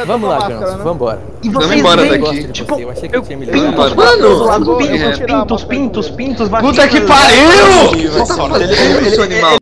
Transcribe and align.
ainda 0.00 0.06
Vamos 0.12 0.28
lá, 0.28 0.48
Ganso, 0.48 0.76
né? 0.78 0.84
vambora. 0.84 1.22
E 1.42 1.48
Vamos 1.48 1.66
vocês 1.68 1.80
embora 1.80 2.04
daqui. 2.08 2.52
Tipo, 2.52 2.80
eu 2.80 2.90
achei 2.90 3.08
que 3.08 3.16
eu 3.16 3.22
tinha 3.22 3.38
me 3.38 3.46
pintos, 3.46 3.94
mano, 3.94 4.76
pintos, 4.78 5.18
pintos, 5.18 5.64
pintos, 5.64 6.10
pintos, 6.10 6.48
Puta 6.48 6.62
vaginas, 6.62 6.88
que 6.90 7.00
pariu! 7.02 7.50
Ele- 8.60 8.74
ele- 8.74 9.34
ele- 9.34 9.60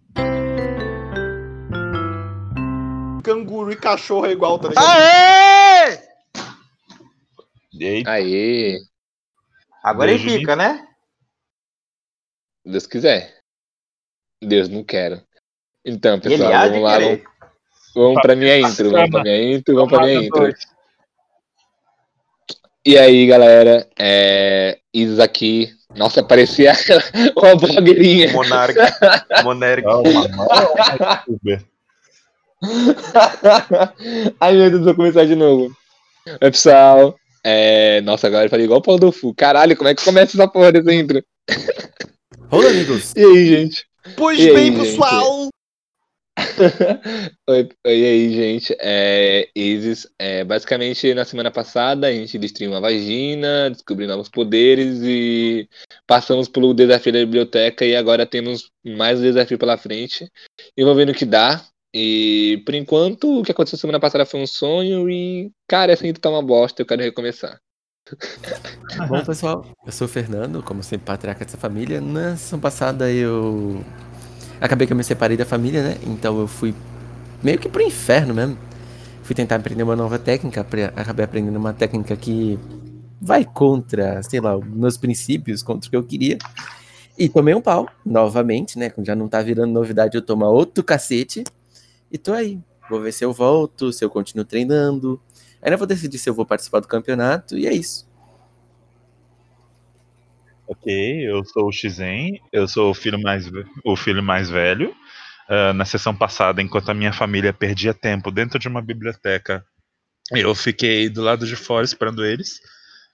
Canguru 3.22 3.70
e 3.72 3.76
cachorro 3.76 4.26
é 4.26 4.32
igual, 4.32 4.58
tá 4.58 4.68
ligado? 4.68 4.86
Aê! 4.86 6.08
Eita, 7.80 8.10
Aê, 8.10 8.78
Agora 9.84 10.10
ele 10.10 10.18
fica, 10.18 10.56
né? 10.56 10.86
Deus 12.64 12.86
quiser. 12.86 13.38
Deus 14.42 14.68
não 14.68 14.82
quero. 14.84 15.22
Então, 15.84 16.18
pessoal, 16.20 16.50
vamos 16.50 16.82
lá. 16.82 16.98
Vamos, 16.98 17.08
querer. 17.08 17.24
Vamos 17.94 18.20
pra 18.22 18.34
minha 18.34 18.58
intro. 18.58 18.90
Vamos 18.90 19.10
pra 19.10 19.22
minha 19.22 19.54
intro, 19.54 19.74
vamos 19.74 19.90
pra 19.90 20.04
minha 20.04 20.22
intro. 20.22 20.54
E 22.86 22.96
aí, 22.96 23.26
galera, 23.26 23.86
é... 23.98 24.78
Isis 24.94 25.18
aqui. 25.18 25.68
Nossa, 25.94 26.22
parecia 26.22 26.72
uma 27.36 27.54
blogueirinha. 27.56 28.32
Monarca. 28.32 28.96
Monarca. 29.44 29.88
Ai, 34.40 34.54
meu 34.56 34.70
Deus, 34.70 34.84
vou 34.84 34.94
começar 34.94 35.26
de 35.26 35.34
novo. 35.34 35.70
Oi, 36.26 36.50
pessoal. 36.50 37.14
É... 37.44 38.00
Nossa, 38.02 38.26
agora 38.26 38.46
eu 38.46 38.50
falei 38.50 38.64
igual 38.64 38.80
o 38.80 38.82
Paulo 38.82 39.00
do 39.00 39.12
Fu. 39.12 39.34
Caralho, 39.34 39.76
como 39.76 39.88
é 39.88 39.94
que 39.94 40.04
começa 40.04 40.36
essa 40.36 40.48
porra 40.48 40.72
dessa 40.72 40.92
intro? 40.92 41.22
Olá, 42.50 42.70
amigos. 42.70 43.12
E 43.14 43.24
aí, 43.24 43.46
gente? 43.46 43.84
Pois 44.16 44.38
E 44.38 44.48
aí, 44.48 44.54
bem, 44.54 44.84
gente? 44.84 45.50
Oi, 47.48 47.68
oi 47.86 48.04
aí, 48.04 48.32
gente. 48.32 48.76
É, 48.80 49.48
Isis, 49.54 50.08
é, 50.18 50.44
basicamente 50.44 51.12
na 51.14 51.24
semana 51.24 51.50
passada 51.50 52.06
a 52.06 52.12
gente 52.12 52.38
destruiu 52.38 52.70
uma 52.70 52.80
vagina, 52.80 53.70
descobriu 53.70 54.06
novos 54.06 54.28
poderes 54.28 55.00
e 55.02 55.68
passamos 56.06 56.48
pelo 56.48 56.74
desafio 56.74 57.12
da 57.12 57.18
biblioteca 57.20 57.84
e 57.84 57.96
agora 57.96 58.26
temos 58.26 58.70
mais 58.84 59.18
um 59.18 59.22
desafio 59.22 59.58
pela 59.58 59.76
frente. 59.76 60.30
E 60.76 60.82
vamos 60.82 60.96
ver 60.96 61.06
no 61.06 61.14
que 61.14 61.24
dá. 61.24 61.64
E 61.92 62.62
por 62.64 62.74
enquanto 62.74 63.40
o 63.40 63.42
que 63.42 63.50
aconteceu 63.50 63.78
semana 63.78 63.98
passada 63.98 64.26
foi 64.26 64.40
um 64.40 64.46
sonho 64.46 65.08
e, 65.08 65.50
cara, 65.66 65.92
essa 65.92 66.04
ainda 66.04 66.20
tá 66.20 66.30
uma 66.30 66.42
bosta, 66.42 66.82
eu 66.82 66.86
quero 66.86 67.02
recomeçar. 67.02 67.58
Bom, 69.08 69.24
pessoal, 69.24 69.66
eu 69.84 69.92
sou 69.92 70.06
o 70.06 70.10
Fernando, 70.10 70.62
como 70.62 70.82
sempre, 70.82 71.06
patriarca 71.06 71.44
dessa 71.44 71.58
família. 71.58 72.00
Na 72.00 72.36
sessão 72.36 72.60
passada 72.60 73.10
eu. 73.10 73.84
Acabei 74.60 74.86
que 74.86 74.92
eu 74.92 74.96
me 74.96 75.04
separei 75.04 75.36
da 75.36 75.44
família, 75.44 75.82
né? 75.82 75.96
Então 76.06 76.38
eu 76.40 76.46
fui 76.46 76.74
meio 77.42 77.58
que 77.58 77.68
pro 77.68 77.82
inferno 77.82 78.34
mesmo. 78.34 78.58
Fui 79.22 79.34
tentar 79.34 79.56
aprender 79.56 79.82
uma 79.82 79.94
nova 79.94 80.18
técnica, 80.18 80.66
acabei 80.96 81.24
aprendendo 81.24 81.56
uma 81.56 81.74
técnica 81.74 82.16
que 82.16 82.58
vai 83.20 83.44
contra, 83.44 84.22
sei 84.22 84.40
lá, 84.40 84.58
meus 84.58 84.96
princípios, 84.96 85.62
contra 85.62 85.86
o 85.86 85.90
que 85.90 85.96
eu 85.96 86.02
queria. 86.02 86.38
E 87.16 87.28
tomei 87.28 87.54
um 87.54 87.60
pau, 87.60 87.88
novamente, 88.06 88.78
né? 88.78 88.90
Já 89.00 89.14
não 89.14 89.28
tá 89.28 89.42
virando 89.42 89.72
novidade, 89.72 90.16
eu 90.16 90.22
tomo 90.22 90.46
outro 90.46 90.82
cacete. 90.82 91.44
E 92.10 92.16
tô 92.16 92.32
aí. 92.32 92.58
Vou 92.88 93.02
ver 93.02 93.12
se 93.12 93.22
eu 93.22 93.32
volto, 93.32 93.92
se 93.92 94.02
eu 94.02 94.08
continuo 94.08 94.46
treinando. 94.46 95.20
Ainda 95.60 95.76
vou 95.76 95.86
decidir 95.86 96.16
se 96.16 96.30
eu 96.30 96.34
vou 96.34 96.46
participar 96.46 96.80
do 96.80 96.88
campeonato, 96.88 97.58
e 97.58 97.66
é 97.66 97.72
isso. 97.74 98.07
Ok, 100.68 100.86
eu 101.26 101.42
sou 101.46 101.68
o 101.68 101.72
Xizen, 101.72 102.40
eu 102.52 102.68
sou 102.68 102.90
o 102.90 102.94
filho 102.94 103.18
mais, 103.18 103.50
o 103.84 103.96
filho 103.96 104.22
mais 104.22 104.50
velho. 104.50 104.94
Ah, 105.48 105.72
na 105.72 105.86
sessão 105.86 106.14
passada, 106.14 106.60
enquanto 106.60 106.90
a 106.90 106.94
minha 106.94 107.12
família 107.12 107.54
perdia 107.54 107.94
tempo 107.94 108.30
dentro 108.30 108.58
de 108.58 108.68
uma 108.68 108.82
biblioteca, 108.82 109.64
eu 110.32 110.54
fiquei 110.54 111.08
do 111.08 111.22
lado 111.22 111.46
de 111.46 111.56
fora 111.56 111.84
esperando 111.84 112.24
eles, 112.24 112.60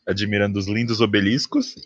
admirando 0.07 0.59
os 0.59 0.67
lindos 0.69 1.01
obeliscos. 1.01 1.77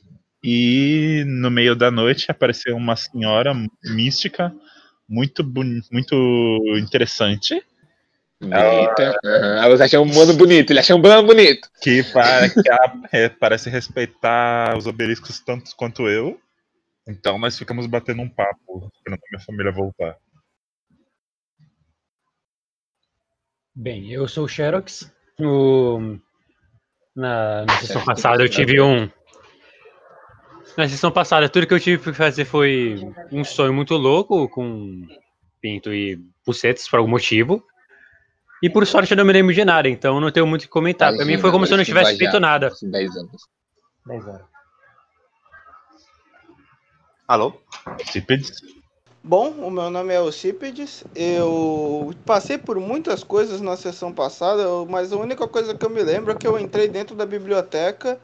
E 0.43 1.25
no 1.27 1.51
meio 1.51 1.77
da 1.77 1.91
noite 1.91 2.31
apareceu 2.31 2.77
uma 2.77 2.97
senhora 2.97 3.53
mística, 3.85 4.55
muito, 5.09 5.45
muito 5.93 6.63
interessante, 6.79 7.63
Ah, 8.41 9.69
você 9.69 9.83
achou 9.83 10.05
um 10.05 10.15
mano 10.15 10.33
bonito, 10.35 10.71
ele 10.71 10.79
achou 10.79 10.97
um 10.97 11.03
mano 11.03 11.27
bonito. 11.27 11.69
que, 11.83 12.05
pa- 12.05 12.49
que 12.49 12.71
a- 12.71 13.01
é, 13.13 13.29
parece 13.29 13.69
respeitar 13.69 14.77
os 14.77 14.87
obeliscos 14.87 15.41
tanto 15.41 15.75
quanto 15.77 16.09
eu. 16.09 16.41
Então 17.09 17.39
nós 17.39 17.59
ficamos 17.59 17.87
batendo 17.87 18.23
um 18.23 18.29
papo, 18.29 18.91
esperando 18.95 19.21
a 19.21 19.29
minha 19.33 19.45
família 19.45 19.73
voltar. 19.73 20.17
Bem, 23.75 24.11
eu 24.13 24.27
sou 24.29 24.45
o 24.45 24.49
Xerox. 24.49 25.11
O... 25.41 26.17
Na, 27.15 27.65
na 27.65 27.79
sessão 27.79 28.05
passada 28.05 28.43
eu 28.43 28.49
tive 28.49 28.81
um. 28.81 29.11
Na 30.77 30.89
sessão 30.89 31.11
passada, 31.11 31.49
tudo 31.49 31.67
que 31.67 31.75
eu 31.75 31.81
tive 31.81 32.03
que 32.03 32.13
fazer 32.13 32.45
foi 32.45 33.01
um 33.33 33.43
sonho 33.43 33.73
muito 33.73 33.97
louco 33.97 34.49
com 34.49 35.07
pinto 35.61 35.93
e 35.93 36.21
bucetes 36.47 36.89
por 36.89 36.99
algum 36.99 37.11
motivo. 37.11 37.65
E 38.63 38.69
por 38.69 38.87
sorte 38.87 39.13
eu 39.13 39.17
não 39.17 39.25
me 39.25 39.33
lembro 39.33 39.55
de 39.55 39.65
nada, 39.65 39.89
então 39.89 40.21
não 40.21 40.31
tenho 40.31 40.47
muito 40.47 40.63
o 40.63 40.65
que 40.65 40.71
comentar. 40.71 41.15
Pra 41.15 41.25
mim 41.25 41.39
foi 41.39 41.51
como 41.51 41.67
se 41.67 41.73
eu 41.73 41.77
não 41.77 41.85
tivesse 41.85 42.17
feito 42.17 42.41
nada. 42.41 42.73
10 42.83 43.17
anos. 43.17 43.49
10 44.07 44.27
horas. 44.27 44.47
Alô? 47.29 47.53
Cípedes? 48.11 48.53
Bom, 49.23 49.51
o 49.51 49.71
meu 49.71 49.91
nome 49.91 50.15
é 50.15 50.21
Ocípedes. 50.21 51.05
Eu 51.15 52.15
passei 52.25 52.57
por 52.57 52.81
muitas 52.81 53.23
coisas 53.23 53.61
na 53.61 53.77
sessão 53.77 54.13
passada, 54.13 54.65
mas 54.89 55.13
a 55.13 55.17
única 55.17 55.47
coisa 55.47 55.75
que 55.75 55.85
eu 55.85 55.91
me 55.91 56.03
lembro 56.03 56.33
é 56.33 56.35
que 56.35 56.47
eu 56.47 56.59
entrei 56.59 56.89
dentro 56.89 57.15
da 57.15 57.27
biblioteca 57.27 58.19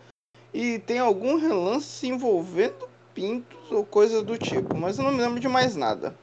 e 0.52 0.78
tem 0.78 0.98
algum 0.98 1.36
relance 1.36 2.06
envolvendo 2.06 2.88
pintos 3.12 3.70
ou 3.70 3.84
coisas 3.84 4.22
do 4.22 4.38
tipo, 4.38 4.74
mas 4.76 4.98
eu 4.98 5.04
não 5.04 5.12
me 5.12 5.20
lembro 5.20 5.38
de 5.38 5.48
mais 5.48 5.76
nada. 5.76 6.16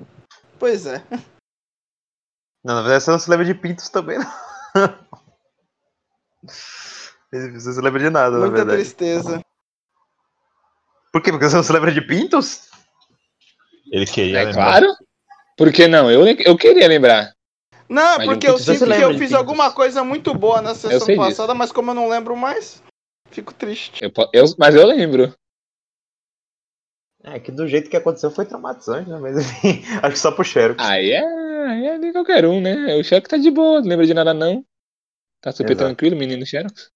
Pois 0.57 0.85
é. 0.85 1.03
Não, 2.63 2.75
na 2.75 2.81
verdade 2.81 3.03
você 3.03 3.11
não 3.11 3.19
se 3.19 3.29
lembra 3.29 3.45
de 3.45 3.53
pintos 3.55 3.89
também, 3.89 4.19
não. 4.19 4.31
Você 7.31 7.73
se 7.73 7.81
lembra 7.81 7.99
de 7.99 8.09
nada, 8.09 8.31
na 8.31 8.39
Muita 8.39 8.55
verdade. 8.57 8.77
tristeza. 8.83 9.41
Por 11.11 11.21
quê? 11.21 11.31
Porque 11.31 11.49
você 11.49 11.55
não 11.55 11.63
se 11.63 11.71
lembra 11.73 11.91
de 11.91 12.01
pintos? 12.01 12.69
Ele 13.91 14.05
queria 14.05 14.39
É 14.41 14.45
lembrar. 14.45 14.81
claro. 14.81 14.95
Por 15.57 15.71
que 15.71 15.87
não? 15.87 16.09
Eu, 16.09 16.25
eu 16.27 16.57
queria 16.57 16.87
lembrar. 16.87 17.33
Não, 17.89 18.17
Mas 18.17 18.25
porque 18.25 18.47
eu 18.47 18.57
sinto 18.57 18.85
que 18.85 18.91
eu 18.93 19.09
fiz 19.09 19.19
pintos? 19.19 19.33
alguma 19.33 19.71
coisa 19.71 20.03
muito 20.03 20.33
boa 20.33 20.61
na 20.61 20.73
sessão 20.73 21.05
sei 21.07 21.15
disso. 21.17 21.27
passada, 21.29 21.53
mas 21.53 21.71
como 21.71 21.91
eu 21.91 21.95
não 21.95 22.07
lembro 22.07 22.35
mais, 22.37 22.81
fico 23.31 23.53
triste. 23.53 24.01
Eu, 24.03 24.11
eu- 24.33 24.55
mas 24.57 24.73
eu 24.75 24.85
lembro. 24.87 25.33
É, 27.23 27.39
que 27.39 27.51
do 27.51 27.67
jeito 27.67 27.89
que 27.89 27.97
aconteceu 27.97 28.31
foi 28.31 28.45
traumatizante, 28.45 29.09
né? 29.09 29.19
Mas 29.19 29.37
enfim, 29.37 29.83
acho 30.01 30.13
que 30.13 30.19
só 30.19 30.31
pro 30.31 30.43
Xerox. 30.43 30.81
Aí 30.83 31.11
é, 31.11 31.21
aí 31.71 31.85
é 31.87 31.97
de 31.97 32.11
qualquer 32.11 32.45
um, 32.45 32.61
né? 32.61 32.95
O 32.95 33.03
Xerox 33.03 33.27
tá 33.29 33.37
de 33.37 33.49
boa, 33.51 33.81
não 33.81 33.87
lembra 33.87 34.05
de 34.05 34.13
nada 34.13 34.33
não. 34.33 34.65
Tá 35.41 35.51
super 35.51 35.71
Exato. 35.71 35.85
tranquilo, 35.85 36.15
menino 36.15 36.45
Xerox. 36.45 36.91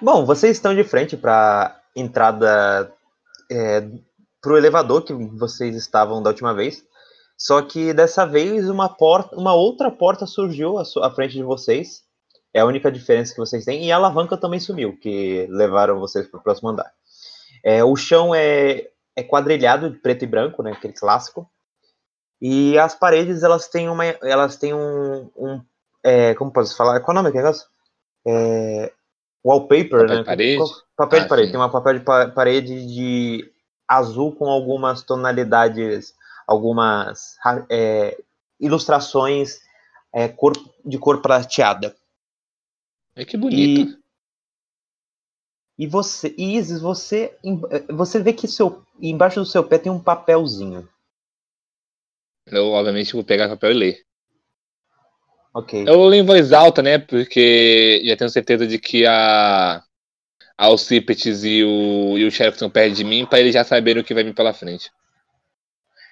Bom, 0.00 0.24
vocês 0.26 0.56
estão 0.56 0.74
de 0.74 0.84
frente 0.84 1.16
para 1.16 1.80
entrada 1.96 2.92
é, 3.50 3.88
pro 4.42 4.58
elevador 4.58 5.02
que 5.04 5.12
vocês 5.14 5.74
estavam 5.74 6.22
da 6.22 6.30
última 6.30 6.52
vez. 6.52 6.84
Só 7.36 7.62
que 7.62 7.92
dessa 7.92 8.24
vez 8.26 8.68
uma 8.68 8.88
porta, 8.88 9.34
uma 9.36 9.54
outra 9.54 9.90
porta 9.90 10.26
surgiu 10.26 10.78
à, 10.78 10.84
su- 10.84 11.02
à 11.02 11.10
frente 11.10 11.32
de 11.32 11.42
vocês. 11.42 12.02
É 12.52 12.60
a 12.60 12.66
única 12.66 12.92
diferença 12.92 13.32
que 13.32 13.40
vocês 13.40 13.64
têm. 13.64 13.84
E 13.84 13.90
a 13.90 13.96
alavanca 13.96 14.36
também 14.36 14.60
sumiu, 14.60 14.96
que 14.98 15.46
levaram 15.50 15.98
vocês 15.98 16.28
para 16.28 16.38
o 16.38 16.42
próximo 16.42 16.68
andar. 16.68 16.92
É, 17.64 17.82
o 17.82 17.96
chão 17.96 18.32
é, 18.34 18.88
é 19.16 19.22
quadrilhado 19.24 19.90
de 19.90 19.98
preto 19.98 20.22
e 20.22 20.26
branco, 20.28 20.62
né? 20.62 20.72
Aquele 20.72 20.92
clássico. 20.92 21.50
E 22.46 22.78
as 22.78 22.94
paredes 22.94 23.42
elas 23.42 23.68
têm 23.68 23.88
uma, 23.88 24.04
elas 24.04 24.56
têm 24.56 24.74
um, 24.74 25.30
um 25.34 25.62
é, 26.02 26.34
como 26.34 26.52
posso 26.52 26.76
falar? 26.76 27.00
Qual 27.00 27.16
é 27.16 27.20
o 27.20 27.22
nome 27.22 27.28
daquele 27.30 27.44
negócio? 27.44 27.66
É, 28.26 28.92
wallpaper, 29.42 30.00
Papel 30.02 30.08
né? 30.08 30.16
de 30.18 30.24
parede? 30.24 30.62
Papel 30.94 31.18
Ah, 31.20 31.22
de 31.22 31.28
parede. 31.30 31.46
sim. 31.46 31.52
Tem 31.52 31.60
uma 31.60 31.72
papel 31.72 31.98
de 31.98 32.04
pa- 32.04 32.28
parede 32.28 32.86
de 32.86 33.50
azul 33.88 34.30
com 34.36 34.44
algumas 34.50 35.02
tonalidades, 35.02 36.14
algumas 36.46 37.38
é, 37.70 38.22
ilustrações 38.60 39.62
é, 40.12 40.28
cor, 40.28 40.52
de 40.84 40.98
cor 40.98 41.22
prateada. 41.22 41.96
É 43.16 43.24
que 43.24 43.38
bonito. 43.38 43.98
E, 45.78 45.84
e 45.84 45.86
você, 45.86 46.34
Isis, 46.36 46.78
você, 46.78 47.34
você 47.88 48.20
vê 48.20 48.34
que 48.34 48.46
seu, 48.46 48.82
embaixo 49.00 49.40
do 49.40 49.46
seu 49.46 49.64
pé 49.64 49.78
tem 49.78 49.90
um 49.90 49.98
papelzinho. 49.98 50.86
Eu, 52.46 52.68
obviamente, 52.70 53.12
vou 53.12 53.24
pegar 53.24 53.48
papel 53.48 53.72
e 53.72 53.74
ler. 53.74 54.04
Ok. 55.52 55.84
Eu 55.86 56.04
leio 56.06 56.22
em 56.22 56.26
voz 56.26 56.52
alta, 56.52 56.82
né? 56.82 56.98
Porque 56.98 58.02
já 58.04 58.16
tenho 58.16 58.30
certeza 58.30 58.66
de 58.66 58.78
que 58.78 59.06
a. 59.06 59.82
A 60.56 60.66
Alcipetes 60.66 61.42
e 61.44 61.64
o, 61.64 62.16
e 62.16 62.24
o 62.24 62.30
Sheriff 62.30 62.54
estão 62.56 62.70
perto 62.70 62.94
de 62.94 63.02
mim, 63.04 63.26
pra 63.26 63.40
eles 63.40 63.52
já 63.54 63.64
saberem 63.64 64.02
o 64.02 64.04
que 64.04 64.14
vai 64.14 64.22
vir 64.22 64.34
pela 64.34 64.54
frente. 64.54 64.88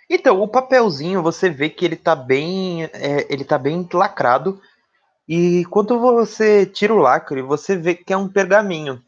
Então, 0.08 0.40
o 0.40 0.49
papelzinho, 0.49 1.23
você 1.23 1.49
vê 1.49 1.69
que 1.70 1.84
ele 1.84 1.96
tá 1.96 2.14
bem, 2.14 2.84
é, 2.84 3.26
ele 3.32 3.44
tá 3.44 3.58
bem 3.58 3.88
lacrado 3.93 4.61
E 5.29 5.64
quando 5.70 6.00
você 6.00 6.67
tira 6.67 6.94
o 6.94 6.99
lacre, 6.99 7.43
você 7.43 7.76
vê 7.76 7.94
que 7.94 8.12
é 8.12 8.17
um 8.19 8.29
pergaminho. 8.29 9.02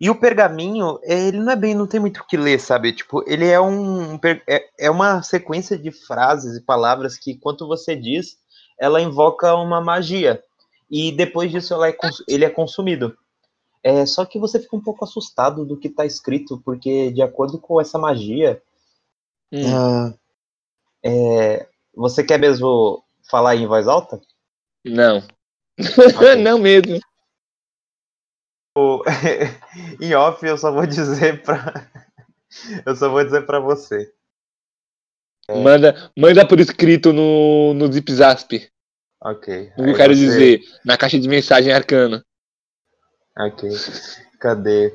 E 0.00 0.08
o 0.08 0.14
pergaminho, 0.14 0.98
ele 1.02 1.38
não 1.38 1.52
é 1.52 1.56
bem, 1.56 1.74
não 1.74 1.86
tem 1.86 1.98
muito 1.98 2.20
o 2.20 2.26
que 2.26 2.36
ler, 2.36 2.60
sabe? 2.60 2.92
Tipo, 2.92 3.24
ele 3.26 3.46
é 3.46 3.60
um 3.60 4.14
é, 4.46 4.68
é 4.78 4.90
uma 4.90 5.22
sequência 5.22 5.76
de 5.76 5.90
frases 5.90 6.56
e 6.56 6.64
palavras 6.64 7.16
que, 7.18 7.34
quando 7.34 7.66
você 7.66 7.96
diz, 7.96 8.38
ela 8.78 9.00
invoca 9.00 9.54
uma 9.54 9.80
magia. 9.80 10.42
E 10.90 11.10
depois 11.12 11.50
disso 11.50 11.74
ela 11.74 11.88
é 11.88 11.96
ele 12.28 12.44
é 12.44 12.50
consumido. 12.50 13.16
É, 13.82 14.06
só 14.06 14.24
que 14.24 14.38
você 14.38 14.58
fica 14.60 14.76
um 14.76 14.82
pouco 14.82 15.04
assustado 15.04 15.64
do 15.64 15.76
que 15.76 15.88
está 15.88 16.06
escrito, 16.06 16.60
porque 16.64 17.10
de 17.10 17.22
acordo 17.22 17.58
com 17.58 17.80
essa 17.80 17.98
magia, 17.98 18.62
Hum. 19.52 19.74
ah, 19.74 20.14
é, 21.02 21.66
você 21.94 22.22
quer 22.22 22.38
mesmo 22.38 23.02
falar 23.30 23.56
em 23.56 23.66
voz 23.66 23.86
alta? 23.88 24.20
Não. 24.84 25.22
Ok. 26.16 26.34
não 26.36 26.58
mesmo. 26.58 26.98
em 30.00 30.14
off 30.14 30.44
eu 30.44 30.56
só 30.58 30.70
vou 30.72 30.86
dizer 30.86 31.42
pra. 31.42 31.88
eu 32.86 32.96
só 32.96 33.08
vou 33.08 33.24
dizer 33.24 33.46
pra 33.46 33.60
você. 33.60 34.12
Manda, 35.50 36.10
manda 36.16 36.46
por 36.46 36.60
escrito 36.60 37.12
no, 37.12 37.72
no 37.74 37.90
Zip 37.92 38.12
Zasp. 38.12 38.70
Ok. 39.22 39.72
O 39.78 39.84
que 39.84 39.90
eu 39.90 39.96
quero 39.96 40.14
você- 40.14 40.20
dizer. 40.20 40.60
Na 40.84 40.96
caixa 40.96 41.18
de 41.18 41.28
mensagem 41.28 41.72
arcana. 41.72 42.24
Ok. 43.38 43.70
Cadê? 44.38 44.94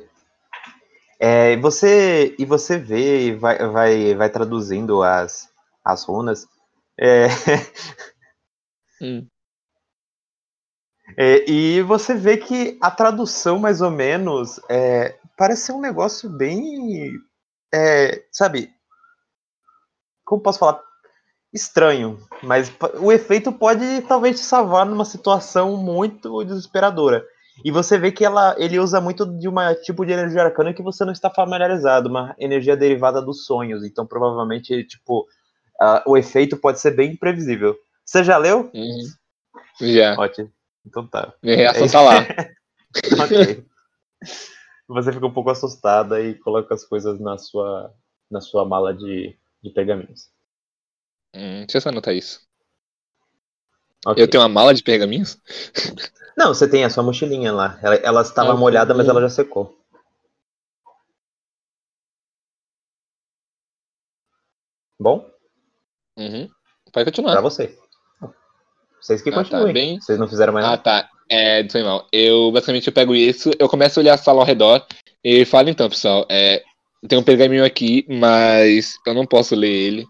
É, 1.18 1.52
e 1.52 1.56
você 1.56 2.34
e 2.38 2.44
você 2.44 2.78
vê 2.78 3.26
e 3.26 3.34
vai, 3.34 3.58
vai, 3.68 4.14
vai 4.14 4.30
traduzindo 4.30 5.02
as, 5.02 5.48
as 5.84 6.04
runas. 6.04 6.46
É, 7.00 7.26
Hum. 9.02 9.26
É, 11.16 11.48
e 11.50 11.82
você 11.82 12.14
vê 12.14 12.36
que 12.36 12.78
a 12.80 12.90
tradução, 12.90 13.58
mais 13.58 13.80
ou 13.80 13.90
menos, 13.90 14.60
é, 14.68 15.16
parece 15.36 15.66
ser 15.66 15.72
um 15.72 15.80
negócio 15.80 16.28
bem. 16.30 17.12
é, 17.72 18.24
sabe? 18.32 18.70
Como 20.24 20.42
posso 20.42 20.58
falar? 20.58 20.80
Estranho. 21.52 22.18
Mas 22.42 22.72
o 22.98 23.12
efeito 23.12 23.52
pode 23.52 24.02
talvez 24.02 24.40
te 24.40 24.44
salvar 24.46 24.86
numa 24.86 25.04
situação 25.04 25.76
muito 25.76 26.42
desesperadora. 26.44 27.24
E 27.64 27.70
você 27.70 27.96
vê 27.96 28.10
que 28.10 28.24
ela, 28.24 28.56
ele 28.58 28.80
usa 28.80 29.00
muito 29.00 29.24
de 29.38 29.48
um 29.48 29.54
tipo 29.84 30.04
de 30.04 30.12
energia 30.12 30.42
arcana 30.42 30.74
que 30.74 30.82
você 30.82 31.04
não 31.04 31.12
está 31.12 31.30
familiarizado, 31.30 32.08
uma 32.08 32.34
energia 32.38 32.76
derivada 32.76 33.22
dos 33.22 33.44
sonhos. 33.44 33.84
Então, 33.84 34.04
provavelmente, 34.04 34.82
tipo, 34.84 35.26
ah, 35.80 36.02
o 36.06 36.16
efeito 36.16 36.56
pode 36.56 36.80
ser 36.80 36.92
bem 36.92 37.12
imprevisível. 37.12 37.76
Você 38.04 38.24
já 38.24 38.36
leu? 38.36 38.70
Uhum. 38.74 39.02
Já. 39.80 40.16
Ótimo. 40.18 40.50
Então 40.86 41.06
tá. 41.06 41.34
Minha 41.42 41.56
reação 41.56 41.86
É 41.86 41.90
tá 41.90 42.00
lá. 42.00 42.20
ok. 43.24 43.66
Você 44.88 45.12
fica 45.12 45.26
um 45.26 45.32
pouco 45.32 45.50
assustada 45.50 46.20
e 46.20 46.34
coloca 46.34 46.74
as 46.74 46.84
coisas 46.84 47.18
na 47.18 47.38
sua, 47.38 47.94
na 48.30 48.40
sua 48.40 48.64
mala 48.66 48.92
de, 48.92 49.36
de 49.62 49.70
pergaminhos. 49.70 50.30
Hum, 51.34 51.60
deixa 51.60 51.78
eu 51.78 51.80
só 51.80 51.88
anotar 51.88 52.14
isso. 52.14 52.46
Ok. 54.06 54.22
Eu 54.22 54.28
tenho 54.28 54.42
uma 54.42 54.48
mala 54.48 54.74
de 54.74 54.82
pergaminhos? 54.82 55.40
Não, 56.36 56.48
você 56.54 56.68
tem 56.68 56.84
a 56.84 56.90
sua 56.90 57.02
mochilinha 57.02 57.52
lá. 57.52 57.78
Ela, 57.82 57.94
ela 57.96 58.22
estava 58.22 58.52
Ah, 58.52 58.56
molhada, 58.56 58.94
mas 58.94 59.08
ela 59.08 59.20
já 59.22 59.30
secou. 59.30 59.78
Bom, 64.98 65.28
Uhum. 66.16 66.46
Pode 66.46 66.92
pra 66.92 67.04
continuar. 67.04 67.40
você. 67.40 67.76
Vocês 69.04 69.20
que 69.20 69.28
Ah, 69.28 69.34
tá, 69.34 69.42
continuem. 69.42 69.72
bem. 69.74 70.00
Vocês 70.00 70.18
não 70.18 70.26
fizeram 70.26 70.54
mais 70.54 70.64
Ah, 70.64 70.70
nada. 70.70 70.82
tá. 70.82 71.10
É, 71.30 71.68
foi 71.68 71.82
mal. 71.82 72.06
Eu 72.10 72.50
basicamente 72.50 72.86
eu 72.86 72.92
pego 72.92 73.14
isso, 73.14 73.50
eu 73.58 73.68
começo 73.68 73.98
a 73.98 74.02
olhar 74.02 74.14
a 74.14 74.18
sala 74.18 74.40
ao 74.40 74.46
redor 74.46 74.84
e 75.22 75.44
falo 75.44 75.68
então, 75.68 75.88
pessoal, 75.90 76.26
é, 76.30 76.62
tem 77.06 77.18
um 77.18 77.22
pergaminho 77.22 77.64
aqui, 77.64 78.06
mas 78.08 78.94
eu 79.06 79.12
não 79.12 79.26
posso 79.26 79.54
ler 79.54 79.70
ele. 79.70 80.06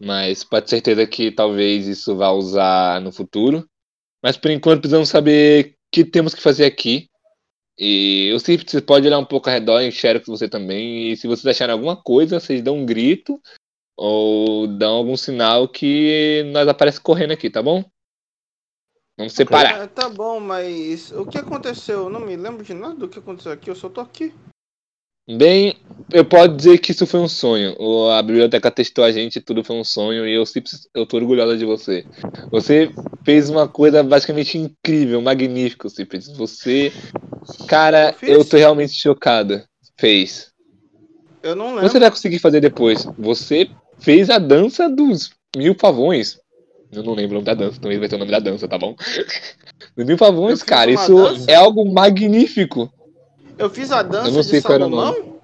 Mas 0.00 0.44
pode 0.44 0.64
ter 0.64 0.70
certeza 0.76 1.06
que 1.06 1.30
talvez 1.30 1.86
isso 1.86 2.16
vá 2.16 2.30
usar 2.30 3.00
no 3.02 3.12
futuro. 3.12 3.66
Mas 4.22 4.36
por 4.36 4.50
enquanto 4.50 4.80
precisamos 4.80 5.10
saber 5.10 5.66
o 5.66 5.74
que 5.92 6.04
temos 6.04 6.34
que 6.34 6.40
fazer 6.40 6.64
aqui. 6.64 7.08
E 7.78 8.28
eu 8.30 8.38
sei 8.38 8.56
que 8.56 8.70
você 8.70 8.80
pode 8.80 9.06
olhar 9.06 9.18
um 9.18 9.24
pouco 9.24 9.48
ao 9.48 9.54
redor, 9.54 9.82
enxergo 9.82 10.24
você 10.26 10.48
também. 10.48 11.12
E 11.12 11.16
se 11.16 11.26
vocês 11.26 11.46
acharem 11.46 11.72
alguma 11.74 11.96
coisa, 11.96 12.40
vocês 12.40 12.62
dão 12.62 12.78
um 12.78 12.86
grito 12.86 13.38
ou 13.96 14.66
dão 14.66 14.94
algum 14.94 15.16
sinal 15.16 15.68
que 15.68 16.44
nós 16.52 16.66
aparecemos 16.66 17.02
correndo 17.02 17.32
aqui, 17.32 17.50
tá 17.50 17.62
bom? 17.62 17.84
Vamos 19.16 19.34
separar. 19.34 19.82
Ah, 19.82 19.86
tá 19.86 20.08
bom, 20.08 20.40
mas 20.40 21.12
o 21.12 21.26
que 21.26 21.38
aconteceu? 21.38 22.04
Eu 22.04 22.10
não 22.10 22.20
me 22.20 22.36
lembro 22.36 22.64
de 22.64 22.74
nada 22.74 22.94
do 22.94 23.08
que 23.08 23.18
aconteceu 23.18 23.52
aqui, 23.52 23.68
eu 23.68 23.74
só 23.74 23.88
tô 23.88 24.00
aqui. 24.00 24.32
Bem, 25.28 25.76
eu 26.12 26.24
posso 26.24 26.48
dizer 26.48 26.78
que 26.78 26.90
isso 26.90 27.06
foi 27.06 27.20
um 27.20 27.28
sonho. 27.28 27.76
A 28.10 28.20
biblioteca 28.22 28.70
testou 28.72 29.04
a 29.04 29.12
gente, 29.12 29.40
tudo 29.40 29.62
foi 29.62 29.76
um 29.76 29.84
sonho, 29.84 30.26
e 30.26 30.34
eu, 30.34 30.42
eu 30.94 31.06
tô 31.06 31.16
orgulhosa 31.16 31.56
de 31.56 31.64
você. 31.64 32.04
Você 32.50 32.90
fez 33.24 33.48
uma 33.48 33.68
coisa 33.68 34.02
basicamente 34.02 34.58
incrível, 34.58 35.22
magnífico, 35.22 35.88
Cipres. 35.88 36.26
Você. 36.36 36.92
Cara, 37.68 38.16
Eu 38.20 38.38
eu 38.38 38.44
tô 38.44 38.56
realmente 38.56 38.94
chocada. 38.94 39.64
Fez. 39.96 40.50
Eu 41.40 41.54
não 41.54 41.74
lembro. 41.74 41.88
Você 41.88 42.00
vai 42.00 42.10
conseguir 42.10 42.40
fazer 42.40 42.60
depois. 42.60 43.06
Você 43.16 43.70
fez 43.98 44.28
a 44.28 44.38
dança 44.38 44.88
dos 44.88 45.30
mil 45.56 45.74
pavões. 45.76 46.41
Eu 46.92 47.02
não 47.02 47.14
lembro 47.14 47.30
o 47.30 47.40
nome 47.40 47.46
da 47.46 47.54
dança, 47.54 47.80
também 47.80 47.98
vai 47.98 48.06
ter 48.06 48.16
o 48.16 48.18
nome 48.18 48.30
da 48.30 48.38
dança, 48.38 48.68
tá 48.68 48.76
bom? 48.76 48.94
Dos 49.96 50.04
mil 50.04 50.14
Eu 50.14 50.18
pavões, 50.18 50.62
cara, 50.62 50.90
isso 50.90 51.14
dança? 51.14 51.50
é 51.50 51.54
algo 51.54 51.90
magnífico. 51.90 52.92
Eu 53.56 53.70
fiz 53.70 53.90
a 53.90 54.02
dança 54.02 54.28
Eu 54.28 54.32
não 54.34 54.42
sei 54.42 54.60
de 54.60 54.66
qual 54.66 54.74
era 54.74 54.86
o 54.86 54.90
Salomão? 54.90 55.40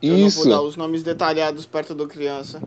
Eu 0.00 0.18
não 0.18 0.26
Isso. 0.28 0.38
vou 0.44 0.48
dar 0.48 0.62
os 0.62 0.76
nomes 0.76 1.02
detalhados 1.02 1.66
perto 1.66 1.94
do 1.94 2.06
criança. 2.06 2.60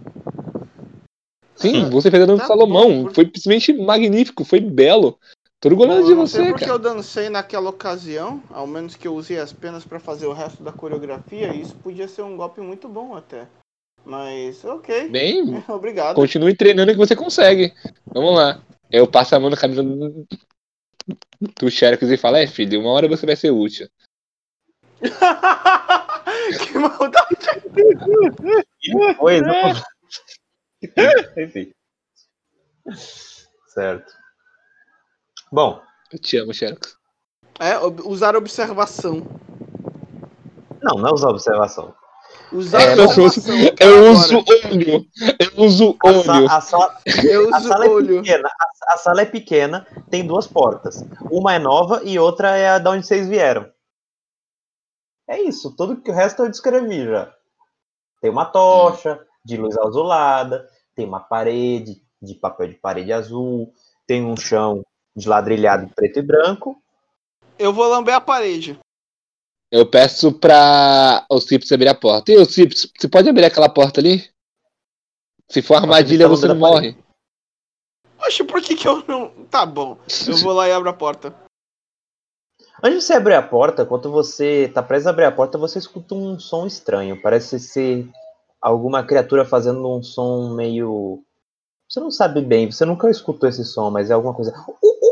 Sim, 1.55 1.87
você 1.89 2.11
fez 2.11 2.23
a 2.23 2.25
dança 2.25 2.41
Tá 2.41 2.53
do 2.53 2.59
Salomão. 2.59 3.03
bom. 3.05 3.13
Foi 3.13 3.25
simplesmente 3.25 3.73
magnífico, 3.73 4.43
foi 4.43 4.59
belo. 4.59 5.17
Tô 5.61 5.69
Bom, 5.69 5.75
orgulhoso 5.75 6.07
de 6.07 6.13
não 6.15 6.27
você, 6.27 6.43
porque 6.49 6.65
cara. 6.65 6.73
eu 6.73 6.79
dancei 6.79 7.29
naquela 7.29 7.69
ocasião, 7.69 8.43
ao 8.51 8.67
menos 8.67 8.95
que 8.95 9.07
eu 9.07 9.15
usei 9.15 9.39
as 9.39 9.53
penas 9.53 9.85
pra 9.85 9.99
fazer 9.99 10.27
o 10.27 10.33
resto 10.33 10.61
da 10.61 10.71
coreografia, 10.71 11.53
e 11.53 11.61
isso 11.61 11.75
podia 11.75 12.07
ser 12.07 12.21
um 12.23 12.35
golpe 12.35 12.61
muito 12.61 12.87
bom 12.89 13.15
até. 13.15 13.47
Mas, 14.05 14.63
ok. 14.63 15.09
Bem, 15.09 15.63
Obrigado. 15.67 16.15
continue 16.15 16.55
treinando 16.55 16.91
que 16.91 16.97
você 16.97 17.15
consegue. 17.15 17.73
Vamos 18.05 18.35
lá. 18.35 18.61
Eu 18.91 19.07
passo 19.07 19.35
a 19.35 19.39
mão 19.39 19.49
na 19.49 19.57
camisa 19.57 19.81
do, 19.83 20.27
do 21.59 21.71
Xerox 21.71 22.03
e 22.03 22.17
falo, 22.17 22.37
é 22.37 22.45
filho, 22.47 22.79
uma 22.79 22.91
hora 22.91 23.07
você 23.07 23.25
vai 23.25 23.35
ser 23.35 23.49
útil. 23.51 23.89
que 25.01 26.77
maldade. 26.77 27.35
Pois, 29.17 29.41
não. 29.41 29.73
Enfim. 31.43 31.73
Certo. 33.67 34.13
Bom, 35.51 35.81
Eu 36.11 36.19
te 36.19 36.37
amo, 36.37 36.53
Xerox. 36.53 36.95
É, 37.59 37.77
usar 37.79 38.35
observação. 38.35 39.25
não, 40.81 40.97
não 40.97 41.13
usa 41.13 41.27
observação. 41.29 41.95
Usar 42.51 42.81
É, 42.81 42.93
Eu, 42.93 43.05
uso, 43.25 43.41
eu 43.79 44.11
uso 44.11 44.37
olho. 44.37 45.05
Eu 45.39 45.63
uso 45.65 45.97
A, 46.03 46.13
sa- 46.23 46.33
olho. 46.37 46.49
a 46.51 46.61
sala, 46.61 46.97
Eu 47.23 47.53
a 47.53 47.57
uso 47.57 47.67
sala 47.67 47.85
é 47.85 47.89
olho. 47.89 48.21
pequena. 48.21 48.49
A, 48.49 48.93
a 48.93 48.97
sala 48.97 49.21
é 49.21 49.25
pequena, 49.25 49.87
tem 50.09 50.25
duas 50.25 50.47
portas. 50.47 51.03
Uma 51.31 51.55
é 51.55 51.59
nova 51.59 52.01
e 52.03 52.17
outra 52.19 52.55
é 52.57 52.69
a 52.69 52.79
da 52.79 52.91
onde 52.91 53.05
vocês 53.05 53.27
vieram. 53.27 53.69
É 55.27 55.41
isso. 55.41 55.75
Tudo 55.75 55.97
que 56.01 56.11
o 56.11 56.13
resto 56.13 56.43
eu 56.43 56.49
descrevi 56.49 57.03
já. 57.05 57.33
Tem 58.21 58.29
uma 58.31 58.45
tocha 58.45 59.19
de 59.43 59.57
luz 59.57 59.77
azulada, 59.77 60.67
tem 60.95 61.05
uma 61.05 61.19
parede 61.19 62.01
de 62.21 62.35
papel 62.35 62.69
de 62.69 62.75
parede 62.75 63.11
azul, 63.11 63.73
tem 64.07 64.23
um 64.25 64.37
chão 64.37 64.83
de 65.15 65.27
ladrilhado 65.27 65.89
preto 65.95 66.19
e 66.19 66.21
branco. 66.21 66.81
Eu 67.57 67.71
vou 67.73 67.87
lamber 67.87 68.13
a 68.15 68.21
parede. 68.21 68.79
Eu 69.71 69.85
peço 69.85 70.31
pra 70.31 71.25
o 71.29 71.39
Cips 71.39 71.71
abrir 71.71 71.89
a 71.89 71.95
porta. 71.95 72.31
E 72.31 72.37
o 72.37 72.45
Cips, 72.45 72.91
você 72.97 73.07
pode 73.07 73.29
abrir 73.29 73.45
aquela 73.45 73.69
porta 73.69 73.99
ali? 73.99 74.29
Se 75.49 75.61
for 75.61 75.75
armadilha, 75.75 76.27
Posso 76.27 76.41
você 76.41 76.47
não 76.47 76.55
morre. 76.55 76.97
Oxe, 78.19 78.43
por 78.43 78.61
que 78.61 78.75
que 78.75 78.87
eu 78.87 79.03
não... 79.07 79.29
Tá 79.45 79.65
bom. 79.65 79.97
Eu 80.27 80.37
vou 80.37 80.53
lá 80.53 80.67
e 80.67 80.71
abro 80.71 80.89
a 80.89 80.93
porta. 80.93 81.33
Antes 82.83 82.99
de 82.99 83.05
você 83.05 83.13
abrir 83.13 83.35
a 83.35 83.41
porta, 83.41 83.85
quando 83.85 84.11
você 84.11 84.69
tá 84.73 84.83
prestes 84.83 85.07
a 85.07 85.09
abrir 85.09 85.25
a 85.25 85.31
porta, 85.31 85.57
você 85.57 85.79
escuta 85.79 86.13
um 86.13 86.39
som 86.39 86.65
estranho. 86.65 87.21
Parece 87.21 87.59
ser 87.59 88.07
alguma 88.61 89.03
criatura 89.03 89.45
fazendo 89.45 89.87
um 89.87 90.03
som 90.03 90.53
meio. 90.55 91.23
Você 91.87 91.99
não 91.99 92.11
sabe 92.11 92.41
bem, 92.41 92.71
você 92.71 92.83
nunca 92.83 93.09
escutou 93.09 93.47
esse 93.47 93.63
som, 93.63 93.89
mas 93.91 94.09
é 94.09 94.13
alguma 94.13 94.33
coisa. 94.33 94.51
É 94.51 95.04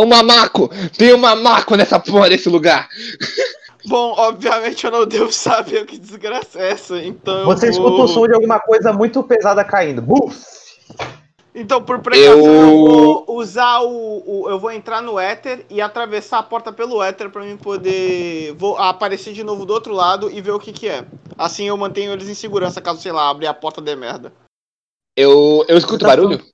um 0.00 0.06
mamaco! 0.06 0.70
Tem 0.96 1.12
um 1.14 1.18
mamaco 1.18 1.74
nessa 1.76 1.98
porra 1.98 2.28
desse 2.28 2.48
lugar! 2.48 2.88
Bom, 3.88 4.14
obviamente 4.16 4.84
eu 4.84 4.90
não 4.90 5.06
devo 5.06 5.30
saber 5.32 5.82
o 5.82 5.86
que 5.86 5.96
desgraça 5.96 6.58
é 6.58 6.72
essa, 6.72 6.98
então 6.98 7.38
eu 7.40 7.44
Você 7.46 7.70
vou... 7.70 7.86
escuta 7.86 8.02
o 8.02 8.08
som 8.08 8.26
de 8.26 8.34
alguma 8.34 8.58
coisa 8.58 8.92
muito 8.92 9.22
pesada 9.22 9.64
caindo. 9.64 10.02
Buf! 10.02 10.36
Então, 11.58 11.82
por 11.82 12.00
precaução, 12.00 12.36
eu, 12.38 12.44
Eu- 12.44 13.24
vou 13.24 13.24
usar 13.38 13.80
o, 13.80 14.22
o- 14.26 14.50
Eu 14.50 14.58
vou 14.58 14.70
entrar 14.70 15.00
no 15.00 15.18
éter 15.18 15.64
e 15.70 15.80
atravessar 15.80 16.38
a 16.38 16.42
porta 16.42 16.70
pelo 16.70 17.02
éter 17.02 17.30
pra 17.30 17.42
mim 17.44 17.56
poder 17.56 18.52
vou 18.58 18.76
aparecer 18.76 19.32
de 19.32 19.42
novo 19.42 19.64
do 19.64 19.72
outro 19.72 19.94
lado 19.94 20.30
e 20.30 20.40
ver 20.42 20.50
o 20.50 20.58
que 20.58 20.70
que 20.72 20.86
é. 20.88 21.06
Assim 21.38 21.64
eu 21.68 21.76
mantenho 21.76 22.12
eles 22.12 22.28
em 22.28 22.34
segurança 22.34 22.80
caso, 22.82 23.00
sei 23.00 23.10
lá, 23.12 23.30
abrir 23.30 23.46
a 23.46 23.54
porta 23.54 23.80
de 23.80 23.96
merda. 23.96 24.32
Eu, 25.16 25.64
eu 25.66 25.78
escuto 25.78 26.00
tá 26.00 26.08
barulho? 26.08 26.44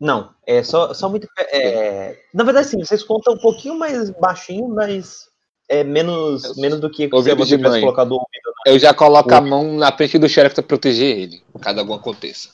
Não, 0.00 0.32
é 0.46 0.62
só, 0.62 0.94
só 0.94 1.08
muito. 1.08 1.26
é, 1.38 2.18
na 2.32 2.44
verdade, 2.44 2.68
sim, 2.68 2.78
vocês 2.78 3.02
contam 3.02 3.34
um 3.34 3.38
pouquinho 3.38 3.76
mais 3.76 4.10
baixinho, 4.10 4.68
mas 4.68 5.28
é 5.68 5.82
menos, 5.82 6.44
Eu- 6.44 6.54
menos 6.56 6.80
do 6.80 6.88
que 6.88 7.04
se 7.04 7.08
você 7.10 7.46
tivesse 7.46 7.80
colocado 7.80 8.12
o 8.12 8.14
ouvido. 8.14 8.52
Eu 8.66 8.78
já 8.78 8.94
coloco 8.94 9.34
a 9.34 9.40
mão 9.40 9.76
na 9.76 9.90
frente 9.90 10.18
do 10.18 10.28
sheriff 10.28 10.54
pra 10.54 10.62
proteger 10.62 11.18
ele, 11.18 11.42
caso 11.60 11.80
algum 11.80 11.94
aconteça. 11.94 12.50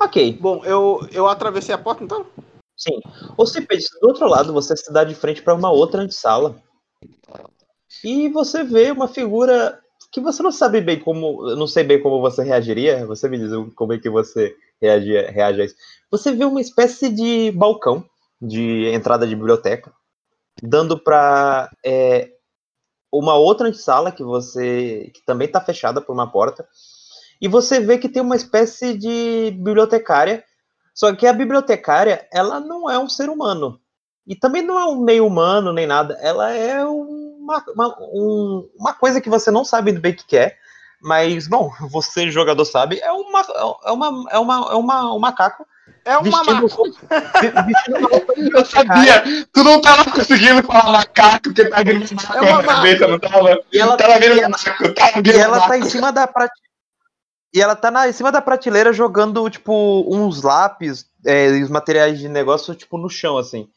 Ok, 0.00 0.38
Bom, 0.40 0.64
eu, 0.64 1.06
eu 1.12 1.26
atravessei 1.28 1.74
a 1.74 1.78
porta 1.78 2.04
então? 2.04 2.26
sim. 2.76 3.00
Ou 3.36 3.46
se 3.46 3.60
pede 3.62 3.84
do 4.00 4.08
outro 4.08 4.26
lado, 4.28 4.52
você 4.52 4.76
se 4.76 4.92
dá 4.92 5.04
de 5.04 5.14
frente 5.14 5.42
para 5.42 5.54
uma 5.54 5.70
outra 5.70 6.02
antessala. 6.02 6.56
E 8.04 8.28
você 8.28 8.62
vê 8.64 8.90
uma 8.90 9.08
figura 9.08 9.80
que 10.14 10.20
você 10.20 10.44
não 10.44 10.52
sabe 10.52 10.80
bem 10.80 11.00
como. 11.00 11.56
Não 11.56 11.66
sei 11.66 11.82
bem 11.82 12.00
como 12.00 12.20
você 12.20 12.44
reagiria. 12.44 13.04
Você 13.04 13.28
me 13.28 13.36
diz 13.36 13.50
como 13.74 13.92
é 13.94 13.98
que 13.98 14.08
você 14.08 14.54
reage, 14.80 15.12
reage 15.12 15.60
a 15.60 15.64
isso. 15.64 15.74
Você 16.08 16.30
vê 16.30 16.44
uma 16.44 16.60
espécie 16.60 17.08
de 17.08 17.50
balcão 17.50 18.08
de 18.40 18.86
entrada 18.90 19.26
de 19.26 19.34
biblioteca, 19.34 19.92
dando 20.62 20.96
para 20.96 21.68
uma 23.12 23.34
outra 23.34 23.72
sala 23.74 24.12
que 24.12 24.22
você 24.22 25.10
que 25.12 25.24
também 25.26 25.48
está 25.48 25.60
fechada 25.60 26.00
por 26.00 26.12
uma 26.12 26.30
porta. 26.30 26.64
E 27.40 27.48
você 27.48 27.80
vê 27.80 27.98
que 27.98 28.08
tem 28.08 28.22
uma 28.22 28.36
espécie 28.36 28.96
de 28.96 29.50
bibliotecária, 29.50 30.44
só 30.94 31.12
que 31.12 31.26
a 31.26 31.32
bibliotecária 31.32 32.24
ela 32.32 32.60
não 32.60 32.88
é 32.88 32.96
um 33.00 33.08
ser 33.08 33.28
humano 33.28 33.80
e 34.24 34.36
também 34.36 34.62
não 34.62 34.78
é 34.78 34.84
um 34.84 35.00
meio 35.00 35.26
humano 35.26 35.72
nem 35.72 35.88
nada. 35.88 36.16
Ela 36.20 36.52
é 36.52 36.86
uma, 37.44 37.64
uma, 37.74 37.96
um- 38.00 38.68
uma 38.78 38.94
coisa 38.94 39.20
que 39.20 39.28
você 39.30 39.50
não 39.50 39.64
sabe 39.64 39.92
bem 39.92 40.12
o 40.12 40.16
que 40.16 40.36
é, 40.36 40.56
mas 41.00 41.46
bom, 41.46 41.70
você 41.90 42.30
jogador 42.30 42.64
sabe, 42.64 42.98
é 43.00 43.12
uma 43.12 43.40
é 43.84 43.90
uma 43.92 44.24
é 44.32 44.38
uma 44.38 44.68
é 44.72 44.74
uma 44.74 45.14
um 45.14 45.18
macaco 45.18 45.66
É 46.04 46.16
uma 46.16 46.22
vestindo, 46.22 46.62
maca. 46.62 46.66
vi- 47.40 47.66
vestindo 47.66 47.98
uma 47.98 48.08
roupa 48.08 48.34
de 48.34 48.50
Eu 48.56 48.64
sabia! 48.64 49.22
Tu 49.52 49.62
não 49.64 49.80
tava 49.80 50.10
conseguindo 50.10 50.62
falar 50.62 50.92
macaco, 50.92 51.42
porque 51.44 51.64
tá 51.66 51.82
macaco 52.14 52.38
É 52.38 52.50
uma 52.50 52.62
na 52.62 52.68
cabeça, 52.74 53.06
não 53.06 53.18
tava? 53.18 53.60
E 53.72 53.78
ela 53.78 53.96
Tava 53.96 54.18
e 54.18 54.40
ela- 54.40 54.48
macaco, 54.48 54.94
tava 54.94 55.12
vindo 55.16 55.26
E 55.28 55.38
ela 55.40 55.60
tá 55.60 55.68
macaco. 55.68 55.86
em 55.86 55.90
cima 55.90 56.10
da 56.12 56.26
prate... 56.26 56.54
E 57.54 57.60
ela 57.62 57.76
tá 57.76 57.90
na, 57.90 58.08
em 58.08 58.12
cima 58.12 58.32
da 58.32 58.40
prateleira 58.42 58.92
jogando, 58.92 59.48
tipo, 59.48 60.04
uns 60.08 60.42
lápis, 60.42 61.06
é, 61.24 61.50
e 61.50 61.62
os 61.62 61.70
materiais 61.70 62.18
de 62.18 62.28
negócio, 62.28 62.74
tipo, 62.74 62.98
no 62.98 63.08
chão, 63.08 63.36
assim. 63.38 63.68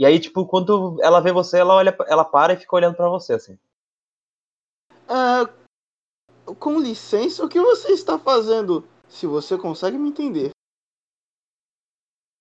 E 0.00 0.06
aí, 0.06 0.18
tipo, 0.18 0.46
quando 0.46 0.96
ela 1.02 1.20
vê 1.20 1.30
você, 1.30 1.58
ela 1.58 1.74
olha, 1.74 1.94
ela 2.08 2.24
para 2.24 2.54
e 2.54 2.56
fica 2.56 2.74
olhando 2.74 2.96
pra 2.96 3.06
você, 3.10 3.34
assim. 3.34 3.58
Ah, 5.06 5.46
com 6.58 6.80
licença, 6.80 7.44
o 7.44 7.48
que 7.50 7.60
você 7.60 7.92
está 7.92 8.18
fazendo? 8.18 8.88
Se 9.10 9.26
você 9.26 9.58
consegue 9.58 9.98
me 9.98 10.08
entender. 10.08 10.52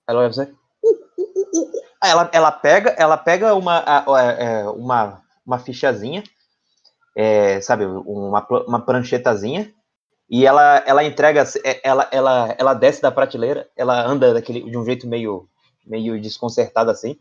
Ela 0.07 0.21
olha 0.21 0.29
pra 0.33 0.45
você. 0.45 0.55
Aí 2.01 2.11
ela, 2.11 2.29
ela 2.31 2.49
pega, 2.49 2.91
ela 2.91 3.17
pega 3.17 3.53
uma, 3.53 3.83
a- 3.85 4.21
é, 4.39 4.69
uma, 4.69 5.21
uma 5.45 5.59
fichazinha, 5.59 6.23
é, 7.13 7.59
sabe, 7.59 7.85
uma, 7.85 8.47
uma 8.65 8.79
pranchetazinha, 8.85 9.75
e 10.29 10.45
ela, 10.45 10.77
ela 10.87 11.03
entrega, 11.03 11.43
é, 11.65 11.81
ela, 11.83 12.07
ela, 12.09 12.55
ela 12.57 12.73
desce 12.73 13.01
da 13.01 13.11
prateleira, 13.11 13.69
ela 13.75 14.01
anda 14.01 14.33
daquele, 14.33 14.61
de 14.71 14.77
um 14.77 14.85
jeito 14.85 15.05
meio, 15.05 15.49
meio 15.85 16.21
desconcertado 16.21 16.89
assim, 16.89 17.19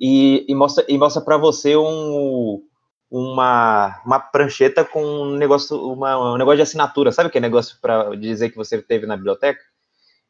e, 0.00 0.46
e 0.48 0.54
mostra, 0.54 0.84
e 0.88 0.96
mostra 0.98 1.22
para 1.22 1.36
você 1.36 1.76
um, 1.76 2.62
uma, 3.10 4.00
uma 4.06 4.18
prancheta 4.20 4.84
com 4.84 5.02
um 5.04 5.36
negócio, 5.36 5.76
uma, 5.92 6.34
um 6.34 6.38
negócio 6.38 6.56
de 6.56 6.62
assinatura, 6.62 7.12
sabe 7.12 7.28
aquele 7.28 7.46
negócio 7.46 7.76
para 7.80 8.16
dizer 8.16 8.50
que 8.50 8.56
você 8.56 8.80
teve 8.80 9.06
na 9.06 9.16
biblioteca? 9.16 9.60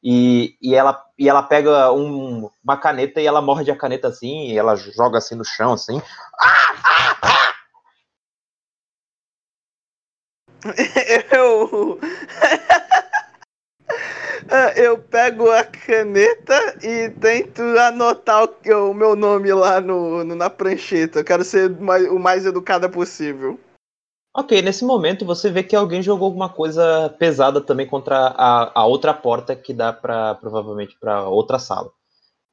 E, 0.02 0.56
e, 0.62 0.74
ela, 0.74 0.98
e 1.18 1.28
ela 1.28 1.42
pega 1.42 1.92
um- 1.92 2.48
uma 2.64 2.76
caneta 2.76 3.20
e 3.20 3.26
ela 3.26 3.42
morde 3.42 3.70
a 3.70 3.76
caneta 3.76 4.08
assim, 4.08 4.48
e 4.50 4.58
ela 4.58 4.74
joga 4.76 5.18
assim 5.18 5.34
no 5.34 5.44
chão, 5.44 5.72
assim. 5.74 6.00
Eu. 11.32 11.98
Pego 15.10 15.50
a 15.50 15.64
caneta 15.64 16.76
e 16.82 17.10
tento 17.10 17.62
anotar 17.78 18.44
o, 18.44 18.48
que- 18.48 18.72
o 18.72 18.92
meu 18.92 19.14
nome 19.16 19.52
lá 19.52 19.80
no, 19.80 20.24
no- 20.24 20.34
na 20.34 20.50
prancheta. 20.50 21.20
Eu 21.20 21.24
quero 21.24 21.44
ser 21.44 21.70
o 21.70 22.18
mais 22.18 22.44
educada 22.44 22.88
possível. 22.88 23.58
Ok, 24.36 24.62
nesse 24.62 24.84
momento 24.84 25.24
você 25.24 25.50
vê 25.50 25.62
que 25.62 25.74
alguém 25.74 26.02
jogou 26.02 26.26
alguma 26.26 26.48
coisa 26.48 27.14
pesada 27.18 27.60
também 27.60 27.86
contra 27.86 28.16
a, 28.28 28.80
a 28.80 28.86
outra 28.86 29.12
porta 29.12 29.56
que 29.56 29.74
dá 29.74 29.92
para 29.92 30.36
provavelmente 30.36 30.96
para 31.00 31.22
outra 31.28 31.58
sala. 31.58 31.90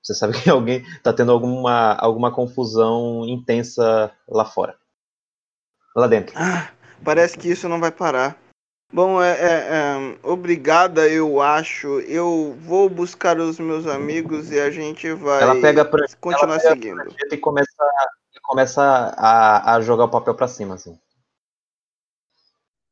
Você 0.02 0.14
sabe 0.14 0.42
que 0.42 0.50
alguém 0.50 0.84
tá 1.04 1.14
tendo 1.14 1.32
alguma, 1.32 1.94
alguma 1.96 2.32
confusão 2.32 3.26
intensa 3.28 4.12
lá 4.28 4.46
fora. 4.46 4.76
Lá 5.96 6.08
dentro. 6.08 6.34
Ah, 6.38 6.70
parece 7.04 7.38
que 7.38 7.50
isso 7.50 7.68
não 7.70 7.80
vai 7.80 7.92
parar. 7.92 8.38
Bom, 8.92 9.22
é, 9.22 9.32
é, 9.32 9.46
é, 9.46 10.18
obrigada, 10.24 11.08
eu 11.10 11.42
acho. 11.42 12.00
Eu 12.02 12.56
vou 12.62 12.90
buscar 12.90 13.38
os 13.38 13.60
meus 13.60 13.86
amigos 13.86 14.50
e 14.52 14.60
a 14.60 14.72
gente 14.72 15.12
vai 15.14 15.44
Ela 15.44 15.60
pega 15.62 15.82
a 15.82 15.86
prancheta, 15.86 16.18
continuar 16.22 16.54
ela 16.54 16.60
pega 16.62 16.74
seguindo. 16.74 17.16
e 17.32 17.38
começa, 17.38 17.70
e 18.34 18.40
começa 18.42 18.82
a, 19.18 19.76
a 19.76 19.82
jogar 19.82 20.06
o 20.06 20.10
papel 20.10 20.34
para 20.36 20.48
cima, 20.48 20.76
assim. 20.76 20.98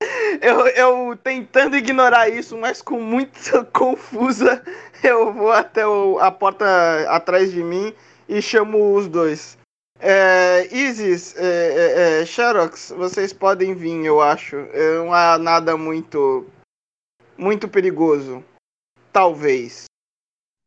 Eu, 0.42 0.68
eu 0.68 1.18
tentando 1.18 1.78
ignorar 1.78 2.28
isso, 2.30 2.58
mas 2.58 2.82
com 2.82 3.00
muita 3.00 3.64
confusa, 3.72 4.62
eu 5.02 5.32
vou 5.34 5.50
até 5.52 5.88
o- 5.88 6.20
a 6.20 6.30
porta 6.30 6.66
atrás 7.10 7.52
de 7.54 7.64
mim 7.64 7.94
e 8.28 8.42
chamo 8.42 8.94
os 8.96 9.08
dois. 9.08 9.58
É, 10.00 10.68
Isis, 10.76 11.36
é, 11.38 11.46
é, 11.46 12.22
é, 12.22 12.26
Xerox, 12.26 12.94
vocês 12.96 13.32
podem 13.32 13.74
vir, 13.74 14.06
eu 14.06 14.22
acho. 14.22 14.56
É, 14.56 14.98
Não 14.98 15.14
há 15.14 15.38
nada 15.38 15.78
muito, 15.78 16.46
muito 17.38 17.68
perigoso. 17.68 18.44
Talvez. 19.12 19.86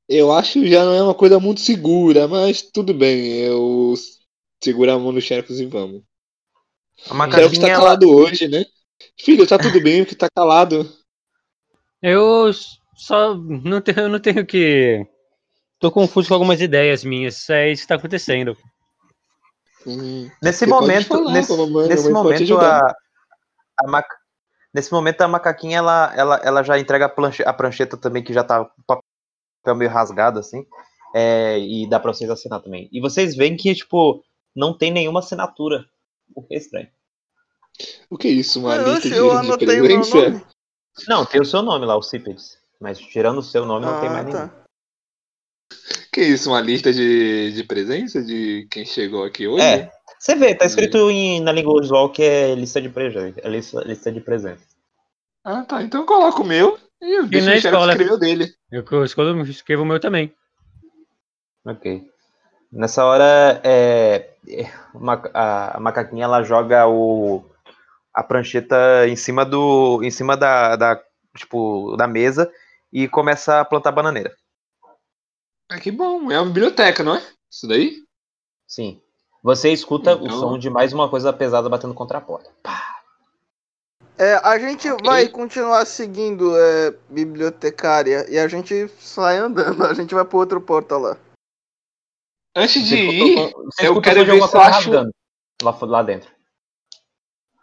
Eu 0.09 0.33
acho 0.33 0.55
que 0.55 0.71
já 0.71 0.85
não 0.85 0.95
é 0.95 1.03
uma 1.03 1.15
coisa 1.15 1.39
muito 1.39 1.61
segura, 1.61 2.27
mas 2.27 2.63
tudo 2.63 2.95
bem. 2.95 3.41
Eu 3.41 3.95
seguro 4.63 4.91
a 4.91 4.99
mão 4.99 5.13
do 5.13 5.21
sheriff 5.21 5.53
e 5.53 5.67
vamos. 5.67 6.03
A 7.11 7.15
O 7.15 7.31
sheriff 7.31 7.57
tá 7.57 7.67
macaquinha, 7.67 7.69
ela, 7.69 7.79
calado 7.79 8.11
hoje, 8.11 8.49
né? 8.49 8.65
Filho, 9.21 9.47
tá 9.47 9.59
tudo 9.59 9.81
bem 9.83 10.05
que 10.05 10.15
tá 10.15 10.29
calado. 10.35 10.91
Eu 12.03 12.51
só 12.97 13.35
não 13.35 13.81
tenho, 13.83 14.01
eu 14.01 14.09
não 14.09 14.19
tenho 14.19 14.47
que. 14.47 15.07
Tô 15.79 15.93
confuso 15.93 16.29
com 16.29 16.35
algumas 16.35 16.61
ideias 16.61 17.05
minhas. 17.05 17.49
É 17.51 17.71
isso 17.71 17.83
que 17.83 17.89
tá 17.89 17.97
acontecendo. 17.97 18.57
Hum, 19.87 20.31
Nesse 20.43 20.67
momento, 20.67 21.07
falar 21.09 21.33
nesse, 21.33 21.57
mamãe, 21.57 21.89
nesse 21.89 22.11
momento 22.11 22.59
a, 22.59 22.95
a 23.81 23.87
maca- 23.89 24.19
nesse 24.75 24.93
momento 24.93 25.21
a 25.23 25.29
macaquinha 25.29 25.79
ela, 25.79 26.13
ela, 26.17 26.37
ela 26.43 26.63
já 26.63 26.79
entrega 26.79 27.07
a, 27.07 27.09
planche- 27.09 27.45
a 27.45 27.53
prancheta 27.53 27.97
também 27.97 28.23
que 28.23 28.33
já 28.33 28.43
tá 28.45 28.65
com 28.65 28.73
o 28.81 28.85
papel 28.85 29.77
meio 29.77 29.91
rasgado 29.91 30.39
assim, 30.39 30.67
é, 31.15 31.59
e 31.59 31.89
dá 31.89 31.99
pra 32.01 32.13
vocês 32.13 32.29
assinar 32.31 32.61
também. 32.61 32.89
E 32.93 33.01
vocês 33.01 33.37
veem 33.37 33.57
que 33.57 33.75
tipo 33.75 34.23
não 34.55 34.77
tem 34.77 34.91
nenhuma 34.91 35.21
assinatura, 35.21 35.85
o 36.35 36.43
que 36.43 36.55
é 36.55 36.59
estranho. 36.59 36.89
O 38.11 38.19
que 38.19 38.27
é 38.29 38.33
isso? 38.33 38.59
Uma 38.61 38.75
Oxe, 38.77 38.85
lista 38.91 39.09
de, 39.11 39.15
eu 39.15 39.31
de 39.31 39.37
anotei 39.37 39.81
o 39.81 39.85
meu 39.85 40.01
presença? 40.01 40.31
nome. 40.31 40.47
Não, 41.09 41.25
tem 41.25 41.41
o 41.41 41.45
seu 41.45 41.63
nome 41.63 41.87
lá, 41.87 41.97
o 41.97 42.03
Cípedes, 42.03 42.59
mas 42.81 42.99
tirando 42.99 43.39
o 43.39 43.43
seu 43.43 43.65
nome 43.65 43.87
não 43.87 44.01
tem 44.01 44.09
Ah, 44.09 44.13
mais 44.13 44.27
nenhum. 44.27 44.51
Que 46.13 46.21
isso? 46.23 46.51
Uma 46.51 46.61
lista 46.61 46.93
de, 46.93 47.53
de 47.53 47.65
presença 47.65 48.23
de 48.23 48.67
quem 48.71 48.85
chegou 48.85 49.25
aqui 49.25 49.47
hoje? 49.47 49.63
É, 49.65 49.91
você 50.19 50.35
vê, 50.35 50.55
tá 50.55 50.65
escrito 50.65 51.11
em, 51.11 51.41
na 51.41 51.53
língua 51.53 51.75
usual 51.81 52.11
que 52.11 52.23
é 52.23 52.55
lista 52.55 52.81
de 52.81 52.89
presente, 52.89 53.41
é 53.43 53.49
lista, 53.49 53.81
lista 53.85 54.11
de 54.11 54.21
presente. 54.21 54.63
Ah, 55.45 55.63
tá. 55.65 55.83
Então 55.83 56.01
eu 56.01 56.07
coloco 56.07 56.43
o 56.43 56.47
meu 56.47 56.79
e 57.01 57.15
eu 57.19 57.23
na 57.23 57.29
o 57.29 57.31
sheriff 57.43 57.67
escola. 57.69 57.93
escrever 57.93 58.13
o 58.13 58.17
dele. 58.19 58.53
Eu 58.73 59.05
escolho, 59.05 59.41
escrevo 59.43 59.83
o 59.83 59.87
meu 59.87 60.01
também. 60.01 60.33
Ok. 61.65 62.03
Nessa 62.73 63.05
hora, 63.05 63.61
é, 63.65 64.31
é, 64.49 64.71
uma- 64.95 65.23
a, 65.33 65.77
a 65.77 65.81
macaquinha 65.81 66.25
ela 66.25 66.43
joga 66.43 66.87
o, 66.87 67.45
a 68.13 68.23
prancheta 68.23 69.07
em 69.09 69.17
cima 69.17 69.45
do, 69.45 70.03
em 70.03 70.11
cima 70.11 70.37
da, 70.37 70.77
da, 70.77 71.01
tipo, 71.37 71.97
da 71.97 72.07
mesa 72.07 72.51
e 72.93 73.09
começa 73.09 73.61
a 73.61 73.65
plantar 73.65 73.93
bananeira. 73.93 74.35
Ah, 75.69 75.79
que 75.79 75.91
bom. 75.91 76.31
É 76.31 76.39
uma 76.41 76.47
biblioteca, 76.47 77.03
não 77.05 77.15
é? 77.17 77.23
Isso 77.51 77.67
daí? 77.67 78.03
Sim. 78.67 79.01
Você 79.43 79.71
escuta 79.73 80.17
o 80.17 80.27
Então- 80.27 80.41
som 80.41 80.59
de 80.59 80.69
mais 80.71 80.93
uma 80.93 81.09
coisa 81.09 81.33
pesada 81.33 81.69
batendo 81.69 81.95
contra 81.95 82.19
a 82.19 82.21
porta. 82.21 82.51
Pá. 82.63 82.97
É, 84.19 84.35
a 84.43 84.59
gente 84.59 84.89
vai 85.05 85.29
continuar 85.29 85.85
seguindo 85.87 86.57
é, 86.59 86.91
bibliotecária 87.09 88.27
e 88.29 88.37
a 88.39 88.49
gente 88.49 88.89
sai 88.99 89.37
andando. 89.39 89.85
A 89.87 89.95
gente 89.95 90.13
vai 90.15 90.25
pro 90.25 90.39
outro 90.39 90.61
portal 90.61 90.99
lá. 91.01 91.17
Antes 92.57 92.83
de 92.85 92.97
Você 92.97 93.03
ir, 93.13 93.55
eu 93.85 94.01
quero 94.03 94.25
ver 94.27 94.43
se 94.43 94.57
eu 94.57 94.61
acho. 94.61 94.91
lá, 95.63 95.79
lá 95.83 96.03
dentro. 96.03 96.29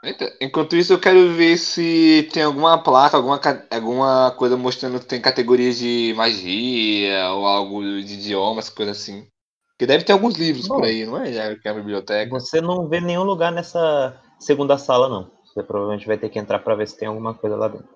Eita, 0.06 0.38
Enquanto 0.40 0.76
isso, 0.76 0.94
eu 0.94 1.00
quero 1.00 1.34
ver 1.34 1.58
se 1.58 2.30
tem 2.32 2.44
alguma 2.44 2.82
placa, 2.82 3.18
alguma, 3.18 3.42
alguma 3.72 4.32
coisa 4.38 4.56
mostrando 4.56 5.00
que 5.00 5.08
tem 5.08 5.20
categorias 5.20 5.78
de 5.78 6.14
magia 6.16 7.32
ou 7.32 7.48
algo 7.48 7.82
de 7.82 8.14
idiomas, 8.14 8.70
coisa 8.70 8.92
assim. 8.92 9.28
Porque 9.70 9.88
deve 9.88 10.04
ter 10.04 10.14
alguns 10.14 10.36
livros 10.36 10.68
Bom. 10.68 10.76
por 10.76 10.86
aí, 10.86 11.06
não 11.06 11.18
é? 11.18 11.34
Já 11.34 11.56
que 11.56 11.68
é 11.68 11.72
a 11.72 11.74
biblioteca. 11.74 12.30
Você 12.30 12.62
não 12.62 12.88
vê 12.88 13.02
nenhum 13.02 13.24
lugar 13.24 13.52
nessa 13.52 14.22
segunda 14.40 14.78
sala, 14.78 15.10
não. 15.10 15.32
Você 15.44 15.64
provavelmente 15.64 16.06
vai 16.06 16.18
ter 16.18 16.30
que 16.30 16.38
entrar 16.38 16.60
pra 16.60 16.76
ver 16.76 16.88
se 16.88 16.98
tem 16.98 17.08
alguma 17.08 17.34
coisa 17.34 17.56
lá 17.56 17.68
dentro. 17.68 17.90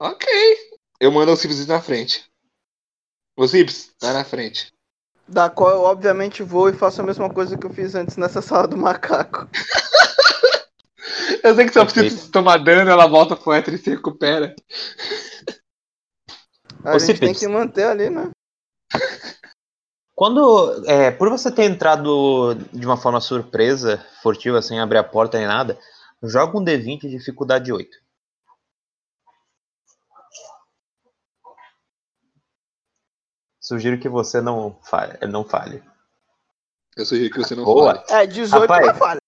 Ok. 0.00 0.26
Eu 0.98 1.12
mando 1.12 1.32
o 1.32 1.36
Cips 1.36 1.66
na 1.66 1.80
frente. 1.82 2.24
O 3.36 3.46
Cips, 3.46 3.92
vai 4.00 4.14
na 4.14 4.24
frente. 4.24 4.72
Da 5.28 5.50
qual 5.50 5.70
eu 5.70 5.82
obviamente 5.82 6.42
vou 6.42 6.68
e 6.68 6.72
faço 6.72 7.00
a 7.02 7.04
mesma 7.04 7.28
coisa 7.28 7.56
que 7.56 7.66
eu 7.66 7.72
fiz 7.72 7.94
antes 7.94 8.16
nessa 8.16 8.40
sala 8.40 8.66
do 8.66 8.76
macaco. 8.76 9.48
Eu 11.42 11.54
sei 11.54 11.66
que 11.66 11.72
se 11.72 11.78
a 11.78 11.84
Perfeito. 11.84 12.10
Cips 12.14 12.30
tomar 12.30 12.58
dano, 12.58 12.90
ela 12.90 13.06
volta 13.06 13.36
pro 13.36 13.52
hétero 13.52 13.76
e 13.76 13.78
se 13.78 13.90
recupera. 13.90 14.54
A 16.84 16.96
Ô, 16.96 16.98
gente 16.98 17.20
tem 17.20 17.34
que 17.34 17.46
manter 17.48 17.84
ali, 17.84 18.10
né? 18.10 18.30
Quando, 20.14 20.84
é, 20.86 21.10
por 21.10 21.28
você 21.28 21.50
ter 21.50 21.64
entrado 21.64 22.54
de 22.72 22.86
uma 22.86 22.96
forma 22.96 23.20
surpresa, 23.20 24.04
furtiva, 24.22 24.62
sem 24.62 24.78
abrir 24.80 24.98
a 24.98 25.04
porta 25.04 25.38
nem 25.38 25.46
nada, 25.46 25.78
joga 26.22 26.56
um 26.58 26.64
D20 26.64 27.00
de 27.00 27.10
dificuldade 27.10 27.72
8. 27.72 27.98
Sugiro 33.60 33.98
que 33.98 34.08
você 34.08 34.40
não 34.40 34.78
falhe. 34.82 35.18
Não 35.26 35.42
falhe. 35.42 35.82
Eu 36.96 37.04
sugiro 37.04 37.32
que 37.32 37.38
você 37.40 37.54
não 37.54 37.64
Boa. 37.64 38.04
fale. 38.06 38.22
É, 38.22 38.26
18 38.26 38.60
Rapaz. 38.60 38.84
pra 38.84 38.94
falha. 38.94 39.23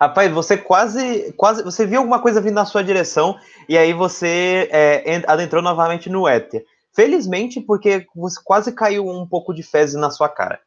Rapaz, 0.00 0.30
você 0.32 0.56
quase, 0.56 1.32
quase, 1.36 1.62
você 1.64 1.84
viu 1.84 1.98
alguma 1.98 2.20
coisa 2.20 2.40
vindo 2.40 2.54
na 2.54 2.64
sua 2.64 2.84
direção 2.84 3.36
e 3.68 3.76
aí 3.76 3.92
você 3.92 4.68
é, 4.70 5.16
en- 5.16 5.24
adentrou 5.26 5.60
novamente 5.60 6.08
no 6.08 6.28
éter. 6.28 6.64
Felizmente, 6.94 7.60
porque 7.60 8.06
você 8.14 8.40
quase 8.44 8.72
caiu 8.72 9.08
um 9.08 9.26
pouco 9.26 9.52
de 9.52 9.62
fezes 9.62 9.96
na 9.96 10.10
sua 10.10 10.28
cara. 10.28 10.60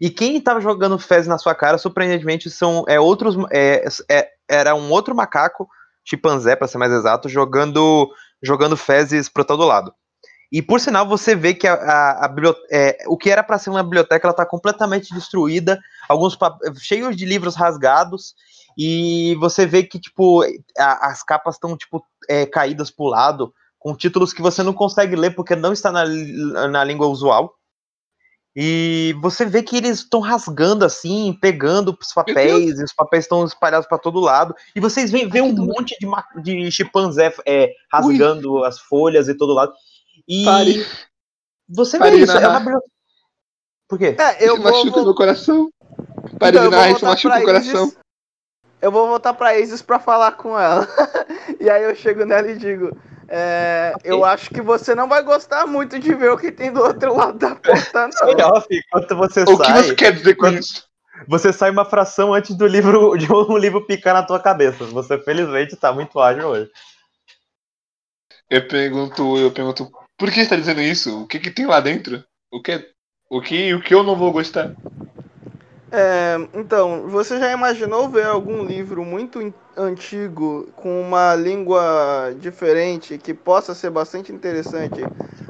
E 0.00 0.10
quem 0.10 0.36
estava 0.36 0.60
jogando 0.60 0.98
fezes 0.98 1.26
na 1.26 1.38
sua 1.38 1.54
cara, 1.54 1.78
surpreendentemente, 1.78 2.50
são 2.50 2.84
é, 2.86 3.00
outros, 3.00 3.36
é, 3.50 3.86
é, 4.10 4.28
era 4.48 4.74
um 4.74 4.90
outro 4.90 5.14
macaco, 5.14 5.66
chimpanzé, 6.04 6.54
para 6.54 6.68
ser 6.68 6.76
mais 6.76 6.92
exato, 6.92 7.28
jogando, 7.28 8.10
jogando 8.42 8.76
fezes 8.76 9.30
para 9.30 9.44
todo 9.44 9.64
lado. 9.64 9.94
E 10.52 10.60
por 10.60 10.78
sinal, 10.78 11.08
você 11.08 11.34
vê 11.34 11.54
que 11.54 11.66
a, 11.66 11.74
a, 11.74 12.26
a 12.26 12.34
é, 12.70 12.98
o 13.06 13.16
que 13.16 13.30
era 13.30 13.42
para 13.42 13.58
ser 13.58 13.70
uma 13.70 13.82
biblioteca, 13.82 14.26
ela 14.26 14.32
está 14.32 14.44
completamente 14.44 15.12
destruída, 15.14 15.80
alguns 16.08 16.36
cheios 16.80 17.16
de 17.16 17.24
livros 17.24 17.56
rasgados 17.56 18.34
e 18.76 19.34
você 19.40 19.66
vê 19.66 19.82
que, 19.82 19.98
tipo, 19.98 20.42
a- 20.78 21.08
as 21.08 21.22
capas 21.22 21.54
estão, 21.56 21.76
tipo, 21.76 22.04
é, 22.28 22.46
caídas 22.46 22.90
pro 22.90 23.06
lado, 23.06 23.52
com 23.78 23.94
títulos 23.96 24.32
que 24.32 24.40
você 24.42 24.62
não 24.62 24.72
consegue 24.72 25.14
ler 25.14 25.34
porque 25.34 25.54
não 25.54 25.72
está 25.72 25.92
na, 25.92 26.04
na 26.68 26.82
língua 26.84 27.06
usual. 27.06 27.54
E 28.56 29.16
você 29.20 29.44
vê 29.44 29.62
que 29.64 29.76
eles 29.76 29.98
estão 29.98 30.20
rasgando 30.20 30.84
assim, 30.84 31.36
pegando 31.40 31.96
os 32.00 32.12
papéis, 32.12 32.78
e 32.78 32.84
os 32.84 32.92
papéis 32.92 33.24
estão 33.24 33.44
espalhados 33.44 33.88
para 33.88 33.98
todo 33.98 34.20
lado. 34.20 34.54
E 34.76 34.80
vocês 34.80 35.10
veem, 35.10 35.28
vê 35.28 35.40
um 35.40 35.52
monte 35.52 35.96
de, 35.98 36.42
de 36.42 36.70
chimpanzé 36.70 37.34
é, 37.44 37.72
rasgando 37.92 38.62
as 38.64 38.78
folhas 38.78 39.28
e 39.28 39.34
todo 39.34 39.52
lado. 39.52 39.72
E 40.28 40.44
Pare. 40.44 40.86
você 41.68 41.98
Pare 41.98 42.16
vê 42.16 42.22
isso, 42.22 42.32
é 42.32 42.48
uma. 42.48 42.80
Por 43.88 43.98
quê? 43.98 44.16
É, 44.18 44.48
eu 44.48 44.54
isso 44.54 44.62
vou, 44.62 44.72
machuca 44.72 44.90
vou... 44.92 45.04
meu 45.04 45.14
coração. 45.14 45.70
Pare 46.38 46.56
Então, 46.56 46.70
de 46.70 46.76
narrar, 46.76 46.90
isso 46.92 47.04
machuca 47.04 47.38
o 47.40 47.44
coração. 47.44 47.92
Eu 48.84 48.92
vou 48.92 49.08
voltar 49.08 49.32
pra 49.32 49.58
Isis 49.58 49.80
pra 49.80 49.98
falar 49.98 50.32
com 50.32 50.58
ela. 50.58 50.86
e 51.58 51.70
aí 51.70 51.82
eu 51.84 51.94
chego 51.94 52.24
nela 52.26 52.50
e 52.50 52.56
digo: 52.58 52.94
é, 53.28 53.92
Ok. 53.96 54.10
Eu 54.10 54.24
acho 54.24 54.50
que 54.50 54.60
você 54.60 54.94
não 54.94 55.08
vai 55.08 55.22
gostar 55.22 55.66
muito 55.66 55.98
de 55.98 56.14
ver 56.14 56.30
o 56.30 56.36
que 56.36 56.52
tem 56.52 56.70
do 56.70 56.82
outro 56.82 57.16
lado 57.16 57.38
da 57.38 57.54
porta, 57.54 58.06
não. 58.08 58.12
Sai 58.12 58.42
off, 58.42 58.66
enquanto 58.70 59.16
você 59.16 59.42
O 59.42 59.58
que 59.58 59.64
sai. 59.64 59.82
você 59.82 59.94
quer 59.94 60.12
dizer 60.12 60.34
com 60.34 60.42
Quando- 60.46 60.58
isso? 60.58 60.84
Você 61.28 61.52
sai 61.52 61.70
uma 61.70 61.84
fração 61.84 62.34
antes 62.34 62.54
do 62.56 62.66
livro 62.66 63.16
de 63.16 63.32
um 63.32 63.56
livro 63.56 63.86
picar 63.86 64.12
na 64.12 64.22
tua 64.22 64.38
cabeça. 64.38 64.84
Você 64.84 65.16
felizmente 65.18 65.76
tá 65.76 65.90
muito 65.92 66.20
ágil 66.20 66.48
hoje. 66.48 66.70
Eu 68.50 68.68
pergunto, 68.68 69.38
eu 69.38 69.50
pergunto, 69.50 69.90
por 70.18 70.30
que 70.30 70.42
você 70.42 70.50
tá 70.50 70.56
dizendo 70.56 70.82
isso? 70.82 71.22
O 71.22 71.26
que 71.26 71.38
que 71.38 71.50
tem 71.50 71.64
lá 71.66 71.80
dentro? 71.80 72.22
O 72.52 72.60
que, 72.60 72.86
o 73.30 73.40
que, 73.40 73.72
o 73.74 73.80
que 73.80 73.94
eu 73.94 74.02
não 74.02 74.14
vou 74.16 74.30
gostar? 74.30 74.72
É, 75.96 76.34
então, 76.52 77.08
você 77.08 77.38
já 77.38 77.52
imaginou 77.52 78.08
ver 78.08 78.24
algum 78.24 78.64
livro 78.64 79.04
muito 79.04 79.54
antigo 79.76 80.68
com 80.74 81.00
uma 81.00 81.36
língua 81.36 82.34
diferente 82.40 83.16
que 83.16 83.32
possa 83.32 83.76
ser 83.76 83.90
bastante 83.90 84.32
interessante, 84.32 85.02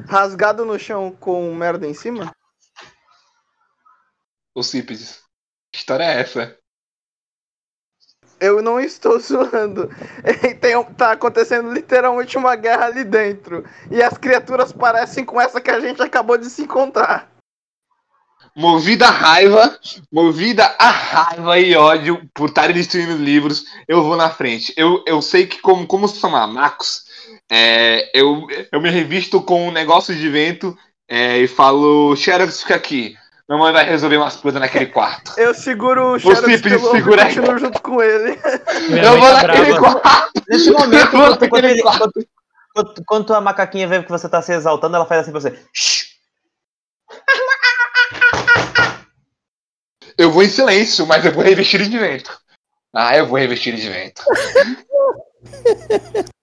rasgado 0.07 0.63
no 0.63 0.77
chão 0.77 1.11
com 1.19 1.51
merda 1.55 1.87
em 1.87 1.95
cima? 1.95 2.31
O 4.53 4.61
Cípedes. 4.61 5.23
Que 5.73 5.79
história 5.79 6.03
é 6.03 6.21
essa? 6.21 6.55
Eu 8.39 8.61
não 8.61 8.79
estou 8.79 9.17
zoando. 9.19 9.89
Tem, 10.61 10.83
tá 10.93 11.13
acontecendo 11.13 11.73
literalmente 11.73 12.37
uma 12.37 12.55
guerra 12.55 12.85
ali 12.85 13.03
dentro. 13.03 13.65
E 13.89 14.03
as 14.03 14.15
criaturas 14.15 14.71
parecem 14.71 15.25
com 15.25 15.41
essa 15.41 15.59
que 15.59 15.71
a 15.71 15.79
gente 15.79 16.03
acabou 16.03 16.37
de 16.37 16.51
se 16.51 16.61
encontrar. 16.61 17.34
Movida 18.55 19.07
a 19.07 19.11
raiva, 19.11 19.77
movida 20.11 20.73
a 20.79 20.89
raiva 20.89 21.59
e 21.59 21.75
ódio 21.75 22.21
por 22.33 22.47
estarem 22.47 22.73
destruindo 22.73 23.17
livros, 23.17 23.65
eu 23.85 24.01
vou 24.01 24.15
na 24.15 24.29
frente. 24.29 24.73
Eu, 24.77 25.03
eu 25.05 25.21
sei 25.21 25.45
que, 25.45 25.59
como, 25.59 25.85
como 25.85 26.07
são 26.07 26.29
mamacos, 26.29 27.03
é, 27.51 28.09
eu, 28.17 28.47
eu 28.71 28.79
me 28.81 28.89
revisto 28.89 29.41
com 29.41 29.67
um 29.67 29.71
negócio 29.71 30.15
de 30.15 30.29
vento 30.29 30.77
é, 31.09 31.39
e 31.39 31.47
falo: 31.49 32.15
Xerox, 32.15 32.61
fica 32.61 32.75
aqui. 32.75 33.15
Mamãe 33.47 33.73
vai 33.73 33.85
resolver 33.85 34.17
umas 34.17 34.37
coisas 34.37 34.59
naquele 34.59 34.87
quarto. 34.87 35.33
Eu 35.37 35.53
seguro 35.53 36.13
o 36.13 36.19
Xerox 36.19 36.39
Cípedes, 36.45 36.81
pelo 36.81 36.87
e 36.87 36.91
segura 36.97 37.23
aí. 37.25 37.35
continuo 37.35 37.57
junto 37.59 37.81
com 37.81 38.01
ele. 38.01 38.39
Minha 38.89 39.03
eu 39.03 39.19
vou 39.19 39.29
tá 39.29 39.47
naquele 39.47 39.73
brava. 39.73 39.99
quarto. 39.99 40.31
Nesse 40.49 40.71
momento, 40.71 40.95
Eu 41.13 41.19
vou 41.21 41.29
naquele 41.29 41.67
ele- 41.71 41.81
quarto. 41.81 42.09
quando- 42.73 42.93
quando 43.05 43.33
a 43.35 43.41
macaquinha 43.41 43.87
vê 43.87 44.01
que 44.01 44.09
você 44.09 44.27
tá 44.27 44.41
se 44.41 44.51
exaltando, 44.53 44.95
ela 44.95 45.05
faz 45.05 45.21
assim 45.21 45.31
pra 45.31 45.39
você. 45.41 45.59
Eu 50.17 50.31
vou 50.31 50.43
em 50.43 50.49
silêncio, 50.49 51.05
mas 51.05 51.25
eu 51.25 51.31
vou 51.31 51.43
revestir 51.43 51.87
de 51.89 51.97
vento. 51.97 52.39
Ah, 52.93 53.17
eu 53.17 53.27
vou 53.27 53.37
revestir 53.37 53.75
de 53.75 53.89
vento. 53.89 54.21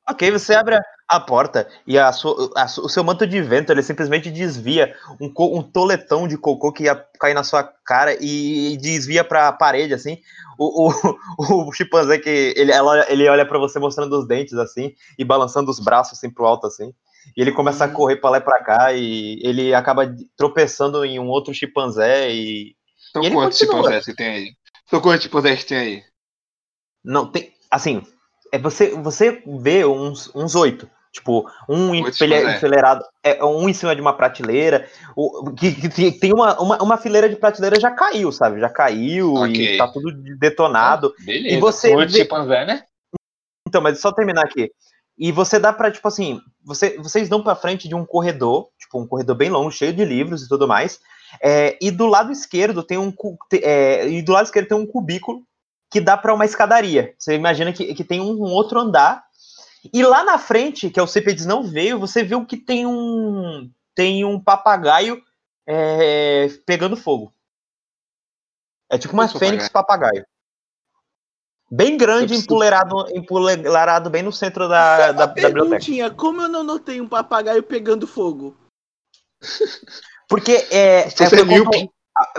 Ok, 0.08 0.30
você 0.32 0.52
abre 0.54 0.74
a, 0.74 0.80
a 1.08 1.20
porta 1.20 1.68
e 1.86 1.96
a 1.96 2.10
sua- 2.12 2.50
a 2.56 2.64
o 2.64 2.88
seu 2.88 3.04
manto 3.04 3.24
de 3.26 3.40
vento 3.40 3.70
ele 3.70 3.82
simplesmente 3.82 4.30
desvia 4.32 4.94
um, 5.20 5.32
um 5.58 5.62
toletão 5.62 6.26
de 6.26 6.36
cocô 6.36 6.72
que 6.72 6.84
ia 6.84 6.96
cair 7.20 7.34
na 7.34 7.44
sua 7.44 7.62
cara 7.84 8.16
e 8.20 8.76
desvia 8.78 9.22
pra 9.22 9.52
parede, 9.52 9.94
assim. 9.94 10.18
O, 10.58 10.90
o, 10.90 11.16
o 11.68 11.72
chimpanzé 11.72 12.18
que 12.18 12.52
ele, 12.56 12.72
ela- 12.72 13.06
ele 13.10 13.28
olha 13.28 13.46
pra 13.46 13.58
você 13.58 13.78
mostrando 13.78 14.18
os 14.18 14.26
dentes, 14.26 14.54
assim, 14.54 14.92
e 15.16 15.24
balançando 15.24 15.70
os 15.70 15.78
braços 15.78 16.18
assim 16.18 16.28
pro 16.30 16.44
alto, 16.46 16.66
assim. 16.66 16.92
E 17.36 17.40
ele 17.40 17.52
começa 17.52 17.84
a 17.84 17.88
correr 17.88 18.16
pra 18.16 18.30
lá 18.30 18.38
e 18.38 18.40
pra 18.40 18.62
cá 18.64 18.92
e 18.92 19.38
ele 19.44 19.72
acaba 19.72 20.12
tropeçando 20.36 21.04
em 21.04 21.18
um 21.20 21.28
outro 21.28 21.54
chimpanzé 21.54 22.30
e. 22.32 22.74
E 23.20 23.26
ele 23.26 23.34
quantos 23.34 23.58
continua. 23.58 23.76
chimpanzés 23.82 24.04
que 24.04 24.14
tem 24.14 24.28
aí? 24.28 24.52
São 24.88 25.00
quantos 25.00 25.26
que 25.26 25.66
tem 25.66 25.78
aí? 25.78 26.02
Não, 27.04 27.26
tem. 27.30 27.52
Assim, 27.70 28.02
é 28.52 28.58
você, 28.58 28.90
você 28.90 29.42
vê 29.60 29.84
uns, 29.84 30.30
uns 30.34 30.54
oito. 30.54 30.88
Tipo, 31.12 31.46
um 31.68 31.94
enfileirado, 31.94 33.04
é, 33.22 33.44
um 33.44 33.68
em 33.68 33.74
cima 33.74 33.94
de 33.94 34.00
uma 34.00 34.16
prateleira. 34.16 34.88
O, 35.14 35.52
que, 35.52 35.74
que 35.90 36.10
tem- 36.12 36.32
uma, 36.32 36.58
uma, 36.58 36.82
uma 36.82 36.96
fileira 36.96 37.28
de 37.28 37.36
prateleira 37.36 37.78
já 37.78 37.90
caiu, 37.90 38.32
sabe? 38.32 38.58
Já 38.60 38.70
caiu 38.70 39.34
Ok. 39.34 39.74
e 39.74 39.76
tá 39.76 39.86
tudo 39.88 40.10
detonado. 40.38 41.14
Beleza. 41.18 41.54
E 41.54 41.60
você 41.60 41.88
São 41.90 41.98
oito 41.98 42.12
vê- 42.12 42.20
chimpanzé, 42.20 42.64
né? 42.64 42.82
Então, 43.68 43.82
mas 43.82 44.00
só 44.00 44.10
terminar 44.10 44.44
aqui. 44.44 44.70
E 45.18 45.30
você 45.30 45.58
dá 45.58 45.70
pra, 45.70 45.90
tipo 45.90 46.08
assim, 46.08 46.40
você, 46.64 46.96
vocês 46.96 47.28
dão 47.28 47.42
pra 47.42 47.54
frente 47.54 47.86
de 47.86 47.94
um 47.94 48.06
corredor, 48.06 48.68
tipo, 48.78 48.98
um 48.98 49.06
corredor 49.06 49.36
bem 49.36 49.50
longo, 49.50 49.70
cheio 49.70 49.92
de 49.92 50.04
livros 50.06 50.42
e 50.42 50.48
tudo 50.48 50.66
mais. 50.66 50.98
É, 51.40 51.78
e 51.80 51.90
do 51.90 52.06
lado 52.06 52.32
esquerdo 52.32 52.82
tem 52.82 52.98
um 52.98 53.12
é, 53.52 54.08
e 54.08 54.22
do 54.22 54.32
lado 54.32 54.46
esquerdo 54.46 54.68
tem 54.68 54.76
um 54.76 54.86
cubículo 54.86 55.42
que 55.90 56.00
dá 56.00 56.16
pra 56.16 56.34
uma 56.34 56.44
escadaria. 56.44 57.14
Você 57.18 57.34
imagina 57.34 57.72
que, 57.72 57.94
que 57.94 58.04
tem 58.04 58.20
um, 58.20 58.32
um 58.32 58.52
outro 58.52 58.80
andar. 58.80 59.24
E 59.92 60.02
lá 60.02 60.24
na 60.24 60.38
frente, 60.38 60.88
que 60.88 60.98
é 60.98 61.02
o 61.02 61.06
Cípedes 61.06 61.44
não 61.44 61.62
veio, 61.62 61.98
você 61.98 62.22
viu 62.22 62.46
que 62.46 62.56
tem 62.56 62.86
um 62.86 63.70
tem 63.94 64.24
um 64.24 64.40
papagaio 64.40 65.22
é, 65.66 66.48
pegando 66.64 66.96
fogo. 66.96 67.32
É 68.90 68.96
tipo 68.96 69.12
uma 69.12 69.28
fênix 69.28 69.68
papagaio. 69.68 70.24
Bem 71.70 71.96
grande, 71.96 72.34
empoleirado, 72.34 73.06
empoleirado 73.16 74.10
bem 74.10 74.22
no 74.22 74.32
centro 74.32 74.68
da, 74.68 74.96
da, 74.96 75.12
da 75.12 75.26
biblioteca. 75.26 75.68
perguntinha, 75.68 76.10
como 76.10 76.42
eu 76.42 76.48
não 76.48 76.62
notei 76.62 77.00
um 77.00 77.08
papagaio 77.08 77.62
pegando 77.62 78.06
fogo? 78.06 78.56
Porque 80.32 80.66
é. 80.70 81.08
Você 81.10 81.22
é, 81.24 81.26
é 81.26 81.30
foi 81.30 81.44
míope. 81.44 81.90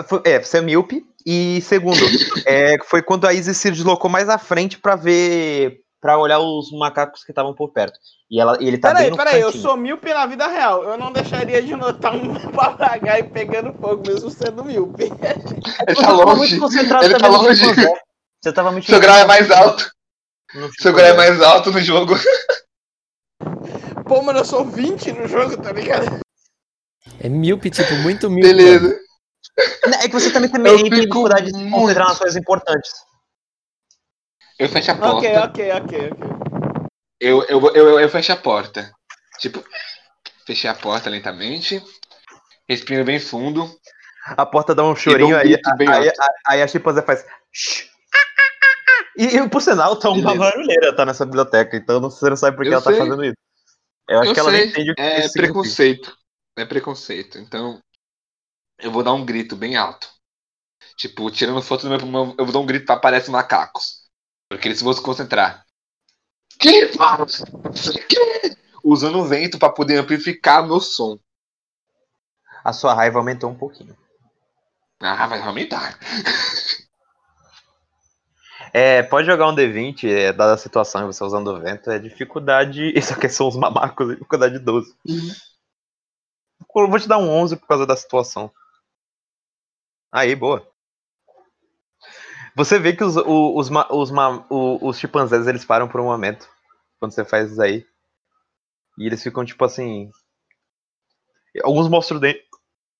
quando- 0.08 0.22
é, 0.26 0.40
você 0.42 0.58
é 0.58 0.60
míope. 0.60 1.04
E 1.26 1.60
segundo, 1.62 1.96
é, 2.46 2.76
foi 2.84 3.02
quando 3.02 3.26
a 3.26 3.32
Isis 3.32 3.56
se 3.56 3.70
deslocou 3.70 4.10
mais 4.10 4.28
à 4.28 4.36
frente 4.38 4.78
pra 4.78 4.94
ver. 4.96 5.80
pra 6.00 6.18
olhar 6.18 6.38
os 6.38 6.70
macacos 6.72 7.24
que 7.24 7.30
estavam 7.32 7.54
por 7.54 7.72
perto. 7.72 7.98
E 8.30 8.38
ela, 8.40 8.58
e 8.60 8.66
ele 8.68 8.76
tá 8.78 8.88
bem 8.88 8.96
Peraí, 8.96 9.10
no 9.10 9.16
peraí, 9.16 9.40
eu 9.40 9.52
sou 9.52 9.74
míope 9.76 10.12
na 10.12 10.26
vida 10.26 10.46
real. 10.46 10.82
Eu 10.84 10.98
não 10.98 11.10
deixaria 11.12 11.62
de 11.62 11.74
notar 11.76 12.14
um 12.14 12.34
papagaio 12.52 13.30
pegando 13.30 13.72
fogo, 13.80 14.02
mesmo 14.06 14.28
sendo 14.30 14.62
míope. 14.64 15.04
Ele 15.04 15.94
Você 15.94 15.94
tá 15.94 16.02
tava 16.02 16.24
longe. 16.24 16.54
Ele 17.02 17.18
tá 17.18 17.28
longe. 17.28 17.56
chimpanzé. 17.64 17.94
Você 18.42 18.52
tava 18.52 18.72
muito 18.72 18.86
Seu 18.86 19.00
grau 19.00 19.16
é 19.16 19.24
mais 19.24 19.50
alto. 19.50 19.90
Seu 20.78 20.92
grau 20.92 21.06
é 21.06 21.10
chimpanzé. 21.10 21.30
mais 21.30 21.42
alto 21.42 21.72
no 21.72 21.80
jogo. 21.80 22.14
Pô, 24.06 24.20
mano, 24.22 24.40
eu 24.40 24.44
sou 24.44 24.64
20 24.66 25.12
no 25.12 25.26
jogo, 25.26 25.56
tá 25.56 25.72
ligado? 25.72 26.20
É 27.20 27.28
míope, 27.28 27.70
tipo, 27.70 27.92
muito 27.96 28.30
míope. 28.30 28.54
mano. 28.54 28.78
Beleza. 28.80 29.00
É 30.02 30.08
que 30.08 30.12
você 30.12 30.32
também 30.32 30.50
tem, 30.50 30.84
dificuldade 30.90 31.52
de 31.52 31.58
se 31.58 31.70
concentrar 31.70 32.08
nas 32.08 32.18
coisas 32.18 32.36
importantes. 32.36 32.90
Eu 34.58 34.68
fecho 34.68 34.90
a 34.90 34.94
porta. 34.94 35.16
Ok, 35.16 35.36
ok, 35.38 35.72
ok, 35.72 36.08
ok. 36.12 36.30
Eu, 37.20 37.42
eu, 37.44 37.60
eu, 37.60 37.74
eu, 37.74 38.00
eu 38.00 38.08
fecho 38.08 38.32
a 38.32 38.36
porta. 38.36 38.92
Tipo, 39.38 39.64
fechei 40.46 40.68
a 40.70 40.74
porta 40.74 41.10
lentamente. 41.10 41.82
Respiro 42.68 43.04
bem 43.04 43.20
fundo. 43.20 43.68
A 44.26 44.46
porta 44.46 44.74
dá 44.74 44.82
um 44.84 44.96
chorinho, 44.96 45.36
um 45.36 45.38
aí, 45.38 45.54
aí, 45.54 45.88
aí, 45.88 46.12
aí 46.46 46.62
a 46.62 46.66
chimpanzé 46.66 47.02
faz. 47.02 47.24
E, 49.16 49.26
e, 49.36 49.48
por 49.48 49.60
sinal, 49.60 49.96
tá 49.96 50.08
uma 50.08 50.32
Beleza. 50.32 50.38
barulheira 50.38 50.96
tá 50.96 51.04
nessa 51.04 51.24
biblioteca, 51.26 51.76
então 51.76 52.00
não- 52.00 52.10
você 52.10 52.28
não 52.30 52.36
sabe 52.36 52.56
por 52.56 52.62
que 52.64 52.68
Eu 52.70 52.74
ela 52.74 52.82
tá 52.82 52.90
sei. 52.90 52.98
fazendo 52.98 53.22
isso. 53.24 53.36
Eu 54.08 54.20
acho 54.20 54.30
eu 54.30 54.34
que 54.34 54.40
ela 54.40 54.50
sei, 54.50 54.60
nem 54.60 54.68
entende 54.70 54.90
o 54.90 54.94
que 54.94 55.00
é 55.02 55.14
significa. 55.14 55.42
preconceito. 55.42 56.16
É 56.56 56.64
preconceito. 56.64 57.38
Então, 57.38 57.82
eu 58.78 58.90
vou 58.90 59.02
dar 59.02 59.12
um 59.12 59.24
grito 59.24 59.56
bem 59.56 59.76
alto. 59.76 60.08
Tipo, 60.96 61.30
tirando 61.30 61.62
foto 61.62 61.82
do 61.82 61.90
meu 61.90 61.98
pulmão, 61.98 62.34
eu 62.38 62.44
vou 62.44 62.52
dar 62.52 62.60
um 62.60 62.66
grito 62.66 62.86
pra 62.86 62.94
aparecer 62.94 63.30
macacos. 63.30 64.04
Porque 64.48 64.68
eles 64.68 64.80
vão 64.82 64.92
se 64.92 65.02
concentrar. 65.02 65.64
Que? 66.58 66.88
Que? 66.88 68.56
Usando 68.82 69.18
o 69.18 69.24
vento 69.24 69.58
pra 69.58 69.70
poder 69.70 69.98
amplificar 69.98 70.66
meu 70.66 70.80
som. 70.80 71.18
A 72.62 72.72
sua 72.72 72.94
raiva 72.94 73.18
aumentou 73.18 73.50
um 73.50 73.56
pouquinho. 73.56 73.96
Ah, 75.00 75.26
vai 75.26 75.40
aumentar. 75.40 75.98
É, 78.76 79.04
pode 79.04 79.28
jogar 79.28 79.48
um 79.48 79.54
D20, 79.54 80.10
é, 80.10 80.32
dada 80.32 80.54
a 80.54 80.58
situação 80.58 81.02
e 81.02 81.06
você 81.06 81.22
usando 81.22 81.46
o 81.46 81.60
vento, 81.60 81.92
é 81.92 81.98
dificuldade. 82.00 82.90
Isso 82.98 83.12
aqui 83.12 83.28
são 83.28 83.46
os 83.46 83.54
mamacos, 83.54 84.10
é 84.10 84.14
dificuldade 84.14 84.58
12. 84.58 84.92
Eu 85.06 85.14
vou 86.74 86.98
te 86.98 87.08
dar 87.08 87.18
um 87.18 87.28
11 87.28 87.56
por 87.56 87.66
causa 87.66 87.86
da 87.86 87.96
situação. 87.96 88.52
Aí, 90.12 90.34
boa. 90.34 90.66
Você 92.56 92.78
vê 92.78 92.94
que 92.94 93.02
os, 93.02 93.16
os, 93.16 93.70
os, 93.90 94.10
os 94.80 94.98
chimpanzés 94.98 95.46
eles 95.46 95.64
param 95.64 95.88
por 95.88 96.00
um 96.00 96.04
momento 96.04 96.48
quando 97.00 97.12
você 97.12 97.24
faz 97.24 97.50
isso 97.50 97.60
aí. 97.60 97.84
E 98.98 99.06
eles 99.06 99.22
ficam 99.22 99.44
tipo 99.44 99.64
assim. 99.64 100.10
Alguns 101.62 101.88
mostram 101.88 102.20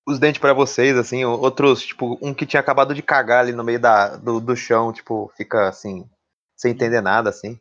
os 0.07 0.19
dentes 0.19 0.39
pra 0.39 0.53
vocês, 0.53 0.97
assim, 0.97 1.25
outros, 1.25 1.83
tipo, 1.83 2.17
um 2.21 2.33
que 2.33 2.45
tinha 2.45 2.59
acabado 2.59 2.93
de 2.93 3.01
cagar 3.01 3.39
ali 3.39 3.51
no 3.51 3.63
meio 3.63 3.79
da, 3.79 4.15
do, 4.15 4.39
do 4.39 4.55
chão, 4.55 4.93
tipo, 4.93 5.31
fica 5.35 5.67
assim, 5.67 6.07
sem 6.55 6.71
entender 6.71 7.01
nada, 7.01 7.29
assim. 7.29 7.59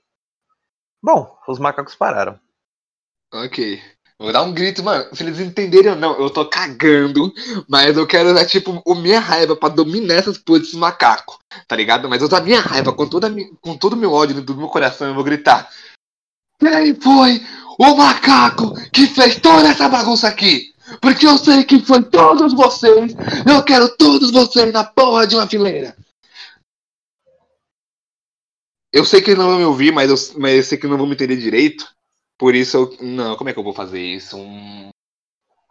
Bom, 1.03 1.37
os 1.49 1.59
macacos 1.59 1.95
pararam. 1.95 2.39
Ok. 3.33 3.81
Vou 4.19 4.33
dar 4.33 4.43
um 4.43 4.53
grito, 4.53 4.83
mano. 4.83 5.09
Se 5.13 5.23
eles 5.23 5.41
entenderem 5.41 5.93
ou 5.93 5.97
não, 5.97 6.19
eu 6.19 6.31
tô 6.31 6.47
cagando. 6.47 7.33
Mas 7.69 7.97
eu 7.97 8.07
quero 8.07 8.33
dar, 8.33 8.47
tipo, 8.47 8.81
o 8.85 8.95
minha 8.95 9.19
raiva 9.19 9.57
pra 9.57 9.69
dominar 9.69 10.15
essas 10.15 10.39
porra 10.39 10.61
desses 10.61 10.75
macacos. 10.75 11.39
Tá 11.67 11.75
ligado? 11.75 12.09
Mas 12.09 12.21
eu 12.21 12.29
usar 12.29 12.41
minha 12.41 12.61
raiva 12.61 12.93
com, 12.93 13.09
toda, 13.09 13.27
a 13.27 13.31
com 13.61 13.77
todo 13.77 13.95
o 13.95 13.97
meu 13.97 14.13
ódio 14.13 14.41
do 14.41 14.57
meu 14.57 14.69
coração. 14.69 15.09
Eu 15.09 15.15
vou 15.15 15.25
gritar. 15.25 15.69
Quem 16.61 16.95
foi 16.95 17.45
o 17.79 17.97
macaco 17.97 18.75
que 18.91 19.07
fez 19.07 19.41
toda 19.41 19.69
essa 19.69 19.89
bagunça 19.89 20.29
aqui? 20.29 20.73
Porque 21.01 21.27
eu 21.27 21.37
sei 21.37 21.65
que 21.65 21.81
foi 21.81 22.03
todos 22.03 22.55
vocês. 22.55 23.15
Eu 23.47 23.63
quero 23.65 23.89
todos 23.97 24.31
vocês 24.31 24.73
na 24.73 24.85
porra 24.85 25.27
de 25.27 25.35
uma 25.35 25.47
fileira. 25.47 25.97
Eu 28.93 29.05
sei 29.05 29.21
que 29.21 29.31
eles 29.31 29.39
não 29.39 29.51
vão 29.51 29.59
me 29.59 29.65
ouvir, 29.65 29.93
mas 29.93 30.09
eu, 30.09 30.39
mas 30.41 30.57
eu 30.57 30.63
sei 30.63 30.79
que 30.79 30.87
não 30.87 30.97
vão 30.97 31.07
me 31.07 31.15
entender 31.15 31.37
direito. 31.37 31.94
Por 32.39 32.55
isso 32.55 32.77
eu. 32.77 32.97
Não, 33.01 33.37
como 33.37 33.51
é 33.51 33.53
que 33.53 33.59
eu 33.59 33.65
vou 33.65 33.75
fazer 33.75 34.01
isso? 34.01 34.37
Um... 34.37 34.89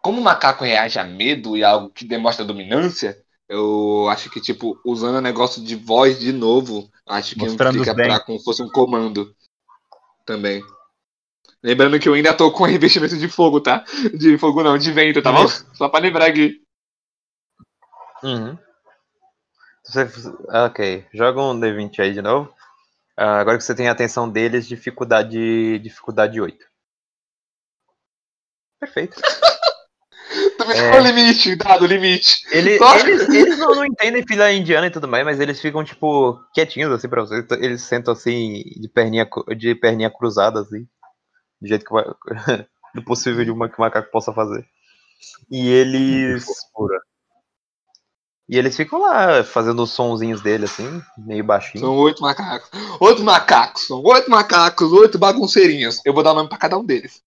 Como 0.01 0.19
o 0.19 0.23
macaco 0.23 0.63
reage 0.63 0.99
a 0.99 1.03
medo 1.03 1.55
e 1.55 1.63
algo 1.63 1.89
que 1.89 2.05
demonstra 2.05 2.43
dominância, 2.43 3.17
eu 3.47 4.07
acho 4.09 4.29
que, 4.29 4.41
tipo, 4.41 4.79
usando 4.85 5.15
o 5.15 5.21
negócio 5.21 5.63
de 5.63 5.75
voz 5.75 6.19
de 6.19 6.33
novo, 6.33 6.89
acho 7.07 7.35
que 7.35 7.41
Mostrando 7.41 7.79
fica 7.79 7.93
pra 7.95 8.19
como 8.19 8.37
se 8.37 8.43
fosse 8.43 8.61
um 8.61 8.69
comando. 8.69 9.33
Também. 10.25 10.61
Lembrando 11.61 11.99
que 11.99 12.09
eu 12.09 12.13
ainda 12.13 12.33
tô 12.33 12.51
com 12.51 12.63
revestimento 12.67 13.17
de 13.17 13.27
fogo, 13.27 13.61
tá? 13.61 13.85
De 14.13 14.37
fogo 14.37 14.61
não, 14.63 14.77
de 14.77 14.91
vento, 14.91 15.21
tá 15.21 15.31
bom? 15.31 15.47
Só 15.47 15.87
pra 15.87 15.99
lembrar 15.99 16.27
aqui. 16.27 16.61
Uhum. 18.21 18.57
Você- 19.83 20.09
ok, 20.49 21.05
joga 21.13 21.41
um 21.41 21.59
D20 21.59 22.01
aí 22.01 22.13
de 22.13 22.21
novo. 22.21 22.52
Ah, 23.17 23.39
agora 23.39 23.57
que 23.57 23.63
você 23.63 23.75
tem 23.75 23.87
a 23.87 23.91
atenção 23.91 24.29
deles, 24.29 24.67
dificuldade, 24.67 25.79
dificuldade 25.79 26.39
8. 26.41 26.65
Perfeito. 28.79 29.15
Também 30.57 30.77
É. 30.77 30.85
ficou 30.85 30.99
o 30.99 31.03
limite, 31.03 31.55
dado 31.55 31.83
o 31.83 31.87
limite. 31.87 32.43
Ele- 32.51 32.79
eles 33.05 33.29
eles 33.29 33.57
não, 33.57 33.75
não 33.75 33.85
entendem 33.85 34.25
fila 34.27 34.51
indiana 34.51 34.87
e 34.87 34.91
tudo 34.91 35.07
mais, 35.07 35.23
mas 35.25 35.39
eles 35.39 35.59
ficam, 35.61 35.83
tipo, 35.83 36.39
quietinhos, 36.53 36.91
assim, 36.91 37.09
pra 37.09 37.21
vocês. 37.21 37.45
Eles 37.59 37.81
sentam, 37.83 38.13
assim, 38.13 38.63
de 38.79 38.89
perninha, 38.89 39.27
de 39.57 39.75
perninha 39.75 40.09
cruzada, 40.09 40.61
assim. 40.61 40.87
Do 41.61 41.67
jeito 41.67 41.85
que 41.85 41.93
vai, 41.93 42.05
do 42.95 43.03
possível 43.03 43.43
de 43.45 43.51
uma 43.51 43.69
que 43.69 43.77
o 43.77 43.81
macaco 43.81 44.11
possa 44.11 44.33
fazer. 44.33 44.65
E 45.51 45.69
eles... 45.69 46.45
E 48.47 48.57
eles 48.57 48.75
ficam 48.75 48.99
lá, 48.99 49.43
fazendo 49.43 49.83
os 49.83 49.91
sonzinhos 49.91 50.41
dele, 50.41 50.65
assim, 50.65 51.01
meio 51.17 51.43
baixinho. 51.43 51.83
São 51.83 51.95
oito 51.95 52.21
macacos. 52.21 52.69
Oito 52.99 53.23
macacos. 53.23 53.87
São 53.87 54.03
oito 54.03 54.29
macacos, 54.29 54.91
oito 54.91 55.17
bagunceirinhos. 55.17 56.01
Eu 56.05 56.13
vou 56.13 56.23
dar 56.23 56.33
nome 56.33 56.49
pra 56.49 56.57
cada 56.57 56.77
um 56.77 56.85
deles. 56.85 57.21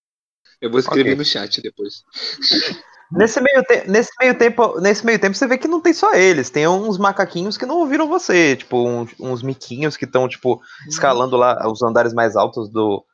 Eu 0.61 0.70
vou 0.70 0.79
escrever 0.79 1.11
Ok. 1.11 1.16
no 1.16 1.24
chat 1.24 1.62
depois. 1.62 2.02
Nesse 3.12 3.40
meio, 3.40 3.62
nesse, 3.87 4.11
meio 4.20 4.37
tempo, 4.37 4.81
nesse 4.81 5.07
meio 5.07 5.18
tempo 5.18 5.37
você 5.37 5.46
vê 5.46 5.57
que 5.57 5.68
não 5.68 5.81
tem 5.81 5.92
só 5.92 6.12
eles, 6.12 6.50
tem 6.50 6.66
uns 6.66 6.98
macaquinhos 6.98 7.57
que 7.57 7.64
não 7.64 7.76
ouviram 7.76 8.09
você, 8.09 8.57
tipo, 8.57 8.85
uns, 8.85 9.14
uns 9.20 9.42
miquinhos 9.44 9.96
que 9.96 10.05
estão, 10.05 10.29
tipo, 10.29 10.61
escalando 10.88 11.37
lá 11.37 11.70
os 11.70 11.83
andares 11.83 12.12
mais 12.12 12.35
altos 12.35 12.68
do, 12.68 13.05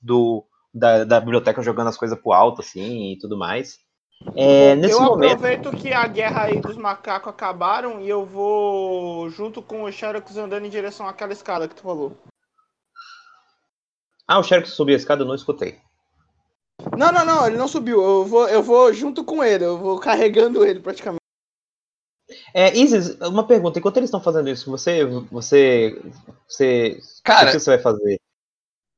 do 0.00 0.42
da, 0.72 1.04
da 1.04 1.20
biblioteca, 1.20 1.62
jogando 1.62 1.88
as 1.88 1.96
coisas 1.98 2.18
pro 2.18 2.32
alto, 2.32 2.62
assim, 2.62 3.12
e 3.12 3.18
tudo 3.18 3.36
mais. 3.36 3.78
É, 4.34 4.74
nesse 4.74 4.94
eu 4.94 5.00
momento, 5.02 5.32
aproveito 5.32 5.70
que 5.72 5.92
a 5.92 6.06
guerra 6.06 6.44
aí 6.44 6.60
dos 6.60 6.76
macacos 6.76 7.28
acabaram 7.28 8.00
e 8.00 8.08
eu 8.08 8.24
vou 8.24 9.28
junto 9.28 9.60
com 9.60 9.84
o 9.84 9.92
Xerox 9.92 10.36
andando 10.36 10.64
em 10.64 10.70
direção 10.70 11.06
àquela 11.06 11.32
escada 11.32 11.68
que 11.68 11.74
tu 11.74 11.82
falou. 11.82 12.16
ah, 14.26 14.38
o 14.38 14.42
Sherlock 14.42 14.70
subiu 14.70 14.94
a 14.94 14.98
escada, 14.98 15.22
eu 15.22 15.26
não 15.26 15.34
escutei. 15.34 15.78
Não, 16.96 17.12
não, 17.12 17.24
não, 17.24 17.46
ele 17.46 17.56
não 17.56 17.68
subiu. 17.68 18.02
Eu 18.02 18.24
vou, 18.24 18.48
eu 18.48 18.62
vou 18.62 18.92
junto 18.92 19.24
com 19.24 19.44
ele, 19.44 19.64
eu 19.64 19.78
vou 19.78 19.98
carregando 20.00 20.64
ele 20.64 20.80
praticamente. 20.80 21.20
É, 22.54 22.74
Isis, 22.76 23.16
uma 23.20 23.46
pergunta, 23.46 23.78
enquanto 23.78 23.98
eles 23.98 24.08
estão 24.08 24.20
fazendo 24.20 24.48
isso, 24.48 24.70
você, 24.70 25.04
você, 25.30 26.00
você, 26.48 26.98
o 27.20 27.22
Cara, 27.22 27.50
que 27.50 27.60
você 27.60 27.70
vai 27.70 27.78
fazer? 27.78 28.20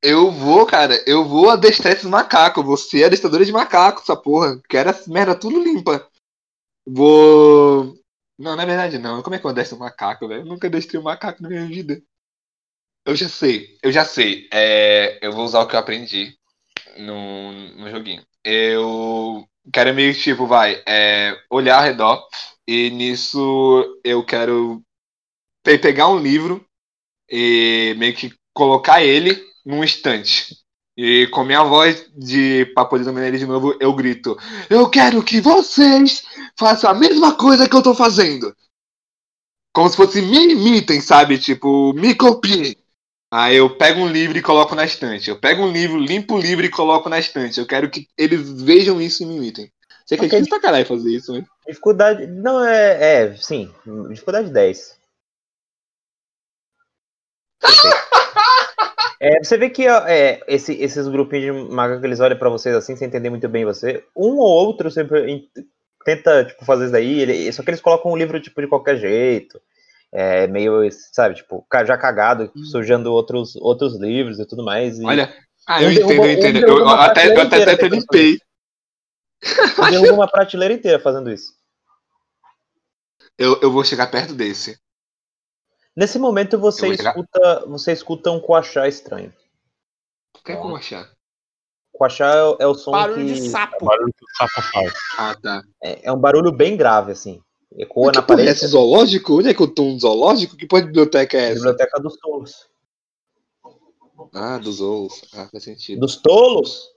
Eu 0.01 0.31
vou, 0.31 0.65
cara, 0.65 1.01
eu 1.07 1.25
vou 1.25 1.49
adestrar 1.49 1.93
esses 1.93 2.05
macacos. 2.05 2.65
Você 2.65 3.03
é 3.03 3.05
adestradora 3.05 3.45
de 3.45 3.51
macacos, 3.51 4.03
essa 4.03 4.15
porra. 4.15 4.61
Quero 4.69 4.89
essa 4.89 5.11
merda 5.11 5.35
tudo 5.35 5.61
limpa. 5.63 6.07
Vou. 6.87 7.95
Não, 8.37 8.55
na 8.55 8.65
verdade 8.65 8.97
não. 8.99 9.21
Como 9.23 9.35
é 9.35 9.39
que 9.39 9.45
eu 9.45 9.49
adestro 9.51 9.77
um 9.77 9.81
macaco, 9.81 10.27
velho? 10.27 10.41
Eu 10.41 10.45
nunca 10.45 10.67
adestrei 10.67 10.99
um 10.99 11.03
macaco 11.03 11.41
na 11.43 11.49
minha 11.49 11.65
vida. 11.67 12.01
Eu 13.05 13.15
já 13.15 13.29
sei, 13.29 13.77
eu 13.81 13.91
já 13.91 14.03
sei. 14.03 14.47
É, 14.51 15.19
eu 15.25 15.31
vou 15.31 15.45
usar 15.45 15.61
o 15.61 15.67
que 15.67 15.75
eu 15.75 15.79
aprendi 15.79 16.37
no, 16.97 17.51
no 17.77 17.89
joguinho. 17.91 18.25
Eu 18.43 19.47
quero 19.73 19.93
meio 19.95 20.13
tipo, 20.13 20.47
vai, 20.47 20.83
é, 20.87 21.37
olhar 21.49 21.77
ao 21.79 21.83
redor. 21.85 22.27
E 22.67 22.89
nisso 22.91 23.99
eu 24.03 24.25
quero 24.25 24.83
pe- 25.63 25.79
pegar 25.79 26.09
um 26.09 26.19
livro 26.19 26.65
e 27.29 27.95
meio 27.97 28.15
que 28.15 28.33
colocar 28.53 29.03
ele 29.03 29.46
num 29.67 29.83
estante. 29.83 30.57
E 30.95 31.27
com 31.27 31.43
minha 31.43 31.63
voz 31.63 32.09
de 32.15 32.65
pra 32.73 32.85
poder 32.85 33.03
dominar 33.03 33.27
ele 33.27 33.37
de 33.37 33.45
novo, 33.45 33.75
eu 33.79 33.93
grito: 33.93 34.35
Eu 34.69 34.89
quero 34.89 35.21
que 35.21 35.39
vocês 35.39 36.23
façam 36.57 36.89
a 36.89 36.93
mesma 36.93 37.35
coisa 37.35 37.69
que 37.69 37.75
eu 37.75 37.83
tô 37.83 37.93
fazendo. 37.93 38.55
Como 39.71 39.87
se 39.89 39.97
fosse 39.97 40.21
me 40.21 40.53
imitem, 40.53 40.99
sabe? 41.01 41.37
Tipo, 41.37 41.93
me 41.93 42.15
copiem. 42.15 42.75
Aí 43.31 43.57
eu 43.57 43.77
pego 43.77 43.99
um 43.99 44.07
livro 44.07 44.37
e 44.37 44.41
coloco 44.41 44.73
na 44.73 44.85
estante. 44.85 45.29
Eu 45.29 45.37
pego 45.39 45.61
um 45.61 45.71
livro, 45.71 45.99
limpo 45.99 46.35
o 46.35 46.39
livro 46.39 46.65
e 46.65 46.69
coloco 46.69 47.09
na 47.09 47.19
estante. 47.19 47.59
Eu 47.59 47.67
quero 47.67 47.91
que 47.91 48.07
eles 48.17 48.61
vejam 48.61 48.99
isso 48.99 49.21
e 49.21 49.25
me 49.25 49.35
imitem. 49.35 49.71
Você 50.03 50.15
acredita 50.15 50.41
que 50.41 50.49
sacanagem 50.49 50.85
fazer 50.85 51.11
isso, 51.11 51.33
né? 51.33 51.45
Dificuldade. 51.67 52.25
Não, 52.25 52.63
é. 52.65 53.25
É, 53.25 53.35
sim. 53.35 53.71
Dificuldade 54.09 54.49
10. 54.49 54.97
Perfeito. 57.59 58.06
É, 59.19 59.43
você 59.43 59.57
vê 59.57 59.69
que 59.69 59.87
é, 59.87 60.41
esse- 60.47 60.75
esses 60.79 61.07
grupinhos 61.07 61.45
de 61.67 61.73
macaco 61.73 62.05
eles 62.05 62.19
olham 62.19 62.37
pra 62.37 62.49
vocês 62.49 62.75
assim, 62.75 62.95
sem 62.95 63.07
entender 63.07 63.29
muito 63.29 63.47
bem 63.49 63.65
você. 63.65 64.03
Um 64.15 64.35
ou 64.37 64.47
outro 64.47 64.91
sempre 64.91 65.49
tenta 66.05 66.45
tipo, 66.45 66.63
fazer 66.65 66.83
isso 66.85 66.91
daí, 66.93 67.19
ele- 67.21 67.51
só 67.51 67.63
que 67.63 67.69
eles 67.69 67.81
colocam 67.81 68.11
o 68.11 68.17
livro 68.17 68.39
tipo, 68.39 68.61
de 68.61 68.67
qualquer 68.67 68.97
jeito. 68.97 69.59
É 70.11 70.47
meio, 70.47 70.89
sabe, 71.11 71.35
tipo, 71.35 71.65
já 71.85 71.97
cagado, 71.97 72.49
sujando 72.71 73.11
outros, 73.11 73.55
outros 73.57 73.99
livros 73.99 74.39
e 74.39 74.45
tudo 74.45 74.63
mais. 74.63 74.99
E 74.99 75.05
Olha. 75.05 75.33
Ah, 75.67 75.81
Um 75.81 75.83
eu 75.83 75.91
entendo, 75.91 76.11
eu 76.13 76.21
um 76.21 76.31
entendo. 76.31 76.59
Eu, 76.59 76.83
uma 76.83 77.05
até, 77.05 77.27
eu 77.27 77.41
até, 77.41 77.63
até 77.63 77.87
limpei. 77.89 78.39
derruba 79.91 80.13
uma 80.13 80.27
prateleira 80.27 80.73
inteira 80.73 80.97
fazendo 80.99 81.29
isso. 81.31 81.51
Eu, 83.37 83.59
eu 83.61 83.71
vou 83.71 83.83
chegar 83.83 84.07
perto 84.09 84.33
desse. 84.33 84.79
Nesse 85.97 86.19
momento 86.19 86.59
você 86.59 86.89
escuta, 86.89 87.65
você 87.65 87.91
escuta 87.91 88.29
um 88.29 88.39
coachá 88.39 88.87
estranho. 88.87 89.33
O 90.37 90.43
que 90.43 90.51
é 90.51 90.55
achar? 90.75 91.11
Coachá 91.91 92.35
é, 92.35 92.43
o- 92.43 92.57
é 92.59 92.67
o 92.67 92.75
som 92.75 92.91
Barulho 92.91 93.25
que 93.25 93.33
de 93.33 93.49
sapo. 93.49 93.83
Barulho 93.83 94.13
que 94.13 94.23
o 94.23 94.27
sapo 94.37 94.61
faz. 94.61 94.93
Ah, 95.17 95.35
tá. 95.41 95.63
é, 95.81 96.07
é 96.07 96.11
um 96.13 96.19
barulho 96.19 96.51
bem 96.51 96.77
grave 96.77 97.13
assim. 97.13 97.41
Ecoa 97.75 98.11
na 98.11 98.19
é 98.19 98.21
parede 98.21 98.51
esse 98.51 98.67
zoológico? 98.67 99.39
Onde 99.39 99.49
é 99.49 99.55
que 99.55 99.61
eu 99.61 99.67
tô? 99.73 99.85
Um 99.85 99.99
zoológico? 99.99 100.55
Que 100.55 100.67
porra 100.67 100.83
de 100.83 100.87
biblioteca 100.89 101.35
é 101.35 101.45
essa? 101.45 101.55
biblioteca 101.55 101.99
dos 101.99 102.15
tolos. 102.17 102.69
Ah, 104.35 104.59
dos 104.59 104.75
zoos. 104.75 105.25
Ah, 105.33 105.47
faz 105.51 105.63
sentido. 105.63 105.99
Dos 106.01 106.15
tolos? 106.17 106.91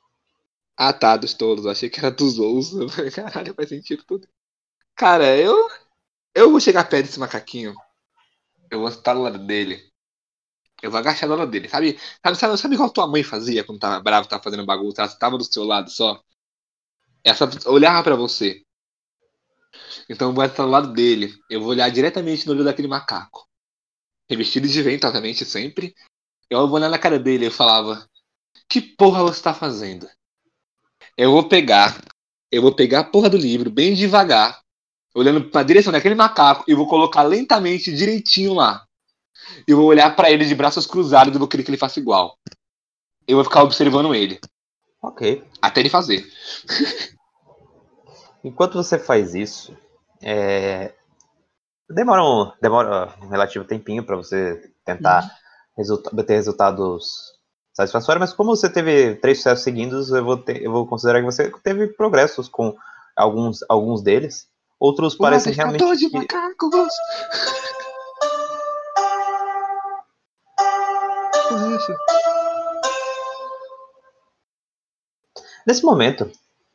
Ah, 0.76 0.92
tá, 0.92 1.16
dos 1.16 1.32
tolos. 1.32 1.66
Achei 1.66 1.88
que 1.88 2.00
era 2.00 2.10
dos 2.10 2.36
falei, 2.36 3.10
Caralho, 3.10 3.54
faz 3.54 3.70
sentido 3.70 4.04
tudo. 4.06 4.28
Cara, 4.94 5.34
eu. 5.38 5.70
Eu 6.34 6.50
vou 6.50 6.60
chegar 6.60 6.86
perto 6.88 7.06
desse 7.06 7.18
macaquinho. 7.18 7.74
Eu 8.70 8.80
vou 8.80 8.88
estar 8.88 9.14
do 9.14 9.22
lado 9.22 9.38
dele. 9.38 9.90
Eu 10.82 10.90
vou 10.90 10.98
agachar 10.98 11.28
do 11.28 11.36
lado 11.36 11.50
dele. 11.50 11.68
Sabe, 11.68 11.98
sabe, 12.24 12.36
sabe, 12.36 12.56
sabe 12.56 12.92
tua 12.92 13.06
mãe 13.06 13.22
fazia 13.22 13.64
quando 13.64 13.80
tava 13.80 14.00
brava, 14.00 14.28
tava 14.28 14.42
fazendo 14.42 14.64
bagunça? 14.64 15.02
Ela 15.02 15.10
tava 15.16 15.36
do 15.36 15.44
seu 15.44 15.64
lado 15.64 15.90
só. 15.90 16.22
Essa 17.24 17.48
olhava 17.66 18.02
pra 18.02 18.16
você. 18.16 18.64
Então 20.08 20.30
eu 20.30 20.34
vou 20.34 20.44
estar 20.44 20.64
do 20.64 20.70
lado 20.70 20.92
dele. 20.92 21.34
Eu 21.50 21.60
vou 21.60 21.70
olhar 21.70 21.90
diretamente 21.90 22.46
no 22.46 22.52
olho 22.52 22.64
daquele 22.64 22.88
macaco. 22.88 23.46
Revestido 24.28 24.66
de 24.66 24.82
vento, 24.82 25.06
obviamente, 25.06 25.44
sempre. 25.44 25.94
Eu 26.48 26.66
vou 26.66 26.76
olhar 26.76 26.88
na 26.88 26.98
cara 26.98 27.18
dele 27.18 27.46
e 27.46 27.50
falava: 27.50 28.08
Que 28.68 28.80
porra 28.80 29.22
você 29.22 29.42
tá 29.42 29.52
fazendo? 29.52 30.08
Eu 31.16 31.32
vou 31.32 31.48
pegar. 31.48 32.00
Eu 32.50 32.62
vou 32.62 32.74
pegar 32.74 33.00
a 33.00 33.04
porra 33.04 33.28
do 33.28 33.36
livro 33.36 33.70
bem 33.70 33.94
devagar, 33.94 34.60
olhando 35.14 35.44
pra 35.50 35.62
direção 35.62 35.92
daquele 35.92 36.14
macaco 36.14 36.64
e 36.68 36.74
vou 36.74 36.86
colocar 36.88 37.22
lentamente 37.22 37.94
direitinho 37.94 38.54
lá. 38.54 38.84
E 39.66 39.74
vou 39.74 39.86
olhar 39.86 40.14
pra 40.14 40.30
ele 40.30 40.44
de 40.44 40.54
braços 40.54 40.86
cruzados 40.86 41.34
e 41.34 41.38
vou 41.38 41.48
querer 41.48 41.62
que 41.62 41.70
ele 41.70 41.76
faça 41.78 41.98
igual. 41.98 42.36
Eu 43.26 43.36
vou 43.36 43.44
ficar 43.44 43.62
observando 43.62 44.14
ele, 44.14 44.38
Ok. 45.02 45.42
até 45.62 45.80
ele 45.80 45.88
fazer. 45.88 46.26
Enquanto 48.42 48.74
você 48.74 48.98
faz 48.98 49.34
isso, 49.34 49.76
é, 50.22 50.94
demora, 51.88 52.22
um, 52.24 52.50
demora 52.60 53.14
um 53.22 53.28
relativo 53.28 53.64
tempinho 53.64 54.02
para 54.04 54.16
você 54.16 54.72
tentar 54.84 55.30
resulta- 55.76 56.10
obter 56.12 56.34
resultados 56.34 57.04
satisfatórios, 57.74 58.20
mas 58.20 58.32
como 58.32 58.56
você 58.56 58.68
teve 58.70 59.16
três 59.16 59.38
sucessos 59.38 59.62
seguidos, 59.64 60.10
eu 60.10 60.24
vou, 60.24 60.38
ter- 60.38 60.62
eu 60.62 60.72
vou 60.72 60.86
considerar 60.86 61.20
que 61.20 61.26
você 61.26 61.50
teve 61.62 61.88
progressos 61.88 62.48
com 62.48 62.74
alguns, 63.16 63.58
alguns 63.68 64.02
deles. 64.02 64.48
Outros 64.80 65.14
parecem 65.14 65.52
realmente. 65.52 65.84
de 65.98 66.08
que- 66.08 66.16
macacos! 66.16 66.88
É 71.50 71.76
isso? 71.76 71.94
Nesse 75.66 75.84
momento, 75.84 76.30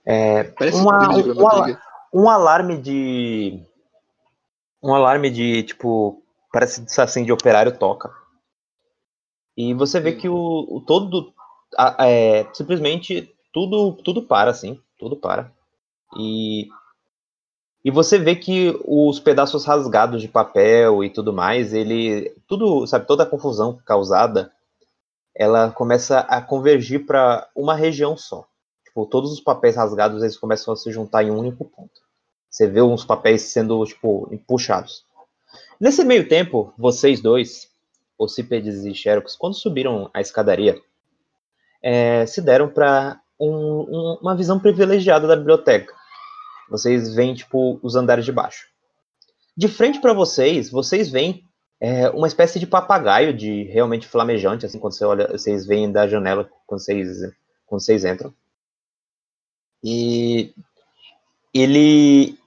é, 0.06 0.44
Parece 0.44 0.78
uma- 0.78 1.10
um 1.10 1.22
de 1.24 1.32
um, 1.32 2.24
um 2.24 2.30
alarme 2.30 2.78
de. 2.78 3.60
Um 4.84 4.94
alarme 4.94 5.30
de, 5.32 5.64
tipo, 5.64 6.22
parece 6.54 6.86
assim 7.02 7.24
de 7.26 7.32
operário 7.32 7.78
toca. 7.78 8.14
E 9.58 9.74
você 9.74 10.00
vê 10.00 10.12
Hum. 10.12 10.18
que 10.18 10.30
o, 10.30 10.36
o 10.70 10.82
todo. 10.86 11.34
a- 11.78 12.08
é, 12.08 12.48
simplesmente 12.54 13.34
tudo, 13.52 13.94
tudo 14.04 14.22
para, 14.22 14.52
assim. 14.52 14.80
Tudo 15.00 15.16
para. 15.18 15.52
E. 16.18 16.68
E 17.86 17.92
você 17.92 18.18
vê 18.18 18.36
que 18.36 18.76
os 18.84 19.20
pedaços 19.20 19.64
rasgados 19.64 20.20
de 20.20 20.28
papel 20.28 21.04
e 21.04 21.10
tudo 21.12 21.32
mais, 21.32 21.72
ele. 21.72 22.36
Tudo, 22.48 22.88
sabe, 22.88 23.06
toda 23.06 23.22
a 23.22 23.28
confusão 23.28 23.78
causada, 23.86 24.52
ela 25.36 25.70
começa 25.70 26.22
a 26.22 26.42
convergir 26.42 27.06
para 27.06 27.48
uma 27.56 27.76
região 27.76 28.18
só. 28.18 28.48
Tipo, 28.84 29.06
todos 29.06 29.32
os 29.32 29.40
papéis 29.40 29.76
rasgados, 29.76 30.24
eles 30.24 30.36
começam 30.36 30.74
a 30.74 30.78
se 30.78 30.92
juntar 30.92 31.24
em 31.24 31.30
um 31.30 31.38
único 31.38 31.64
ponto. 31.64 32.02
Você 32.50 32.66
vê 32.66 32.82
uns 32.82 33.06
papéis 33.06 33.44
sendo, 33.44 33.86
tipo, 33.86 34.36
puxados. 34.48 35.06
Nesse 35.80 36.04
meio 36.04 36.28
tempo, 36.28 36.74
vocês 36.76 37.22
dois, 37.22 37.70
Ocípedes 38.18 38.84
e 38.84 38.96
Xerox, 38.96 39.36
quando 39.36 39.54
subiram 39.54 40.10
a 40.12 40.22
escadaria, 40.22 40.82
é, 41.84 42.26
se 42.26 42.42
deram 42.42 42.68
para 42.68 43.22
uma 43.38 44.36
visão 44.36 44.60
privilegiada 44.60 45.28
da 45.28 45.36
biblioteca. 45.36 45.94
Vocês 46.70 47.14
veem, 47.14 47.34
tipo, 47.36 47.80
os 47.84 47.96
andares 47.96 48.26
de 48.26 48.32
baixo. 48.32 48.66
De 49.56 49.68
frente 49.68 50.00
para 50.02 50.14
vocês, 50.14 50.70
vocês 50.70 51.10
veem 51.10 51.44
é, 51.80 52.10
uma 52.10 52.28
espécie 52.28 52.60
de 52.60 52.68
papagaio 52.68 53.34
de 53.34 53.64
realmente 53.64 54.08
flamejante, 54.08 54.66
assim, 54.66 54.80
quando 54.80 54.94
você 54.94 55.06
olha, 55.06 55.28
vocês 55.28 55.66
veem 55.66 55.92
da 55.92 56.08
janela 56.08 56.50
quando 56.66 56.82
vocês, 56.82 57.20
quando 57.66 57.82
vocês 57.82 58.04
entram. 58.04 58.34
E 59.84 60.54
ele 61.54 62.38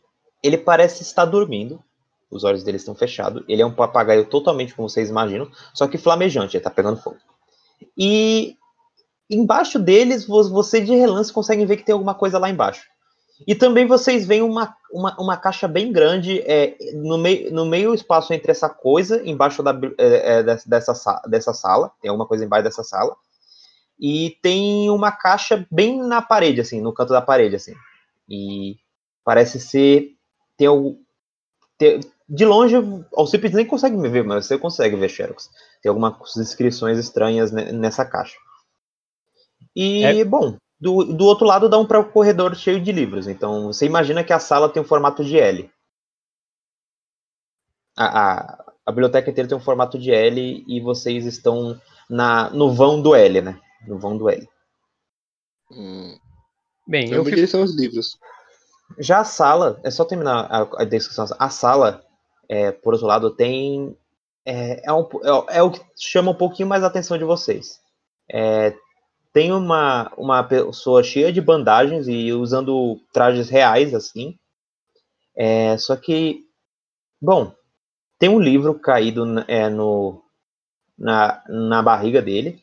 ele 0.42 0.58
parece 0.58 1.02
estar 1.02 1.24
dormindo. 1.24 1.82
Os 2.30 2.44
olhos 2.44 2.62
dele 2.62 2.76
estão 2.76 2.94
fechados. 2.94 3.42
Ele 3.48 3.62
é 3.62 3.66
um 3.66 3.74
papagaio 3.74 4.26
totalmente 4.26 4.74
como 4.74 4.88
vocês 4.88 5.08
imaginam, 5.08 5.50
só 5.72 5.88
que 5.88 5.96
flamejante, 5.96 6.56
ele 6.56 6.64
tá 6.64 6.70
pegando 6.70 7.00
fogo. 7.00 7.16
E 7.96 8.54
embaixo 9.30 9.78
deles, 9.78 10.26
vo- 10.26 10.50
você 10.50 10.80
de 10.80 10.94
relance 10.94 11.32
consegue 11.32 11.64
ver 11.64 11.78
que 11.78 11.84
tem 11.84 11.92
alguma 11.94 12.14
coisa 12.14 12.38
lá 12.38 12.50
embaixo. 12.50 12.86
E 13.46 13.54
também 13.54 13.86
vocês 13.86 14.26
veem 14.26 14.42
uma, 14.42 14.76
uma, 14.92 15.16
uma 15.20 15.36
caixa 15.36 15.68
bem 15.68 15.92
grande 15.92 16.40
é, 16.40 16.76
no, 16.94 17.16
meio, 17.16 17.52
no 17.52 17.64
meio 17.64 17.94
espaço 17.94 18.32
entre 18.32 18.50
essa 18.50 18.68
coisa, 18.68 19.22
embaixo 19.28 19.62
da, 19.62 19.70
é, 19.96 20.38
é, 20.38 20.42
dessa, 20.42 20.68
dessa, 20.68 20.94
sa- 20.94 21.22
dessa 21.26 21.54
sala, 21.54 21.92
tem 22.02 22.08
alguma 22.08 22.26
coisa 22.26 22.44
embaixo 22.44 22.64
dessa 22.64 22.82
sala, 22.82 23.14
e 24.00 24.36
tem 24.42 24.90
uma 24.90 25.10
caixa 25.12 25.66
bem 25.70 26.02
na 26.02 26.20
parede, 26.22 26.60
assim, 26.60 26.80
no 26.80 26.92
canto 26.92 27.12
da 27.12 27.22
parede, 27.22 27.56
assim. 27.56 27.74
E 28.28 28.76
parece 29.24 29.58
ser. 29.60 30.14
Tem 30.56 30.66
algum. 30.66 30.96
ter- 31.76 32.00
de 32.28 32.44
longe, 32.44 32.76
o 33.12 33.26
Cipit 33.26 33.54
nem 33.54 33.64
consegue 33.64 33.96
me 33.96 34.08
ver, 34.08 34.22
mas 34.22 34.44
você 34.46 34.58
consegue 34.58 34.94
ver, 34.96 35.08
Xerox. 35.08 35.48
Tem 35.82 35.88
algumas 35.88 36.36
inscrições 36.36 36.98
estranhas 36.98 37.50
ne- 37.50 37.72
nessa 37.72 38.04
caixa. 38.04 38.36
E, 39.74 40.04
É. 40.04 40.24
bom, 40.24 40.56
do, 40.80 41.04
do 41.04 41.24
outro 41.24 41.46
lado 41.46 41.68
dá 41.68 41.78
um 41.78 41.86
para 41.86 41.98
o 41.98 42.10
corredor 42.10 42.54
cheio 42.54 42.80
de 42.80 42.92
livros. 42.92 43.26
Então, 43.26 43.66
você 43.66 43.84
imagina 43.86 44.22
que 44.22 44.32
a 44.32 44.38
sala 44.38 44.68
tem 44.68 44.82
um 44.82 44.86
formato 44.86 45.24
de 45.24 45.38
L. 45.38 45.70
A, 47.96 48.04
a, 48.06 48.64
a 48.86 48.92
biblioteca 48.92 49.30
inteira 49.30 49.48
tem 49.48 49.58
um 49.58 49.62
formato 49.62 49.98
de 49.98 50.12
L 50.12 50.64
e 50.66 50.80
vocês 50.80 51.26
estão 51.26 51.80
na, 52.08 52.48
no 52.50 52.72
vão 52.72 53.02
do 53.02 53.14
L, 53.14 53.40
né? 53.40 53.60
No 53.86 53.98
vão 53.98 54.16
do 54.16 54.28
L. 54.28 54.48
Hum, 55.70 56.16
Bem, 56.86 57.10
eu 57.10 57.18
eu 57.18 57.24
fico, 57.24 57.46
são 57.46 57.62
os 57.62 57.76
livros. 57.76 58.18
Já 58.98 59.20
a 59.20 59.24
sala, 59.24 59.78
é 59.82 59.90
só 59.90 60.04
terminar 60.04 60.46
a, 60.50 60.82
a 60.82 60.84
descrição. 60.84 61.26
A 61.38 61.50
sala, 61.50 62.02
é, 62.48 62.72
por 62.72 62.94
outro 62.94 63.06
lado, 63.06 63.30
tem. 63.30 63.96
É, 64.46 64.88
é, 64.88 64.92
um, 64.92 65.02
é, 65.02 65.58
é 65.58 65.62
o 65.62 65.70
que 65.70 65.80
chama 65.96 66.30
um 66.30 66.34
pouquinho 66.34 66.68
mais 66.68 66.82
a 66.82 66.86
atenção 66.86 67.18
de 67.18 67.24
vocês. 67.24 67.80
Tem 69.32 69.52
uma, 69.52 70.12
uma 70.16 70.42
pessoa 70.42 71.02
cheia 71.02 71.32
de 71.32 71.40
bandagens 71.40 72.08
e 72.08 72.32
usando 72.32 73.00
trajes 73.12 73.48
reais, 73.48 73.94
assim. 73.94 74.38
É, 75.36 75.76
só 75.78 75.96
que. 75.96 76.44
Bom, 77.20 77.52
tem 78.18 78.28
um 78.28 78.40
livro 78.40 78.74
caído 78.78 79.24
é, 79.48 79.68
no, 79.68 80.22
na, 80.98 81.42
na 81.48 81.82
barriga 81.82 82.22
dele. 82.22 82.62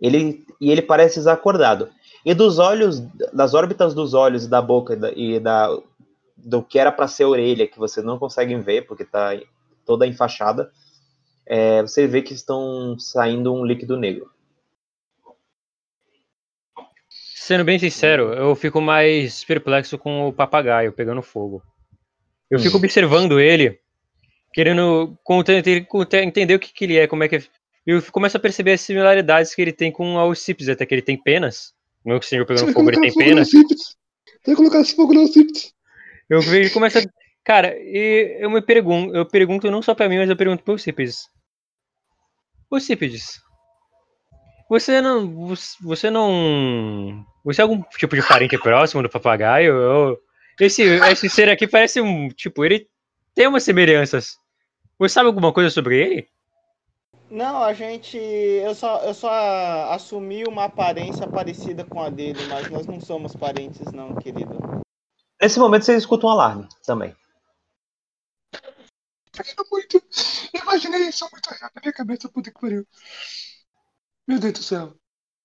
Ele, 0.00 0.44
e 0.60 0.70
ele 0.70 0.82
parece 0.82 1.16
desacordado. 1.16 1.90
E 2.24 2.34
dos 2.34 2.58
olhos, 2.58 3.00
das 3.32 3.54
órbitas 3.54 3.94
dos 3.94 4.14
olhos 4.14 4.44
e 4.44 4.48
da 4.48 4.62
boca 4.62 4.98
e 5.16 5.36
e 5.36 5.40
da- 5.40 5.70
do 6.36 6.62
que 6.62 6.78
era 6.78 6.90
para 6.92 7.08
ser 7.08 7.24
a 7.24 7.28
orelha, 7.28 7.68
que 7.68 7.78
vocês 7.78 8.04
não 8.04 8.18
conseguem 8.18 8.60
ver, 8.60 8.86
porque 8.86 9.04
está 9.04 9.30
toda 9.86 10.06
enfaixada, 10.06 10.72
é, 11.46 11.82
você 11.82 12.06
vê 12.06 12.22
que 12.22 12.34
estão 12.34 12.98
saindo 12.98 13.52
um 13.54 13.64
líquido 13.64 13.96
negro. 13.96 14.30
Sendo 17.44 17.64
bem 17.64 17.76
sincero, 17.76 18.32
eu 18.34 18.54
fico 18.54 18.80
mais 18.80 19.44
perplexo 19.44 19.98
com 19.98 20.28
o 20.28 20.32
papagaio 20.32 20.92
pegando 20.92 21.20
fogo. 21.22 21.60
Eu 22.48 22.60
fico 22.60 22.76
Hum. 22.76 22.78
observando 22.78 23.40
ele, 23.40 23.80
querendo 24.54 25.18
entender 26.22 26.54
o 26.54 26.60
que, 26.60 26.72
que 26.72 26.84
ele 26.84 26.98
é, 26.98 27.08
como 27.08 27.24
é 27.24 27.28
que 27.28 27.34
é. 27.34 27.42
Eu 27.84 28.00
começo 28.12 28.36
a 28.36 28.40
perceber 28.40 28.74
as 28.74 28.80
similaridades 28.80 29.56
que 29.56 29.60
ele 29.60 29.72
tem 29.72 29.90
com 29.90 30.16
a 30.16 30.20
Alcipes, 30.20 30.68
até 30.68 30.86
que 30.86 30.94
ele 30.94 31.02
tem 31.02 31.20
penas. 31.20 31.74
Não 32.06 32.20
que 32.20 32.26
o 32.26 32.28
senhor 32.28 32.46
pegando 32.46 32.72
fogo, 32.72 32.88
ele 32.90 33.00
tem 33.00 33.12
penas. 33.12 33.50
Vai 34.46 34.54
colocar 34.54 34.80
esse 34.80 34.94
fogo 34.94 35.12
no 35.12 35.26
Cipes. 35.26 35.74
Eu 36.30 36.40
vejo 36.42 36.70
e 36.70 36.72
começa. 36.72 37.02
Cara, 37.42 37.76
e 37.76 38.36
eu 38.38 38.50
me 38.50 38.62
pergunto, 38.62 39.16
eu 39.16 39.26
pergunto 39.26 39.68
não 39.68 39.82
só 39.82 39.96
pra 39.96 40.08
mim, 40.08 40.18
mas 40.18 40.30
eu 40.30 40.36
pergunto 40.36 40.62
pro. 40.62 40.76
Ô 42.70 42.78
Cípedes, 42.78 43.40
você 44.70 45.00
não. 45.00 45.52
Você 45.82 46.08
não. 46.08 47.26
Você 47.44 47.60
é 47.60 47.64
algum 47.64 47.82
tipo 47.82 48.14
de 48.14 48.26
parente 48.26 48.56
próximo 48.58 49.02
do 49.02 49.08
papagaio? 49.10 49.74
Eu- 49.74 50.18
esse, 50.60 50.82
esse 50.82 51.28
ser 51.28 51.48
aqui 51.48 51.66
parece 51.66 52.00
um. 52.00 52.28
Tipo, 52.28 52.64
ele 52.64 52.88
tem 53.34 53.46
umas 53.46 53.62
semelhanças. 53.64 54.38
Você 54.98 55.14
sabe 55.14 55.26
alguma 55.26 55.52
coisa 55.52 55.70
sobre 55.70 55.98
ele? 55.98 56.28
Não, 57.30 57.64
a 57.64 57.72
gente. 57.72 58.16
Eu 58.18 58.74
só, 58.74 59.02
eu 59.04 59.14
só 59.14 59.30
assumi 59.90 60.44
uma 60.44 60.64
aparência 60.64 61.26
parecida 61.26 61.84
com 61.84 62.02
a 62.02 62.10
dele, 62.10 62.44
mas 62.46 62.70
nós 62.70 62.86
não 62.86 63.00
somos 63.00 63.34
parentes, 63.34 63.90
não, 63.90 64.14
querido. 64.16 64.82
Nesse 65.40 65.58
momento 65.58 65.84
vocês 65.84 65.98
escutam 65.98 66.28
um 66.28 66.32
alarme 66.32 66.68
também. 66.84 67.16
Tá 69.32 69.42
muito. 69.70 70.02
Imaginei 70.52 71.08
isso 71.08 71.26
muito 71.32 71.48
real 71.48 71.70
na 71.74 71.80
minha 71.80 71.92
cabeça, 71.92 72.28
puta 72.28 72.50
que 72.52 72.60
pariu. 72.60 72.86
Meu 74.28 74.38
Deus 74.38 74.52
do 74.52 74.62
céu. 74.62 74.94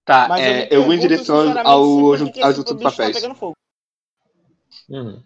Tá, 0.07 0.25
Mas 0.29 0.41
é, 0.41 0.61
me 0.61 0.67
eu 0.71 0.83
vou 0.83 0.93
em 0.93 0.99
direção 0.99 1.53
ao, 1.59 1.83
ao 1.83 2.17
junto 2.17 2.73
dos 2.73 2.81
tá 2.81 2.91
papéis. 2.91 3.21
Uhum. 4.89 5.21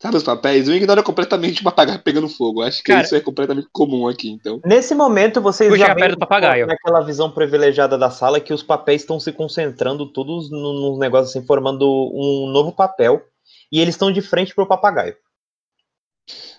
Sabe 0.00 0.16
os 0.16 0.22
papéis? 0.22 0.66
Eu 0.66 0.74
ignoro 0.74 1.02
completamente 1.02 1.60
o 1.60 1.64
papagaio 1.64 1.98
pegando 2.02 2.26
fogo. 2.28 2.62
Acho 2.62 2.78
que 2.78 2.84
Cara- 2.92 3.02
isso 3.04 3.14
é 3.14 3.20
completamente 3.20 3.68
comum 3.70 4.08
aqui, 4.08 4.30
então. 4.30 4.60
Nesse 4.64 4.94
momento 4.94 5.42
vocês 5.42 5.68
Vou 5.68 5.78
já 5.78 5.94
perto 5.94 6.12
do 6.14 6.18
papagaio. 6.18 6.66
naquela 6.66 7.00
visão 7.02 7.30
privilegiada 7.30 7.98
da 7.98 8.10
sala 8.10 8.40
que 8.40 8.52
os 8.54 8.62
papéis 8.62 9.02
estão 9.02 9.20
se 9.20 9.30
concentrando 9.30 10.06
todos 10.10 10.50
num 10.50 10.72
num 10.72 10.98
negócio 10.98 11.28
assim, 11.38 11.46
formando 11.46 11.86
um 12.14 12.46
novo 12.50 12.72
papel. 12.72 13.22
E 13.70 13.78
eles 13.80 13.94
estão 13.94 14.10
de 14.10 14.22
frente 14.22 14.54
pro 14.54 14.66
papagaio. 14.66 15.14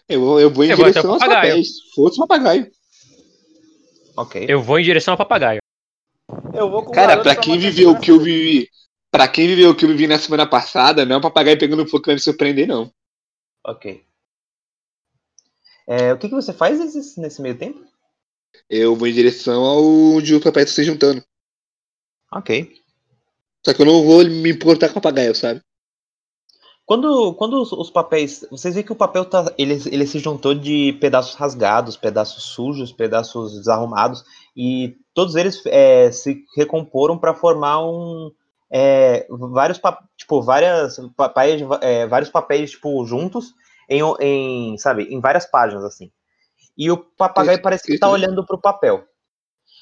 Eu, 0.08 0.20
vou- 0.22 0.40
eu 0.40 0.50
vou 0.52 0.64
em 0.66 0.70
Eu 0.70 0.78
direção 0.78 1.10
o 1.10 1.14
aos 1.14 1.20
papagaio. 1.20 1.50
papéis. 1.50 1.68
Fosse 1.96 2.18
o 2.22 2.28
papagaio. 2.28 2.72
Ok. 4.16 4.46
Eu 4.48 4.62
vou 4.62 4.78
em 4.80 4.84
direção 4.84 5.14
ao 5.14 5.18
papagaio. 5.18 5.60
Eu 6.58 6.70
vou 6.70 6.84
com 6.84 6.90
o 6.90 6.94
Cara, 6.94 7.22
pra 7.22 7.36
quem 7.36 7.60
viveu 7.60 7.92
o 7.92 8.00
que 8.00 8.12
eu 8.12 8.20
vivi. 8.20 8.70
Pra 9.12 9.28
quem 9.28 9.48
viveu 9.48 9.70
o 9.70 9.76
que 9.76 9.86
eu 9.86 9.90
vivi 9.90 10.08
na 10.08 10.18
semana 10.18 10.46
passada, 10.46 11.06
não 11.06 11.16
é 11.16 11.18
um 11.20 11.22
papagaio 11.22 11.58
pegando 11.58 11.88
fogo 11.88 12.02
que 12.02 12.08
vai 12.08 12.16
me 12.16 12.22
surpreender, 12.22 12.68
não. 12.68 12.92
Ok. 13.66 14.04
É, 15.88 16.12
o 16.12 16.18
que, 16.18 16.28
que 16.28 16.36
você 16.36 16.52
faz 16.52 16.80
nesse, 16.80 17.20
nesse 17.20 17.42
meio 17.42 17.58
tempo? 17.58 17.86
Eu 18.70 18.96
vou 18.96 19.08
em 19.08 19.14
direção 19.14 19.64
ao 19.64 19.84
onde 19.84 20.36
os 20.36 20.44
papéis 20.44 20.70
estão 20.70 20.84
se 20.84 20.92
juntando. 20.92 21.24
Ok. 22.34 22.74
Só 23.66 23.74
que 23.74 23.82
eu 23.82 23.86
não 23.86 24.04
vou 24.04 24.26
me 24.26 24.50
importar 24.50 24.88
com 24.90 25.00
o 25.00 25.02
papagaio, 25.02 25.36
sabe? 25.36 25.62
Quando, 26.88 27.34
quando 27.34 27.62
os, 27.62 27.74
os 27.74 27.90
papéis. 27.90 28.48
Vocês 28.50 28.74
veem 28.74 28.86
que 28.86 28.94
o 28.94 28.96
papel 28.96 29.26
tá. 29.26 29.52
Ele, 29.58 29.74
ele 29.92 30.08
se 30.08 30.20
juntou 30.20 30.56
de 30.56 30.94
pedaços 31.02 31.36
rasgados, 31.36 31.98
pedaços 31.98 32.46
sujos, 32.46 32.94
pedaços 32.94 33.58
desarrumados. 33.58 34.24
E 34.56 34.96
todos 35.14 35.36
eles 35.36 35.62
é, 35.66 36.10
se 36.12 36.46
recomporam 36.56 37.18
para 37.18 37.34
formar 37.34 37.86
um. 37.86 38.32
é, 38.72 39.28
vários 39.30 39.82
tipo 40.16 40.42
várias 40.42 40.98
papéis 41.18 41.62
é, 41.82 42.08
vários 42.08 42.30
papéis 42.30 42.72
tipo 42.72 43.06
juntos 43.06 43.54
em, 43.90 44.02
em 44.22 44.78
sabe 44.78 45.04
em 45.04 45.20
várias 45.20 45.46
páginas 45.46 45.84
assim 45.84 46.10
e 46.78 46.92
o 46.92 46.98
papagaio 46.98 47.56
Isso, 47.56 47.64
parece 47.64 47.84
que 47.86 47.94
está 47.94 48.10
olhando 48.10 48.46
para 48.46 48.56
o 48.56 48.62
papel 48.62 49.06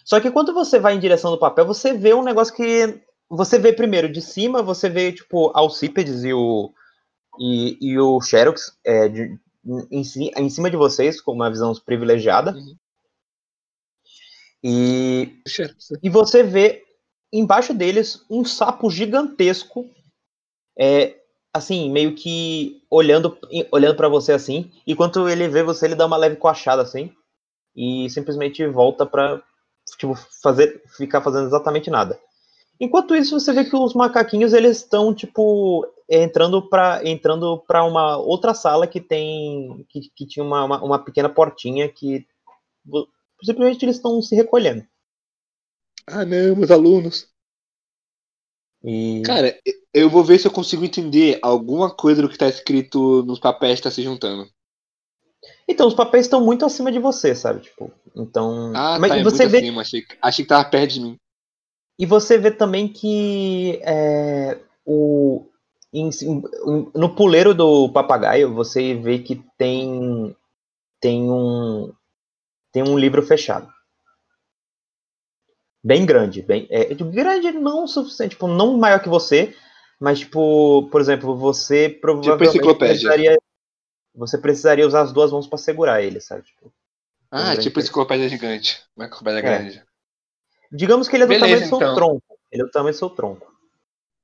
só 0.04 0.20
que 0.20 0.30
quando 0.30 0.54
você 0.54 0.80
vai 0.80 0.94
em 0.94 1.00
direção 1.00 1.32
do 1.32 1.40
papel 1.40 1.66
você 1.66 1.94
vê 1.94 2.14
um 2.14 2.24
negócio 2.24 2.54
que 2.54 3.02
você 3.28 3.58
vê 3.58 3.74
primeiro 3.74 4.12
de 4.12 4.22
cima 4.22 4.62
você 4.62 4.88
vê 4.88 5.12
tipo 5.12 5.52
Alcípedes 5.56 6.24
e 6.24 6.32
o 6.32 6.72
e, 7.40 7.78
e 7.82 8.00
o 8.00 8.20
Xerox 8.22 8.78
é, 8.84 9.08
de- 9.10 9.40
em, 9.92 10.02
em 10.38 10.50
cima 10.50 10.70
de 10.70 10.78
vocês 10.78 11.20
com 11.20 11.32
uma 11.34 11.50
visão 11.50 11.74
privilegiada 11.86 12.52
Uhum. 12.54 12.76
e 14.64 15.42
e 16.02 16.10
você 16.10 16.44
vê 16.44 16.84
embaixo 17.32 17.74
deles 17.74 18.24
um 18.30 18.46
sapo 18.46 18.90
gigantesco, 18.90 19.90
é, 20.78 21.16
assim, 21.54 21.90
meio 21.92 22.16
que 22.16 22.82
olhando, 22.90 23.38
olhando 23.72 23.96
para 23.96 24.08
você 24.10 24.32
assim. 24.34 24.72
E 24.88 24.96
quando 24.96 25.28
ele 25.30 25.48
vê 25.48 25.64
você, 25.64 25.86
ele 25.86 25.96
dá 25.96 26.06
uma 26.06 26.18
leve 26.18 26.36
coachada 26.38 26.82
assim 26.82 27.12
e 27.76 28.10
simplesmente 28.10 28.66
volta 28.68 29.06
para 29.06 29.42
tipo 29.98 30.16
fazer, 30.42 30.82
ficar 30.98 31.22
fazendo 31.22 31.48
exatamente 31.48 31.90
nada. 31.90 32.20
Enquanto 32.80 33.16
isso, 33.16 33.40
você 33.40 33.54
vê 33.54 33.66
que 33.66 33.76
os 33.76 33.94
macaquinhos 33.94 34.54
eles 34.54 34.78
estão 34.78 35.14
tipo 35.14 35.86
entrando 36.10 36.68
para 36.70 37.02
entrando 37.08 37.60
para 37.68 37.84
uma 37.84 38.18
outra 38.18 38.54
sala 38.54 38.88
que 38.88 39.02
tem 39.02 39.86
que, 39.90 40.10
que 40.16 40.26
tinha 40.28 40.44
uma, 40.46 40.64
uma, 40.64 40.84
uma 40.84 41.00
pequena 41.04 41.30
portinha 41.30 41.90
que 41.92 42.26
simplesmente 43.44 43.84
eles 43.86 43.98
estão 43.98 44.22
se 44.22 44.36
recolhendo. 44.36 44.86
Ah, 46.08 46.26
não, 46.26 46.56
meus 46.56 46.72
alunos. 46.72 47.28
E 48.84 49.22
Cara, 49.26 49.60
eu 49.94 50.10
vou 50.10 50.24
ver 50.24 50.40
se 50.40 50.48
eu 50.48 50.52
consigo 50.52 50.86
entender 50.86 51.40
alguma 51.42 51.94
coisa 51.94 52.22
do 52.22 52.30
que 52.30 52.38
tá 52.38 52.48
escrito 52.48 53.24
nos 53.24 53.40
papéis 53.40 53.80
que 53.80 53.84
tá 53.84 53.92
se 53.92 54.04
juntando. 54.04 54.48
Então, 55.68 55.88
os 55.88 55.94
papéis 55.94 56.26
estão 56.26 56.44
muito 56.44 56.66
acima 56.66 56.92
de 56.92 57.00
você, 57.00 57.34
sabe? 57.36 57.62
Tipo, 57.62 57.92
então. 58.16 58.72
Ah, 58.76 58.98
mas 59.00 59.12
tá, 59.12 59.18
é 59.18 59.24
você 59.24 59.44
muito 59.46 59.52
vê, 59.52 59.58
acima. 59.60 59.82
Achei, 59.82 60.02
que- 60.02 60.18
achei 60.22 60.46
que 60.46 60.50
tava 60.50 60.70
perto 60.70 60.94
de 60.94 61.02
mim. 61.02 61.18
e 61.98 62.06
você 62.06 62.38
vê 62.38 62.52
também 62.52 62.88
que 62.88 63.80
é, 63.84 64.60
o, 64.86 65.46
em- 66.00 66.10
em- 66.10 66.92
no 66.94 67.16
puleiro 67.16 67.54
do 67.54 67.90
papagaio, 67.90 68.54
você 68.54 68.94
vê 68.96 69.20
que 69.20 69.44
tem, 69.58 70.36
tem, 71.00 71.30
um, 71.30 71.94
tem 72.72 72.84
um 72.84 72.98
livro 72.98 73.22
fechado. 73.22 73.72
Bem 75.84 76.06
grande. 76.06 76.42
Bem, 76.42 76.68
é, 76.70 76.86
tipo, 76.96 77.06
grande 77.12 77.52
não 77.52 77.84
o 77.84 77.88
suficiente, 77.88 78.32
tipo, 78.32 78.48
não 78.48 78.78
maior 78.78 79.00
que 79.00 79.10
você, 79.10 79.56
mas, 80.00 80.20
tipo, 80.20 80.90
por 80.90 81.00
exemplo, 81.00 81.36
você 81.38 81.90
provavelmente 81.90 82.50
enciclopédia. 82.50 82.94
precisaria. 82.94 83.38
Você 84.16 84.38
precisaria 84.38 84.88
usar 84.88 85.02
as 85.02 85.12
duas 85.12 85.32
mãos 85.32 85.46
para 85.48 85.58
segurar 85.58 86.02
ele, 86.02 86.20
sabe? 86.22 86.44
Tipo, 86.44 86.74
Ah, 87.30 87.44
grande 87.52 87.64
tipo 87.64 87.80
enciclopédia 87.80 88.30
gigante. 88.30 88.82
Uma 88.96 89.06
enciclopédia 89.06 89.40
É. 89.40 89.42
grande. 89.42 89.84
Digamos 90.72 91.08
que 91.08 91.16
ele 91.16 91.24
é 91.24 91.28
do 91.28 91.30
Beleza, 91.30 91.46
tamanho 91.46 91.62
do 91.66 91.70
seu 91.70 91.78
então. 91.78 91.96
tronco. 91.96 92.40
Ele 92.52 92.62
é 92.62 92.66
do 92.66 92.72
tamanho 92.72 92.94
do 92.94 92.98
seu 92.98 93.10
tronco. 93.10 93.54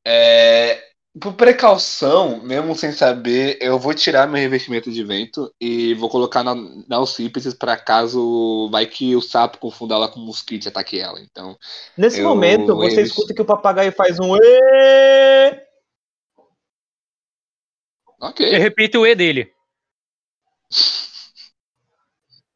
É, 0.06 0.82
por 1.20 1.34
precaução, 1.34 2.42
mesmo 2.42 2.74
sem 2.76 2.92
saber, 2.94 3.58
eu 3.62 3.78
vou 3.78 3.94
tirar 3.94 4.28
meu 4.28 4.40
revestimento 4.42 4.90
de 4.92 5.04
vento 5.04 5.54
e 5.60 5.94
vou 5.96 6.10
colocar 6.10 6.42
na, 6.44 6.56
na 6.56 6.96
Alcípedes 6.96 7.54
pra 7.54 7.76
caso 7.76 8.70
vai 8.72 8.86
que 8.86 9.14
o 9.16 9.22
sapo 9.22 9.58
confunda 9.58 9.94
ela 9.96 10.08
com 10.08 10.22
um 10.22 10.26
mosquito 10.26 10.66
e 10.66 10.70
ataque 10.70 11.00
ela. 11.00 11.20
Então, 11.20 11.58
Nesse 11.98 12.20
Eu 12.22 12.30
momento, 12.30 12.76
você 12.76 12.90
revestir. 12.96 13.04
escuta 13.04 13.34
que 13.34 13.42
o 13.42 13.46
papagaio 13.46 13.92
faz 13.92 14.18
um! 14.20 14.36
Eu 14.38 15.58
ok. 18.20 18.58
repito 18.58 19.00
o 19.00 19.06
E 19.08 19.14
dele. 19.14 19.52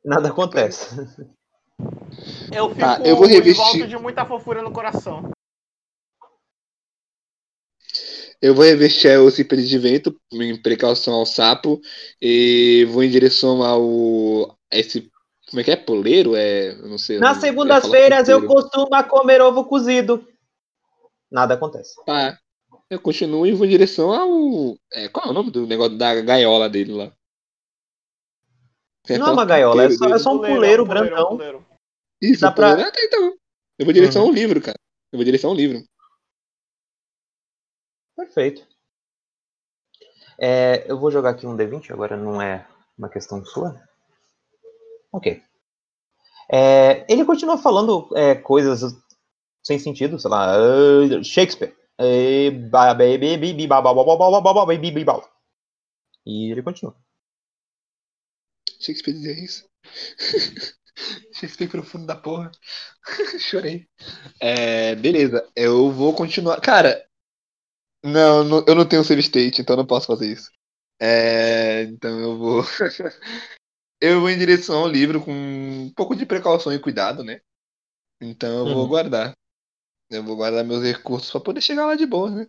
Nada 0.06 0.30
acontece. 0.30 0.96
Eu 2.54 2.70
fico 2.70 2.80
Tá, 2.80 3.00
eu 3.04 3.18
vou 3.18 3.26
revestir- 3.28 3.56
volta 3.62 3.88
de 3.88 3.98
muita 3.98 4.24
fofura 4.26 4.62
no 4.62 4.72
coração. 4.72 5.32
Eu 8.42 8.54
vou 8.54 8.66
revestir 8.66 9.10
a 9.10 9.18
Alcípedes 9.18 9.68
de 9.70 9.78
vento, 9.78 10.16
em 10.34 10.62
precaução 10.62 11.14
ao 11.16 11.26
sapo, 11.26 11.82
e 12.22 12.86
vou 12.90 13.04
em 13.04 13.10
direção 13.10 13.64
ao. 13.64 14.58
Esse. 14.72 15.10
Como 15.50 15.62
é 15.62 15.64
que 15.64 15.72
é? 15.72 15.76
Poleiro? 15.76 16.36
É. 16.36 16.76
Não 16.76 16.98
sei. 16.98 17.20
Nas 17.20 17.38
segundas-feiras 17.38 18.28
eu 18.28 18.46
costumo 18.46 18.88
comer 19.08 19.42
ovo 19.42 19.66
cozido. 19.66 20.28
Nada 21.32 21.54
acontece. 21.54 21.96
Tá. 22.06 22.38
Eu 22.90 23.00
continuo 23.00 23.48
e 23.48 23.52
vou 23.54 23.66
em 23.66 23.70
direção 23.70 24.12
ao. 24.12 24.78
É, 24.94 25.08
qual 25.10 25.28
é 25.28 25.30
o 25.30 25.34
nome 25.34 25.52
do 25.52 25.66
negócio 25.66 25.98
da 25.98 26.22
gaiola 26.22 26.70
dele 26.70 26.94
lá? 26.94 27.12
Não 29.10 29.28
é 29.28 29.32
uma 29.32 29.46
gaiola, 29.46 29.84
é 29.84 29.90
só, 29.92 30.06
é 30.10 30.18
só 30.20 30.34
um 30.34 30.38
Puleiro, 30.38 30.56
puleiro 30.58 30.86
puleiro, 30.86 31.10
grandão. 31.10 31.30
puleiro. 31.30 31.66
Isso, 32.22 32.42
dá 32.42 32.52
pra-. 32.52 32.74
Ah, 32.74 32.92
tá, 32.92 33.02
então. 33.04 33.34
Eu 33.78 33.86
vou 33.86 33.92
em 33.92 33.94
direção 33.94 34.24
ao 34.24 34.32
livro, 34.32 34.62
cara. 34.62 34.78
Eu 35.12 35.18
vou 35.18 35.22
em 35.22 35.26
direção 35.26 35.52
ao 35.52 35.56
livro. 35.56 35.84
Perfeito. 38.36 38.68
É, 40.38 40.92
eu 40.92 41.00
vou 41.00 41.10
jogar 41.10 41.30
aqui 41.30 41.48
um 41.48 41.56
D20, 41.56 41.92
agora 41.92 42.18
não 42.18 42.42
é 42.42 42.68
uma 42.98 43.08
questão 43.08 43.44
sua. 43.46 43.72
Né? 43.72 43.88
Ok. 45.14 45.42
É, 46.52 47.06
ele 47.12 47.24
continua 47.24 47.58
falando 47.58 48.10
é, 48.14 48.36
coisas 48.36 48.94
sem 49.64 49.80
sentido, 49.80 50.20
sei 50.20 50.30
lá, 50.30 50.54
uh, 50.58 51.24
Shakespeare. 51.24 51.74
E 56.26 56.52
ele 56.52 56.62
continua. 56.62 56.94
Shakespeare 58.82 59.14
dizia 59.14 59.46
isso. 59.46 59.66
Shakespeare 61.32 61.70
profundo 61.70 62.06
da 62.06 62.18
porra. 62.18 62.52
Chorei. 63.40 63.88
É, 64.42 64.94
beleza, 64.96 65.50
eu 65.56 65.90
vou 65.90 66.14
continuar. 66.14 66.60
Cara, 66.60 67.02
não, 68.06 68.44
não- 68.44 68.66
eu 68.68 68.76
não 68.76 68.88
tenho 68.88 69.04
save 69.04 69.22
state, 69.22 69.62
então 69.62 69.76
não 69.76 69.86
posso 69.86 70.08
fazer 70.08 70.32
isso. 70.32 70.50
É, 71.00 71.84
então 71.84 72.20
eu 72.20 72.38
vou. 72.38 72.64
eu 74.02 74.20
vou 74.22 74.30
em 74.30 74.38
direção 74.38 74.80
ao 74.82 74.88
livro 74.88 75.24
com 75.24 75.32
um 75.32 75.94
pouco 75.96 76.16
de 76.16 76.26
precaução 76.26 76.74
e 76.74 76.80
cuidado, 76.80 77.24
né? 77.24 77.42
Então 78.22 78.60
eu 78.62 78.68
vou 78.70 78.88
Uhum. 78.88 78.90
guardar. 78.90 79.36
Eu 80.12 80.24
vou 80.24 80.36
guardar 80.38 80.66
meus 80.66 80.84
recursos 80.84 81.32
pra 81.32 81.42
poder 81.42 81.62
chegar 81.62 81.86
lá 81.88 81.96
de 81.96 82.06
boa, 82.08 82.32
né? 82.32 82.48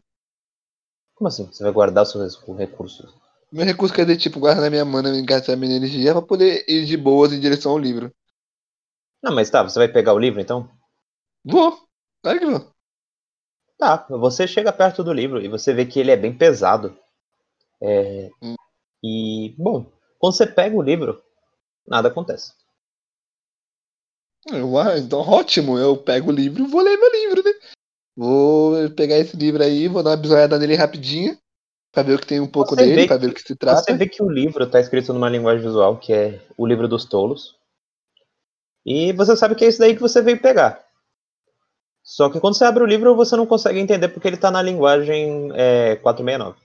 Como 1.14 1.28
assim? 1.28 1.44
Você 1.46 1.62
vai 1.62 1.72
guardar 1.72 2.04
os 2.04 2.10
seus 2.12 2.40
recursos? 2.56 3.12
Meu 3.50 3.64
recurso 3.66 3.92
quer 3.92 4.04
dizer, 4.06 4.18
tipo, 4.20 4.38
guardar 4.38 4.70
minha 4.70 4.84
mana 4.84 5.08
e 5.18 5.22
gastar 5.24 5.56
minha 5.56 5.74
energia 5.76 6.12
pra 6.12 6.22
poder 6.22 6.64
ir 6.68 6.84
de 6.86 6.96
boas 6.96 7.32
em 7.32 7.40
direção 7.40 7.72
ao 7.72 7.78
livro. 7.78 8.12
Não, 9.22 9.34
mas 9.34 9.50
tá, 9.50 9.62
você 9.62 9.78
vai 9.78 9.88
pegar 9.88 10.14
o 10.14 10.18
livro 10.18 10.40
então? 10.40 10.70
Vou, 11.44 11.70
claro 12.22 12.38
que 12.40 12.46
vou. 12.46 12.75
Tá, 13.78 14.06
você 14.08 14.46
chega 14.46 14.72
perto 14.72 15.04
do 15.04 15.12
livro 15.12 15.40
e 15.40 15.48
você 15.48 15.72
vê 15.74 15.84
que 15.84 16.00
ele 16.00 16.10
é 16.10 16.16
bem 16.16 16.36
pesado. 16.36 16.96
É, 17.82 18.30
Hum. 18.42 18.54
E, 19.04 19.54
bom, 19.58 19.86
quando 20.18 20.34
você 20.34 20.46
pega 20.46 20.74
o 20.74 20.82
livro, 20.82 21.22
nada 21.86 22.08
acontece. 22.08 22.52
Eu, 24.48 24.78
ah, 24.78 24.96
então 24.98 25.20
ótimo, 25.20 25.78
eu 25.78 25.96
pego 25.96 26.30
o 26.30 26.34
livro 26.34 26.62
e 26.64 26.66
vou 26.66 26.80
ler 26.80 26.96
meu 26.96 27.10
livro, 27.10 27.42
né? 27.42 27.52
Vou 28.16 28.90
pegar 28.92 29.18
esse 29.18 29.36
livro 29.36 29.62
aí, 29.62 29.88
vou 29.88 30.02
dar 30.02 30.10
uma 30.10 30.16
bisoiada 30.16 30.58
nele 30.58 30.74
rapidinho, 30.76 31.36
pra 31.92 32.02
ver 32.02 32.14
o 32.14 32.18
que 32.18 32.26
tem 32.26 32.40
um 32.40 32.46
pouco 32.46 32.74
Você 32.74 32.86
dele, 32.86 33.06
pra 33.06 33.18
que- 33.18 33.26
ver 33.26 33.32
o 33.32 33.34
que 33.34 33.42
se 33.42 33.56
trata. 33.56 33.82
Você 33.82 33.94
vê 33.94 34.08
que 34.08 34.22
o 34.22 34.30
livro 34.30 34.64
está 34.64 34.80
escrito 34.80 35.12
numa 35.12 35.28
linguagem 35.28 35.62
visual, 35.62 35.98
que 35.98 36.12
é 36.12 36.40
o 36.56 36.66
livro 36.66 36.88
dos 36.88 37.04
tolos. 37.04 37.56
E 38.86 39.12
você 39.12 39.36
sabe 39.36 39.54
que 39.56 39.64
é 39.64 39.68
isso 39.68 39.80
daí 39.80 39.94
que 39.94 40.00
você 40.00 40.22
veio 40.22 40.40
pegar. 40.40 40.85
Só 42.06 42.30
que 42.30 42.38
quando 42.38 42.56
você 42.56 42.64
abre 42.64 42.84
o 42.84 42.86
livro, 42.86 43.16
você 43.16 43.34
não 43.34 43.44
consegue 43.46 43.80
entender 43.80 44.06
porque 44.08 44.28
ele 44.28 44.36
está 44.36 44.48
na 44.48 44.62
linguagem 44.62 45.50
é, 45.54 45.96
469. 45.96 46.56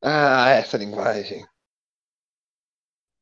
Ah, 0.00 0.48
essa 0.48 0.78
linguagem. 0.78 1.46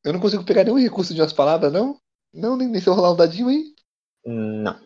Eu 0.05 0.13
não 0.13 0.21
consigo 0.21 0.45
pegar 0.45 0.63
nenhum 0.63 0.79
recurso 0.79 1.13
de 1.13 1.19
umas 1.19 1.33
palavras, 1.33 1.71
não? 1.71 1.97
Não, 2.33 2.55
nem, 2.55 2.69
nem 2.69 2.79
se 2.79 2.87
eu 2.87 2.93
rolar 2.93 3.11
um 3.11 3.15
dadinho 3.15 3.49
aí. 3.49 3.73
Não. 4.25 4.79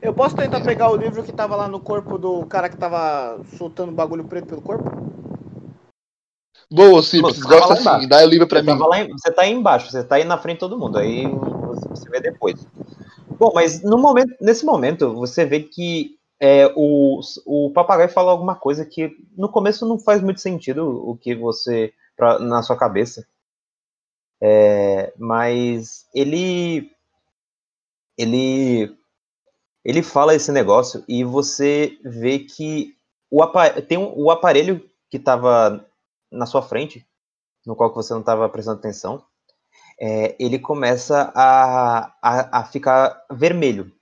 Eu 0.00 0.14
posso 0.14 0.34
tentar 0.34 0.62
pegar 0.62 0.90
o 0.90 0.96
livro 0.96 1.22
que 1.22 1.32
tava 1.32 1.54
lá 1.54 1.68
no 1.68 1.78
corpo 1.80 2.16
do 2.16 2.46
cara 2.46 2.70
que 2.70 2.76
tava 2.78 3.42
soltando 3.58 3.92
bagulho 3.92 4.24
preto 4.24 4.46
pelo 4.48 4.62
corpo? 4.62 4.84
Boa, 6.70 7.02
tava 7.02 7.30
gosta 7.46 7.74
assim, 7.74 8.08
dá 8.08 8.24
o 8.24 8.26
livro 8.26 8.48
pra 8.48 8.60
Você, 8.60 8.66
mim. 8.66 8.72
tava 8.78 8.88
lá 8.88 9.00
em- 9.00 9.08
você 9.12 9.30
tá 9.30 9.42
aí 9.42 9.52
embaixo, 9.52 9.90
você 9.90 10.02
tá 10.02 10.16
aí 10.16 10.24
na 10.24 10.38
frente 10.38 10.56
de 10.56 10.60
todo 10.60 10.78
mundo. 10.78 10.98
Aí 10.98 11.26
você, 11.26 11.88
você 11.88 12.08
vê 12.10 12.20
depois. 12.20 12.66
Bom, 13.38 13.52
mas 13.54 13.82
no 13.82 13.98
momento, 13.98 14.34
nesse 14.40 14.64
momento, 14.64 15.12
você 15.14 15.44
vê 15.44 15.60
que 15.62 16.16
é, 16.40 16.66
o, 16.76 17.20
o 17.46 17.70
papagaio 17.72 18.08
fala 18.08 18.30
alguma 18.30 18.54
coisa 18.54 18.84
que 18.84 19.10
no 19.36 19.48
começo 19.50 19.86
não 19.86 19.98
faz 19.98 20.22
muito 20.22 20.40
sentido 20.40 20.86
o 21.08 21.16
que 21.16 21.34
você. 21.34 21.92
Pra, 22.16 22.38
na 22.38 22.62
sua 22.62 22.76
cabeça. 22.78 23.26
É, 24.40 25.12
mas 25.18 26.06
ele. 26.14 26.90
Ele. 28.16 28.94
Ele 29.84 30.02
fala 30.02 30.34
esse 30.34 30.52
negócio 30.52 31.04
e 31.08 31.24
você 31.24 31.98
vê 32.04 32.40
que 32.40 32.96
o, 33.30 33.42
tem 33.88 33.98
um- 33.98 34.12
o 34.16 34.30
aparelho 34.30 34.88
que 35.10 35.18
estava 35.18 35.84
na 36.32 36.46
sua 36.46 36.62
frente, 36.62 37.06
no 37.66 37.76
qual 37.76 37.94
você 37.94 38.14
não 38.14 38.20
estava 38.22 38.48
prestando 38.48 38.78
atenção, 38.80 39.24
é, 40.00 40.36
ele 40.38 40.58
começa 40.58 41.32
a, 41.34 42.12
a, 42.22 42.60
a 42.60 42.64
ficar 42.64 43.24
vermelho. 43.30 43.92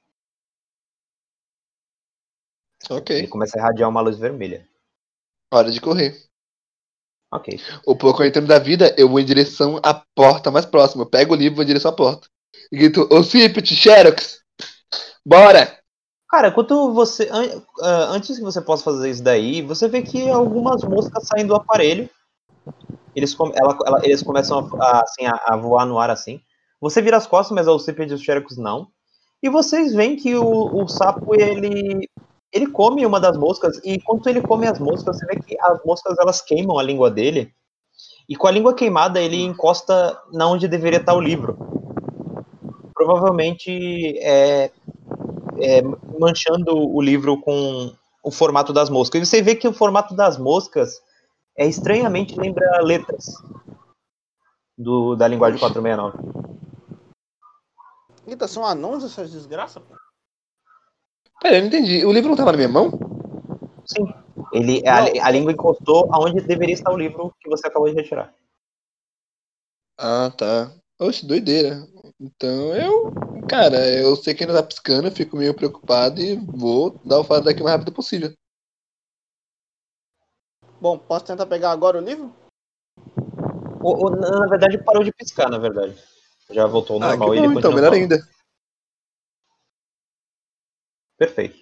Ok, 2.91 3.11
Ele 3.17 3.29
começa 3.29 3.57
a 3.57 3.61
irradiar 3.61 3.89
uma 3.89 4.01
luz 4.01 4.19
vermelha. 4.19 4.69
hora 5.53 5.71
de 5.71 5.81
correr. 5.81 6.29
Ok. 7.33 7.59
O 7.87 7.97
pouco 7.97 8.23
eu 8.23 8.27
entendo 8.29 8.47
da 8.47 8.59
vida, 8.59 8.95
eu 8.99 9.09
vou 9.09 9.19
em 9.19 9.25
direção 9.25 9.81
à 9.83 9.95
porta 10.15 10.51
mais 10.51 10.67
próxima. 10.67 11.03
Eu 11.03 11.11
pego 11.11 11.35
o 11.35 11.37
livro 11.37 11.55
e 11.55 11.57
vou 11.57 11.65
em 11.65 11.67
direção 11.67 11.91
à 11.91 11.95
porta. 11.95 12.29
E 12.71 12.77
grito, 12.77 13.09
ô 13.11 13.23
Cipit, 13.23 13.75
Xerox! 13.75 14.41
Bora! 15.27 15.79
Cara, 16.29 16.49
enquanto 16.49 16.93
você. 16.93 17.29
an- 17.31 17.63
ah, 17.81 18.07
antes 18.11 18.37
que 18.37 18.43
você 18.45 18.61
possa 18.61 18.85
fazer 18.85 19.11
isso 19.11 19.23
daí, 19.23 19.63
você 19.63 19.89
vê 19.89 20.03
que 20.03 20.29
algumas 20.29 20.83
moscas 20.85 21.27
saem 21.27 21.47
do 21.47 21.55
aparelho. 21.55 22.09
Eles, 23.15 23.37
ela- 23.55 23.79
ela- 23.87 24.01
eles 24.05 24.23
começam 24.23 24.59
a, 24.81 24.87
a, 24.87 25.01
assim, 25.03 25.27
a, 25.27 25.41
a 25.47 25.57
voar 25.57 25.87
no 25.87 25.99
ar 25.99 26.11
assim. 26.11 26.41
Você 26.81 27.01
vira 27.01 27.17
as 27.17 27.27
costas, 27.27 27.55
mas 27.55 27.69
o 27.69 27.79
Ciped 27.79 28.11
e 28.13 28.15
os 28.15 28.23
Xerox 28.23 28.57
não. 28.57 28.89
E 29.43 29.49
vocês 29.49 29.95
veem 29.95 30.17
que 30.17 30.35
o, 30.37 30.71
o 30.83 30.89
sapo, 30.89 31.35
ele. 31.35 32.09
Ele 32.53 32.69
come 32.69 33.05
uma 33.05 33.19
das 33.19 33.37
moscas, 33.37 33.81
e 33.85 33.95
enquanto 33.97 34.29
ele 34.29 34.41
come 34.41 34.67
as 34.69 34.79
moscas, 34.79 35.19
você 35.19 35.27
vê 35.27 35.37
que 35.37 35.57
as 35.61 35.85
moscas 35.85 36.17
elas 36.21 36.41
queimam 36.41 36.79
a 36.79 36.83
língua 36.85 37.11
dele. 37.11 37.53
E 38.29 38.37
com 38.37 38.47
a 38.47 38.51
língua 38.51 38.75
queimada, 38.75 39.21
ele 39.21 39.43
encosta 39.43 40.19
na 40.33 40.49
onde 40.49 40.69
deveria 40.69 41.01
estar 41.01 41.15
o 41.15 41.21
livro. 41.21 41.59
Provavelmente 42.95 44.19
é, 44.21 44.71
é, 45.61 45.83
manchando 46.19 46.77
o 46.77 47.01
livro 47.03 47.41
com 47.41 47.93
o 48.23 48.31
formato 48.31 48.73
das 48.73 48.91
moscas. 48.91 49.23
E 49.23 49.27
você 49.27 49.43
vê 49.43 49.55
que 49.57 49.69
o 49.69 49.73
formato 49.73 50.15
das 50.15 50.39
moscas 50.39 50.95
é 51.57 51.67
estranhamente 51.67 52.39
lembra 52.39 52.81
letras 52.83 53.27
do, 54.77 55.15
da 55.15 55.29
linguagem 55.29 55.59
469. 55.59 56.19
Eita, 58.27 58.49
são 58.49 58.65
anãos 58.65 59.05
essas 59.05 59.31
desgraças? 59.31 59.83
pô? 59.83 59.95
Pera, 61.41 61.57
eu 61.57 61.61
não 61.61 61.69
entendi. 61.69 62.05
O 62.05 62.13
livro 62.13 62.31
não 62.31 62.37
tava 62.37 62.53
na 62.53 62.57
minha 62.57 62.69
mão? 62.69 62.91
Sim. 63.85 64.07
Ele, 64.53 64.83
a, 64.87 65.27
a 65.27 65.31
língua 65.31 65.53
encostou 65.53 66.09
aonde 66.13 66.41
deveria 66.41 66.75
estar 66.75 66.93
o 66.93 66.97
livro 66.97 67.35
que 67.41 67.49
você 67.49 67.67
acabou 67.67 67.89
de 67.89 67.95
retirar. 67.95 68.35
Ah, 69.99 70.33
tá. 70.37 70.73
Oxe, 70.99 71.27
doideira. 71.27 71.87
Então 72.19 72.75
eu. 72.75 73.13
Cara, 73.49 73.87
eu 73.91 74.17
sei 74.17 74.35
que 74.35 74.43
ainda 74.43 74.55
tá 74.55 74.67
piscando, 74.67 75.09
eu 75.09 75.13
fico 75.13 75.37
meio 75.37 75.55
preocupado 75.55 76.21
e 76.21 76.37
vou 76.37 76.99
dar 77.05 77.21
o 77.21 77.25
fato 77.25 77.45
daqui 77.45 77.61
o 77.61 77.65
mais 77.65 77.77
rápido 77.77 77.93
possível. 77.93 78.33
Bom, 80.85 80.99
posso 80.99 81.25
tentar 81.25 81.47
pegar 81.47 81.71
agora 81.71 81.97
o 81.97 82.01
livro? 82.03 82.31
O- 83.83 84.07
o- 84.07 84.11
na 84.11 84.47
verdade, 84.47 84.77
parou 84.85 85.03
de 85.03 85.11
piscar, 85.15 85.49
na 85.49 85.57
verdade. 85.57 85.97
Já 86.51 86.67
voltou 86.67 86.97
ao 86.97 87.03
Ah, 87.03 87.13
que 87.13 87.19
normal 87.21 87.35
e 87.35 87.39
bom, 87.39 87.45
ele 87.47 87.59
então, 87.59 87.73
melhor 87.73 87.89
falando. 87.95 88.03
ainda. 88.03 88.29
Perfeito. 91.17 91.57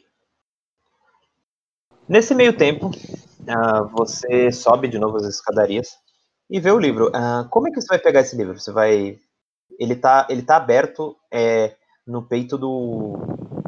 Nesse 2.09 2.35
meio 2.35 2.57
tempo, 2.57 2.91
ah, 3.47 3.83
você 3.83 4.51
sobe 4.51 4.89
de 4.89 4.99
novo 4.99 5.19
as 5.19 5.27
escadarias 5.27 5.91
e 6.51 6.59
vê 6.59 6.73
o 6.73 6.79
livro. 6.81 7.09
Ah, 7.15 7.47
como 7.49 7.69
é 7.69 7.71
que 7.71 7.81
você 7.81 7.87
vai 7.87 8.01
pegar 8.01 8.23
esse 8.23 8.35
livro? 8.35 8.59
Você 8.59 8.73
vai. 8.73 9.21
Ele 9.79 9.95
tá, 9.95 10.27
ele 10.29 10.43
tá 10.43 10.57
aberto 10.57 11.17
é, 11.33 11.77
no 12.05 12.27
peito 12.27 12.59
do, 12.59 13.19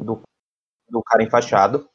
do, 0.03 0.21
do 0.91 1.01
cara 1.05 1.23
enfaixado. 1.23 1.89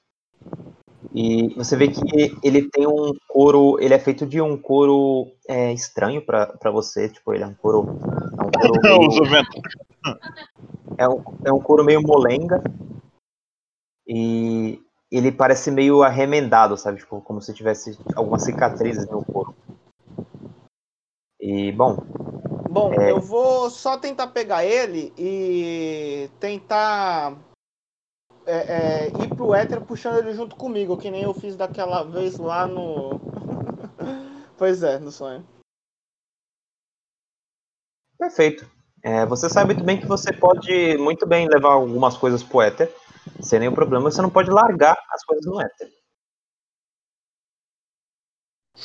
E 1.13 1.53
você 1.55 1.75
vê 1.75 1.87
que 1.87 2.37
ele 2.43 2.69
tem 2.69 2.85
um 2.87 3.11
couro. 3.27 3.77
Ele 3.79 3.93
é 3.93 3.99
feito 3.99 4.25
de 4.27 4.39
um 4.39 4.55
couro 4.57 5.31
é, 5.47 5.73
estranho 5.73 6.21
pra 6.23 6.45
pra 6.47 6.69
você. 6.71 7.09
Tipo, 7.09 7.33
ele 7.33 7.43
é 7.43 7.47
um 7.47 7.53
couro. 7.55 7.97
É 8.37 8.43
um 8.43 8.51
couro 8.51 8.73
Eu 8.85 8.97
meio- 8.99 9.09
uso 9.09 9.23
vento. 9.23 9.61
é 10.97 11.09
um, 11.09 11.23
é 11.45 11.51
um 11.53 11.59
couro 11.59 11.83
meio 11.83 12.01
molenga. 12.01 12.61
E 14.07 14.79
ele 15.11 15.31
parece 15.31 15.71
meio 15.71 16.03
arremendado, 16.03 16.77
sabe? 16.77 16.99
Tipo, 16.99 17.21
como 17.21 17.41
se 17.41 17.53
tivesse 17.53 17.97
algumas 18.15 18.43
cicatrizes 18.43 19.07
no 19.09 19.23
couro. 19.25 19.55
E, 21.41 21.71
bom, 21.71 21.97
Bom, 22.69 22.93
É. 22.93 23.11
eu 23.11 23.19
vou 23.19 23.69
só 23.71 23.97
tentar 23.97 24.27
pegar 24.27 24.63
ele 24.63 25.11
e 25.17 26.29
tentar 26.39 27.35
é, 28.49 28.65
é, 28.67 29.07
ir 29.23 29.35
pro 29.35 29.53
éter 29.53 29.79
puxando 29.81 30.17
ele 30.17 30.33
junto 30.33 30.55
comigo, 30.55 30.97
que 30.97 31.11
nem 31.11 31.21
eu 31.23 31.33
fiz 31.33 31.55
daquela 31.55 32.03
vez 32.03 32.37
lá 32.37 32.65
no. 32.67 33.19
pois 34.57 34.81
é, 34.81 34.97
no 34.97 35.11
sonho. 35.11 35.45
perfeito. 38.19 38.69
É, 39.01 39.25
você 39.25 39.49
sabe 39.49 39.73
muito 39.73 39.85
bem 39.85 39.97
que 39.97 40.05
você 40.05 40.33
pode 40.33 40.97
muito 40.97 41.25
bem 41.25 41.47
levar 41.47 41.71
algumas 41.71 42.17
coisas 42.17 42.43
pro 42.43 42.61
éter, 42.61 42.93
sem 43.39 43.59
nenhum 43.59 43.73
problema. 43.73 44.11
Você 44.11 44.21
não 44.21 44.29
pode 44.29 44.49
largar 44.51 44.97
as 45.11 45.23
coisas 45.23 45.45
no 45.45 45.61
éter. 45.61 45.89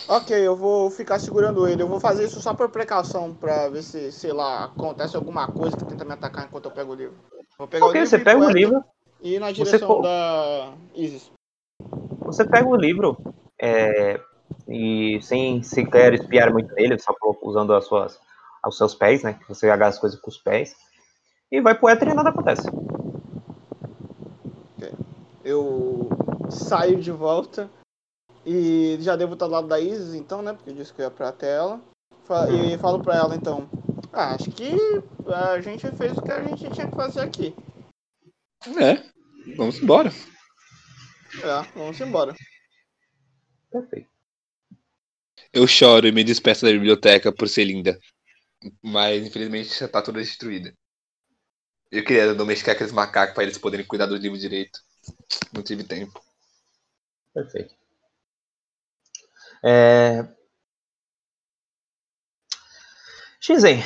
Ok, 0.09 0.37
eu 0.37 0.57
vou 0.57 0.91
ficar 0.91 1.19
segurando 1.19 1.67
ele. 1.67 1.83
Eu 1.83 1.89
vou 1.89 1.99
fazer 1.99 2.25
isso 2.25 2.41
só 2.41 2.55
por 2.55 2.69
precaução, 2.69 3.35
pra 3.35 3.69
ver 3.69 3.83
se, 3.83 4.13
sei 4.13 4.33
lá, 4.33 4.65
acontece 4.65 5.17
alguma 5.17 5.49
coisa 5.49 5.77
que 5.77 5.85
tenta 5.85 6.05
me 6.05 6.13
atacar 6.13 6.45
enquanto 6.45 6.67
eu 6.67 6.71
pego 6.71 6.93
o 6.93 6.95
livro. 6.95 7.17
Vou 7.59 7.67
pegar 7.67 7.87
Ok, 7.87 8.01
o 8.01 8.05
livro 8.05 8.11
você 8.11 8.19
pega 8.19 8.45
o 8.45 8.51
livro, 8.51 8.85
E 9.25 9.39
na 9.39 9.47
Você 9.51 9.65
direção 9.65 9.89
co- 9.89 10.03
da 10.03 10.75
Isis. 10.95 11.33
você 12.21 12.45
pega 12.45 12.69
o 12.69 12.77
livro 12.77 13.17
é, 13.59 14.21
e 14.69 15.19
sem 15.23 15.63
sequer 15.63 16.13
espiar 16.13 16.53
muito 16.53 16.75
nele, 16.75 16.99
só 16.99 17.15
usando 17.43 17.73
as 17.73 17.87
suas, 17.87 18.21
os 18.67 18.77
seus 18.77 18.95
pés, 18.95 19.23
né? 19.23 19.33
Que 19.33 19.49
você 19.49 19.71
agarra 19.71 19.89
as 19.89 19.99
coisas 19.99 20.21
com 20.21 20.29
os 20.29 20.37
pés. 20.37 20.77
E 21.51 21.59
vai 21.61 21.75
pro 21.75 21.89
éter 21.89 22.09
e 22.09 22.15
nada 22.15 22.29
acontece. 22.29 22.69
Eu 25.43 26.09
saio 26.51 27.01
de 27.01 27.11
volta 27.11 27.71
e 28.47 28.97
já 29.01 29.15
devo 29.17 29.35
estar 29.35 29.47
do 29.47 29.53
lado 29.53 29.69
da 29.69 29.79
Isis, 29.81 30.15
então, 30.15 30.43
né? 30.43 30.53
Porque 30.53 30.71
eu 30.71 30.75
disse 30.75 30.93
que 30.93 31.01
eu 31.01 31.05
ia 31.07 31.11
pra 31.11 31.29
até 31.31 31.55
ela. 31.57 31.81
Fa- 32.25 32.49
E 32.51 32.77
falo 32.79 33.01
pra 33.01 33.15
ela, 33.17 33.35
então. 33.37 33.69
Ah, 34.13 34.35
acho 34.35 34.51
que 34.51 34.75
a 35.27 35.61
gente 35.61 35.91
fez 35.93 36.17
o 36.17 36.23
que 36.23 36.31
a 36.33 36.43
gente 36.43 36.71
tinha 36.71 36.87
que 36.87 36.95
fazer 36.97 37.21
aqui. 37.21 37.55
É, 38.67 39.14
vamos 39.57 39.81
embora. 39.81 40.13
É, 41.43 41.63
vamos 41.75 42.01
embora. 42.01 42.35
Perfeito. 43.71 44.09
Eu 45.53 45.67
choro 45.67 46.07
e 46.07 46.13
me 46.13 46.25
despeço 46.25 46.65
da 46.65 46.73
biblioteca 46.73 47.33
por 47.33 47.49
ser 47.49 47.65
linda. 47.65 47.99
Mas 48.83 49.27
infelizmente 49.27 49.79
já 49.79 49.89
tá 49.89 50.01
toda 50.03 50.21
destruída. 50.21 50.75
Eu 51.91 52.05
queria 52.05 52.35
domesticar 52.35 52.75
aqueles 52.75 52.93
macacos 52.93 53.35
pra 53.35 53.45
eles 53.45 53.59
poderem 53.59 53.87
cuidar 53.87 54.07
do 54.07 54.17
livro 54.17 54.39
direito. 54.39 54.81
Não 55.53 55.63
tive 55.63 55.85
tempo. 55.85 56.21
Perfeito. 57.33 57.75
É... 59.65 60.27
Shizen, 63.41 63.81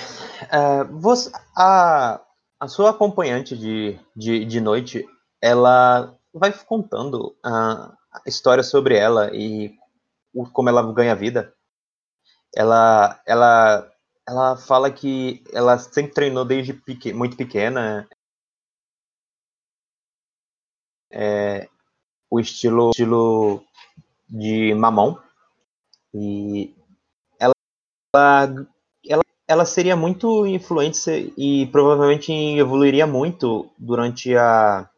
é, 0.51 0.85
você, 0.85 1.33
a, 1.57 2.25
a 2.61 2.69
sua 2.69 2.91
acompanhante 2.91 3.57
de, 3.57 3.99
de, 4.15 4.45
de 4.45 4.61
noite, 4.61 5.05
ela 5.41 6.17
vai 6.33 6.53
contando 6.53 7.37
a, 7.45 7.97
história 8.27 8.63
sobre 8.63 8.97
ela 8.97 9.31
e 9.35 9.77
como 10.53 10.69
ela 10.69 10.93
ganha 10.93 11.15
vida. 11.15 11.55
Ela, 12.55 13.21
ela, 13.27 13.93
ela 14.27 14.57
fala 14.57 14.91
que 14.91 15.43
ela 15.53 15.79
sempre 15.79 16.13
treinou 16.13 16.45
desde 16.45 16.73
muito 17.15 17.37
pequena. 17.37 18.09
É, 21.11 21.69
o 22.31 22.39
estilo, 22.39 22.91
estilo 22.91 23.65
de 24.29 24.75
mamão 24.75 25.19
e 26.13 26.75
ela, 27.39 27.55
ela, 29.07 29.23
ela 29.47 29.65
seria 29.65 29.97
muito 29.97 30.47
influente 30.47 31.33
e 31.37 31.67
provavelmente 31.69 32.31
evoluiria 32.33 33.07
muito 33.07 33.71
durante 33.79 34.37
a 34.37 34.89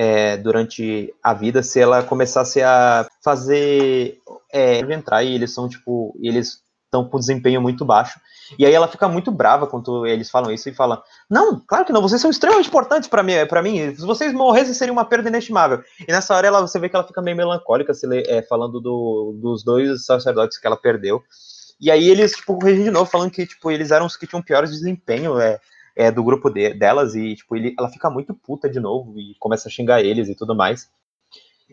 é, 0.00 0.36
durante 0.36 1.12
a 1.20 1.34
vida 1.34 1.60
se 1.60 1.80
ela 1.80 2.04
começasse 2.04 2.62
a 2.62 3.04
fazer 3.20 4.16
é, 4.52 4.78
entrar 4.94 5.24
e 5.24 5.34
eles 5.34 5.52
são 5.52 5.68
tipo 5.68 6.16
eles 6.22 6.60
estão 6.84 7.04
com 7.04 7.18
desempenho 7.18 7.60
muito 7.60 7.84
baixo. 7.84 8.18
E 8.58 8.64
aí 8.64 8.72
ela 8.72 8.88
fica 8.88 9.06
muito 9.08 9.30
brava 9.30 9.66
quando 9.66 10.06
eles 10.06 10.30
falam 10.30 10.50
isso 10.52 10.68
e 10.68 10.72
fala 10.74 11.02
não 11.28 11.60
claro 11.60 11.84
que 11.84 11.92
não 11.92 12.00
vocês 12.00 12.20
são 12.22 12.30
extremamente 12.30 12.68
importantes 12.68 13.08
para 13.08 13.24
mim 13.24 13.32
para 13.48 13.60
mim. 13.60 13.92
Se 13.94 14.06
vocês 14.06 14.32
morressem 14.32 14.72
seria 14.72 14.92
uma 14.92 15.04
perda 15.04 15.28
inestimável. 15.28 15.82
E 16.06 16.12
nessa 16.12 16.32
hora 16.34 16.46
ela, 16.46 16.60
você 16.60 16.78
vê 16.78 16.88
que 16.88 16.94
ela 16.94 17.06
fica 17.06 17.20
meio 17.20 17.36
melancólica, 17.36 17.92
se 17.92 18.06
lê- 18.06 18.22
é, 18.28 18.40
falando 18.42 18.80
do- 18.80 19.36
dos 19.42 19.64
dois 19.64 20.06
sacerdotes 20.06 20.58
que 20.58 20.66
ela 20.66 20.76
perdeu. 20.76 21.22
E 21.80 21.90
aí 21.90 22.08
eles, 22.08 22.32
tipo, 22.32 22.58
corrigem 22.58 22.84
de 22.84 22.90
novo, 22.90 23.08
falando 23.10 23.30
que, 23.30 23.46
tipo, 23.46 23.70
eles 23.70 23.90
eram 23.90 24.06
os 24.06 24.16
que 24.16 24.26
tinham 24.26 24.42
piores 24.42 24.70
desempenho 24.70 25.38
é, 25.38 25.60
é, 25.98 26.10
do 26.12 26.22
grupo 26.24 26.48
de- 26.48 26.72
delas, 26.74 27.14
e, 27.14 27.34
tipo, 27.34 27.56
ele, 27.56 27.74
ela 27.78 27.88
fica 27.90 28.08
muito 28.08 28.32
puta 28.32 28.70
de 28.70 28.80
novo 28.80 29.18
e 29.18 29.34
começa 29.40 29.68
a 29.68 29.72
xingar 29.72 30.00
eles 30.02 30.28
e 30.28 30.34
tudo 30.36 30.54
mais. 30.54 30.88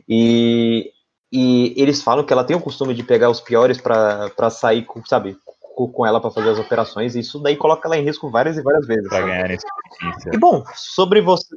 E, 0.10 0.92
e 1.32 1.74
eles 1.82 2.02
falam 2.04 2.26
que 2.26 2.34
ela 2.34 2.44
tem 2.44 2.56
o 2.56 2.62
costume 2.62 2.94
de 2.94 3.04
pegar 3.04 3.30
os 3.30 3.40
piores 3.40 3.80
pra 3.80 4.30
pra 4.32 4.50
sair, 4.50 4.84
com, 4.84 5.04
sabe, 5.06 5.38
com, 5.76 6.06
ela 6.06 6.20
pra 6.20 6.32
fazer 6.32 6.50
as 6.50 6.60
operações, 6.60 7.16
e 7.16 7.20
isso 7.20 7.40
daí 7.40 7.56
coloca 7.56 7.88
ela 7.88 7.98
em 7.98 8.04
risco 8.04 8.30
várias 8.30 8.58
e 8.58 8.62
várias 8.64 8.86
vezes. 8.88 9.08
Pra 9.08 9.20
sabe? 9.20 9.30
ganhar 9.30 9.52
experiência. 9.52 10.32
E 10.34 10.38
bom, 10.38 10.64
sobre 10.76 11.22
você. 11.22 11.56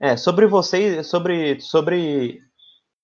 É, 0.00 0.16
sobre 0.16 0.46
você. 0.46 1.02
Sobre. 1.02 1.60
Sobre. 1.60 2.40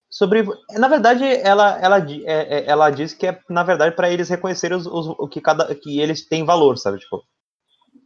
Sobre. 0.09 0.45
Na 0.73 0.89
verdade, 0.89 1.25
ela, 1.25 1.79
ela, 1.81 1.99
é, 1.99 2.59
é, 2.59 2.65
ela 2.67 2.91
diz 2.91 3.15
que 3.15 3.27
é, 3.27 3.39
na 3.49 3.63
verdade, 3.63 3.95
para 3.95 4.11
eles 4.11 4.29
reconhecerem 4.29 4.77
os, 4.77 4.87
os- 4.87 5.07
o 5.19 5.29
que 5.29 5.41
cada. 5.41 5.73
que 5.75 6.01
eles 6.01 6.27
têm 6.27 6.45
valor, 6.45 6.77
sabe? 6.79 6.99
Tipo. 6.99 7.23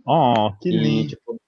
Oh, 0.06 0.52
que 0.60 0.68
E, 0.70 0.76
lindo. 0.76 1.08
tipo, 1.08 1.40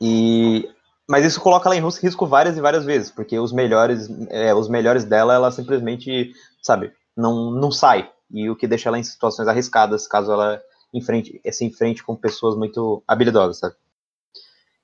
e. 0.00 0.68
Mas 1.08 1.24
isso 1.24 1.40
coloca 1.40 1.68
ela 1.68 1.76
em 1.76 1.84
ris- 1.84 1.98
risco 1.98 2.26
várias 2.26 2.56
e 2.56 2.60
várias 2.60 2.84
vezes, 2.84 3.10
porque 3.12 3.38
os 3.38 3.52
melhores, 3.52 4.08
é, 4.28 4.52
os 4.52 4.68
melhores 4.68 5.04
dela, 5.04 5.34
ela 5.34 5.52
simplesmente, 5.52 6.32
sabe, 6.60 6.92
não, 7.16 7.50
não 7.52 7.70
sai. 7.70 8.10
E 8.30 8.50
o 8.50 8.56
que 8.56 8.66
deixa 8.66 8.88
ela 8.88 8.98
em 8.98 9.04
situações 9.04 9.46
arriscadas, 9.46 10.08
caso 10.08 10.32
ela 10.32 10.60
enfrente, 10.92 11.40
se 11.52 11.64
enfrente 11.64 12.02
com 12.02 12.16
pessoas 12.16 12.56
muito 12.56 13.04
habilidosas, 13.06 13.58
sabe? 13.58 13.76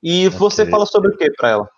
E 0.01 0.29
você 0.29 0.63
Ok. 0.63 0.71
fala 0.71 0.87
sobre 0.87 1.11
o 1.11 1.17
que 1.17 1.31
pra 1.33 1.49
ela? 1.51 1.71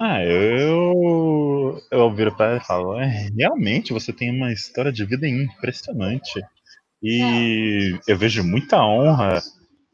Ah, 0.00 0.22
eu. 0.24 1.80
Eu 1.90 2.14
viro 2.14 2.34
pra 2.36 2.46
ela 2.46 2.56
e 2.58 2.64
falo: 2.64 2.98
é, 2.98 3.28
realmente 3.36 3.92
você 3.92 4.12
tem 4.12 4.30
uma 4.30 4.52
história 4.52 4.92
de 4.92 5.04
vida 5.04 5.26
impressionante. 5.28 6.40
E 7.02 7.98
eu 8.06 8.16
vejo 8.16 8.42
muita 8.42 8.82
honra 8.82 9.40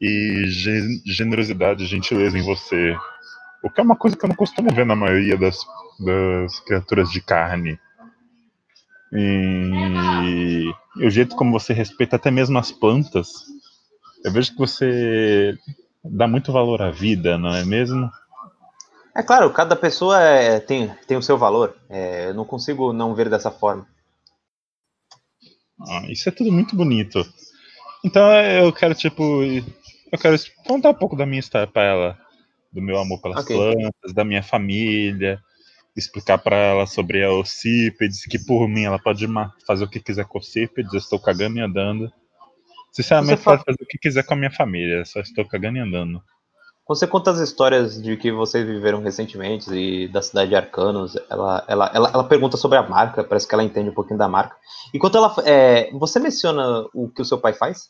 e 0.01 0.43
gen- 0.47 1.01
generosidade 1.05 1.83
e 1.83 1.87
gentileza 1.87 2.37
em 2.37 2.43
você. 2.43 2.95
O 3.63 3.69
que 3.69 3.79
é 3.79 3.83
uma 3.83 3.95
coisa 3.95 4.17
que 4.17 4.25
eu 4.25 4.29
não 4.29 4.35
costumo 4.35 4.73
ver 4.73 4.85
na 4.85 4.95
maioria 4.95 5.37
das, 5.37 5.57
das 5.99 6.59
criaturas 6.61 7.09
de 7.09 7.21
carne. 7.21 7.79
E, 9.13 10.71
e 10.97 11.05
o 11.05 11.09
jeito 11.09 11.35
como 11.35 11.51
você 11.51 11.73
respeita 11.73 12.15
até 12.15 12.29
mesmo 12.31 12.57
as 12.57 12.71
plantas. 12.71 13.29
Eu 14.23 14.31
vejo 14.31 14.51
que 14.51 14.57
você 14.57 15.55
dá 16.03 16.27
muito 16.27 16.51
valor 16.51 16.81
à 16.81 16.91
vida, 16.91 17.37
não 17.37 17.53
é 17.55 17.63
mesmo? 17.63 18.09
É 19.15 19.23
claro, 19.23 19.49
cada 19.51 19.75
pessoa 19.75 20.19
é- 20.21 20.59
tem, 20.59 20.93
tem 21.07 21.15
o 21.17 21.21
seu 21.21 21.37
valor. 21.37 21.75
É, 21.89 22.29
eu 22.29 22.33
não 22.33 22.43
consigo 22.43 22.91
não 22.91 23.15
ver 23.15 23.29
dessa 23.29 23.49
forma. 23.51 23.87
Ah, 25.81 26.05
isso 26.09 26.27
é 26.29 26.31
tudo 26.31 26.51
muito 26.51 26.75
bonito. 26.75 27.25
Então 28.03 28.31
eu 28.33 28.71
quero, 28.71 28.93
tipo, 28.95 29.43
eu 29.43 30.17
quero 30.19 30.35
contar 30.65 30.89
um 30.89 30.93
pouco 30.93 31.15
da 31.15 31.25
minha 31.25 31.39
história 31.39 31.67
pra 31.67 31.83
ela, 31.83 32.17
do 32.71 32.81
meu 32.81 32.97
amor 32.99 33.21
pelas 33.21 33.39
Ok. 33.39 33.55
plantas, 33.55 34.13
da 34.13 34.23
minha 34.23 34.43
família, 34.43 35.39
explicar 35.95 36.37
pra 36.37 36.55
ela 36.55 36.85
sobre 36.85 37.23
a 37.23 37.31
Ocípedes, 37.31 38.25
que 38.25 38.37
por 38.39 38.67
mim 38.67 38.83
ela 38.83 38.99
pode 38.99 39.25
fazer 39.65 39.83
o 39.85 39.89
que 39.89 39.99
quiser 39.99 40.25
com 40.25 40.37
Ocípedes, 40.39 40.93
eu 40.93 40.99
estou 40.99 41.19
cagando 41.19 41.57
e 41.57 41.61
andando. 41.61 42.11
Sinceramente, 42.91 43.37
Você 43.37 43.43
fala- 43.43 43.57
pode 43.57 43.65
fazer 43.65 43.83
o 43.83 43.87
que 43.87 43.97
quiser 43.97 44.23
com 44.23 44.33
a 44.33 44.37
minha 44.37 44.51
família, 44.51 45.03
só 45.05 45.19
estou 45.19 45.45
cagando 45.45 45.77
e 45.77 45.81
andando. 45.81 46.21
Você 46.87 47.07
conta 47.07 47.31
as 47.31 47.39
histórias 47.39 47.99
de 48.01 48.15
que 48.15 48.31
vocês 48.31 48.63
viveram 48.65 49.01
recentemente 49.01 49.73
e 49.73 50.07
da 50.07 50.21
cidade 50.21 50.49
de 50.49 50.55
Arcanos. 50.55 51.15
Ela, 51.29 51.65
ela, 51.67 51.91
ela, 51.93 52.09
ela 52.13 52.23
pergunta 52.23 52.57
sobre 52.57 52.77
a 52.77 52.87
marca, 52.87 53.23
parece 53.23 53.47
que 53.47 53.55
ela 53.55 53.63
entende 53.63 53.89
um 53.89 53.93
pouquinho 53.93 54.19
da 54.19 54.27
marca. 54.27 54.55
Enquanto 54.93 55.17
ela. 55.17 55.33
É, 55.45 55.89
você 55.93 56.19
menciona 56.19 56.85
o 56.93 57.09
que 57.09 57.23
o 57.23 57.25
seu 57.25 57.39
pai 57.39 57.53
faz? 57.53 57.89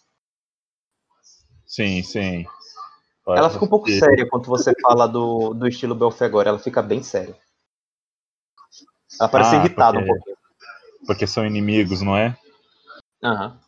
Sim, 1.66 2.02
sim. 2.04 2.46
Ela 3.28 3.50
fica 3.50 3.66
um 3.66 3.70
pouco 3.70 3.90
séria 3.90 4.26
quando 4.30 4.46
você 4.46 4.72
fala 4.82 5.08
do, 5.08 5.54
do 5.54 5.68
estilo 5.68 5.96
Belfegor. 5.96 6.48
Ela 6.48 6.60
fica 6.60 6.82
bem 6.82 7.04
séria. 7.04 7.36
Ela 9.20 9.28
parece 9.30 9.56
Ah, 9.56 9.60
irritada 9.60 9.98
um 9.98 10.06
porque- 10.06 10.14
pouquinho. 10.14 10.36
Porque 11.06 11.28
são 11.28 11.46
inimigos, 11.46 12.02
não 12.02 12.16
é? 12.16 12.38
Aham. 13.24 13.60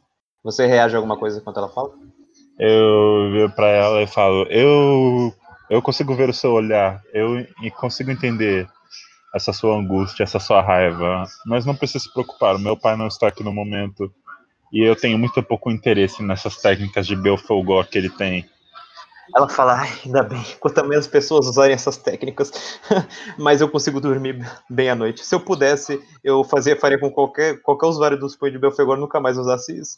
Você 0.44 0.66
reage 0.66 0.96
a 0.96 1.00
alguma 1.00 1.18
coisa 1.18 1.40
enquanto 1.40 1.58
ela 1.58 1.70
fala? 1.70 1.94
Eu 2.60 3.32
viro 3.32 3.50
pra 3.52 3.68
ela 3.68 4.02
e 4.02 4.08
falo, 4.08 4.44
eu 4.50 5.34
eu 5.70 5.82
consigo 5.82 6.16
ver 6.16 6.30
o 6.30 6.34
seu 6.34 6.54
olhar, 6.54 7.02
eu 7.14 7.46
consigo 7.76 8.10
entender 8.10 8.68
essa 9.36 9.52
sua 9.52 9.76
angústia, 9.76 10.24
essa 10.24 10.40
sua 10.40 10.62
raiva, 10.62 11.26
mas 11.46 11.66
não 11.66 11.76
precisa 11.76 12.00
se 12.00 12.12
preocupar, 12.12 12.58
meu 12.58 12.78
pai 12.78 12.96
não 12.96 13.08
está 13.08 13.28
aqui 13.28 13.44
no 13.44 13.54
momento 13.54 14.12
e 14.72 14.82
eu 14.82 14.96
tenho 14.96 15.18
muito 15.18 15.42
pouco 15.44 15.70
interesse 15.70 16.24
nessas 16.24 16.58
técnicas 16.58 17.06
de 17.06 17.16
Belfegor 17.16 17.88
que 17.88 17.98
ele 17.98 18.10
tem. 18.10 18.50
Ela 19.36 19.50
fala, 19.50 19.82
"Ai, 19.82 19.92
ainda 20.06 20.24
bem, 20.24 20.42
quanto 20.60 20.86
menos 20.86 21.06
pessoas 21.06 21.48
usarem 21.48 21.74
essas 21.74 21.98
técnicas, 21.98 22.80
mas 23.38 23.60
eu 23.60 23.70
consigo 23.70 24.00
dormir 24.00 24.40
bem 24.70 24.90
à 24.90 24.96
noite. 24.96 25.26
Se 25.26 25.36
eu 25.36 25.40
pudesse, 25.42 26.02
eu 26.24 26.46
fazia, 26.46 26.80
faria 26.80 26.98
com 26.98 27.12
qualquer, 27.12 27.62
qualquer 27.62 27.88
usuário 27.88 28.18
do 28.18 28.28
Spoon 28.28 28.52
de 28.52 28.58
Belfegor 28.58 28.98
nunca 28.98 29.20
mais 29.20 29.38
usasse 29.38 29.78
isso. 29.78 29.98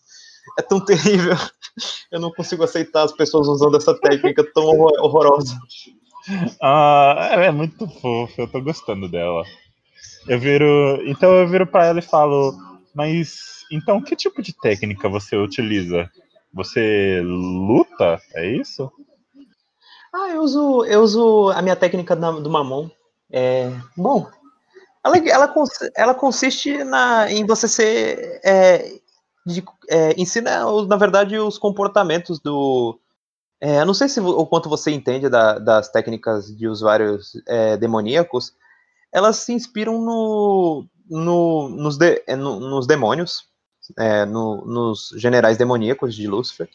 É 0.58 0.62
tão 0.62 0.80
terrível. 0.84 1.36
Eu 2.12 2.20
não 2.20 2.32
consigo 2.32 2.64
aceitar 2.64 3.04
as 3.04 3.12
pessoas 3.12 3.48
usando 3.48 3.78
essa 3.78 3.94
técnica 4.00 4.44
tão 4.54 4.64
horror- 4.64 5.00
horrorosa. 5.00 5.58
Ah, 6.62 7.30
ela 7.32 7.46
é 7.46 7.52
muito 7.52 7.88
fofa, 7.88 8.42
eu 8.42 8.48
tô 8.48 8.62
gostando 8.62 9.08
dela. 9.08 9.44
Eu 10.28 10.40
viro. 10.40 11.02
Então 11.06 11.32
eu 11.32 11.48
viro 11.48 11.66
pra 11.66 11.86
ela 11.86 12.00
e 12.00 12.04
falo, 12.04 12.54
mas 12.94 13.66
então 13.72 14.02
que 14.02 14.16
tipo 14.16 14.42
de 14.42 14.54
técnica 14.54 15.08
você 15.08 15.36
utiliza? 15.36 16.10
Você 16.54 17.22
luta? 17.24 18.20
É 18.34 18.50
isso? 18.52 18.92
Ah, 20.14 20.30
eu 20.30 20.42
uso, 20.42 20.84
eu 20.86 21.02
uso 21.02 21.50
a 21.52 21.62
minha 21.62 21.76
técnica 21.76 22.16
do 22.16 22.50
mamon. 22.50 22.90
É, 23.32 23.72
bom, 23.96 24.28
ela, 25.06 25.18
ela, 25.18 25.54
ela 25.96 26.14
consiste 26.16 26.84
na, 26.84 27.32
em 27.32 27.46
você 27.46 27.68
ser. 27.68 28.42
É, 28.44 29.00
de- 29.46 29.64
é, 29.90 30.14
ensina, 30.22 30.64
na 30.88 30.96
verdade, 30.98 31.38
os 31.38 31.58
comportamentos 31.58 32.40
do. 32.40 33.00
É, 33.62 33.82
eu 33.82 33.86
não 33.86 33.94
sei 33.94 34.10
se 34.10 34.20
o 34.22 34.46
quanto 34.48 34.70
você 34.70 34.92
entende 34.92 35.30
da- 35.30 35.60
das 35.60 35.90
técnicas 35.90 36.56
de 36.56 36.68
usuários 36.68 37.34
é, 37.48 37.78
demoníacos. 37.78 38.54
Elas 39.14 39.38
se 39.38 39.54
inspiram 39.54 40.02
no, 40.02 40.86
no- 41.10 41.70
nos, 41.70 41.98
de- 41.98 42.24
é, 42.28 42.36
no- 42.36 42.60
nos 42.60 42.88
demônios, 42.88 43.46
é, 43.98 44.26
no- 44.26 44.66
nos 44.66 45.10
generais 45.18 45.58
demoníacos 45.58 46.16
de 46.16 46.28
Lúcifer. 46.28 46.70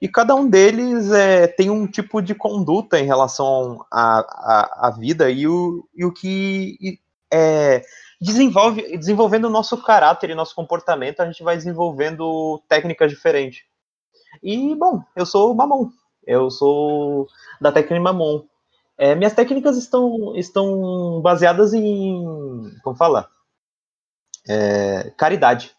E 0.00 0.08
cada 0.08 0.34
um 0.34 0.48
deles 0.48 1.10
é, 1.10 1.46
tem 1.46 1.70
um 1.70 1.86
tipo 1.86 2.20
de 2.20 2.34
conduta 2.34 2.98
em 3.00 3.06
relação 3.06 3.84
à, 3.90 4.18
à, 4.20 4.88
à 4.88 4.90
vida 4.90 5.30
e 5.30 5.46
o, 5.48 5.88
e 5.94 6.04
o 6.04 6.12
que 6.12 7.00
é, 7.32 7.82
desenvolve, 8.20 8.96
desenvolvendo 8.96 9.46
o 9.46 9.50
nosso 9.50 9.76
caráter 9.82 10.30
e 10.30 10.34
nosso 10.34 10.54
comportamento, 10.54 11.20
a 11.20 11.26
gente 11.26 11.42
vai 11.42 11.56
desenvolvendo 11.56 12.62
técnicas 12.68 13.10
diferentes. 13.10 13.64
E, 14.42 14.74
bom, 14.74 15.02
eu 15.14 15.26
sou 15.26 15.54
Mamon. 15.54 15.90
Eu 16.26 16.50
sou 16.50 17.26
da 17.60 17.70
técnica 17.72 18.02
Mamon. 18.02 18.44
É, 18.98 19.14
minhas 19.14 19.34
técnicas 19.34 19.76
estão, 19.76 20.34
estão 20.36 21.20
baseadas 21.20 21.74
em. 21.74 22.22
Como 22.82 22.96
falar? 22.96 23.28
É, 24.48 25.12
caridade. 25.16 25.76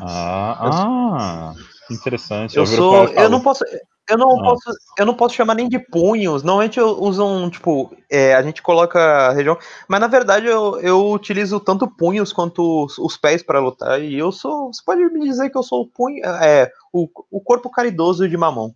Ah, 0.00 1.52
ah 1.52 1.54
que 1.86 1.94
interessante. 1.94 2.56
Eu 2.56 2.64
viro 2.64 2.82
sou. 2.82 3.08
Eu 3.08 3.28
não 3.28 3.40
posso. 3.40 3.64
Eu 4.12 4.18
não, 4.18 4.38
Ah. 4.38 4.42
posso, 4.42 4.70
eu 4.98 5.06
não 5.06 5.14
posso 5.14 5.34
chamar 5.34 5.54
nem 5.54 5.68
de 5.68 5.78
punhos. 5.78 6.42
Normalmente 6.42 6.78
eu 6.78 6.88
uso 7.02 7.24
um, 7.24 7.48
tipo, 7.48 7.94
é, 8.10 8.34
a 8.34 8.42
gente 8.42 8.60
coloca 8.60 8.98
a 9.00 9.32
região. 9.32 9.56
Mas 9.88 10.00
na 10.00 10.06
verdade 10.06 10.46
eu, 10.46 10.78
eu 10.80 11.10
utilizo 11.10 11.58
tanto 11.58 11.88
punhos 11.88 12.32
quanto 12.32 12.84
os, 12.84 12.98
os 12.98 13.16
pés 13.16 13.42
para 13.42 13.58
lutar. 13.60 14.02
E 14.02 14.18
eu 14.18 14.30
sou. 14.30 14.72
Você 14.72 14.82
pode 14.84 15.02
me 15.04 15.20
dizer 15.20 15.48
que 15.50 15.56
eu 15.56 15.62
sou 15.62 15.82
o 15.82 15.86
punho. 15.88 16.24
É, 16.24 16.70
o, 16.92 17.08
o 17.30 17.40
corpo 17.40 17.70
caridoso 17.70 18.28
de 18.28 18.36
Mamon. 18.36 18.70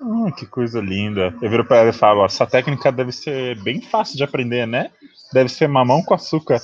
"Ah, 0.00 0.32
que 0.32 0.46
coisa 0.46 0.80
linda. 0.80 1.34
Eu 1.40 1.48
viro 1.48 1.64
pra 1.64 1.78
ela 1.78 1.90
e 1.90 1.92
falo, 1.92 2.20
ó, 2.20 2.26
essa 2.26 2.46
técnica 2.46 2.90
deve 2.90 3.12
ser 3.12 3.60
bem 3.62 3.80
fácil 3.80 4.16
de 4.16 4.24
aprender, 4.24 4.66
né? 4.66 4.90
Deve 5.32 5.48
ser 5.48 5.68
mamão 5.68 6.02
com 6.02 6.12
açúcar. 6.14 6.60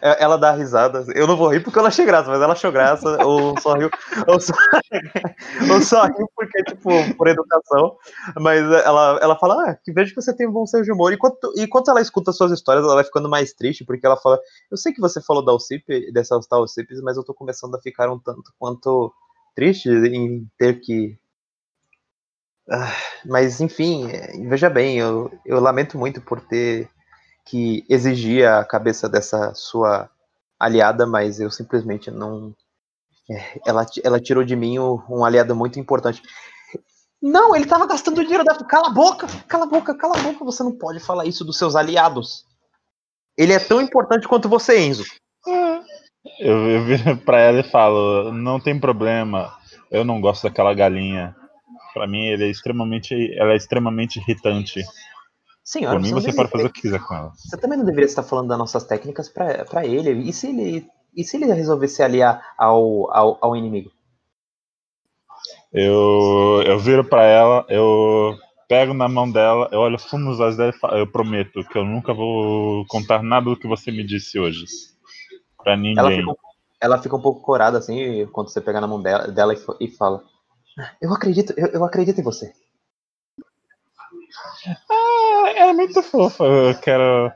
É, 0.00 0.22
Ela 0.22 0.36
dá 0.36 0.52
risada. 0.52 1.04
Eu 1.14 1.26
não 1.26 1.36
vou 1.36 1.48
rir 1.48 1.60
porque 1.60 1.78
não 1.78 1.86
achei 1.86 2.04
graça, 2.04 2.30
mas 2.30 2.40
ela 2.40 2.52
achou 2.52 2.72
graça. 2.72 3.24
Ou 3.24 3.58
só 3.60 3.74
riu. 3.74 3.90
Ou 4.26 4.40
só, 4.40 4.52
ou 6.04 6.16
riu 6.16 6.28
porque, 6.34 6.62
tipo, 6.64 6.90
por 7.16 7.28
educação. 7.28 7.96
Mas 8.40 8.60
ela, 8.60 9.18
ela 9.20 9.36
fala, 9.36 9.70
ah, 9.70 9.74
que 9.74 9.92
vejo 9.92 10.14
que 10.14 10.20
você 10.20 10.34
tem 10.34 10.48
um 10.48 10.52
bom 10.52 10.66
senso 10.66 10.84
de 10.84 10.92
humor. 10.92 11.12
E 11.12 11.16
quanto, 11.16 11.52
e 11.56 11.66
quando 11.66 11.90
ela 11.90 12.00
escuta 12.00 12.32
suas 12.32 12.52
histórias, 12.52 12.84
ela 12.84 12.94
vai 12.94 13.04
ficando 13.04 13.28
mais 13.28 13.52
triste, 13.52 13.84
porque 13.84 14.06
ela 14.06 14.16
fala, 14.16 14.38
eu 14.70 14.76
sei 14.76 14.92
que 14.92 15.00
você 15.00 15.20
falou 15.20 15.44
da 15.44 15.52
Alcipe, 15.52 16.12
dessas 16.12 16.46
tal 16.46 16.60
Alcipes, 16.60 17.00
mas 17.02 17.16
eu 17.16 17.24
tô 17.24 17.34
começando 17.34 17.74
a 17.74 17.80
ficar 17.80 18.10
um 18.10 18.18
tanto 18.18 18.52
quanto 18.58 19.12
triste 19.54 19.88
em 19.88 20.48
ter 20.58 20.80
que. 20.80 21.18
Ah, 22.70 22.94
mas, 23.26 23.60
enfim, 23.60 24.08
veja 24.48 24.70
bem, 24.70 24.98
eu, 24.98 25.30
eu 25.44 25.60
lamento 25.60 25.98
muito 25.98 26.20
por 26.22 26.40
ter 26.40 26.88
que 27.44 27.84
exigir 27.88 28.48
a 28.48 28.64
cabeça 28.64 29.08
dessa 29.08 29.52
sua 29.54 30.08
aliada, 30.58 31.06
mas 31.06 31.40
eu 31.40 31.50
simplesmente 31.50 32.10
não. 32.10 32.54
é, 33.30 33.60
ela, 33.66 33.86
ela 34.02 34.20
tirou 34.20 34.44
de 34.44 34.56
mim 34.56 34.78
um 34.78 35.24
aliado 35.24 35.54
muito 35.54 35.78
importante. 35.78 36.22
Não, 37.20 37.56
ele 37.56 37.66
tava 37.66 37.86
gastando 37.86 38.22
dinheiro 38.22 38.44
da. 38.44 38.54
Cala 38.64 38.88
a 38.88 38.92
boca! 38.92 39.26
Cala 39.48 39.64
a 39.64 39.68
boca, 39.68 39.94
cala 39.94 40.18
a 40.18 40.22
boca, 40.22 40.44
você 40.44 40.62
não 40.62 40.72
pode 40.72 41.00
falar 41.00 41.24
isso 41.24 41.44
dos 41.44 41.58
seus 41.58 41.74
aliados. 41.74 42.44
Ele 43.36 43.52
é 43.52 43.58
tão 43.58 43.80
importante 43.80 44.28
quanto 44.28 44.48
você, 44.48 44.78
Enzo. 44.78 45.04
Eu, 46.38 46.70
eu 46.70 46.84
viro 46.84 47.16
pra 47.18 47.40
ela 47.40 47.60
e 47.60 47.70
falo, 47.70 48.32
não 48.32 48.60
tem 48.60 48.78
problema, 48.78 49.54
eu 49.90 50.04
não 50.04 50.20
gosto 50.20 50.44
daquela 50.44 50.74
galinha. 50.74 51.34
Pra 51.92 52.06
mim, 52.06 52.26
ele 52.26 52.44
é 52.44 52.50
extremamente, 52.50 53.14
ela 53.38 53.52
é 53.52 53.56
extremamente 53.56 54.18
irritante. 54.18 54.82
Senhora, 55.64 55.96
Por 55.96 56.02
mim, 56.02 56.10
você 56.10 56.26
deveria- 56.26 56.36
pode 56.36 56.50
fazer 56.50 56.66
o 56.66 56.72
que 56.72 56.82
quiser 56.82 57.00
com 57.00 57.14
ela. 57.14 57.32
Você 57.36 57.56
também 57.56 57.78
não 57.78 57.84
deveria 57.86 58.04
estar 58.06 58.22
falando 58.22 58.48
das 58.48 58.58
nossas 58.58 58.84
técnicas 58.84 59.28
pra 59.30 59.64
pra 59.64 59.86
ele. 59.86 60.10
E 60.28 60.32
se 60.32 60.48
ele. 60.48 60.86
E 61.16 61.24
se 61.24 61.36
ele 61.36 61.46
resolver 61.52 61.88
se 61.88 62.02
aliar 62.02 62.44
ao, 62.58 63.10
ao, 63.14 63.38
ao 63.40 63.56
inimigo? 63.56 63.90
Eu, 65.72 66.62
eu 66.66 66.78
viro 66.78 67.04
pra 67.04 67.22
ela, 67.24 67.64
eu 67.68 68.36
pego 68.68 68.94
na 68.94 69.08
mão 69.08 69.30
dela, 69.30 69.68
eu 69.72 69.80
olho 69.80 69.98
fundo 69.98 70.24
nos 70.24 70.40
olhos 70.40 70.56
dela 70.56 70.70
e 70.70 70.78
falo, 70.78 70.96
eu 70.98 71.06
prometo 71.10 71.62
que 71.64 71.78
eu 71.78 71.84
nunca 71.84 72.12
vou 72.14 72.84
contar 72.88 73.22
nada 73.22 73.46
do 73.46 73.56
que 73.56 73.66
você 73.68 73.90
me 73.90 74.04
disse 74.04 74.38
hoje. 74.38 74.64
Pra 75.62 75.72
Ela 75.72 75.80
ninguém. 75.80 76.18
fica, 76.20 76.30
um- 76.30 76.34
ela 76.80 77.02
fica 77.02 77.16
um 77.16 77.22
pouco 77.22 77.40
corada 77.42 77.78
assim 77.78 78.26
quando 78.32 78.50
você 78.50 78.60
pega 78.60 78.80
na 78.80 78.86
mão 78.86 79.00
dela, 79.00 79.28
dela 79.28 79.54
e, 79.54 79.58
e 79.80 79.88
fala: 79.96 80.22
Eu 81.00 81.12
acredito, 81.12 81.52
eu, 81.56 81.68
eu 81.68 81.84
acredito 81.84 82.20
em 82.20 82.24
você. 82.24 82.52
Ah, 84.90 85.50
é 85.56 85.72
muito 85.72 86.02
fofa. 86.02 86.44
Eu 86.44 86.74
quero. 86.80 87.32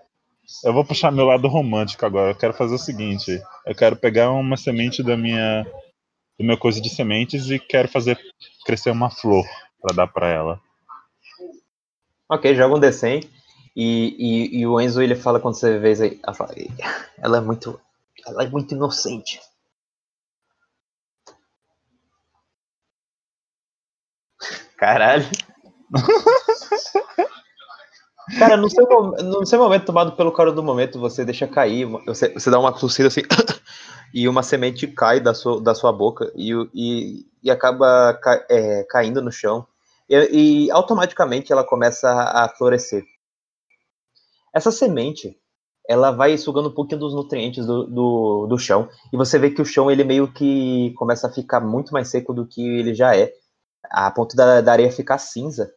Eu 0.64 0.72
vou 0.72 0.84
puxar 0.84 1.11
meu 1.12 1.26
lado 1.26 1.49
romântico 1.49 2.05
agora. 2.07 2.32
Eu 2.32 2.36
quero 2.36 2.55
fazer 2.55 2.74
o 2.74 2.78
seguinte: 2.78 3.40
eu 3.66 3.74
quero 3.74 3.96
pegar 3.96 4.30
uma 4.30 4.57
semente 4.57 5.03
da 5.03 5.16
minha. 5.16 5.64
do 6.38 6.44
meu 6.44 6.59
coisa 6.59 6.80
de 6.80 6.90
sementes 6.90 7.51
e 7.51 7.59
quero 7.59 7.88
fazer 7.88 8.18
crescer 8.66 8.90
uma 8.90 9.11
flor 9.11 9.46
pra 9.82 9.94
dar 9.96 10.07
pra 10.09 10.28
ela. 10.28 10.61
Ok, 12.28 12.55
joga 12.55 12.76
um 12.76 12.80
D100 12.80 13.28
e, 13.76 14.16
e, 14.18 14.61
e 14.61 14.66
o 14.66 14.80
Enzo 14.80 15.03
ele 15.03 15.14
fala 15.16 15.40
quando 15.40 15.55
você 15.59 15.78
vê 15.78 15.92
aí, 16.03 16.68
ela 17.18 17.38
é 17.38 17.40
muito, 17.40 17.80
ela 18.26 18.44
é 18.44 18.49
muito 18.49 18.74
inocente. 18.74 19.40
Caralho. 24.76 25.28
Cara, 28.39 28.57
no 28.59 28.68
seu, 28.68 28.84
no 29.24 29.47
seu 29.47 29.59
momento 29.59 29.86
tomado 29.86 30.12
pelo 30.12 30.30
cara 30.32 30.53
do 30.53 30.62
momento, 30.62 30.99
você 30.99 31.24
deixa 31.24 31.49
cair, 31.49 31.86
você, 32.07 32.28
você 32.32 32.51
dá 32.51 32.59
uma 32.59 32.72
tossida 32.72 33.09
assim, 33.09 33.22
e 34.12 34.28
uma 34.28 34.43
semente 34.43 34.86
cai 34.86 35.18
da 35.18 35.32
sua, 35.32 35.61
da 35.61 35.74
sua 35.74 35.93
boca 35.93 36.30
e, 36.36 36.53
e, 36.74 37.26
e 37.43 37.51
acaba 37.51 38.12
ca- 38.22 38.45
é, 38.51 38.84
caindo 38.84 39.22
no 39.22 39.32
chão. 39.32 39.66
E, 40.09 40.66
e 40.66 40.70
automaticamente 40.70 41.53
ela 41.53 41.64
começa 41.64 42.09
a, 42.11 42.45
a 42.45 42.49
florescer. 42.51 43.03
Essa 44.55 44.70
semente, 44.70 45.36
ela 45.89 46.11
vai 46.11 46.36
sugando 46.36 46.68
um 46.68 46.74
pouquinho 46.74 47.01
dos 47.01 47.14
nutrientes 47.14 47.66
do, 47.66 47.86
do, 47.86 48.47
do 48.47 48.59
chão, 48.59 48.89
e 49.12 49.16
você 49.16 49.39
vê 49.39 49.51
que 49.51 49.62
o 49.62 49.64
chão 49.64 49.91
ele 49.91 50.05
meio 50.05 50.32
que 50.32 50.93
começa 50.97 51.26
a 51.28 51.32
ficar 51.32 51.61
muito 51.61 51.93
mais 51.93 52.09
seco 52.09 52.32
do 52.34 52.47
que 52.47 52.61
ele 52.62 52.95
já 52.95 53.16
é, 53.16 53.32
a 53.91 54.11
ponto 54.11 54.36
da, 54.36 54.61
da 54.61 54.72
areia 54.72 54.91
ficar 54.93 55.18
cinza 55.18 55.70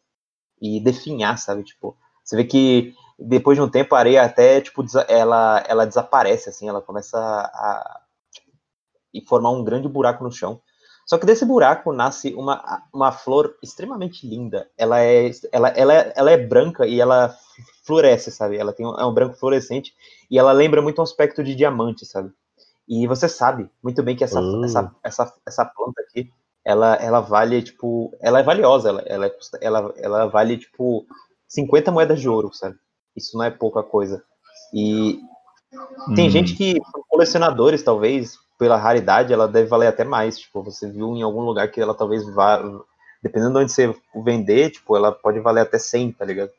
e 0.62 0.80
definhar, 0.80 1.38
sabe? 1.38 1.64
Tipo, 1.64 1.98
você 2.24 2.36
vê 2.36 2.44
que 2.46 2.94
depois 3.20 3.58
de 3.58 3.62
um 3.64 3.70
tempo 3.70 3.96
a 3.96 4.00
areia 4.00 4.24
até, 4.24 4.62
tipo, 4.62 4.84
ela, 5.08 5.64
ela 5.68 5.86
desaparece, 5.86 6.50
assim, 6.50 6.68
ela 6.70 6.82
começa 6.82 7.18
a, 7.18 8.02
e 9.14 9.22
formar 9.22 9.52
um 9.52 9.64
grande 9.64 9.88
buraco 9.88 10.24
no 10.24 10.32
chão. 10.32 10.62
Só 11.06 11.18
que 11.18 11.26
desse 11.26 11.44
buraco 11.46 11.92
nasce 11.92 12.34
uma, 12.36 12.84
uma 12.94 13.12
flor 13.12 13.58
extremamente 13.62 14.26
linda. 14.28 14.70
Ela 14.78 15.02
é, 15.02 15.32
ela, 15.52 15.70
ela, 15.70 15.94
é- 15.94 16.14
ela 16.16 16.32
é 16.32 16.38
branca 16.38 16.88
e 16.88 17.02
ela 17.02 17.36
floresce, 17.84 18.32
sabe? 18.32 18.58
Ela 18.58 18.72
tem 18.72 18.86
um, 18.86 18.96
é 18.98 19.06
um 19.06 19.14
branco 19.14 19.36
fluorescente 19.36 19.94
e 20.30 20.38
ela 20.38 20.52
lembra 20.52 20.82
muito 20.82 21.00
um 21.00 21.04
aspecto 21.04 21.44
de 21.44 21.56
diamante, 21.56 22.06
sabe? 22.06 22.32
E 22.88 23.08
você 23.08 23.28
sabe 23.30 23.70
muito 23.84 24.04
bem 24.04 24.16
que 24.16 24.24
essa, 24.24 24.42
Oh. 24.42 24.64
essa, 24.64 24.96
essa, 25.04 25.34
essa 25.46 25.66
planta 25.66 26.02
aqui, 26.02 26.32
ela, 26.66 26.96
ela 26.96 27.20
vale, 27.22 27.62
tipo, 27.62 28.12
ela 28.22 28.40
é 28.40 28.44
valiosa, 28.44 28.90
ela, 28.90 29.02
ela, 29.08 29.28
é 29.28 29.34
ela, 29.62 29.94
ela 29.98 30.26
vale, 30.28 30.58
tipo, 30.58 31.06
50 31.48 31.92
moedas 31.92 32.20
de 32.22 32.30
ouro, 32.30 32.54
sabe? 32.54 32.76
Isso 33.16 33.38
não 33.38 33.46
é 33.46 33.52
pouca 33.52 33.84
coisa. 33.84 34.24
E 34.74 35.20
tem 36.16 36.28
Hum, 36.28 36.30
gente 36.30 36.56
que, 36.56 36.76
colecionadores, 37.10 37.84
talvez, 37.84 38.38
pela 38.58 38.78
raridade, 38.78 39.34
ela 39.34 39.48
deve 39.48 39.68
valer 39.68 39.88
até 39.88 40.04
mais. 40.04 40.40
Tipo, 40.40 40.64
você 40.64 40.90
viu 40.90 41.16
em 41.16 41.22
algum 41.22 41.42
lugar 41.42 41.70
que 41.70 41.80
ela 41.82 41.94
talvez 41.94 42.26
vá. 42.34 42.62
Dependendo 43.24 43.54
de 43.54 43.60
onde 43.64 43.72
você 43.72 43.96
vender, 44.24 44.72
tipo, 44.72 44.96
ela 44.98 45.12
pode 45.12 45.40
valer 45.40 45.62
até 45.62 45.78
100, 45.78 46.12
tá 46.12 46.26
ligado? 46.26 46.52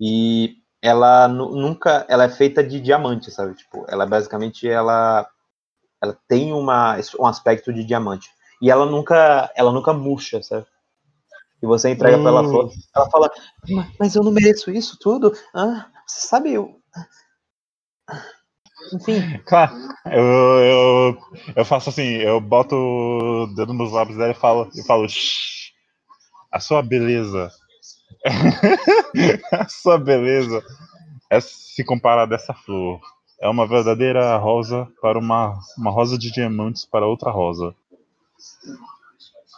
E 0.00 0.56
ela 0.82 1.28
nu- 1.28 1.52
nunca. 1.56 2.06
Ela 2.08 2.24
é 2.24 2.28
feita 2.28 2.62
de 2.64 2.80
diamante, 2.80 3.30
sabe? 3.30 3.54
Tipo, 3.54 3.84
ela 3.88 4.06
basicamente 4.06 4.68
ela. 4.68 5.28
Ela 6.02 6.16
tem 6.28 6.52
uma, 6.52 6.96
um 7.20 7.26
aspecto 7.26 7.72
de 7.72 7.84
diamante. 7.84 8.30
E 8.60 8.70
ela 8.70 8.86
nunca. 8.86 9.50
Ela 9.54 9.72
nunca 9.72 9.92
murcha, 9.92 10.42
sabe? 10.42 10.66
E 11.62 11.66
você 11.66 11.90
entrega 11.90 12.18
pra 12.18 12.28
ela 12.30 12.42
Hum. 12.42 12.50
flor. 12.50 12.70
Ela 12.94 13.10
fala, 13.10 13.30
"Ma- 13.68 13.88
mas 13.98 14.14
eu 14.14 14.22
não 14.22 14.30
mereço 14.32 14.70
isso 14.70 14.96
tudo. 15.00 15.32
Ah, 15.54 15.86
você 16.06 16.26
sabe, 16.26 16.52
eu. 16.52 16.76
Enfim, 18.94 19.38
Claro, 19.44 19.72
eu, 20.06 20.22
eu, 20.24 21.18
eu 21.56 21.64
faço 21.64 21.90
assim, 21.90 22.04
eu 22.18 22.40
boto 22.40 22.74
o 22.76 23.46
dedo 23.54 23.74
nos 23.74 23.92
lábios 23.92 24.16
dela 24.16 24.30
e 24.30 24.34
falo, 24.34 24.70
e 24.74 24.82
falo 24.86 25.08
"Shh, 25.08 25.72
a 26.50 26.60
sua 26.60 26.80
beleza. 26.82 27.50
a 29.52 29.68
sua 29.68 29.98
beleza 29.98 30.62
é 31.30 31.40
se 31.40 31.84
comparar 31.84 32.26
dessa 32.26 32.54
flor. 32.54 33.00
É 33.40 33.48
uma 33.48 33.66
verdadeira 33.66 34.36
rosa 34.38 34.88
para 35.02 35.18
uma, 35.18 35.58
uma 35.76 35.90
rosa 35.90 36.16
de 36.18 36.30
diamantes 36.32 36.84
para 36.84 37.06
outra 37.06 37.30
rosa. 37.30 37.74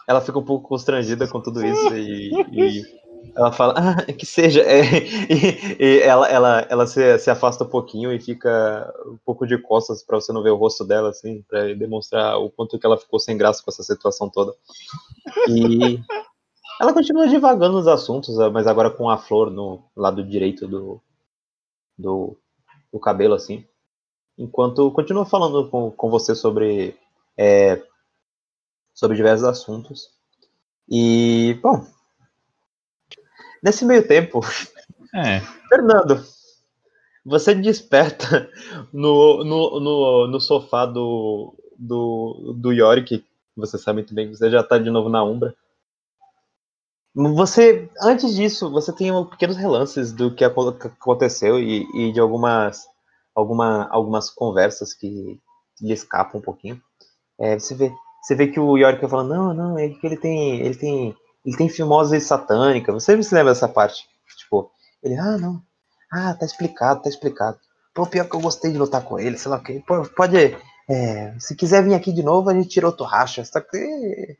Ela 0.06 0.20
fica 0.20 0.38
um 0.38 0.44
pouco 0.44 0.68
constrangida 0.68 1.26
com 1.28 1.40
tudo 1.40 1.64
isso 1.64 1.94
e, 1.96 2.30
e 2.52 3.00
ela 3.34 3.52
fala, 3.52 3.74
ah, 3.76 4.12
que 4.12 4.26
seja. 4.26 4.62
É, 4.62 4.82
e, 5.28 5.76
e 5.78 6.00
ela, 6.00 6.28
ela, 6.28 6.66
ela 6.68 6.86
se, 6.86 7.18
se 7.18 7.30
afasta 7.30 7.64
um 7.64 7.68
pouquinho 7.68 8.12
e 8.12 8.20
fica 8.20 8.92
um 9.06 9.18
pouco 9.24 9.46
de 9.46 9.58
costas 9.58 10.02
pra 10.02 10.20
você 10.20 10.32
não 10.32 10.42
ver 10.42 10.50
o 10.50 10.56
rosto 10.56 10.84
dela, 10.84 11.10
assim, 11.10 11.42
pra 11.42 11.74
demonstrar 11.74 12.38
o 12.38 12.50
quanto 12.50 12.78
que 12.78 12.86
ela 12.86 12.96
ficou 12.98 13.18
sem 13.18 13.36
graça 13.36 13.62
com 13.62 13.70
essa 13.70 13.82
situação 13.82 14.28
toda. 14.28 14.54
E 15.48 16.00
ela 16.80 16.92
continua 16.92 17.28
divagando 17.28 17.76
nos 17.76 17.86
assuntos, 17.86 18.36
mas 18.52 18.66
agora 18.66 18.90
com 18.90 19.08
a 19.08 19.18
flor 19.18 19.50
no 19.50 19.84
lado 19.94 20.24
direito 20.24 20.66
do, 20.66 21.00
do, 21.96 22.36
do 22.92 22.98
cabelo, 22.98 23.34
assim. 23.34 23.64
Enquanto 24.38 24.90
continua 24.92 25.26
falando 25.26 25.68
com, 25.68 25.90
com 25.90 26.10
você 26.10 26.34
sobre 26.34 26.96
é, 27.36 27.82
sobre 29.00 29.16
diversos 29.16 29.48
assuntos. 29.48 30.10
E, 30.86 31.58
bom, 31.62 31.86
nesse 33.62 33.82
meio 33.82 34.06
tempo, 34.06 34.40
É, 35.14 35.40
Fernando, 35.70 36.22
você 37.24 37.54
desperta 37.54 38.50
no, 38.92 39.42
no, 39.42 39.80
no, 39.80 40.26
no 40.28 40.40
sofá 40.40 40.84
do, 40.84 41.54
do, 41.78 42.54
do 42.58 42.72
Yorick, 42.72 43.24
você 43.56 43.78
sabe 43.78 44.00
muito 44.00 44.14
bem 44.14 44.28
que 44.28 44.36
você 44.36 44.50
já 44.50 44.62
tá 44.62 44.76
de 44.76 44.90
novo 44.90 45.08
na 45.08 45.24
Umbra. 45.24 45.54
Você, 47.14 47.90
antes 48.02 48.34
disso, 48.34 48.70
você 48.70 48.92
tem 48.92 49.10
pequenos 49.30 49.56
relances 49.56 50.12
do 50.12 50.32
que 50.32 50.44
aconteceu 50.44 51.58
e, 51.58 51.88
e 51.94 52.12
de 52.12 52.20
algumas, 52.20 52.86
alguma, 53.34 53.88
algumas 53.90 54.28
conversas 54.28 54.92
que 54.92 55.40
lhe 55.80 55.92
escapam 55.92 56.38
um 56.38 56.44
pouquinho. 56.44 56.80
É, 57.38 57.58
você 57.58 57.74
vê 57.74 57.90
você 58.22 58.34
vê 58.34 58.46
que 58.48 58.60
o 58.60 58.76
Yorick 58.76 59.06
fala, 59.08 59.24
não, 59.24 59.54
não, 59.54 59.78
é 59.78 59.88
que 59.88 60.06
ele 60.06 60.16
tem, 60.16 60.60
ele 60.60 60.74
tem, 60.74 61.16
ele 61.44 61.56
tem 61.56 61.68
fimose 61.68 62.20
satânica. 62.20 62.92
Você 62.92 63.20
se 63.22 63.34
lembra 63.34 63.52
dessa 63.52 63.68
parte? 63.68 64.04
Tipo, 64.36 64.70
ele, 65.02 65.16
ah, 65.16 65.38
não, 65.38 65.62
ah, 66.12 66.34
tá 66.34 66.44
explicado, 66.44 67.02
tá 67.02 67.08
explicado. 67.08 67.58
Pô, 67.94 68.06
pior 68.06 68.28
que 68.28 68.34
eu 68.34 68.40
gostei 68.40 68.72
de 68.72 68.78
lutar 68.78 69.02
com 69.02 69.18
ele, 69.18 69.38
sei 69.38 69.50
lá 69.50 69.58
o. 69.58 69.82
Pô, 69.82 70.02
pode, 70.16 70.56
é, 70.88 71.34
se 71.38 71.54
quiser 71.56 71.82
vir 71.84 71.94
aqui 71.94 72.12
de 72.12 72.22
novo, 72.22 72.50
a 72.50 72.54
gente 72.54 72.68
tirou 72.68 72.92
torracha. 72.92 73.44
Só 73.44 73.60
que 73.60 74.36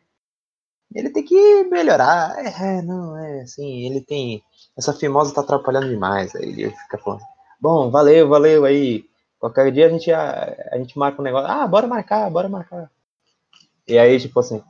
ele 0.95 1.11
tem 1.11 1.25
que 1.25 1.65
melhorar. 1.65 2.37
É, 2.45 2.79
é, 2.79 2.83
não, 2.83 3.17
é, 3.17 3.43
assim, 3.43 3.87
ele 3.87 4.01
tem, 4.01 4.43
essa 4.77 4.93
fimose 4.93 5.35
tá 5.35 5.41
atrapalhando 5.41 5.89
demais. 5.89 6.35
Aí 6.35 6.45
ele 6.45 6.71
fica 6.71 6.99
falando, 6.99 7.23
bom, 7.61 7.91
valeu, 7.91 8.29
valeu, 8.29 8.65
aí, 8.65 9.05
qualquer 9.39 9.71
dia 9.73 9.87
a 9.87 9.91
gente, 9.91 10.13
a, 10.13 10.57
a 10.73 10.79
gente 10.79 10.99
marca 10.99 11.21
um 11.21 11.25
negócio. 11.25 11.49
Ah, 11.51 11.67
bora 11.67 11.87
marcar, 11.87 12.31
bora 12.31 12.49
marcar. 12.49 12.91
E 13.91 13.99
aí, 13.99 14.21
tipo 14.21 14.39
assim, 14.39 14.63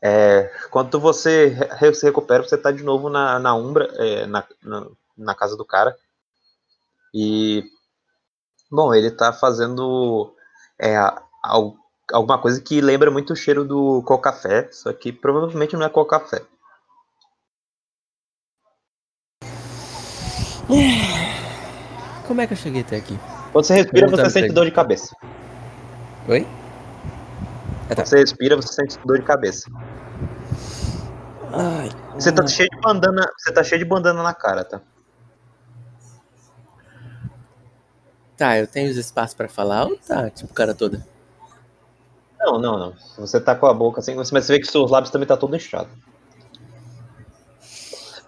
é, 0.00 0.48
quando 0.70 1.00
você 1.00 1.56
se 1.92 2.06
recupera, 2.06 2.42
você 2.44 2.56
tá 2.56 2.70
de 2.70 2.84
novo 2.84 3.10
na, 3.10 3.38
na 3.40 3.52
Umbra, 3.56 3.88
é, 3.96 4.26
na, 4.26 4.44
na, 4.62 4.86
na 5.18 5.34
casa 5.34 5.56
do 5.56 5.64
cara. 5.64 5.96
E, 7.12 7.64
bom, 8.70 8.94
ele 8.94 9.10
tá 9.10 9.32
fazendo 9.32 10.32
é, 10.78 10.96
al- 11.42 11.74
alguma 12.12 12.38
coisa 12.38 12.60
que 12.60 12.80
lembra 12.80 13.10
muito 13.10 13.32
o 13.32 13.36
cheiro 13.36 13.64
do 13.64 14.02
cocafé, 14.02 14.68
só 14.70 14.92
que 14.92 15.12
provavelmente 15.12 15.74
não 15.74 15.84
é 15.84 15.88
cocafé. 15.88 16.40
Como 22.26 22.40
é 22.40 22.46
que 22.46 22.52
eu 22.52 22.56
cheguei 22.56 22.82
até 22.82 22.96
aqui? 22.98 23.18
Quando 23.52 23.64
você 23.64 23.74
respira, 23.74 24.06
Pergunta 24.06 24.24
você 24.30 24.40
sente 24.40 24.52
dor 24.52 24.64
de 24.64 24.70
cabeça. 24.70 25.14
Oi? 26.28 26.46
Ah, 27.90 27.94
tá. 27.94 28.04
Você 28.04 28.18
respira, 28.18 28.56
você 28.56 28.72
sente 28.72 28.98
dor 29.04 29.18
de 29.18 29.24
cabeça. 29.24 29.70
Ai, 31.52 31.88
Você 32.14 32.32
tá 32.32 32.46
cheio 32.46 32.68
de 32.68 32.80
bandana, 32.80 33.30
você 33.38 33.52
tá 33.52 33.62
cheio 33.62 33.78
de 33.78 33.84
bandana 33.84 34.22
na 34.22 34.34
cara, 34.34 34.64
tá? 34.64 34.80
Tá, 38.36 38.58
eu 38.58 38.66
tenho 38.66 38.90
os 38.90 38.96
espaços 38.96 39.34
pra 39.34 39.48
falar 39.48 39.84
ou 39.84 39.96
tá, 39.96 40.28
tipo, 40.30 40.52
cara 40.52 40.74
toda? 40.74 41.06
Não, 42.40 42.58
não, 42.58 42.78
não. 42.78 42.94
Você 43.16 43.40
tá 43.40 43.54
com 43.54 43.66
a 43.66 43.72
boca 43.74 44.00
assim, 44.00 44.14
mas 44.14 44.28
você 44.28 44.52
vê 44.52 44.58
que 44.58 44.66
seus 44.66 44.90
lábios 44.90 45.10
também 45.10 45.26
tá 45.26 45.36
todo 45.36 45.54
inchado. 45.54 45.88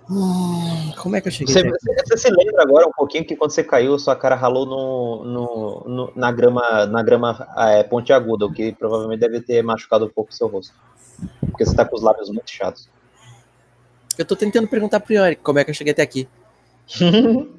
Como 0.08 1.16
é 1.16 1.20
que 1.20 1.28
eu 1.28 1.32
cheguei 1.32 1.52
Você, 1.52 1.62
você- 1.68 1.94
você 2.06 2.16
se 2.16 2.30
lembra 2.30 2.62
agora 2.62 2.86
um 2.86 2.92
pouquinho 2.92 3.24
que 3.24 3.36
quando 3.36 3.50
você 3.50 3.64
caiu, 3.64 3.98
sua 3.98 4.14
cara 4.14 4.34
ralou 4.36 4.64
no, 4.66 5.24
no- 5.24 5.84
no- 5.86 6.12
na 6.14 6.30
grama, 6.30 6.86
na 6.86 7.02
grama 7.02 7.48
é, 7.56 7.82
pontiaguda, 7.82 8.46
o 8.46 8.52
que 8.52 8.72
provavelmente 8.72 9.20
deve 9.20 9.40
ter 9.40 9.62
machucado 9.62 10.06
um 10.06 10.10
pouco 10.10 10.30
o 10.30 10.34
seu 10.34 10.46
rosto. 10.46 10.74
Porque 11.40 11.64
você 11.64 11.74
tá 11.74 11.84
com 11.84 11.96
os 11.96 12.02
lábios 12.02 12.28
muito 12.28 12.48
inchados. 12.50 12.88
Eu 14.16 14.24
tô 14.24 14.36
tentando 14.36 14.68
perguntar 14.68 15.00
pro 15.00 15.12
Yorick 15.14 15.42
como 15.42 15.58
é 15.58 15.64
que 15.64 15.70
eu 15.70 15.74
cheguei 15.74 15.92
até 15.92 16.02
aqui. 16.02 16.28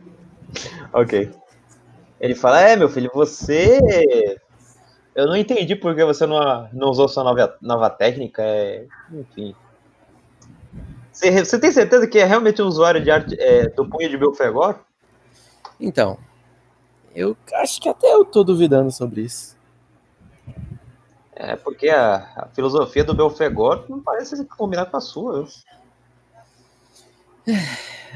ok. 0.93 1.29
Ele 2.19 2.33
fala, 2.35 2.61
é, 2.61 2.75
meu 2.75 2.89
filho, 2.89 3.11
você. 3.13 4.39
Eu 5.13 5.27
não 5.27 5.35
entendi 5.35 5.75
por 5.75 5.95
que 5.95 6.03
você 6.05 6.25
não, 6.25 6.69
não 6.71 6.89
usou 6.89 7.07
sua 7.07 7.23
nova, 7.23 7.55
nova 7.61 7.89
técnica. 7.89 8.41
É... 8.43 8.85
Enfim. 9.11 9.55
Você, 11.17 11.43
você 11.43 11.59
tem 11.59 11.71
certeza 11.71 12.05
que 12.05 12.19
é 12.19 12.25
realmente 12.25 12.61
um 12.61 12.67
usuário 12.67 13.03
de 13.03 13.09
arte 13.09 13.35
é, 13.39 13.67
do 13.69 13.89
punho 13.89 14.07
de 14.07 14.15
Belfegor? 14.15 14.75
Então, 15.79 16.19
eu 17.15 17.35
acho 17.55 17.81
que 17.81 17.89
até 17.89 18.13
eu 18.13 18.23
tô 18.23 18.43
duvidando 18.43 18.91
sobre 18.91 19.21
isso. 19.21 19.57
É, 21.35 21.55
porque 21.55 21.89
a, 21.89 22.17
a 22.35 22.47
filosofia 22.53 23.03
do 23.03 23.15
Belfegor 23.15 23.85
não 23.89 23.99
parece 23.99 24.45
combinar 24.45 24.85
com 24.85 24.97
a 24.97 25.01
sua. 25.01 25.43
viu? 25.43 25.51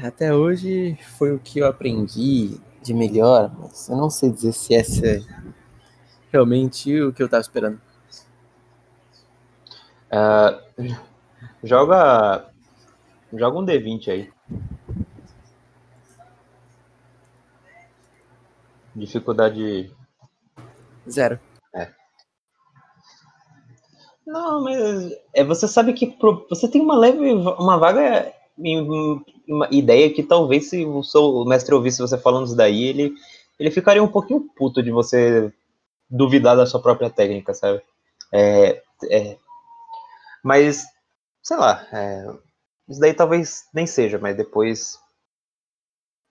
Até 0.00 0.32
hoje 0.32 0.96
foi 1.18 1.34
o 1.34 1.40
que 1.40 1.58
eu 1.58 1.66
aprendi 1.66 2.60
de 2.80 2.94
melhor, 2.94 3.50
mas 3.58 3.88
eu 3.88 3.96
não 3.96 4.10
sei 4.10 4.30
dizer 4.30 4.52
se 4.52 4.74
essa 4.74 5.06
é 5.06 5.20
realmente 6.32 7.02
o 7.02 7.12
que 7.12 7.22
eu 7.22 7.28
tava 7.28 7.40
esperando. 7.40 7.80
Ah, 10.08 10.60
joga. 11.64 12.51
Joga 13.32 13.58
um 13.58 13.64
D20 13.64 14.08
aí. 14.10 14.32
Dificuldade. 18.94 19.90
Zero. 21.08 21.40
Não, 24.26 24.62
mas 24.62 25.12
é, 25.34 25.42
você 25.44 25.66
sabe 25.66 25.92
que 25.92 26.06
pro- 26.06 26.46
você 26.48 26.68
tem 26.68 26.80
uma 26.80 26.96
leve, 26.96 27.32
uma 27.32 27.76
vaga 27.76 28.32
uma 29.48 29.68
ideia 29.70 30.12
que 30.12 30.22
talvez 30.22 30.68
se 30.70 30.84
o 30.84 31.02
seu 31.02 31.44
mestre 31.44 31.74
ouvisse 31.74 32.00
você 32.00 32.16
falando 32.18 32.46
isso 32.46 32.56
daí, 32.56 32.84
ele, 32.84 33.14
ele 33.58 33.70
ficaria 33.70 34.02
um 34.02 34.08
pouquinho 34.08 34.48
puto 34.56 34.82
de 34.82 34.90
você 34.90 35.52
duvidar 36.08 36.56
da 36.56 36.66
sua 36.66 36.80
própria 36.80 37.10
técnica, 37.10 37.52
sabe? 37.54 37.82
É, 38.30 38.82
é, 39.10 39.36
mas, 40.42 40.84
sei 41.42 41.56
lá, 41.56 41.86
é, 41.92 42.26
isso 42.92 43.00
daí 43.00 43.14
talvez 43.14 43.64
nem 43.72 43.86
seja, 43.86 44.18
mas 44.18 44.36
depois, 44.36 44.98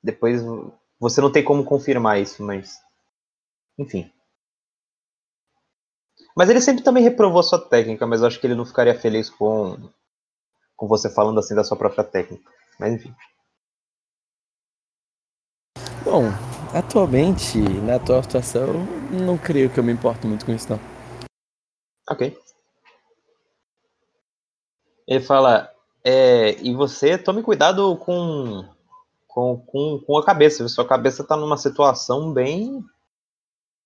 depois 0.03 0.41
você 0.99 1.19
não 1.19 1.31
tem 1.31 1.43
como 1.43 1.65
confirmar 1.65 2.19
isso, 2.21 2.43
mas, 2.43 2.79
enfim. 3.79 4.11
Mas 6.37 6.49
ele 6.49 6.61
sempre 6.61 6.83
também 6.83 7.03
reprovou 7.03 7.39
a 7.39 7.43
sua 7.43 7.59
técnica, 7.59 8.05
mas 8.05 8.21
eu 8.21 8.27
acho 8.27 8.39
que 8.39 8.45
ele 8.45 8.53
não 8.53 8.65
ficaria 8.65 8.97
feliz 8.97 9.27
com, 9.27 9.75
com 10.77 10.87
você 10.87 11.09
falando 11.09 11.39
assim 11.39 11.55
da 11.55 11.63
sua 11.63 11.75
própria 11.75 12.03
técnica. 12.03 12.47
Mas 12.79 12.93
enfim. 12.93 13.13
Bom, 16.05 16.25
atualmente, 16.75 17.57
na 17.57 17.95
atual 17.95 18.21
situação, 18.21 18.67
não 19.11 19.35
creio 19.35 19.69
que 19.69 19.79
eu 19.79 19.83
me 19.83 19.91
importo 19.91 20.27
muito 20.27 20.45
com 20.45 20.51
isso, 20.51 20.69
não. 20.69 20.79
Ok. 22.07 22.37
Ele 25.07 25.21
fala, 25.21 25.70
é, 26.03 26.59
e 26.61 26.73
você 26.73 27.17
tome 27.17 27.43
cuidado 27.43 27.95
com, 27.97 28.65
com, 29.27 29.57
com, 29.57 29.99
com 30.05 30.17
a 30.17 30.25
cabeça. 30.25 30.67
Sua 30.67 30.85
cabeça 30.85 31.23
tá 31.23 31.37
numa 31.37 31.57
situação 31.57 32.33
bem. 32.33 32.83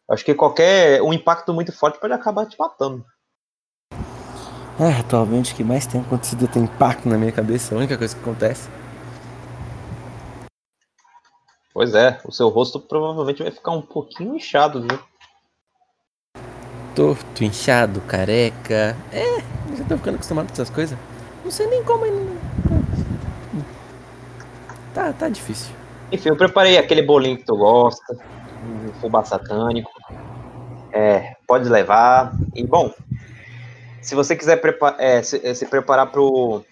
Acho 0.09 0.24
que 0.24 0.34
qualquer. 0.34 1.01
Um 1.01 1.13
impacto 1.13 1.53
muito 1.53 1.72
forte 1.72 1.99
pode 1.99 2.13
acabar 2.13 2.45
te 2.45 2.57
matando. 2.57 3.05
Ah, 4.78 4.99
atualmente 4.99 5.53
o 5.53 5.55
que 5.55 5.63
mais 5.63 5.88
tem 5.88 6.01
acontecido 6.01 6.49
tem 6.49 6.63
impacto 6.63 7.07
na 7.07 7.18
minha 7.18 7.32
cabeça, 7.32 7.74
a 7.74 7.78
única 7.78 7.97
coisa 7.97 8.13
que 8.13 8.22
acontece. 8.22 8.70
Pois 11.74 11.95
é, 11.95 12.22
o 12.26 12.32
seu 12.32 12.49
rosto 12.49 12.80
provavelmente 12.80 13.41
vai 13.41 13.51
ficar 13.51 13.72
um 13.72 13.82
pouquinho 13.82 14.36
inchado, 14.36 14.82
viu? 14.82 14.99
Torto, 16.93 17.43
inchado, 17.43 17.99
careca. 18.01 18.95
É, 19.11 19.39
já 19.76 19.84
tô 19.88 19.97
ficando 19.97 20.16
acostumado 20.16 20.47
com 20.47 20.53
essas 20.53 20.70
coisas. 20.70 20.97
Não 21.45 21.51
sei 21.51 21.67
nem 21.67 21.83
como 21.83 22.03
ainda. 22.05 22.41
Tá, 24.95 25.13
tá 25.13 25.29
difícil. 25.29 25.75
Enfim, 26.11 26.29
eu 26.29 26.35
preparei 26.35 26.75
aquele 26.75 27.03
bolinho 27.03 27.37
que 27.37 27.45
tu 27.45 27.55
gosta, 27.55 28.17
um 28.63 28.91
fubá 28.93 29.23
satânico. 29.23 29.91
É, 30.91 31.35
pode 31.45 31.69
levar. 31.69 32.33
E, 32.55 32.65
bom, 32.65 32.91
se 34.01 34.15
você 34.15 34.35
quiser 34.35 34.57
prepa 34.57 34.95
é, 34.97 35.21
se, 35.21 35.53
se, 35.53 35.67
preparar 35.67 36.11
pro, 36.11 36.63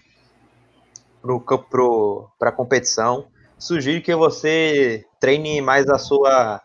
pro, 1.22 1.40
pro, 1.40 2.28
pra 2.36 2.50
competição, 2.50 3.26
sugiro 3.56 4.02
que 4.02 4.14
você 4.16 5.06
treine 5.20 5.60
mais 5.60 5.88
a 5.88 5.98
sua, 5.98 6.60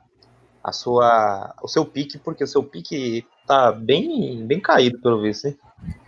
a 0.64 0.72
sua, 0.72 1.54
o 1.62 1.68
seu 1.68 1.86
pique, 1.86 2.18
porque 2.18 2.44
o 2.44 2.48
seu 2.48 2.64
pique 2.64 3.24
tá 3.46 3.72
bem, 3.72 4.48
bem 4.48 4.60
caído, 4.60 5.00
pelo 5.00 5.22
visto, 5.22 5.46
hein? 5.46 5.60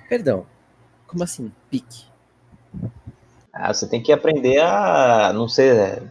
Perdão, 0.09 0.47
como 1.11 1.23
assim, 1.23 1.51
pique? 1.69 2.05
Ah, 3.53 3.73
você 3.73 3.85
tem 3.85 4.01
que 4.01 4.13
aprender 4.13 4.59
a 4.59 5.33
não 5.33 5.47
ser 5.47 6.01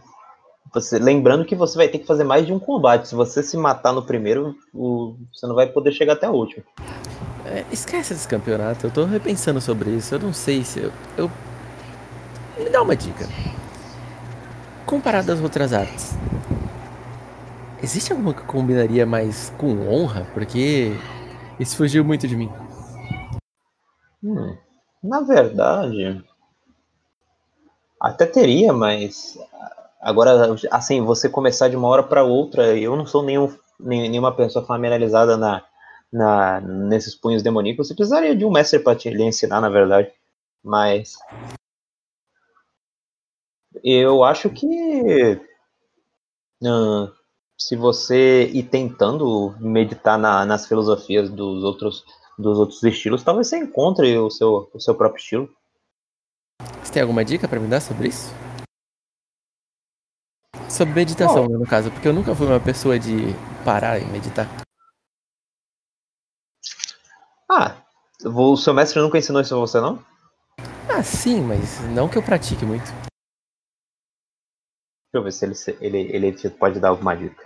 você, 0.71 0.99
lembrando 0.99 1.43
que 1.43 1.55
você 1.55 1.75
vai 1.75 1.89
ter 1.89 1.97
que 1.97 2.05
fazer 2.05 2.23
mais 2.23 2.45
de 2.45 2.53
um 2.53 2.59
combate. 2.59 3.07
Se 3.07 3.15
você 3.15 3.41
se 3.41 3.57
matar 3.57 3.91
no 3.91 4.03
primeiro, 4.03 4.55
o, 4.73 5.15
você 5.33 5.47
não 5.47 5.55
vai 5.55 5.67
poder 5.67 5.91
chegar 5.91 6.13
até 6.13 6.29
o 6.29 6.33
último. 6.33 6.63
É, 7.45 7.65
esquece 7.71 8.13
desse 8.13 8.27
campeonato. 8.27 8.85
Eu 8.85 8.91
tô 8.91 9.03
repensando 9.03 9.59
sobre 9.59 9.89
isso. 9.89 10.15
Eu 10.15 10.19
não 10.19 10.31
sei 10.31 10.63
se 10.63 10.79
eu, 10.79 10.91
eu. 11.17 11.31
Me 12.57 12.69
dá 12.69 12.81
uma 12.81 12.95
dica. 12.95 13.27
Comparado 14.85 15.31
às 15.31 15.41
outras 15.41 15.73
artes, 15.73 16.15
existe 17.81 18.11
alguma 18.11 18.33
que 18.33 18.43
combinaria 18.43 19.05
mais 19.05 19.51
com 19.57 19.89
honra? 19.89 20.27
Porque 20.33 20.93
isso 21.59 21.75
fugiu 21.75 22.05
muito 22.05 22.27
de 22.27 22.35
mim. 22.35 22.51
Hum, 24.23 24.55
na 25.03 25.21
verdade, 25.21 26.23
até 27.99 28.25
teria, 28.25 28.73
mas 28.73 29.37
Agora, 30.01 30.55
assim, 30.71 31.01
você 31.01 31.29
começar 31.29 31.69
de 31.69 31.75
uma 31.75 31.87
hora 31.87 32.01
para 32.01 32.23
outra, 32.23 32.75
eu 32.75 32.95
não 32.95 33.05
sou 33.05 33.21
nenhum, 33.21 33.55
nenhuma 33.79 34.35
pessoa 34.35 34.65
familiarizada 34.65 35.37
na, 35.37 35.63
na, 36.11 36.59
nesses 36.59 37.13
punhos 37.13 37.43
demoníacos. 37.43 37.87
Você 37.87 37.93
precisaria 37.93 38.35
de 38.35 38.43
um 38.43 38.51
mestre 38.51 38.79
para 38.79 38.97
te 38.97 39.11
lhe 39.11 39.23
ensinar, 39.23 39.61
na 39.61 39.69
verdade. 39.69 40.11
Mas. 40.63 41.13
Eu 43.83 44.23
acho 44.23 44.49
que. 44.49 45.39
Uh, 46.63 47.11
se 47.57 47.75
você 47.75 48.45
ir 48.45 48.63
tentando 48.63 49.55
meditar 49.59 50.17
na, 50.17 50.45
nas 50.45 50.67
filosofias 50.67 51.29
dos 51.29 51.63
outros, 51.63 52.03
dos 52.37 52.57
outros 52.59 52.81
estilos, 52.83 53.23
talvez 53.23 53.47
você 53.47 53.57
encontre 53.57 54.17
o 54.17 54.29
seu, 54.29 54.69
o 54.73 54.79
seu 54.79 54.95
próprio 54.95 55.21
estilo. 55.21 55.49
Você 56.83 56.93
tem 56.93 57.01
alguma 57.01 57.23
dica 57.23 57.47
para 57.47 57.59
me 57.59 57.67
dar 57.67 57.81
sobre 57.81 58.09
isso? 58.09 58.33
Sobre 60.69 60.93
meditação, 60.93 61.47
né, 61.47 61.57
no 61.57 61.65
caso, 61.65 61.91
porque 61.91 62.07
eu 62.07 62.13
nunca 62.13 62.35
fui 62.35 62.47
uma 62.47 62.59
pessoa 62.59 62.97
de 62.97 63.33
parar 63.63 63.99
e 63.99 64.05
meditar. 64.05 64.47
Ah, 67.49 67.75
o 68.25 68.55
seu 68.55 68.73
mestre 68.73 69.01
nunca 69.01 69.17
ensinou 69.17 69.41
isso 69.41 69.55
a 69.55 69.59
você, 69.59 69.79
não? 69.79 70.03
Ah, 70.89 71.03
sim, 71.03 71.41
mas 71.41 71.79
não 71.93 72.07
que 72.07 72.17
eu 72.17 72.23
pratique 72.23 72.65
muito. 72.65 72.85
Deixa 75.13 75.15
eu 75.15 75.23
ver 75.23 75.31
se 75.31 75.77
ele, 75.81 75.97
ele, 75.97 76.27
ele 76.27 76.49
pode 76.51 76.79
dar 76.79 76.89
alguma 76.89 77.15
dica. 77.15 77.45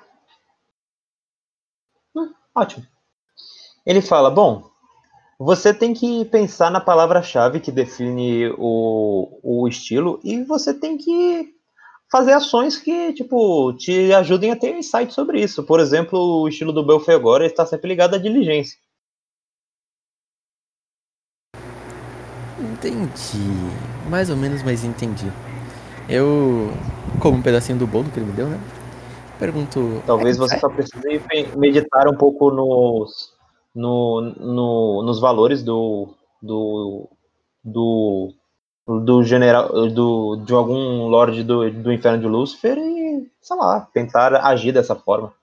Hum, 2.15 2.31
ótimo. 2.53 2.85
Ele 3.85 4.01
fala: 4.01 4.29
Bom, 4.29 4.69
você 5.37 5.73
tem 5.73 5.93
que 5.93 6.25
pensar 6.25 6.71
na 6.71 6.79
palavra-chave 6.79 7.59
que 7.59 7.71
define 7.71 8.53
o, 8.57 9.39
o 9.43 9.67
estilo 9.67 10.19
e 10.23 10.41
você 10.43 10.73
tem 10.73 10.97
que 10.97 11.53
fazer 12.09 12.33
ações 12.33 12.77
que, 12.77 13.13
tipo, 13.13 13.73
te 13.73 14.13
ajudem 14.13 14.51
a 14.51 14.55
ter 14.55 14.77
insight 14.77 15.13
sobre 15.13 15.41
isso. 15.41 15.63
Por 15.63 15.79
exemplo, 15.79 16.17
o 16.19 16.47
estilo 16.47 16.71
do 16.71 16.85
Belfry 16.85 17.13
agora 17.13 17.45
está 17.45 17.65
sempre 17.65 17.89
ligado 17.89 18.15
à 18.15 18.17
diligência. 18.17 18.77
Entendi. 22.57 23.09
Mais 24.09 24.29
ou 24.29 24.37
menos, 24.37 24.63
mas 24.63 24.85
entendi. 24.85 25.29
Eu, 26.07 26.71
como 27.19 27.37
um 27.37 27.41
pedacinho 27.41 27.77
do 27.77 27.87
bolo 27.87 28.09
que 28.11 28.19
ele 28.19 28.27
me 28.27 28.33
deu, 28.33 28.47
né? 28.47 28.59
Pergunto. 29.37 30.01
Talvez 30.05 30.37
você 30.37 30.57
só 30.59 30.69
precise 30.69 31.01
meditar 31.57 32.07
um 32.07 32.15
pouco 32.15 32.51
nos, 32.51 33.34
no, 33.75 34.21
no, 34.21 35.03
nos 35.03 35.19
valores 35.19 35.61
do, 35.63 36.07
do, 36.41 37.09
do 37.63 38.33
do 38.87 39.23
general 39.23 39.89
do, 39.89 40.35
de 40.37 40.53
algum 40.53 41.07
lord 41.07 41.43
do, 41.43 41.71
do 41.71 41.91
inferno 41.91 42.19
de 42.19 42.27
Lúcifer 42.27 42.77
e, 42.77 43.27
sei 43.41 43.57
lá, 43.57 43.87
tentar 43.91 44.35
agir 44.45 44.71
dessa 44.71 44.95
forma. 44.95 45.33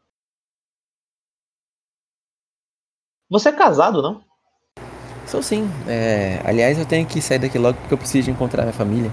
Você 3.29 3.49
é 3.49 3.53
casado, 3.53 4.01
não? 4.01 4.23
Sou 5.27 5.43
sim. 5.43 5.65
É, 5.89 6.41
aliás, 6.45 6.79
eu 6.79 6.87
tenho 6.87 7.07
que 7.07 7.21
sair 7.21 7.39
daqui 7.39 7.59
logo 7.59 7.79
porque 7.79 7.95
eu 7.95 7.99
preciso 7.99 8.31
encontrar 8.31 8.63
minha 8.63 8.73
família. 8.73 9.11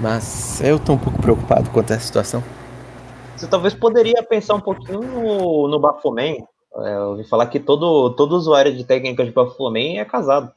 Mas 0.00 0.60
eu 0.60 0.78
tô 0.78 0.92
um 0.92 0.98
pouco 0.98 1.20
preocupado 1.20 1.68
quanto 1.70 1.92
a 1.92 1.96
essa 1.96 2.06
situação. 2.06 2.42
Você 3.36 3.48
talvez 3.48 3.74
poderia 3.74 4.22
pensar 4.22 4.54
um 4.54 4.60
pouquinho 4.60 5.02
no, 5.02 5.68
no 5.68 5.80
Baphomet. 5.80 6.44
É, 6.80 6.94
eu 6.94 7.10
ouvi 7.10 7.24
falar 7.24 7.46
que 7.46 7.58
todo, 7.58 8.14
todo 8.14 8.36
usuário 8.36 8.74
de 8.76 8.84
técnicas 8.84 9.26
de 9.26 9.32
Baphomet 9.32 9.98
é 9.98 10.04
casado. 10.04 10.52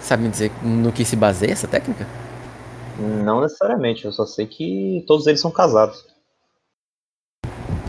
Sabe 0.00 0.22
me 0.24 0.28
dizer 0.28 0.50
no 0.62 0.92
que 0.92 1.04
se 1.04 1.16
baseia 1.16 1.52
essa 1.52 1.68
técnica? 1.68 2.06
Não 2.98 3.40
necessariamente, 3.40 4.04
eu 4.04 4.12
só 4.12 4.26
sei 4.26 4.46
que 4.46 5.04
todos 5.06 5.26
eles 5.26 5.40
são 5.40 5.50
casados. 5.50 6.04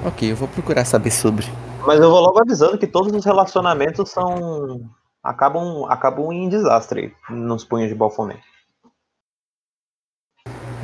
Ok, 0.06 0.32
eu 0.32 0.36
vou 0.36 0.47
procurar 0.47 0.86
saber 0.86 1.12
sobre. 1.12 1.45
Mas 1.86 2.00
eu 2.00 2.10
vou 2.10 2.22
logo 2.22 2.39
avisando 2.39 2.78
que 2.78 2.88
todos 2.88 3.12
os 3.12 3.26
relacionamentos 3.26 4.10
são. 4.10 4.89
acabam, 5.24 5.86
acabam 5.89 6.32
em 6.32 6.47
desastre 6.47 7.14
nos 7.30 7.64
punhos 7.66 7.89
de 7.89 7.95
Balfomet. 7.95 8.41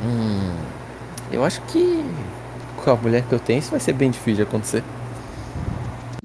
Hum. 0.02 0.54
Eu 1.30 1.44
acho 1.44 1.62
que 1.66 2.02
com 2.84 2.90
a 2.90 2.96
mulher 2.96 3.26
que 3.26 3.34
eu 3.34 3.40
tenho 3.40 3.58
isso 3.58 3.70
vai 3.70 3.80
ser 3.80 3.92
bem 3.92 4.10
difícil 4.10 4.36
de 4.36 4.42
acontecer. 4.42 4.84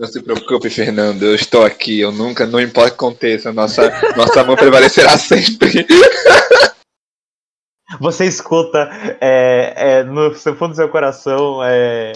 Não 0.01 0.07
se 0.07 0.19
preocupe, 0.19 0.67
Fernando. 0.67 1.21
Eu 1.21 1.35
estou 1.35 1.63
aqui. 1.63 1.99
Eu 1.99 2.11
nunca, 2.11 2.47
não 2.47 2.59
importa 2.59 2.87
o 2.87 2.97
que 2.97 3.05
aconteça, 3.05 3.53
nossa, 3.53 3.91
nossa 4.17 4.43
mão 4.43 4.55
prevalecerá 4.55 5.15
sempre. 5.15 5.85
Você 8.01 8.25
escuta 8.25 8.89
é, 9.21 9.99
é, 9.99 10.03
no 10.03 10.33
fundo 10.33 10.69
do 10.69 10.75
seu 10.75 10.89
coração 10.89 11.63
é, 11.63 12.13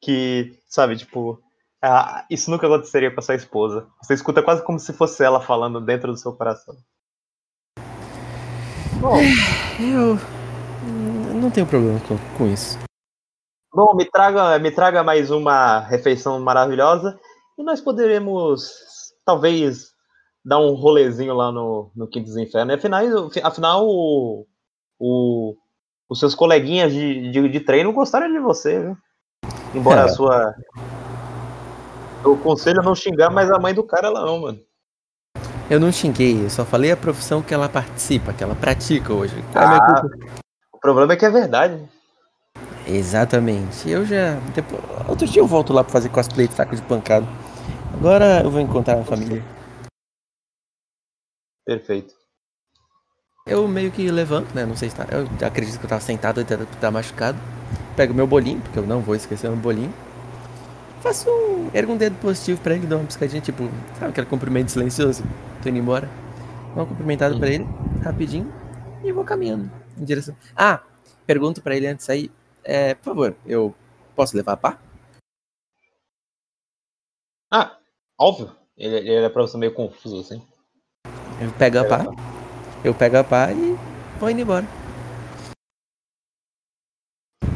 que, 0.00 0.54
sabe, 0.66 0.96
tipo, 0.96 1.38
ah, 1.82 2.24
isso 2.30 2.50
nunca 2.50 2.66
aconteceria 2.66 3.10
com 3.10 3.20
a 3.20 3.22
sua 3.22 3.34
esposa. 3.34 3.86
Você 4.02 4.14
escuta 4.14 4.42
quase 4.42 4.64
como 4.64 4.78
se 4.78 4.94
fosse 4.94 5.22
ela 5.22 5.38
falando 5.38 5.78
dentro 5.78 6.12
do 6.12 6.18
seu 6.18 6.32
coração. 6.32 6.74
Bom, 8.98 9.18
eu 9.78 10.18
não 11.34 11.50
tenho 11.50 11.66
problema 11.66 12.00
com, 12.00 12.16
com 12.38 12.50
isso. 12.50 12.78
Bom, 13.76 13.94
me 13.94 14.06
traga, 14.06 14.58
me 14.58 14.70
traga 14.70 15.04
mais 15.04 15.30
uma 15.30 15.80
refeição 15.80 16.40
maravilhosa 16.40 17.20
e 17.58 17.62
nós 17.62 17.78
poderemos, 17.78 18.72
talvez, 19.22 19.88
dar 20.42 20.58
um 20.60 20.72
rolezinho 20.72 21.34
lá 21.34 21.52
no, 21.52 21.90
no 21.94 22.08
Quinto 22.08 22.24
dos 22.24 22.38
Infernos. 22.38 22.74
Afinal, 22.74 23.02
afinal 23.42 23.86
o, 23.86 24.46
o, 24.98 25.54
os 26.08 26.18
seus 26.18 26.34
coleguinhas 26.34 26.90
de, 26.90 27.30
de, 27.30 27.48
de, 27.50 27.60
treino 27.60 27.92
gostaram 27.92 28.32
de 28.32 28.38
você, 28.38 28.80
viu? 28.80 28.96
Embora 29.74 30.00
é. 30.00 30.04
a 30.04 30.08
sua. 30.08 30.54
Eu 32.24 32.34
conselho 32.38 32.82
não 32.82 32.94
xingar, 32.94 33.28
mas 33.28 33.50
a 33.50 33.58
mãe 33.58 33.74
do 33.74 33.84
cara 33.84 34.06
ela 34.06 34.24
não, 34.24 34.40
mano. 34.40 34.60
Eu 35.68 35.78
não 35.78 35.92
xinguei, 35.92 36.46
eu 36.46 36.48
só 36.48 36.64
falei 36.64 36.92
a 36.92 36.96
profissão 36.96 37.42
que 37.42 37.52
ela 37.52 37.68
participa, 37.68 38.32
que 38.32 38.42
ela 38.42 38.54
pratica 38.54 39.12
hoje. 39.12 39.36
É 39.54 39.58
ah, 39.58 40.02
o 40.72 40.78
problema 40.78 41.12
é 41.12 41.16
que 41.16 41.26
é 41.26 41.30
verdade. 41.30 41.86
Exatamente. 42.86 43.90
Eu 43.90 44.06
já. 44.06 44.34
Depois, 44.54 44.80
outro 45.08 45.26
dia 45.26 45.42
eu 45.42 45.46
volto 45.46 45.72
lá 45.72 45.82
pra 45.82 45.92
fazer 45.92 46.08
cosplay 46.08 46.46
de 46.46 46.54
saco 46.54 46.76
de 46.76 46.82
pancada. 46.82 47.26
Agora 47.94 48.42
eu 48.42 48.50
vou 48.50 48.60
encontrar 48.60 49.00
a 49.00 49.04
família. 49.04 49.42
Perfeito. 51.64 52.14
Eu 53.46 53.66
meio 53.66 53.90
que 53.90 54.08
levanto, 54.10 54.54
né? 54.54 54.64
Não 54.64 54.76
sei 54.76 54.90
se 54.90 54.96
tá. 54.96 55.06
Eu 55.10 55.28
acredito 55.46 55.78
que 55.78 55.84
eu 55.84 55.88
tava 55.88 56.00
sentado 56.00 56.40
e 56.40 56.44
tá 56.80 56.90
machucado. 56.90 57.38
Pego 57.96 58.12
meu 58.14 58.26
bolinho, 58.26 58.60
porque 58.60 58.78
eu 58.78 58.86
não 58.86 59.00
vou 59.00 59.14
esquecer 59.14 59.48
meu 59.48 59.58
bolinho. 59.58 59.92
faço 61.00 61.30
um. 61.30 61.70
ergo 61.72 61.92
um 61.92 61.96
dedo 61.96 62.16
positivo 62.20 62.60
pra 62.60 62.74
ele, 62.74 62.86
dou 62.86 62.98
uma 62.98 63.06
piscadinha, 63.06 63.40
tipo, 63.40 63.68
sabe 63.98 64.10
aquele 64.10 64.26
cumprimento 64.26 64.70
silencioso? 64.70 65.24
Tô 65.62 65.68
indo 65.68 65.78
embora. 65.78 66.08
Dou 66.74 66.82
uma 66.82 66.86
cumprimentada 66.86 67.38
pra 67.38 67.48
ele, 67.48 67.66
rapidinho, 68.02 68.52
e 69.02 69.12
vou 69.12 69.24
caminhando 69.24 69.70
em 69.96 70.04
direção. 70.04 70.36
Ah, 70.54 70.80
pergunto 71.26 71.62
pra 71.62 71.76
ele 71.76 71.86
antes 71.86 72.04
de 72.04 72.06
sair, 72.06 72.30
é, 72.66 72.94
por 72.94 73.04
favor, 73.04 73.36
eu 73.46 73.74
posso 74.14 74.36
levar 74.36 74.52
a 74.52 74.56
pá? 74.56 74.78
Ah, 77.50 77.78
óbvio. 78.18 78.54
Ele, 78.76 78.96
ele 78.96 79.14
era 79.14 79.30
pra 79.30 79.42
você 79.42 79.56
meio 79.56 79.72
confuso, 79.72 80.20
assim. 80.20 80.42
Eu 81.40 81.52
pego 81.52 81.78
a 81.78 81.84
Pega 81.84 81.94
a 81.94 82.04
pá, 82.04 82.22
eu 82.84 82.94
pego 82.94 83.16
a 83.18 83.24
pá 83.24 83.52
e 83.52 83.76
vou 84.18 84.28
indo 84.30 84.40
embora. 84.40 84.66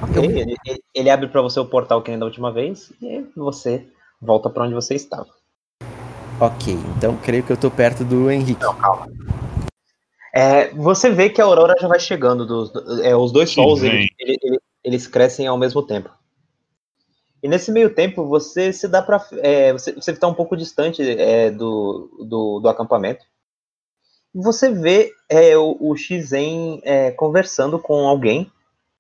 Ok, 0.03 0.25
ele, 0.25 0.57
ele- 0.67 0.83
ele 0.95 1.11
abre 1.11 1.29
pra 1.29 1.43
você 1.43 1.61
o 1.61 1.67
portal 1.67 2.03
que 2.03 2.11
nem 2.11 2.19
da 2.19 2.27
última 2.27 2.53
vez 2.53 2.93
e 3.03 3.23
você 3.37 3.87
volta 4.21 4.49
pra 4.49 4.65
onde 4.65 4.75
você 4.75 4.95
estava. 4.95 5.29
Ok, 6.41 6.73
então 6.97 7.17
creio 7.19 7.45
que 7.45 7.53
eu 7.53 7.57
tô 7.57 7.71
perto 7.71 8.03
do 8.05 8.31
Henrique. 8.31 8.63
É, 10.35 10.69
você 10.71 11.11
vê 11.11 11.29
que 11.29 11.41
a 11.41 11.45
aurora 11.45 11.75
já 11.79 11.87
vai 11.89 12.01
chegando. 12.01 12.47
Dos, 12.47 12.73
é, 13.03 13.15
os 13.15 13.31
dois 13.33 13.51
sols 13.51 13.83
ele- 13.83 14.09
ele- 14.19 14.61
eles 14.85 15.07
crescem 15.07 15.47
ao 15.47 15.59
mesmo 15.59 15.83
tempo. 15.83 16.11
E 17.43 17.49
nesse 17.49 17.73
meio 17.73 17.95
tempo 17.95 18.27
você 18.27 18.73
se 18.73 18.87
dá 18.87 19.01
para 19.01 19.19
você, 19.73 19.93
você 19.95 20.13
tá 20.15 20.27
um 20.29 20.35
pouco 20.35 20.57
distante 20.57 21.03
é, 21.03 21.51
do, 21.51 22.11
do, 22.29 22.61
do 22.61 22.69
acampamento. 22.69 23.25
Você 24.35 24.71
vê 24.71 25.11
é, 25.29 25.57
o, 25.57 25.77
o 25.81 25.97
Shizen 25.97 26.81
é, 26.85 27.11
conversando 27.11 27.79
com 27.79 28.07
alguém, 28.07 28.51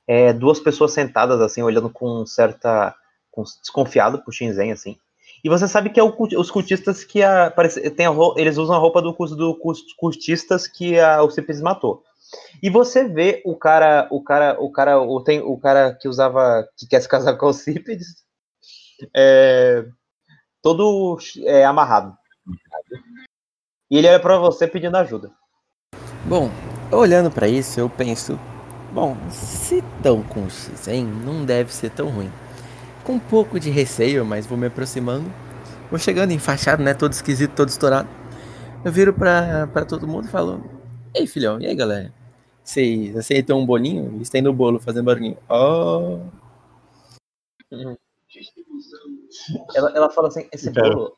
é, 0.07 0.33
duas 0.33 0.59
pessoas 0.59 0.93
sentadas 0.93 1.41
assim, 1.41 1.62
olhando 1.62 1.91
com 1.91 2.26
certa 2.26 2.95
com, 3.31 3.43
desconfiado 3.43 4.22
pro 4.22 4.33
Shinzen 4.33 4.72
assim. 4.72 4.97
E 5.45 5.49
você 5.49 5.68
sabe 5.68 5.91
que 5.91 6.01
é 6.01 6.03
o 6.03 6.14
os 6.37 6.51
cultistas 6.51 7.05
que 7.05 7.22
a, 7.22 7.51
parece, 7.51 7.89
tem 7.91 8.07
a, 8.07 8.12
eles 8.37 8.59
usam 8.59 8.74
a 8.74 8.78
roupa 8.78 9.01
do, 9.01 9.14
cus- 9.14 9.37
do 9.37 9.55
cus- 9.55 9.93
cultistas 9.97 10.66
que 10.66 10.99
a, 10.99 11.22
o 11.22 11.31
Cipis 11.31 11.61
matou. 11.61 12.03
E 12.62 12.70
você 12.70 13.09
vê 13.09 13.43
o 13.45 13.57
cara, 13.57 14.07
o 14.11 14.22
cara, 14.22 14.57
o 14.61 14.70
cara, 14.70 15.01
o, 15.01 15.22
tem, 15.22 15.41
o 15.41 15.59
cara 15.59 15.95
que 15.95 16.09
usava, 16.09 16.68
que 16.76 16.87
quer 16.87 17.01
se 17.01 17.09
casar 17.09 17.37
com 17.37 17.47
o 17.47 17.53
Cípedes, 17.53 18.09
é, 19.16 19.85
todo 20.62 21.18
é, 21.45 21.64
amarrado. 21.64 22.14
E 23.91 23.99
ele 23.99 24.09
olha 24.09 24.20
pra 24.20 24.39
você 24.39 24.68
pedindo 24.68 24.97
ajuda. 24.97 25.31
Bom, 26.26 26.51
olhando 26.93 27.31
pra 27.31 27.49
isso, 27.49 27.81
eu 27.81 27.89
penso, 27.89 28.39
bom, 28.93 29.16
se 29.31 29.83
tão 30.03 30.22
com 30.22 30.45
o 30.45 30.51
Shizen, 30.51 31.05
não 31.05 31.45
deve 31.45 31.72
ser 31.72 31.91
tão 31.91 32.09
ruim. 32.09 32.31
Com 33.05 33.14
um 33.14 33.18
pouco 33.18 33.59
de 33.59 33.70
receio, 33.70 34.24
mas 34.24 34.47
vou 34.47 34.59
me 34.59 34.66
aproximando. 34.66 35.33
Vou 35.89 35.99
chegando 35.99 36.33
enfaixado, 36.33 36.83
né, 36.83 36.95
todo 36.95 37.12
esquisito, 37.12 37.55
todo 37.55 37.68
estourado. 37.68 38.09
Eu 38.85 38.93
viro 38.93 39.12
pra 39.12 39.85
todo 39.89 40.07
mundo 40.07 40.26
e 40.26 40.31
falo, 40.31 40.62
Ei, 41.12 41.26
filhão, 41.26 41.61
e 41.61 41.66
aí, 41.66 41.74
galera? 41.74 42.20
Vocês 42.63 43.17
aceitam 43.17 43.59
um 43.59 43.67
bolinho? 43.67 44.21
Estendo 44.21 44.51
o 44.51 44.55
bolo 44.55 44.79
fazendo 44.79 45.07
barulhinho. 45.07 45.39
Oh, 45.49 46.21
Ela, 49.75 49.91
ela 49.97 50.11
fala 50.11 50.29
assim, 50.29 50.49
esse 50.53 50.73
Quero. 50.73 50.91
bolo, 50.91 51.17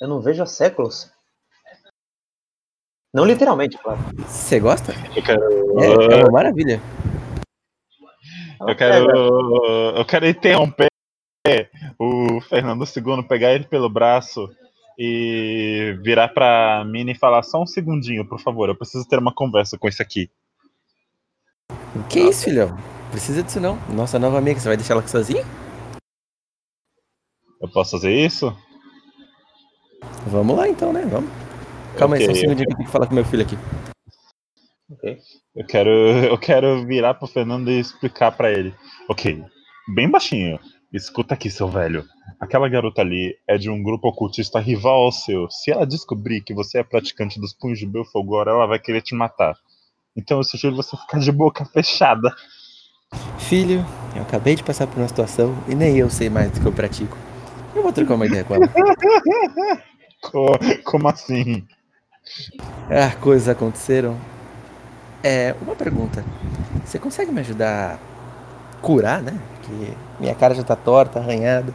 eu 0.00 0.08
não 0.08 0.20
vejo 0.20 0.42
há 0.42 0.46
séculos. 0.46 1.10
Não 3.14 3.24
literalmente, 3.26 3.76
claro. 3.78 4.00
você 4.26 4.58
gosta? 4.58 4.92
Eu 5.14 5.22
quero. 5.22 5.42
É, 5.80 6.14
é 6.14 6.22
uma 6.22 6.32
maravilha. 6.32 6.80
Eu 8.60 8.76
quero. 8.76 9.96
Eu 9.96 10.04
quero 10.06 10.26
interromper 10.26 10.88
o 11.98 12.40
Fernando 12.40 12.84
II, 12.84 13.22
pegar 13.28 13.52
ele 13.52 13.64
pelo 13.64 13.90
braço 13.90 14.48
e 14.98 15.98
virar 16.02 16.28
pra 16.28 16.84
Mini 16.86 17.12
e 17.12 17.18
falar 17.18 17.42
só 17.42 17.60
um 17.60 17.66
segundinho, 17.66 18.26
por 18.26 18.40
favor. 18.40 18.68
Eu 18.68 18.76
preciso 18.76 19.06
ter 19.06 19.18
uma 19.18 19.34
conversa 19.34 19.76
com 19.76 19.88
esse 19.88 20.00
aqui. 20.00 20.30
Que 22.08 22.20
isso, 22.20 22.44
filhão? 22.44 22.76
Precisa 23.10 23.42
disso 23.42 23.60
não. 23.60 23.76
Nossa 23.88 24.18
nova 24.18 24.38
amiga, 24.38 24.58
você 24.58 24.68
vai 24.68 24.76
deixar 24.76 24.94
ela 24.94 25.02
aqui 25.02 25.10
sozinha? 25.10 25.44
Eu 27.60 27.68
posso 27.70 27.92
fazer 27.92 28.12
isso? 28.12 28.56
Vamos 30.26 30.56
lá 30.56 30.68
então, 30.68 30.92
né? 30.92 31.02
Vamos. 31.06 31.30
Calma 31.96 32.16
aí, 32.16 32.24
só 32.24 32.32
um 32.32 32.34
segundinho 32.34 32.66
que 32.66 32.72
eu 32.72 32.76
tenho 32.76 32.86
que 32.86 32.92
falar 32.92 33.06
com 33.06 33.14
meu 33.14 33.24
filho 33.24 33.42
aqui. 33.42 33.56
Ok. 34.90 35.18
Eu 35.54 35.66
quero, 35.66 35.90
eu 36.30 36.38
quero 36.38 36.86
virar 36.86 37.14
pro 37.14 37.26
Fernando 37.26 37.70
e 37.70 37.78
explicar 37.78 38.32
pra 38.32 38.50
ele. 38.50 38.74
Ok, 39.08 39.42
bem 39.94 40.10
baixinho. 40.10 40.58
Escuta 40.92 41.34
aqui, 41.34 41.50
seu 41.50 41.68
velho. 41.68 42.04
Aquela 42.38 42.68
garota 42.68 43.00
ali 43.00 43.34
é 43.48 43.56
de 43.56 43.70
um 43.70 43.82
grupo 43.82 44.08
ocultista 44.08 44.58
rival 44.58 45.02
ao 45.02 45.12
seu. 45.12 45.50
Se 45.50 45.70
ela 45.70 45.86
descobrir 45.86 46.42
que 46.42 46.52
você 46.52 46.78
é 46.78 46.84
praticante 46.84 47.40
dos 47.40 47.54
punhos 47.54 47.78
de 47.78 47.86
Belfogor, 47.86 48.48
ela 48.48 48.66
vai 48.66 48.78
querer 48.78 49.00
te 49.00 49.14
matar. 49.14 49.54
Então 50.16 50.38
eu 50.38 50.44
sugiro 50.44 50.76
você 50.76 50.96
ficar 50.96 51.18
de 51.18 51.32
boca 51.32 51.64
fechada. 51.64 52.34
Filho, 53.38 53.84
eu 54.16 54.22
acabei 54.22 54.54
de 54.54 54.62
passar 54.62 54.86
por 54.86 54.98
uma 54.98 55.08
situação 55.08 55.54
e 55.68 55.74
nem 55.74 55.96
eu 55.98 56.08
sei 56.10 56.28
mais 56.30 56.50
do 56.50 56.60
que 56.60 56.66
eu 56.66 56.72
pratico. 56.72 57.16
Eu 57.74 57.82
vou 57.82 57.92
trocar 57.92 58.14
uma 58.14 58.26
ideia 58.26 58.44
com 58.44 58.54
ela. 58.54 58.68
Co- 60.20 60.58
Como 60.84 61.08
assim? 61.08 61.66
Ah, 62.90 63.14
coisas 63.20 63.48
aconteceram. 63.48 64.16
É, 65.22 65.54
uma 65.62 65.74
pergunta. 65.74 66.24
Você 66.84 66.98
consegue 66.98 67.30
me 67.32 67.40
ajudar 67.40 67.94
a 67.94 68.76
curar, 68.80 69.22
né? 69.22 69.38
Porque 69.54 69.92
minha 70.20 70.34
cara 70.34 70.54
já 70.54 70.62
tá 70.62 70.76
torta, 70.76 71.18
arranhada. 71.18 71.72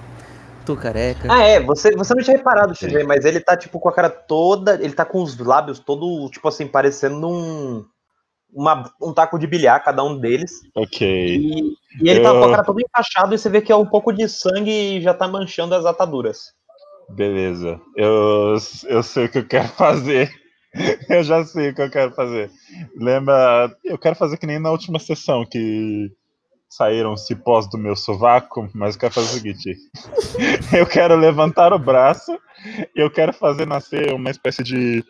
Tô 0.65 0.75
careca. 0.75 1.31
Ah, 1.31 1.43
é, 1.43 1.59
você, 1.61 1.91
você 1.95 2.13
não 2.13 2.21
tinha 2.23 2.37
reparado, 2.37 2.75
CJ, 2.75 3.03
mas 3.05 3.23
ele 3.25 3.39
tá, 3.39 3.55
tipo, 3.55 3.79
com 3.79 3.89
a 3.89 3.93
cara 3.93 4.09
toda. 4.09 4.75
Ele 4.75 4.93
tá 4.93 5.05
com 5.05 5.21
os 5.21 5.37
lábios 5.37 5.79
todo, 5.79 6.29
tipo 6.29 6.47
assim, 6.47 6.67
parecendo 6.67 7.27
um. 7.29 7.85
Uma, 8.53 8.91
um 9.01 9.13
taco 9.13 9.37
de 9.37 9.45
bilhar, 9.45 9.83
cada 9.83 10.03
um 10.03 10.17
deles. 10.17 10.51
Ok. 10.75 11.07
E, 11.07 11.75
e 12.01 12.09
ele 12.09 12.21
tá 12.21 12.31
com 12.31 12.43
a 12.43 12.51
cara 12.51 12.63
todo 12.63 12.79
encaixado 12.79 13.35
e 13.35 13.37
você 13.37 13.49
vê 13.49 13.61
que 13.61 13.71
é 13.71 13.75
um 13.75 13.85
pouco 13.85 14.11
de 14.11 14.27
sangue 14.27 15.01
já 15.01 15.13
tá 15.13 15.27
manchando 15.27 15.75
as 15.75 15.85
ataduras. 15.85 16.53
Beleza. 17.09 17.79
Eu, 17.95 18.57
eu 18.87 19.03
sei 19.03 19.25
o 19.25 19.29
que 19.29 19.39
eu 19.39 19.47
quero 19.47 19.67
fazer. 19.75 20.31
Eu 21.09 21.23
já 21.23 21.43
sei 21.45 21.69
o 21.69 21.75
que 21.75 21.81
eu 21.81 21.89
quero 21.89 22.11
fazer. 22.11 22.51
Lembra? 22.95 23.75
Eu 23.83 23.97
quero 23.97 24.15
fazer 24.15 24.37
que 24.37 24.47
nem 24.47 24.59
na 24.59 24.71
última 24.71 24.99
sessão 24.99 25.45
que 25.45 26.11
saíram 26.69 27.15
cipós 27.15 27.69
do 27.69 27.77
meu 27.77 27.95
sovaco, 27.95 28.69
mas 28.73 28.95
eu 28.95 29.01
quero 29.01 29.13
fazer 29.13 29.27
o 29.27 29.33
seguinte: 29.33 29.75
eu 30.77 30.85
quero 30.85 31.15
levantar 31.15 31.73
o 31.73 31.79
braço 31.79 32.37
e 32.95 32.99
eu 32.99 33.09
quero 33.09 33.33
fazer 33.33 33.65
nascer 33.65 34.13
uma 34.13 34.29
espécie 34.29 34.63
de 34.63 35.03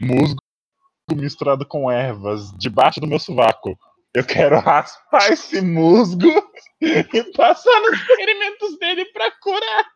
musgo 0.00 0.39
misturado 1.14 1.66
com 1.66 1.90
ervas 1.90 2.52
debaixo 2.58 3.00
do 3.00 3.06
meu 3.06 3.18
sovaco. 3.18 3.78
Eu 4.14 4.24
quero 4.24 4.58
raspar 4.58 5.32
esse 5.32 5.60
musgo 5.60 6.28
e 6.80 7.24
passar 7.36 7.80
nos 7.82 8.00
experimentos 8.00 8.78
dele 8.78 9.04
pra 9.06 9.30
curar. 9.40 9.86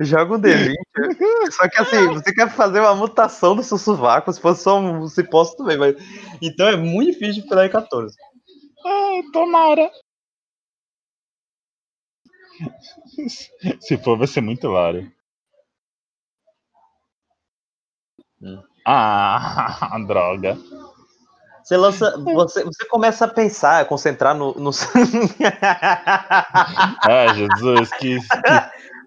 Joga 0.00 0.34
um 0.34 0.40
D20. 0.40 0.74
só 1.52 1.68
que 1.68 1.80
assim, 1.80 2.06
você 2.08 2.34
quer 2.34 2.50
fazer 2.50 2.80
uma 2.80 2.94
mutação 2.94 3.56
do 3.56 3.62
seu 3.62 3.78
sovaco, 3.78 4.30
se 4.32 4.40
fosse 4.40 4.62
só 4.62 4.78
um 4.78 5.08
cipó, 5.08 5.44
tudo 5.44 5.64
bem, 5.64 5.78
mas. 5.78 5.96
Então 6.42 6.68
é 6.68 6.76
muito 6.76 7.12
difícil 7.12 7.42
de 7.42 7.64
em 7.64 7.70
14. 7.70 8.14
Ai, 8.84 9.22
tomara. 9.32 9.90
Se 13.80 13.96
for, 13.98 14.18
vai 14.18 14.26
ser 14.26 14.40
muito 14.40 14.66
hilário. 14.66 15.10
Hum. 18.42 18.71
Ah, 18.84 19.96
droga. 20.06 20.58
Você 21.62 21.76
lança. 21.76 22.18
Você, 22.18 22.64
você 22.64 22.84
começa 22.86 23.24
a 23.24 23.28
pensar, 23.28 23.80
a 23.80 23.84
concentrar 23.84 24.34
no. 24.34 24.52
no... 24.54 24.70
Ai, 27.04 27.34
Jesus, 27.34 27.90
que, 27.98 28.18
que 28.20 28.62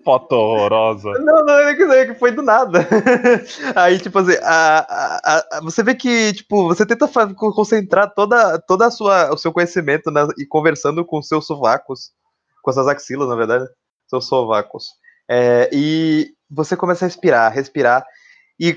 foto 0.06 0.34
horrorosa. 0.34 1.12
Não, 1.20 1.44
não, 1.44 1.60
é 1.60 1.76
que, 1.76 2.06
que 2.06 2.16
foi 2.16 2.32
do 2.32 2.42
nada. 2.42 2.88
Aí, 3.76 4.00
tipo 4.00 4.18
assim, 4.20 4.38
a, 4.42 4.80
a, 4.80 5.58
a- 5.58 5.62
você 5.62 5.84
vê 5.84 5.96
que, 5.96 6.32
tipo, 6.34 6.68
você 6.68 6.86
tenta 6.86 7.10
concentrar 7.36 8.14
toda, 8.14 8.58
toda 8.60 8.86
a 8.88 8.92
sua, 8.92 9.34
o 9.34 9.38
seu 9.38 9.52
conhecimento 9.52 10.10
na- 10.10 10.28
e 10.38 10.46
conversando 10.46 11.04
com 11.04 11.22
seus 11.22 11.46
sovacos, 11.46 12.12
com 12.64 12.70
as 12.70 12.76
suas 12.76 12.88
axilas, 12.88 13.28
na 13.28 13.36
verdade, 13.36 13.66
seus 14.08 14.28
sovacos. 14.28 14.86
É, 15.30 15.70
e 15.74 16.32
você 16.50 16.78
começa 16.78 17.04
a 17.04 17.08
respirar, 17.08 17.52
respirar, 17.52 18.06
e. 18.58 18.74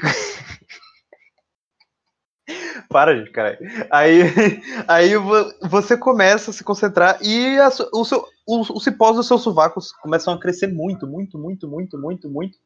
Para, 2.91 3.17
gente, 3.17 3.31
caralho. 3.31 3.59
Aí, 3.91 4.23
aí 4.89 5.17
vo- 5.17 5.53
você 5.69 5.97
começa 5.97 6.51
a 6.51 6.55
se 6.55 6.65
concentrar 6.65 7.19
e 7.23 7.59
a 7.59 7.69
o 7.93 8.05
seu, 8.05 8.25
os, 8.47 8.71
os 8.71 8.83
cipós 8.83 9.17
dos 9.17 9.27
seus 9.27 9.43
sovacos 9.43 9.93
começam 9.93 10.33
a 10.33 10.41
crescer 10.41 10.69
muito, 10.69 11.07
muito, 11.07 11.39
muito, 11.39 11.69
muito, 11.69 11.99
muito, 11.99 12.31
muito. 12.31 12.57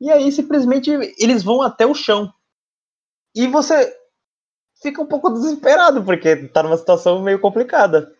E 0.00 0.10
aí 0.10 0.32
simplesmente 0.32 0.90
eles 1.18 1.42
vão 1.42 1.62
até 1.62 1.86
o 1.86 1.94
chão. 1.94 2.32
E 3.34 3.46
você 3.46 3.94
fica 4.82 5.00
um 5.00 5.06
pouco 5.06 5.30
desesperado, 5.30 6.02
porque 6.02 6.48
tá 6.48 6.62
numa 6.62 6.76
situação 6.76 7.22
meio 7.22 7.38
complicada. 7.38 8.10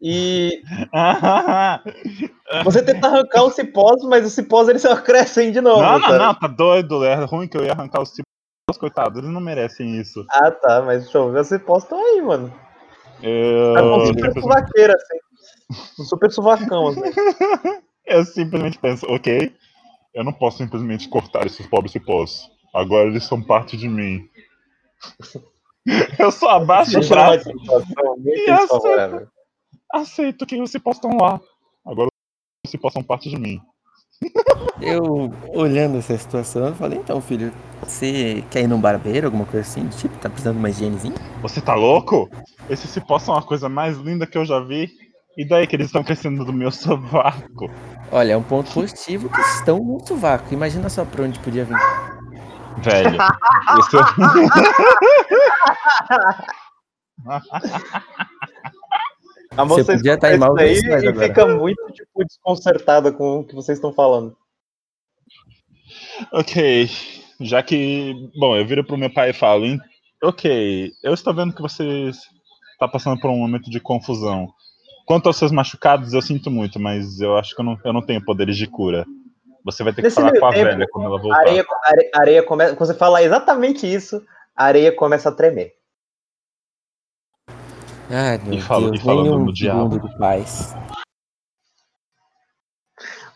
E 0.00 0.62
você 2.64 2.82
tenta 2.82 3.06
arrancar 3.06 3.44
os 3.44 3.54
cipós, 3.54 4.02
mas 4.04 4.26
os 4.26 4.32
cipós 4.32 4.68
eles 4.68 4.82
só 4.82 4.96
crescem 4.96 5.52
de 5.52 5.60
novo. 5.60 5.80
não, 5.82 5.92
não, 5.92 6.00
sabe? 6.00 6.18
não, 6.18 6.34
tá 6.34 6.48
doido. 6.48 7.04
É 7.04 7.24
ruim 7.24 7.46
que 7.46 7.56
eu 7.56 7.64
ia 7.64 7.72
arrancar 7.72 8.02
os 8.02 8.08
cipós, 8.10 8.31
coitados. 8.78 9.18
Eles 9.18 9.30
não 9.30 9.40
merecem 9.40 10.00
isso. 10.00 10.24
Ah, 10.30 10.50
tá, 10.50 10.82
mas 10.82 11.02
deixa 11.04 11.18
eu 11.18 11.30
ver, 11.32 11.40
os 11.40 11.48
cipós 11.48 11.82
estão 11.82 11.98
aí, 11.98 12.20
mano. 12.22 12.48
Tá 12.50 13.80
com 13.80 13.96
um 13.96 14.00
Eu, 14.00 14.06
super 14.06 14.40
suvaqueira, 14.40 14.94
assim. 14.94 15.18
Um 16.00 16.04
super 16.04 16.30
suvacão, 16.32 16.88
assim. 16.88 17.00
eu 18.06 18.24
simplesmente 18.24 18.78
penso, 18.78 19.06
ok, 19.08 19.54
eu 20.14 20.24
não 20.24 20.32
posso 20.32 20.58
simplesmente 20.58 21.08
cortar 21.08 21.46
esses 21.46 21.66
pobres 21.66 21.92
cipós. 21.92 22.50
Agora 22.74 23.08
eles 23.08 23.24
são 23.24 23.40
parte 23.42 23.76
de 23.76 23.88
mim. 23.88 24.28
Eu 26.16 26.30
só 26.30 26.50
abaixo 26.50 26.96
o 26.96 27.02
eu 27.02 27.08
braço, 27.08 27.50
E 28.24 28.50
essa- 28.50 28.60
desfavorável. 28.60 29.28
aceito 29.92 30.46
que 30.46 30.60
os 30.62 30.70
cipós 30.70 30.94
estão 30.96 31.16
lá. 31.16 31.40
Agora 31.84 32.08
os 32.64 32.70
cipós 32.70 32.92
são 32.92 33.02
parte 33.02 33.28
de 33.28 33.36
mim. 33.36 33.60
Eu, 34.80 35.32
olhando 35.48 35.98
essa 35.98 36.16
situação, 36.18 36.66
eu 36.66 36.74
falei, 36.74 36.98
então, 36.98 37.20
filho, 37.20 37.52
você 37.82 38.42
quer 38.50 38.62
ir 38.62 38.66
num 38.66 38.80
barbeiro, 38.80 39.28
alguma 39.28 39.44
coisa 39.44 39.60
assim? 39.60 39.86
Tipo, 39.88 40.16
tá 40.18 40.28
precisando 40.28 40.54
de 40.54 40.60
uma 40.60 40.70
higienezinha? 40.70 41.14
Você 41.40 41.60
tá 41.60 41.74
louco? 41.74 42.28
Esses 42.68 42.90
cipós 42.90 43.22
são 43.22 43.36
a 43.36 43.42
coisa 43.42 43.68
mais 43.68 43.96
linda 43.98 44.26
que 44.26 44.36
eu 44.36 44.44
já 44.44 44.58
vi. 44.60 44.90
E 45.36 45.48
daí 45.48 45.66
que 45.66 45.76
eles 45.76 45.86
estão 45.86 46.04
crescendo 46.04 46.44
do 46.44 46.52
meu 46.52 46.70
sovaco? 46.70 47.70
Olha, 48.10 48.32
é 48.32 48.36
um 48.36 48.42
ponto 48.42 48.70
positivo 48.72 49.30
que 49.30 49.40
estão 49.40 49.78
no 49.78 50.04
sovaco. 50.06 50.52
Imagina 50.52 50.88
só 50.88 51.04
pra 51.04 51.24
onde 51.24 51.38
podia 51.38 51.64
vir. 51.64 51.78
Velho. 52.78 53.16
Isso... 53.78 53.98
A 59.56 59.64
moça 59.64 59.84
Você 59.84 59.96
podia 59.96 60.14
estar 60.14 60.32
em 60.34 60.38
mal 60.38 60.54
velocidade 60.54 61.04
e 61.04 61.08
agora. 61.08 61.26
fica 61.28 61.46
muito, 61.46 61.82
tipo, 61.92 62.24
desconcertada 62.24 63.12
com 63.12 63.40
o 63.40 63.44
que 63.44 63.54
vocês 63.54 63.76
estão 63.78 63.92
falando. 63.92 64.34
ok. 66.32 66.88
Já 67.40 67.62
que. 67.62 68.14
Bom, 68.38 68.56
eu 68.56 68.64
viro 68.66 68.84
pro 68.84 68.96
meu 68.96 69.12
pai 69.12 69.30
e 69.30 69.34
falo, 69.34 69.64
"Hein, 69.64 69.78
ok, 70.22 70.90
eu 71.02 71.12
estou 71.12 71.34
vendo 71.34 71.54
que 71.54 71.60
você 71.62 72.10
está 72.72 72.86
passando 72.88 73.20
por 73.20 73.30
um 73.30 73.36
momento 73.38 73.70
de 73.70 73.80
confusão. 73.80 74.48
Quanto 75.06 75.26
aos 75.26 75.36
seus 75.36 75.50
machucados, 75.50 76.12
eu 76.14 76.22
sinto 76.22 76.50
muito, 76.50 76.78
mas 76.78 77.20
eu 77.20 77.36
acho 77.36 77.54
que 77.54 77.60
eu 77.60 77.64
não, 77.64 77.76
eu 77.84 77.92
não 77.92 78.00
tenho 78.02 78.24
poderes 78.24 78.56
de 78.56 78.66
cura. 78.68 79.04
Você 79.64 79.82
vai 79.82 79.92
ter 79.92 80.02
que 80.02 80.06
Nesse 80.06 80.16
falar 80.16 80.32
com 80.38 80.46
a 80.46 80.52
tempo, 80.52 80.64
velha 80.70 80.86
quando 80.90 81.06
ela 81.06 81.18
voltar. 81.20 81.40
areia, 81.40 81.64
areia, 81.84 82.10
areia 82.14 82.42
começa. 82.42 82.74
Quando 82.76 82.88
você 82.88 82.94
fala 82.98 83.22
exatamente 83.22 83.92
isso, 83.92 84.22
a 84.56 84.64
areia 84.64 84.92
começa 84.92 85.28
a 85.28 85.32
tremer. 85.32 85.72
Ai, 88.10 88.38
meu 88.38 88.54
E 88.54 88.60
fala- 88.60 88.90
Deus, 88.90 89.00
e 89.00 89.04
falando 89.04 89.38
no 89.38 89.52
diabo. 89.52 89.98
de 90.00 90.18
paz. 90.18 90.74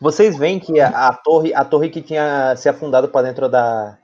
Vocês 0.01 0.37
veem 0.37 0.61
que 0.61 0.79
a, 0.79 1.09
a 1.09 1.15
torre, 1.17 1.55
a 1.55 1.65
torre 1.65 1.89
que 1.89 2.03
tinha 2.03 2.55
se 2.57 2.69
afundado 2.69 3.09
para 3.09 3.27
dentro 3.29 3.49
da, 3.49 3.99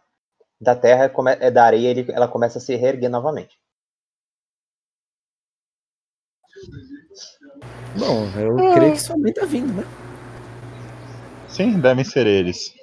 da 0.60 0.74
terra, 0.74 1.08
come- 1.08 1.36
é 1.38 1.50
da 1.50 1.64
areia, 1.64 1.88
ele- 1.88 2.10
ela 2.12 2.26
começa 2.26 2.58
a 2.58 2.60
se 2.60 2.74
reerguer 2.76 3.10
novamente. 3.10 3.58
Bom, 7.98 8.24
eu 8.40 8.56
creio 8.72 8.92
que 8.92 9.00
sua 9.00 9.18
mãe 9.18 9.32
tá 9.32 9.44
vindo, 9.44 9.72
né? 9.74 9.84
Sim, 11.48 11.78
devem 11.78 12.04
ser 12.04 12.26
eles. 12.26 12.74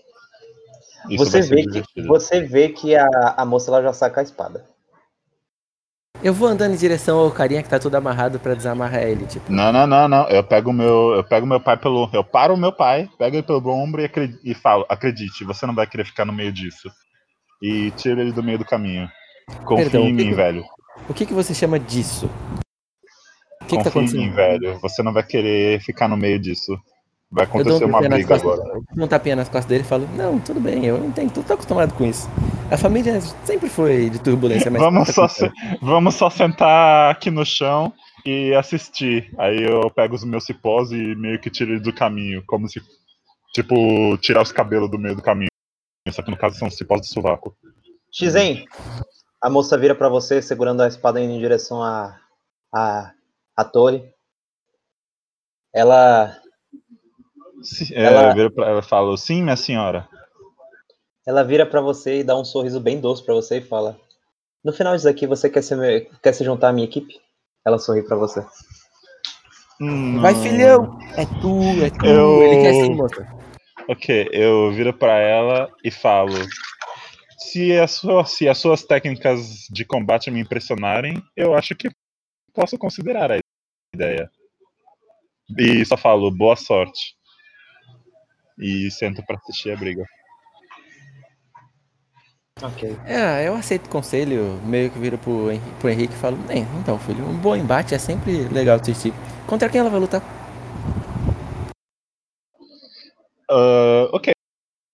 Isso 1.09 1.25
Você 1.25 1.41
vê, 1.41 1.63
que, 1.63 1.67
divertido. 1.71 2.07
você 2.07 2.41
vê 2.41 2.69
que 2.69 2.95
a, 2.95 3.07
a 3.37 3.43
moça 3.45 3.71
ela 3.71 3.81
já 3.81 3.93
saca 3.93 4.19
a 4.19 4.23
espada. 4.23 4.69
Eu 6.21 6.33
vou 6.33 6.49
andando 6.49 6.73
em 6.73 6.77
direção 6.77 7.17
ao 7.17 7.31
carinha 7.31 7.63
que 7.63 7.69
tá 7.69 7.79
todo 7.79 7.95
amarrado 7.95 8.39
pra 8.39 8.53
desamarrar 8.53 9.03
ele, 9.03 9.25
tipo. 9.25 9.49
Não, 9.51 9.71
não, 9.71 9.87
não, 9.87 10.07
não. 10.07 10.27
Eu 10.27 10.43
pego 10.43 10.73
meu, 10.73 11.13
eu 11.15 11.23
pego 11.23 11.47
meu 11.47 11.61
pai 11.61 11.77
pelo, 11.77 12.09
eu 12.11 12.23
paro 12.23 12.55
o 12.55 12.57
meu 12.57 12.73
pai, 12.73 13.09
pego 13.17 13.37
ele 13.37 13.43
pelo 13.43 13.69
ombro 13.69 14.01
e, 14.01 14.09
e 14.43 14.53
falo, 14.53 14.85
acredite, 14.89 15.45
você 15.45 15.65
não 15.65 15.73
vai 15.73 15.87
querer 15.87 16.03
ficar 16.05 16.25
no 16.25 16.33
meio 16.33 16.51
disso. 16.51 16.89
E 17.61 17.91
tiro 17.91 18.19
ele 18.19 18.33
do 18.33 18.43
meio 18.43 18.57
do 18.57 18.65
caminho. 18.65 19.09
Confie 19.63 19.83
Perdão, 19.85 20.01
em 20.07 20.13
mim, 20.13 20.25
que- 20.29 20.33
velho. 20.35 20.63
O 21.07 21.13
que, 21.13 21.25
que 21.25 21.33
você 21.33 21.53
chama 21.53 21.79
disso? 21.79 22.29
O 23.61 23.65
que, 23.65 23.77
que 23.77 23.83
tá 23.83 23.89
Confie 23.91 24.17
em 24.17 24.27
acontecendo? 24.27 24.29
mim, 24.29 24.31
velho. 24.31 24.79
Você 24.79 25.01
não 25.01 25.13
vai 25.13 25.23
querer 25.23 25.79
ficar 25.81 26.09
no 26.09 26.17
meio 26.17 26.37
disso. 26.37 26.77
Vai 27.31 27.45
acontecer 27.45 27.85
um 27.85 27.89
uma 27.89 27.99
briga 27.99 28.27
costas, 28.27 28.51
agora. 28.59 28.81
um 28.97 29.07
tapinha 29.07 29.35
nas 29.37 29.47
costas 29.47 29.65
dele 29.65 29.83
e 29.83 29.87
falo, 29.87 30.07
não, 30.15 30.39
tudo 30.39 30.59
bem, 30.59 30.83
eu 30.85 30.97
entendo, 31.05 31.31
tu 31.31 31.43
tá 31.43 31.53
acostumado 31.53 31.93
com 31.93 32.03
isso. 32.03 32.27
A 32.71 32.77
família 32.77 33.19
sempre 33.45 33.67
foi 33.69 34.09
de 34.09 34.19
turbulência, 34.21 34.69
mas. 34.69 34.81
Vamos 34.81 35.07
tá 35.07 35.13
só, 35.13 35.27
se- 35.27 35.51
vamos 35.81 36.15
só 36.15 36.29
sentar 36.29 37.11
aqui 37.11 37.31
no 37.31 37.43
chão 37.45 37.91
e 38.25 38.53
assistir. 38.53 39.33
Aí 39.39 39.63
eu 39.63 39.89
pego 39.89 40.15
os 40.15 40.23
meus 40.23 40.45
cipós 40.45 40.91
e 40.91 41.15
meio 41.15 41.39
que 41.41 41.49
tiro 41.49 41.71
ele 41.71 41.79
do 41.79 41.93
caminho. 41.93 42.43
Como 42.45 42.67
se, 42.69 42.79
tipo, 43.53 44.17
tirar 44.19 44.41
os 44.43 44.51
cabelos 44.51 44.89
do 44.91 44.99
meio 44.99 45.15
do 45.15 45.21
caminho. 45.21 45.49
Só 46.11 46.21
que 46.21 46.29
no 46.31 46.37
caso 46.37 46.57
são 46.57 46.67
os 46.67 46.75
cipós 46.77 47.01
do 47.01 47.07
sovaco. 47.07 47.55
Xizen, 48.11 48.65
a 49.41 49.49
moça 49.49 49.77
vira 49.77 49.95
pra 49.95 50.09
você 50.09 50.41
segurando 50.41 50.81
a 50.81 50.87
espada 50.87 51.19
indo 51.19 51.33
em 51.33 51.39
direção 51.39 51.81
à 51.83 52.19
à 52.73 53.11
à 53.57 53.63
torre. 53.65 54.03
Ela 55.73 56.37
é, 57.91 58.03
Ela- 58.03 58.29
eu 58.29 58.35
viro 58.35 58.51
pra 58.51 58.69
ela 58.69 58.79
e 58.79 58.83
falo, 58.83 59.15
sim, 59.17 59.41
minha 59.43 59.55
senhora. 59.57 60.07
Ela 61.29 61.43
vira 61.43 61.63
pra 61.63 61.79
você 61.79 62.19
e 62.19 62.23
dá 62.23 62.35
um 62.35 62.43
sorriso 62.43 62.79
bem 62.79 62.99
doce 62.99 63.23
pra 63.23 63.35
você 63.35 63.59
e 63.59 63.61
fala: 63.61 63.95
"No 64.65 64.73
final 64.73 64.95
disso 64.95 65.07
aqui, 65.07 65.27
você 65.27 65.47
quer 65.47 65.61
se 65.61 65.75
quer 66.23 66.33
se 66.33 66.43
juntar 66.43 66.69
à 66.69 66.73
minha 66.73 66.87
equipe?" 66.87 67.21
Ela 67.63 67.77
sorri 67.77 68.01
pra 68.01 68.15
você. 68.17 68.43
Hum, 69.79 70.19
Vai, 70.19 70.33
filhão! 70.33 70.97
É 71.15 71.25
tu, 71.39 71.83
é 71.85 71.89
tu. 71.91 72.05
Eu- 72.05 72.41
Ele 72.41 72.61
quer 72.61 72.73
sim, 72.73 72.95
moça. 72.95 73.27
Ok, 73.87 74.27
eu 74.31 74.71
viro 74.71 74.91
pra 74.91 75.19
ela 75.19 75.71
e 75.83 75.91
falo. 75.91 76.33
Se, 77.37 77.77
a 77.77 77.87
sua, 77.87 78.25
se 78.25 78.49
as 78.49 78.57
suas 78.57 78.83
técnicas 78.83 79.67
de 79.69 79.85
combate 79.85 80.31
me 80.31 80.39
impressionarem, 80.39 81.21
eu 81.35 81.53
acho 81.53 81.75
que 81.75 81.89
posso 82.53 82.75
considerar 82.77 83.31
a 83.31 83.39
ideia. 83.93 84.29
E 85.57 85.85
só 85.85 85.95
falo, 85.95 86.29
boa 86.31 86.55
sorte. 86.55 87.15
E 88.59 88.89
sento 88.91 89.23
pra 89.25 89.37
assistir 89.37 89.71
a 89.71 89.77
briga. 89.77 90.03
Ok. 92.61 92.97
É, 93.05 93.47
eu 93.47 93.55
aceito 93.55 93.85
o 93.85 93.89
conselho, 93.89 94.59
meio 94.65 94.91
que 94.91 94.99
viro 94.99 95.17
pro, 95.17 95.49
Hen- 95.51 95.61
pro 95.79 95.89
Henrique 95.89 96.13
e 96.13 96.17
falo, 96.17 96.35
"Bem, 96.37 96.67
então, 96.79 96.99
filho, 96.99 97.23
um 97.25 97.37
bom 97.37 97.55
embate 97.55 97.95
é 97.95 97.97
sempre 97.97 98.47
legal 98.49 98.77
assistir. 98.79 99.13
Contra 99.47 99.69
quem 99.69 99.79
ela 99.79 99.89
vai 99.89 99.99
lutar? 99.99 100.21
Ah, 103.49 104.09
ok. 104.11 104.33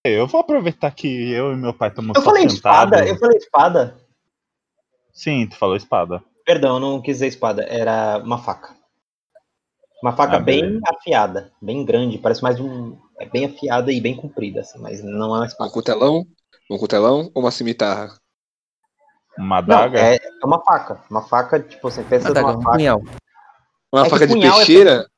Eu 0.05 0.27
vou 0.27 0.41
aproveitar 0.41 0.91
que 0.91 1.07
eu 1.31 1.51
e 1.51 1.55
meu 1.55 1.73
pai 1.73 1.89
estamos 1.89 2.15
Eu 2.15 2.21
só 2.21 2.29
falei 2.29 2.43
sentados. 2.43 2.55
espada, 2.55 3.07
eu 3.07 3.17
falei 3.17 3.37
espada. 3.37 3.97
Sim, 5.11 5.47
tu 5.47 5.57
falou 5.57 5.75
espada. 5.75 6.23
Perdão, 6.45 6.75
eu 6.75 6.79
não 6.79 7.01
quis 7.01 7.15
dizer 7.17 7.27
espada, 7.27 7.63
era 7.63 8.19
uma 8.19 8.37
faca. 8.37 8.75
Uma 10.03 10.13
faca 10.15 10.35
Ah, 10.37 10.39
bem 10.39 10.61
beleza. 10.61 10.81
afiada, 10.87 11.51
bem 11.59 11.83
grande, 11.83 12.19
parece 12.19 12.43
mais 12.43 12.59
um. 12.59 12.95
É 13.19 13.25
bem 13.25 13.45
afiada 13.45 13.91
e 13.91 13.99
bem 13.99 14.15
comprida, 14.15 14.59
assim, 14.59 14.77
mas 14.79 15.01
não 15.01 15.33
é 15.33 15.39
uma 15.39 15.43
Um 15.43 15.45
espada. 15.45 15.71
cutelão? 15.71 16.27
Um 16.69 16.77
cutelão 16.77 17.31
ou 17.33 17.41
uma 17.43 17.51
cimitarra? 17.51 18.17
Uma 19.37 19.61
Não, 19.61 19.77
adaga? 19.77 19.99
é, 19.99 20.15
é 20.15 20.45
uma 20.45 20.63
faca. 20.63 21.03
Uma 21.09 21.21
faca, 21.21 21.59
tipo, 21.61 21.89
você 21.89 22.03
pensa 22.03 22.29
Adaga, 22.29 22.47
numa 22.47 22.57
um 22.57 22.61
faca. 22.61 22.77
punhal. 22.77 23.01
Uma 23.93 24.01
É 24.01 24.03
que 24.05 24.09
faca 24.09 24.27
de 24.27 24.33
é 24.33 24.39
peixeira? 24.51 25.09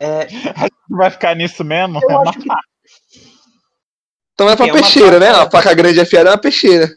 É, 0.00 0.26
Vai 0.90 1.10
ficar 1.10 1.34
nisso 1.36 1.62
mesmo? 1.64 2.00
eu 2.02 2.10
É 2.10 2.16
uma 2.16 2.32
que 2.32 2.48
Então 4.32 4.48
é 4.48 4.56
pra 4.56 4.66
É 4.66 4.72
uma 4.72 4.80
peixeira, 4.80 5.18
né? 5.20 5.26
faca- 5.28 5.38
Uma 5.42 5.50
faca 5.50 5.74
grande 5.74 6.00
afiada 6.00 6.30
é 6.30 6.32
uma 6.32 6.40
peixeira. 6.40 6.88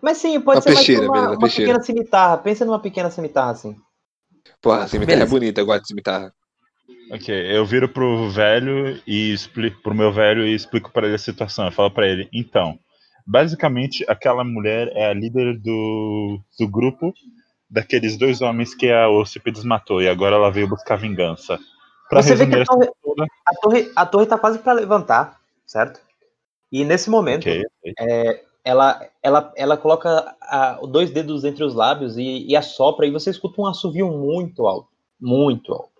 Mas 0.00 0.18
sim, 0.18 0.40
pode 0.40 0.56
Uma 0.56 0.62
ser 0.62 0.74
peixeira, 0.74 1.00
mais 1.02 1.10
uma, 1.10 1.20
beleza, 1.20 1.32
uma 1.34 1.38
peixeira. 1.40 1.72
pequena 1.72 1.84
cimitarra. 1.84 2.38
Pensa 2.38 2.64
numa 2.64 2.80
pequena 2.82 3.10
cimitarra, 3.10 3.52
assim. 3.52 3.76
Porra, 4.60 4.84
a 4.84 4.88
cimitarra 4.88 5.16
Beleza. 5.18 5.30
é 5.36 5.38
bonita, 5.38 5.60
eu 5.60 5.66
gosto 5.66 5.82
de 5.82 5.88
cimitarra. 5.88 6.34
Ok, 7.10 7.28
eu 7.28 7.64
viro 7.66 7.88
pro 7.88 8.30
velho 8.30 9.00
e 9.06 9.32
explico 9.32 9.82
pro 9.82 9.94
meu 9.94 10.12
velho 10.12 10.46
e 10.46 10.54
explico 10.54 10.90
pra 10.90 11.06
ele 11.06 11.16
a 11.16 11.18
situação. 11.18 11.66
Eu 11.66 11.72
falo 11.72 11.90
pra 11.90 12.06
ele, 12.08 12.28
então, 12.32 12.78
basicamente 13.26 14.04
aquela 14.08 14.42
mulher 14.42 14.90
é 14.94 15.10
a 15.10 15.14
líder 15.14 15.58
do, 15.58 16.40
do 16.58 16.66
grupo 16.68 17.12
daqueles 17.68 18.16
dois 18.16 18.40
homens 18.40 18.74
que 18.74 18.90
a 18.90 19.08
Ocípedes 19.08 19.64
matou 19.64 20.02
e 20.02 20.08
agora 20.08 20.36
ela 20.36 20.50
veio 20.50 20.68
buscar 20.68 20.96
vingança. 20.96 21.58
Pra 22.08 22.22
Você 22.22 22.34
vê 22.34 22.46
que 22.46 22.56
a 22.56 22.64
torre, 22.64 22.90
toda- 23.02 23.26
a 23.46 23.54
torre, 23.60 23.92
a 23.96 24.06
torre 24.06 24.26
tá 24.26 24.38
quase 24.38 24.58
pra 24.58 24.72
levantar, 24.72 25.38
certo? 25.66 26.00
E 26.70 26.84
nesse 26.84 27.08
momento, 27.10 27.42
Ok, 27.48 27.62
ok. 27.84 28.40
ela, 28.64 29.06
ela, 29.22 29.52
ela 29.56 29.76
coloca 29.76 30.34
a- 30.40 30.78
dois 30.88 31.10
dedos 31.10 31.44
entre 31.44 31.64
os 31.64 31.74
lábios 31.74 32.16
e, 32.16 32.46
e 32.46 32.56
assopra, 32.56 33.06
e 33.06 33.10
você 33.10 33.30
escuta 33.30 33.60
um 33.60 33.66
assovio 33.66 34.10
muito 34.10 34.66
alto. 34.66 34.88
Muito 35.20 35.72
alto. 35.72 35.91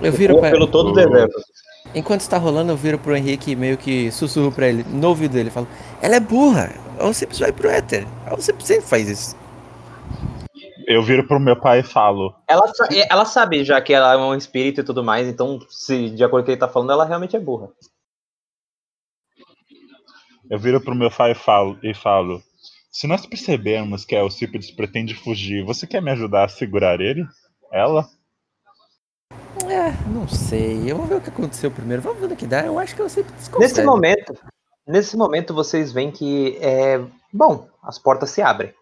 Eu 0.00 0.12
viro 0.12 0.38
pra... 0.38 0.50
pelo 0.50 0.66
todo 0.66 0.90
o 0.90 0.92
deserto. 0.92 1.40
Enquanto 1.94 2.20
está 2.20 2.36
rolando, 2.36 2.72
eu 2.72 2.76
viro 2.76 2.98
pro 2.98 3.16
Henrique 3.16 3.52
e 3.52 3.56
meio 3.56 3.78
que 3.78 4.10
sussurro 4.10 4.52
pra 4.52 4.68
ele, 4.68 4.84
no 4.84 5.08
ouvido 5.08 5.32
dele, 5.32 5.50
falo, 5.50 5.68
ela 6.02 6.16
é 6.16 6.20
burra, 6.20 6.72
ela 6.98 7.12
sempre 7.12 7.38
vai 7.38 7.52
pro 7.52 7.70
éter, 7.70 8.06
ela 8.26 8.38
sempre, 8.40 8.66
sempre 8.66 8.84
faz 8.84 9.08
isso. 9.08 9.36
eu 10.86 11.02
viro 11.02 11.26
pro 11.26 11.40
meu 11.40 11.58
pai 11.58 11.80
e 11.80 11.82
falo. 11.82 12.34
Ela, 12.48 12.62
é, 12.92 13.12
ela 13.12 13.24
sabe 13.24 13.64
já 13.64 13.80
que 13.80 13.92
ela 13.92 14.12
é 14.12 14.16
um 14.16 14.34
espírito 14.34 14.80
e 14.80 14.84
tudo 14.84 15.02
mais, 15.02 15.26
então, 15.26 15.58
se 15.68 16.10
de 16.10 16.22
acordo 16.22 16.42
com 16.42 16.44
o 16.44 16.46
que 16.46 16.50
ele 16.52 16.60
tá 16.60 16.68
falando, 16.68 16.92
ela 16.92 17.04
realmente 17.04 17.36
é 17.36 17.40
burra. 17.40 17.68
Eu 20.48 20.58
viro 20.58 20.80
pro 20.80 20.94
meu 20.94 21.10
pai 21.10 21.32
e 21.32 21.34
falo, 21.34 21.78
e 21.82 21.92
falo. 21.92 22.40
Se 22.90 23.06
nós 23.06 23.26
percebermos 23.26 24.04
que 24.04 24.14
a 24.14 24.20
Alcípedes 24.20 24.70
pretende 24.70 25.14
fugir, 25.14 25.64
você 25.64 25.86
quer 25.86 26.00
me 26.00 26.10
ajudar 26.12 26.44
a 26.44 26.48
segurar 26.48 27.00
ele? 27.00 27.26
Ela? 27.72 28.08
É, 29.68 29.90
não 30.08 30.28
sei. 30.28 30.90
Eu 30.90 30.96
vou 30.96 31.06
ver 31.06 31.16
o 31.16 31.20
que 31.20 31.30
aconteceu 31.30 31.70
primeiro. 31.70 32.02
Vamos 32.02 32.20
ver 32.20 32.32
o 32.32 32.36
que 32.36 32.46
dá. 32.46 32.64
Eu 32.64 32.78
acho 32.78 32.94
que 32.94 33.02
eu 33.02 33.08
sempre. 33.08 33.32
Nesse 33.58 33.82
momento, 33.82 34.34
nesse 34.86 35.16
momento 35.16 35.52
vocês 35.54 35.92
veem 35.92 36.12
que 36.12 36.56
é 36.58 37.04
bom, 37.32 37.68
as 37.82 37.98
portas 37.98 38.30
se 38.30 38.40
abrem. 38.40 38.72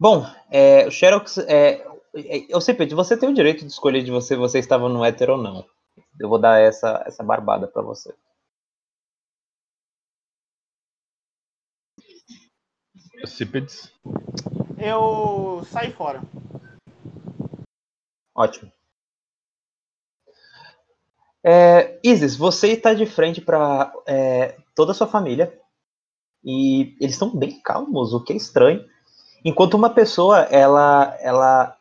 Bom, 0.00 0.24
é, 0.50 0.86
o 0.86 0.90
Xerox, 0.90 1.38
é, 1.38 1.84
é, 2.14 2.46
eu 2.48 2.60
sei, 2.60 2.74
Pedro, 2.74 2.96
você 2.96 3.16
tem 3.16 3.28
o 3.28 3.34
direito 3.34 3.64
de 3.64 3.72
escolher 3.72 4.02
de 4.02 4.10
você 4.10 4.36
você 4.36 4.58
estava 4.58 4.88
no 4.88 5.04
hétero 5.04 5.32
ou 5.32 5.42
não. 5.42 5.64
Eu 6.18 6.28
vou 6.28 6.38
dar 6.38 6.60
essa 6.60 7.02
essa 7.06 7.22
barbada 7.22 7.66
pra 7.66 7.82
você. 7.82 8.12
Alcípedes? 13.20 13.92
Eu 14.78 15.64
saí 15.70 15.92
fora. 15.92 16.22
Ótimo. 18.38 18.70
É, 21.44 21.98
Isis, 22.04 22.36
você 22.36 22.68
está 22.68 22.94
de 22.94 23.04
frente 23.04 23.40
para 23.40 23.92
toda 24.76 24.92
a 24.92 24.94
sua 24.94 25.08
família 25.08 25.58
e 26.44 26.96
eles 27.00 27.14
estão 27.14 27.34
bem 27.34 27.60
calmos, 27.60 28.14
o 28.14 28.22
que 28.22 28.32
é 28.32 28.36
estranho. 28.36 28.84
Enquanto 29.44 29.74
uma 29.74 29.90
pessoa, 29.90 30.42
ela, 30.42 31.16
ela, 31.20 31.76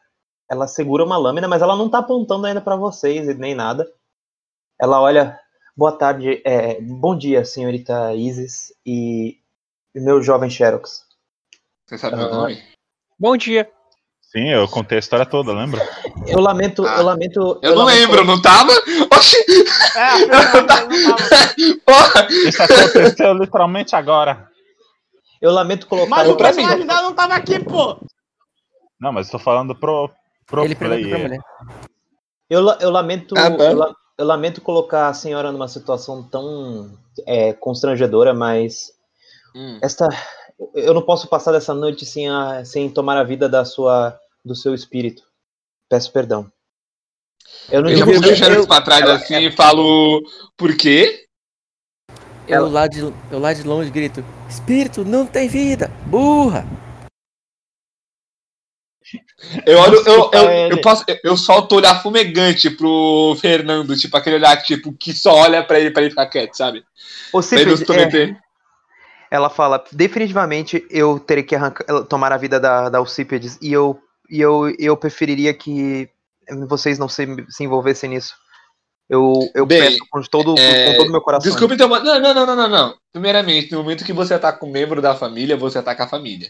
ela 0.50 0.68
segura 0.68 1.04
uma 1.04 1.18
lâmina, 1.18 1.48
mas 1.48 1.62
ela 1.62 1.76
não 1.76 1.86
está 1.86 2.00
apontando 2.00 2.48
ainda 2.48 2.62
para 2.62 2.76
vocês 2.76 3.28
e 3.28 3.36
nem 3.36 3.54
nada. 3.54 3.88
Ela 4.82 5.00
olha, 5.00 5.40
boa 5.76 5.92
tarde, 5.92 6.42
é, 6.44 6.82
bom 6.82 7.16
dia, 7.16 7.46
senhorita 7.46 8.16
Isis 8.16 8.74
e 8.84 9.40
e 9.94 10.00
meu 10.00 10.22
jovem 10.22 10.50
Xerox. 10.50 11.06
Você 11.86 11.98
sabe 11.98 12.16
meu 12.16 12.28
Ah. 12.28 12.32
nome? 12.32 12.64
Bom 13.20 13.36
dia. 13.38 13.72
Sim, 14.32 14.49
eu 14.49 14.68
contei 14.68 14.98
a 14.98 14.99
história 14.99 15.26
toda, 15.26 15.54
lembra? 15.54 15.82
Eu 16.28 16.40
lamento, 16.40 16.86
Ah, 16.86 16.98
eu 16.98 17.04
lamento. 17.04 17.60
Eu 17.62 17.76
não 17.76 17.86
lamento- 17.86 17.99
lembro, 18.12 18.26
não 18.26 18.41
tava? 18.41 18.72
Oxi! 19.16 19.38
É, 19.95 20.18
Fernanda 20.18 20.62
não 20.86 21.04
tava. 21.04 21.24
Porra! 21.86 22.28
Isso 22.45 22.62
aconteceu 22.62 23.34
literalmente 23.34 23.95
agora. 23.95 24.49
Eu 25.41 25.52
lamento 25.52 25.88
colocar. 25.88 26.10
Mas 26.10 26.30
o 26.30 26.36
personagem 26.36 26.86
dela 26.86 27.02
não 27.04 27.14
tava 27.14 27.36
aqui, 27.36 27.60
pô! 27.60 27.98
Não, 28.99 29.14
mas 29.14 29.28
eu 29.28 29.34
tô 29.34 29.40
falando 29.40 29.74
pro, 29.76 30.10
pro 30.45 30.66
Ele 30.66 30.76
player. 30.76 31.40
Eu, 32.49 32.68
eu 32.80 32.90
lamento, 32.90 33.34
Ah, 33.38 33.49
tá. 33.52 33.64
eu, 33.64 33.94
eu 34.18 34.26
lamento 34.26 34.60
colocar 34.62 35.08
a 35.08 35.14
senhora 35.14 35.52
numa 35.52 35.68
situação 35.68 36.22
tão 36.24 36.91
é, 37.26 37.54
constrangedora, 37.54 38.34
mas 38.34 38.91
Hum. 39.56 39.80
esta, 39.82 40.08
eu 40.74 40.94
não 40.94 41.02
posso 41.02 41.28
passar 41.28 41.52
dessa 41.52 41.74
noite 41.74 42.06
sem, 42.06 42.28
a- 42.30 42.64
sem 42.66 42.90
tomar 42.90 43.18
a 43.18 43.24
vida 43.24 43.48
da 43.50 43.64
sua, 43.66 44.18
do 44.44 44.56
seu 44.56 44.74
espírito. 44.74 45.24
Peço 45.90 46.12
perdão. 46.12 46.52
Eu 47.72 47.82
não 47.82 47.90
Eu 47.90 47.98
já 47.98 48.06
digo- 48.06 48.26
eu- 48.26 48.36
Xerox 48.36 48.66
pra 48.66 48.82
trás 48.82 49.04
assim 49.10 49.38
e 49.48 49.52
falo. 49.52 50.22
Por 50.58 50.76
quê? 50.76 51.26
Eu 52.48 52.70
lá, 52.70 52.88
de, 52.88 53.00
eu 53.00 53.40
lá 53.40 53.54
de 53.54 53.64
longe 53.64 53.90
grito: 53.90 54.24
Espírito 54.50 55.04
não 55.06 55.26
tem 55.26 55.48
vida, 55.48 55.90
burra! 56.06 56.66
Eu 59.66 59.78
olho, 59.80 59.96
eu, 60.06 60.18
Nossa, 60.18 60.38
eu, 60.38 60.70
eu, 60.72 60.82
posso, 60.82 61.04
eu- 61.08 61.20
eu 61.24 61.38
solto 61.38 61.74
o 61.74 61.78
olhar 61.78 62.02
fumegante 62.02 62.70
pro 62.70 63.38
Fernando, 63.40 63.96
tipo, 63.96 64.18
aquele 64.18 64.36
olhar 64.38 64.62
tipo, 64.62 64.92
que 64.92 65.14
só 65.14 65.34
olha 65.34 65.64
pra 65.64 65.80
ele 65.80 65.92
pra 65.92 66.02
ele 66.02 66.10
ficar 66.10 66.26
quieto, 66.28 66.56
sabe? 66.56 66.84
Ô, 67.32 67.40
Pra 67.42 67.60
ele 67.62 67.70
não 67.72 67.78
se 67.78 67.84
é. 67.84 67.86
Ela 69.30 69.49
fala, 69.49 69.84
definitivamente 69.91 70.86
eu 70.90 71.20
teria 71.20 71.44
que 71.44 71.56
arrancar, 71.56 71.84
tomar 72.04 72.32
a 72.32 72.38
vida 72.38 72.60
da, 72.60 72.90
da 72.90 72.98
Alcípedes 72.98 73.58
e 73.62 73.72
eu, 73.74 73.99
e 74.30 74.40
eu, 74.40 74.70
eu 74.80 74.95
preferiria 74.95 75.54
que 75.54 76.10
vocês 76.68 76.98
não 76.98 77.10
se, 77.10 77.26
se 77.49 77.64
envolvessem 77.64 78.10
nisso. 78.10 78.36
Eu, 79.10 79.34
eu 79.56 79.66
Bem, 79.66 79.82
peço 79.82 79.99
com 80.10 80.22
todo 80.24 80.60
é, 80.60 80.91
com 80.91 80.98
todo 80.98 81.08
o 81.08 81.12
meu 81.12 81.22
coração. 81.22 81.49
Desculpa, 81.49 81.74
então. 81.74 81.88
Não, 81.88 82.20
não, 82.20 82.34
não, 82.34 82.45
não, 82.45 82.56
não, 82.56 82.70
não. 82.70 82.95
Primeiramente, 83.12 83.72
no 83.72 83.80
momento 83.80 84.04
que 84.04 84.12
você 84.12 84.34
ataca 84.34 84.66
um 84.66 84.72
membro 84.72 85.02
da 85.02 85.16
família, 85.16 85.56
você 85.56 85.78
ataca 85.78 86.04
a 86.04 86.10
família. 86.10 86.49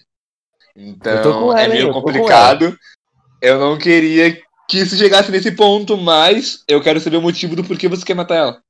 Então, 0.75 1.55
é 1.55 1.65
ela, 1.65 1.75
hein, 1.75 1.81
meio 1.81 1.93
complicado. 1.93 2.77
Eu 3.41 3.59
não 3.59 3.77
queria 3.77 4.35
que 4.67 4.79
isso 4.79 4.97
chegasse 4.97 5.31
nesse 5.31 5.51
ponto, 5.51 5.95
mas 5.95 6.63
eu 6.67 6.81
quero 6.81 6.99
saber 6.99 7.17
o 7.17 7.21
motivo 7.21 7.55
do 7.55 7.63
porquê 7.63 7.87
você 7.87 8.03
quer 8.03 8.15
matar 8.15 8.35
ela. 8.35 8.61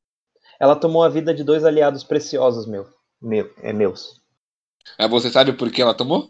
Ela 0.59 0.75
tomou 0.75 1.03
a 1.03 1.09
vida 1.09 1.34
de 1.34 1.43
dois 1.43 1.63
aliados 1.63 2.03
preciosos 2.03 2.65
meu, 2.65 2.88
meu 3.22 3.52
é 3.61 3.73
meus. 3.73 4.19
Mas 4.98 5.10
você 5.10 5.30
sabe 5.30 5.53
por 5.53 5.69
que 5.72 5.81
ela 5.81 5.94
tomou? 5.94 6.30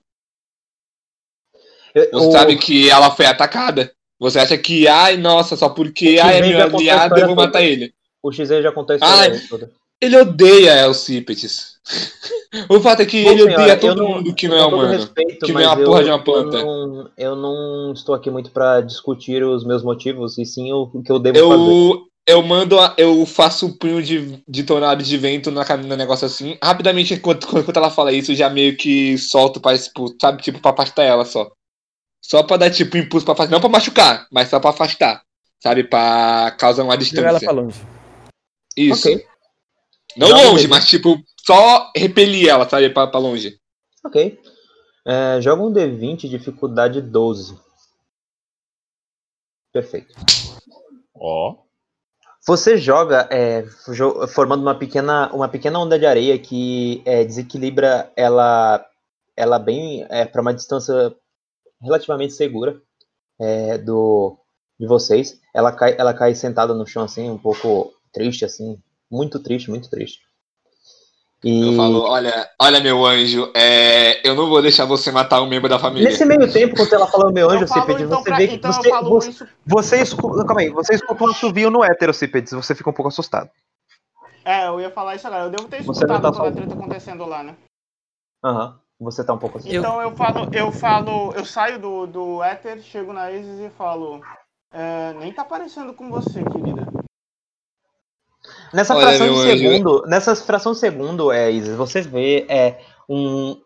Eu- 1.94 2.10
Você 2.12 2.28
o- 2.28 2.32
sabe 2.32 2.58
que 2.58 2.90
ela 2.90 3.12
foi 3.12 3.26
atacada? 3.26 3.92
Você 4.20 4.40
acha 4.40 4.58
que, 4.58 4.88
ai, 4.88 5.16
nossa, 5.18 5.56
só 5.56 5.70
porque 5.70 6.18
ai, 6.22 6.38
é 6.40 6.42
meu 6.42 6.60
a 6.60 6.64
aliado, 6.64 7.18
eu 7.20 7.28
vou 7.28 7.36
matar 7.36 7.62
ele. 7.64 7.94
O 8.22 8.32
XZ 8.32 8.62
já 8.64 8.70
a 8.70 8.74
Ai. 9.02 9.40
toda. 9.48 9.72
Ele 10.02 10.18
odeia 10.18 10.86
Alcípedes. 10.86 11.78
o 12.70 12.80
fato 12.80 13.02
é 13.02 13.06
que 13.06 13.24
Bom, 13.24 13.30
ele 13.32 13.44
senhora, 13.44 13.62
odeia 13.62 13.74
eu 13.76 13.80
todo 13.80 14.04
não- 14.04 14.10
mundo 14.10 14.36
que 14.36 14.48
não 14.48 14.58
é 14.58 14.66
humano. 14.66 14.92
respeito, 14.92 15.46
que 15.46 15.52
não 15.54 15.62
é 15.62 15.68
uma 15.68 15.80
eu, 15.82 15.86
porra 15.86 16.04
de 16.04 16.10
uma 16.10 16.18
eu 16.18 16.24
planta. 16.24 16.62
não, 16.64 17.12
eu 17.18 17.36
não 17.36 17.94
estou 17.94 18.14
aqui 18.14 18.30
muito 18.30 18.52
pra 18.52 18.82
discutir 18.82 19.44
os 19.44 19.64
meus 19.64 19.84
motivos, 19.84 20.38
e 20.38 20.46
sim 20.46 20.72
o, 20.72 20.84
o 20.94 21.02
que 21.04 21.12
eu 21.12 21.20
devo 21.20 21.38
fazer. 21.40 22.08
Eu, 22.30 22.44
mando, 22.44 22.78
a- 22.80 22.94
eu 22.98 23.26
faço 23.26 23.66
um 23.68 23.78
punho 23.78 24.04
de, 24.04 24.44
de 24.48 24.64
tornado 24.64 25.02
de 25.02 25.18
vento 25.18 25.50
na 25.50 25.64
caminho 25.64 25.90
no 25.90 25.96
negócio 25.96 26.26
assim. 26.26 26.58
Rapidamente, 26.62 27.14
enquanto, 27.14 27.48
enquanto 27.58 27.78
ela 27.78 27.90
fala 27.90 28.12
isso, 28.12 28.32
eu 28.32 28.36
já 28.36 28.50
meio 28.50 28.76
que 28.76 29.18
solto 29.18 29.62
pra, 29.62 29.78
tipo, 29.78 30.14
sabe, 30.22 30.42
tipo, 30.44 30.60
pra 30.62 30.72
afastar 30.72 31.04
ela 31.04 31.24
só. 31.24 31.50
Só 32.22 32.44
pra 32.44 32.58
dar, 32.58 32.70
tipo, 32.72 32.98
impulso 32.98 33.26
pra 33.26 33.34
afastar. 33.34 33.52
Não 33.54 33.62
pra 33.62 33.70
machucar, 33.70 34.28
mas 34.32 34.50
só 34.50 34.60
pra 34.60 34.72
afastar. 34.72 35.24
Sabe, 35.64 35.86
pra 35.86 36.52
causar 36.60 36.84
uma 36.84 37.00
Jogar 37.00 37.30
ela 37.30 37.40
distância. 37.40 37.48
pra 37.48 37.52
longe. 37.64 37.80
Isso. 38.76 39.08
Ok, 39.10 39.26
Não 40.18 40.28
Joga 40.28 40.42
longe, 40.50 40.68
mas, 40.68 40.86
tipo, 40.90 41.18
só 41.46 41.92
repelir 41.96 42.50
ela, 42.50 42.68
sabe, 42.70 42.90
pra, 42.90 43.08
pra 43.08 43.20
longe. 43.20 43.58
ok. 44.06 44.38
É, 45.10 45.40
joga 45.42 45.64
um 45.64 45.72
D20, 45.72 46.28
dificuldade 46.28 47.02
12. 47.02 47.58
Perfeito. 49.72 50.14
Ó. 51.16 51.56
Você 52.48 52.78
joga 52.78 53.28
é, 53.30 53.66
formando 54.30 54.62
uma 54.62 54.74
pequena, 54.74 55.30
uma 55.34 55.50
pequena 55.50 55.80
onda 55.80 56.00
de 56.00 56.06
areia 56.06 56.40
que 56.40 57.02
é, 57.06 57.26
desequilibra 57.26 58.10
ela, 58.16 58.86
ela 59.36 59.60
bem 59.60 60.08
para 60.32 60.42
uma 60.42 60.54
distância 60.54 61.14
relativamente 61.82 62.34
segura 62.34 62.82
é, 63.38 63.78
do 63.78 64.38
de 64.80 64.88
vocês. 64.88 65.42
Ela 65.54 65.74
cai, 65.74 65.96
ela 65.98 66.14
cai 66.14 66.34
sentada 66.36 66.74
no 66.74 66.88
chão 66.88 67.04
assim, 67.04 67.30
um 67.30 67.38
pouco 67.38 67.94
triste 68.14 68.46
assim, 68.46 68.82
muito 69.12 69.40
triste, 69.40 69.70
muito 69.70 69.90
triste. 69.90 70.22
E 71.44 71.68
Eu 71.68 71.76
falo, 71.76 72.02
olha, 72.02 72.50
olha, 72.60 72.80
meu 72.80 73.06
anjo, 73.06 73.52
é, 73.56 74.28
eu 74.28 74.34
não 74.34 74.50
vou 74.50 74.60
deixar 74.62 74.86
você 74.86 75.12
matar 75.12 75.42
um 75.42 75.48
membro 75.48 75.70
da 75.70 75.78
família. 75.78 76.10
nesse 76.10 76.26
meio 76.26 76.52
tempo, 76.52 76.76
quando 76.76 76.92
ela 76.94 77.06
fala 77.08 77.32
meu 77.32 77.48
anjo, 77.50 77.68
Cípedes, 77.68 78.02
então, 78.02 78.18
você 78.24 78.30
pra- 78.30 78.38
vê 78.38 78.48
que 78.48 78.56
então 78.56 78.74
você, 78.74 78.88
eu 78.88 78.92
falo 78.92 79.10
você, 79.10 79.30
isso. 79.30 79.48
você 79.66 80.02
escuta, 80.02 80.46
calma 80.46 80.62
aí, 80.62 80.70
você 80.70 80.96
escuta 80.96 81.24
um 81.24 81.28
assovio 81.30 81.70
no 81.70 81.84
hétero, 81.84 82.12
Cípedes, 82.14 82.54
você 82.54 82.74
fica 82.74 82.90
um 82.90 82.94
pouco 82.94 83.10
assustado. 83.10 83.50
É, 84.44 84.68
eu 84.68 84.82
ia 84.82 84.90
falar 84.90 85.16
isso 85.16 85.28
agora. 85.28 85.44
Eu 85.44 85.50
devo 85.52 85.68
ter 85.68 85.82
escutado 85.82 86.22
tá 86.22 86.32
toda 86.32 86.48
a 86.48 86.52
treta 86.52 86.74
acontecendo 86.74 87.26
lá, 87.26 87.44
né? 87.44 87.56
Aham. 88.44 88.80
Você 89.00 89.24
tá 89.24 89.34
um 89.34 89.38
pouco 89.38 89.60
assustado. 89.60 89.78
Então 89.78 90.02
eu 90.02 90.16
falo, 90.16 90.50
eu 90.52 90.72
falo, 90.72 91.34
eu 91.34 91.46
saio 91.46 91.78
do, 91.78 92.08
do 92.08 92.42
éter, 92.44 92.82
chego 92.82 93.14
na 93.14 93.30
Isis 93.32 93.60
e 93.60 93.70
falo. 93.78 94.22
"É, 94.74 95.14
nem 95.20 95.32
tá 95.32 95.46
parecendo 95.46 95.94
com 95.94 96.10
você, 96.10 96.44
querida. 96.44 96.88
Nessa 98.74 98.96
Olha, 98.96 99.08
fração 99.08 99.28
de 99.28 99.40
anjo. 99.40 99.58
segundo, 99.58 100.04
nessa 100.08 100.36
fração 100.36 100.72
de 100.74 100.80
segundo, 100.80 101.32
é, 101.32 101.52
Isis, 101.52 101.76
você 101.76 102.02
vê 102.02 102.46
é, 102.50 102.80
um, 103.08 103.60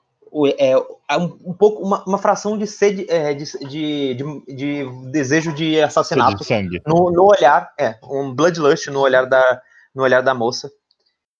é, 0.57 0.77
um, 1.17 1.37
um 1.45 1.53
pouco 1.53 1.83
uma, 1.83 2.03
uma 2.05 2.17
fração 2.17 2.57
de 2.57 2.67
sede, 2.67 3.05
é, 3.09 3.33
de, 3.33 3.45
de, 3.67 4.13
de, 4.15 4.55
de 4.55 5.11
desejo 5.11 5.53
de 5.53 5.81
assassinato 5.81 6.43
de 6.43 6.81
no, 6.85 7.11
no 7.11 7.25
olhar, 7.25 7.73
é, 7.77 7.97
um 8.03 8.33
bloodlust 8.33 8.87
no 8.87 8.99
olhar 8.99 9.25
da 9.25 9.61
no 9.93 10.03
olhar 10.03 10.21
da 10.21 10.33
moça. 10.33 10.71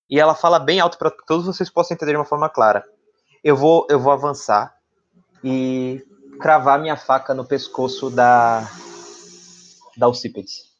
E 0.09 0.19
ela 0.19 0.35
fala 0.35 0.59
bem 0.59 0.81
alto 0.81 0.97
para 0.97 1.09
que 1.09 1.25
todos 1.25 1.45
vocês 1.45 1.69
possam 1.69 1.95
entender 1.95 2.11
de 2.11 2.17
uma 2.17 2.25
forma 2.25 2.49
clara. 2.49 2.83
Eu 3.43 3.55
vou 3.55 3.87
eu 3.89 3.99
vou 3.99 4.11
avançar 4.11 4.75
e 5.43 6.03
cravar 6.39 6.79
minha 6.79 6.97
faca 6.97 7.33
no 7.33 7.45
pescoço 7.45 8.09
da 8.09 8.67
da 9.95 10.05
Alcípedes. 10.07 10.70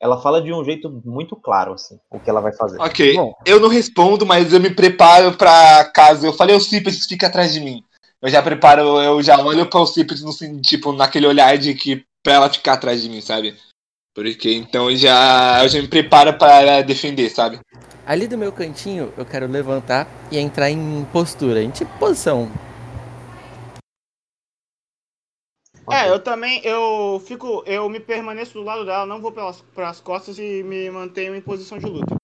Ela 0.00 0.20
fala 0.20 0.40
de 0.40 0.52
um 0.52 0.64
jeito 0.64 0.88
muito 1.04 1.36
claro 1.36 1.74
assim, 1.74 1.98
o 2.10 2.18
que 2.18 2.30
ela 2.30 2.40
vai 2.40 2.52
fazer. 2.54 2.80
Ok, 2.80 3.14
Bom. 3.14 3.34
eu 3.44 3.60
não 3.60 3.68
respondo, 3.68 4.24
mas 4.24 4.52
eu 4.52 4.58
me 4.58 4.70
preparo 4.70 5.32
pra 5.36 5.84
caso. 5.84 6.26
Eu 6.26 6.32
falei, 6.32 6.56
o 6.56 6.60
Cípedes 6.60 7.06
fica 7.06 7.26
atrás 7.26 7.52
de 7.52 7.60
mim. 7.60 7.84
eu 8.22 8.28
já 8.30 8.42
preparo, 8.42 8.80
eu 9.02 9.22
já 9.22 9.38
olho 9.42 9.66
pra 9.66 9.80
Alcibiades 9.80 10.22
no 10.22 10.32
sen- 10.32 10.60
tipo, 10.60 10.92
naquele 10.92 11.26
olhar 11.26 11.56
de 11.58 11.74
que 11.74 12.02
pra 12.22 12.34
ela 12.34 12.48
ficar 12.50 12.74
atrás 12.74 13.02
de 13.02 13.08
mim, 13.10 13.20
sabe? 13.20 13.54
Porque 14.14 14.52
então 14.52 14.90
eu 14.90 14.96
já, 14.96 15.62
eu 15.62 15.68
já 15.68 15.80
me 15.80 15.88
preparo 15.88 16.32
pra 16.34 16.80
defender, 16.82 17.30
sabe? 17.30 17.60
Ali 18.06 18.26
do 18.26 18.36
meu 18.36 18.50
cantinho, 18.52 19.12
eu 19.16 19.24
quero 19.24 19.46
levantar 19.46 20.06
e 20.32 20.38
entrar 20.38 20.70
em 20.70 21.06
postura, 21.12 21.62
em 21.62 21.70
tipo 21.70 21.90
posição. 21.98 22.50
É, 25.92 26.08
eu 26.08 26.18
também, 26.18 26.60
eu 26.64 27.22
fico, 27.26 27.62
eu 27.66 27.88
me 27.88 28.00
permaneço 28.00 28.54
do 28.54 28.62
lado 28.62 28.84
dela, 28.84 29.06
não 29.06 29.20
vou 29.20 29.32
pelas 29.32 29.60
pras 29.74 30.00
costas 30.00 30.38
e 30.38 30.62
me 30.62 30.90
mantenho 30.90 31.34
em 31.34 31.40
posição 31.40 31.78
de 31.78 31.86
luta. 31.86 32.16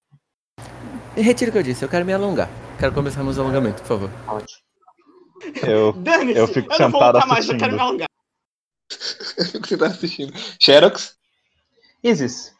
E 1.17 1.23
retiro 1.23 1.51
o 1.51 1.53
que 1.53 1.59
eu 1.59 1.63
disse, 1.63 1.85
eu 1.85 1.89
quero 1.89 2.05
me 2.05 2.13
alongar. 2.13 2.51
Quero 2.79 2.93
começar 2.93 3.23
meus 3.23 3.39
alongamentos, 3.39 3.81
por 3.83 3.89
favor. 3.89 4.11
Ótimo. 4.29 4.61
Eu, 5.67 5.95
Eu 6.35 6.47
fico 6.49 6.69
não 6.79 6.91
vou 6.91 7.01
sentado 7.01 7.15
lutar 7.15 7.27
mais, 7.29 7.49
eu 7.49 7.55
assistindo. 7.55 7.59
quero 7.59 7.73
me 7.75 7.81
alongar. 7.81 8.09
Eu 9.39 9.45
fico 9.47 9.61
que 9.63 9.69
você 9.69 9.77
tá 9.77 9.87
assistindo. 9.87 10.33
Xerox? 10.63 11.15
Isis, 12.03 12.55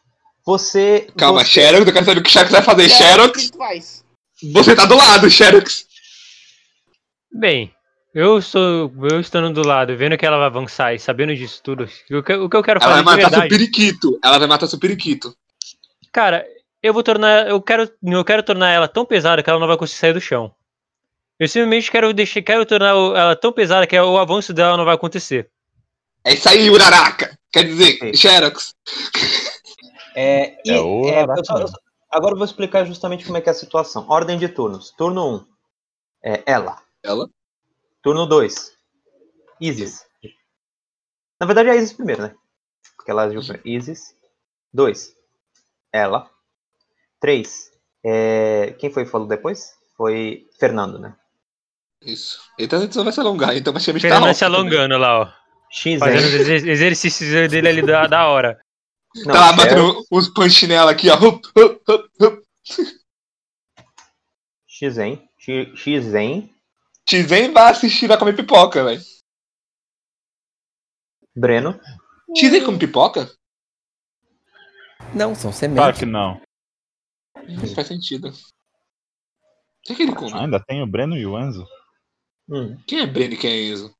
você. 0.45 1.07
Calma, 1.17 1.43
você... 1.43 1.51
Xerox, 1.51 1.87
eu 1.87 1.93
quero 1.93 2.05
saber 2.05 2.19
o 2.19 2.23
que 2.23 2.29
Xerox 2.29 2.51
vai 2.51 2.61
fazer. 2.61 2.83
O 2.83 2.85
que 2.85 2.91
Xerox, 2.91 3.49
tu 3.51 3.57
faz? 3.57 4.05
você 4.53 4.75
tá 4.75 4.85
do 4.85 4.95
lado, 4.97 5.29
Xerox. 5.29 5.87
Bem, 7.31 7.73
eu 8.19 8.37
estou, 8.39 8.91
eu 9.11 9.19
estando 9.19 9.51
do 9.53 9.65
lado, 9.67 9.95
vendo 9.95 10.17
que 10.17 10.25
ela 10.25 10.37
vai 10.37 10.47
avançar 10.47 10.93
e 10.93 10.99
sabendo 10.99 11.35
disso 11.35 11.61
tudo, 11.63 11.83
o 12.11 12.23
que, 12.23 12.33
o 12.33 12.49
que 12.49 12.55
eu 12.57 12.63
quero 12.63 12.79
Ela 12.83 13.01
vai 13.01 13.03
fazer 13.03 13.21
matar 13.23 13.39
seu 13.41 13.49
periquito. 13.49 14.19
Ela 14.23 14.37
vai 14.39 14.47
matar 14.47 14.67
seu 14.67 14.79
periquito. 14.79 15.35
cara, 16.11 16.45
eu 16.81 16.93
vou 16.93 17.03
tornar, 17.03 17.47
eu 17.47 17.61
quero, 17.61 17.89
eu 18.03 18.25
quero 18.25 18.43
tornar 18.43 18.69
ela 18.71 18.87
tão 18.87 19.05
pesada 19.05 19.41
que 19.43 19.49
ela 19.49 19.59
não 19.59 19.67
vai 19.67 19.77
conseguir 19.77 19.99
sair 19.99 20.13
do 20.13 20.21
chão. 20.21 20.53
Eu 21.39 21.47
simplesmente 21.47 21.91
quero 21.91 22.11
deixar, 22.13 22.41
quero 22.41 22.65
tornar 22.65 22.89
ela 22.89 23.35
tão 23.35 23.51
pesada 23.51 23.85
que 23.85 23.99
o 23.99 24.17
avanço 24.17 24.53
dela 24.53 24.75
não 24.77 24.85
vai 24.85 24.95
acontecer. 24.95 25.49
É 26.23 26.33
isso 26.33 26.49
aí, 26.49 26.69
Uraraka. 26.69 27.37
Quer 27.51 27.63
dizer, 27.65 27.95
Ok. 27.97 28.13
Xerox. 28.15 28.73
É, 30.15 30.57
e, 30.65 30.71
É 30.71 30.79
o 30.81 31.07
é, 31.09 31.23
eu 31.23 31.45
só- 31.45 31.53
eu 31.53 31.59
mesmo. 31.59 31.67
só- 31.69 31.77
agora 32.11 32.33
eu 32.33 32.37
vou 32.37 32.45
explicar 32.45 32.85
justamente 32.85 33.23
como 33.25 33.37
é 33.37 33.41
que 33.41 33.49
é 33.49 33.51
a 33.51 33.55
situação. 33.55 34.05
Ordem 34.09 34.37
de 34.37 34.47
turnos. 34.49 34.91
Turno 34.97 35.35
1. 35.35 35.45
É 36.23 36.43
ela. 36.45 36.79
Ela? 37.03 37.29
Turno 38.07 38.25
2. 38.25 38.71
Isis. 39.59 40.05
Na 41.37 41.45
verdade 41.45 41.67
é 41.67 41.71
a 41.73 41.75
Isis 41.75 41.91
primeiro, 41.91 42.21
né? 42.21 42.35
Porque 42.95 43.11
ela 43.11 43.23
agiu 43.23 43.41
primeiro. 43.41 43.67
Isis. 43.67 44.15
2. 44.71 45.13
Ela. 45.91 46.29
3. 47.19 47.69
Quem 48.79 48.89
foi 48.93 49.03
que 49.03 49.11
falou 49.11 49.27
depois? 49.27 49.73
Foi 49.97 50.47
Fernando, 50.57 50.97
né? 50.97 51.17
Isso. 52.01 52.39
Ele 52.57 52.69
tá 52.69 52.79
tentando 52.79 53.03
vai 53.03 53.11
se 53.11 53.19
alongar, 53.19 53.57
então 53.57 53.73
vai 53.73 53.81
chamar 53.81 53.97
de 53.97 54.01
Fernando 54.03 54.23
tá 54.23 54.33
se 54.33 54.45
alongando 54.45 54.97
lá, 54.97 55.19
ó. 55.23 55.33
X, 55.69 55.99
Fazendo 55.99 56.27
os 56.27 56.33
exer- 56.33 56.65
exercícios 56.65 57.51
dele 57.51 57.67
ali 57.67 57.81
da, 57.81 58.07
da 58.07 58.27
hora. 58.27 58.57
Não, 59.17 59.33
tá 59.33 59.39
lá 59.41 59.47
Xerox, 59.47 59.65
batendo 59.65 60.05
uns 60.09 60.29
punch 60.29 60.65
nela 60.65 60.91
aqui, 60.91 61.09
ó. 61.09 61.15
Hup, 61.17 61.43
hup, 61.57 61.81
hup, 61.89 62.09
hup. 62.21 62.43
Xen. 64.65 66.56
Xen. 67.09 67.23
Tizen 67.23 67.53
vai 67.53 67.71
assistir, 67.71 68.07
vai 68.07 68.17
comer 68.17 68.35
pipoca, 68.35 68.83
velho. 68.83 69.01
Breno. 71.35 71.79
Tizen 72.35 72.63
come 72.63 72.79
pipoca? 72.79 73.31
Não, 75.13 75.33
são 75.35 75.51
Claro 75.51 75.55
sementes. 75.55 75.99
que 75.99 76.05
não. 76.05 76.41
Não 77.47 77.75
faz 77.75 77.87
sentido. 77.87 78.29
O 78.29 78.33
que, 79.83 79.95
que 79.95 80.03
ele 80.03 80.15
come? 80.15 80.33
Ah, 80.33 80.41
ainda 80.41 80.59
tem 80.59 80.81
o 80.81 80.87
Breno 80.87 81.15
e 81.15 81.25
o 81.25 81.39
Enzo. 81.39 81.65
Hum. 82.49 82.77
Quem 82.85 82.99
é 83.01 83.05
Breno 83.07 83.35
e 83.35 83.37
quem 83.37 83.51
é 83.51 83.63
Enzo? 83.69 83.95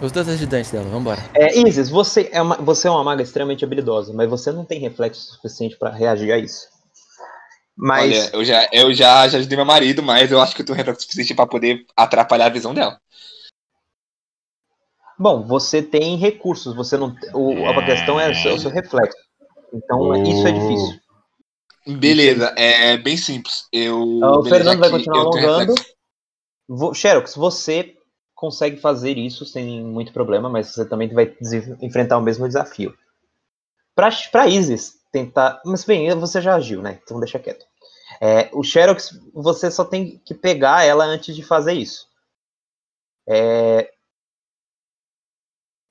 Os 0.00 0.10
dois 0.10 0.28
ajudantes 0.28 0.72
dela, 0.72 0.88
vambora. 0.88 1.20
É, 1.34 1.56
Isis, 1.60 1.90
você 1.90 2.28
é, 2.32 2.40
uma, 2.40 2.56
você 2.56 2.88
é 2.88 2.90
uma 2.90 3.04
maga 3.04 3.22
extremamente 3.22 3.64
habilidosa, 3.64 4.12
mas 4.12 4.28
você 4.28 4.50
não 4.50 4.64
tem 4.64 4.80
reflexo 4.80 5.34
suficiente 5.34 5.76
pra 5.76 5.90
reagir 5.90 6.32
a 6.32 6.38
isso. 6.38 6.66
Mas 7.76 8.12
Olha, 8.12 8.30
eu 8.36 8.44
já, 8.44 8.68
eu 8.72 8.92
já, 8.92 9.26
já 9.28 9.38
ajudei 9.38 9.56
meu 9.56 9.64
marido, 9.64 10.02
mas 10.02 10.30
eu 10.30 10.40
acho 10.40 10.54
que 10.54 10.62
eu 10.62 10.66
tenho 10.66 10.76
reflexo 10.76 11.02
suficiente 11.02 11.34
pra 11.34 11.46
poder 11.46 11.84
atrapalhar 11.96 12.46
a 12.46 12.50
visão 12.50 12.74
dela. 12.74 13.00
Bom, 15.18 15.46
você 15.46 15.82
tem 15.82 16.16
recursos, 16.16 16.74
você 16.74 16.96
não. 16.96 17.14
O, 17.34 17.66
a 17.68 17.84
questão 17.84 18.18
é 18.18 18.30
o 18.30 18.34
seu, 18.34 18.54
o 18.54 18.58
seu 18.58 18.70
reflexo. 18.70 19.16
Então 19.72 20.22
isso 20.22 20.46
é 20.46 20.52
difícil. 20.52 21.00
Beleza, 21.98 22.52
é 22.56 22.96
bem 22.96 23.16
simples. 23.16 23.66
Eu. 23.72 24.20
Ah, 24.22 24.38
O 24.38 24.42
beleza, 24.42 24.48
Fernando 24.64 24.80
vai 24.80 24.90
continuar 24.90 25.20
alongando. 25.20 25.58
reflexo. 25.72 25.94
Vo- 26.68 26.94
Xerox, 26.94 27.34
você 27.34 27.96
consegue 28.34 28.80
fazer 28.80 29.16
isso 29.18 29.44
sem 29.44 29.82
muito 29.84 30.12
problema, 30.12 30.48
mas 30.48 30.68
você 30.68 30.84
também 30.88 31.08
vai 31.08 31.34
enfrentar 31.80 32.18
o 32.18 32.22
mesmo 32.22 32.46
desafio. 32.46 32.94
Pra, 33.94 34.10
pra 34.30 34.48
Isis 34.48 34.94
tentar. 35.12 35.60
Mas 35.64 35.84
bem, 35.84 36.12
você 36.16 36.40
já 36.40 36.56
agiu, 36.56 36.82
né? 36.82 36.98
Então 37.02 37.20
deixa 37.20 37.38
quieto. 37.38 37.64
É, 38.20 38.50
o 38.52 38.62
Xerox, 38.62 39.20
você 39.34 39.70
só 39.70 39.84
tem 39.84 40.20
que 40.24 40.34
pegar 40.34 40.84
ela 40.84 41.04
antes 41.04 41.34
de 41.36 41.42
fazer 41.42 41.74
isso. 41.74 42.06
É, 43.28 43.92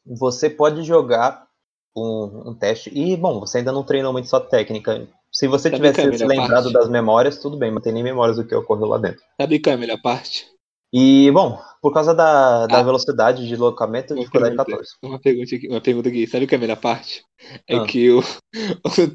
você 0.06 0.50
pode 0.50 0.84
jogar 0.84 1.48
um, 1.96 2.50
um 2.50 2.56
teste. 2.56 2.92
E, 2.94 3.16
bom, 3.16 3.40
você 3.40 3.60
ainda 3.60 3.72
não 3.72 3.84
treinou 3.84 4.12
muito 4.12 4.28
sua 4.28 4.42
técnica. 4.42 5.08
Se 5.32 5.48
você 5.48 5.70
Sabe 5.70 5.92
tivesse 5.92 6.18
se 6.18 6.26
lembrado 6.26 6.64
parte? 6.64 6.74
das 6.74 6.90
memórias, 6.90 7.40
tudo 7.40 7.58
bem, 7.58 7.72
mas 7.72 7.84
tem 7.84 7.94
nem 7.94 8.04
memórias 8.04 8.38
do 8.38 8.46
que 8.46 8.56
ocorreu 8.56 8.88
lá 8.88 8.98
dentro. 8.98 9.22
Sabe 9.40 9.62
é 9.66 9.94
a 9.94 9.98
parte? 9.98 10.51
E, 10.94 11.32
bom, 11.32 11.58
por 11.82 11.94
causa 11.94 12.14
da, 12.14 12.68
da 12.68 12.80
Ah. 12.80 12.84
velocidade 12.84 13.42
de 13.44 13.48
deslocamento, 13.50 14.14
Uma 14.14 14.20
dificuldade 14.20 14.56
pergunta. 14.58 14.72
14. 14.78 14.92
Uma 15.02 15.20
pergunta 15.20 15.56
aqui, 15.56 15.68
uma 15.70 15.82
pergunta 15.82 16.10
aqui. 16.10 16.28
Sabe 16.28 16.46
qual 16.48 16.56
é 16.56 16.58
a 16.58 16.60
melhor 16.60 16.78
parte? 16.78 17.24
É 17.68 17.78
Ah. 17.78 17.86
que 17.86 18.10
o, 18.12 18.22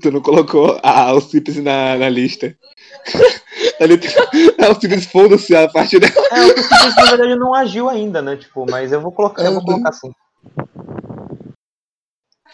tu 0.00 0.10
não 0.10 0.20
colocou 0.22 0.80
a 0.82 1.08
Alcibiades 1.10 1.62
na, 1.62 1.96
na 1.96 2.08
lista. 2.08 2.56
Tem- 3.78 4.54
A 4.58 4.66
Alcibiades, 4.68 5.04
foda-se 5.06 5.54
a 5.54 5.68
parte 5.68 5.98
dela. 5.98 6.12
É, 6.32 6.46
o 6.46 6.54
Crucifixo, 6.54 6.96
na 6.96 7.04
verdade, 7.10 7.36
não 7.36 7.54
agiu 7.54 7.88
ainda, 7.90 8.22
né? 8.22 8.36
Tipo, 8.36 8.64
mas 8.70 8.90
eu 8.90 9.00
vou 9.02 9.12
colocar, 9.12 9.44
eu 9.44 9.52
vou 9.52 9.62
colocar 9.62 9.90
assim. 9.90 10.10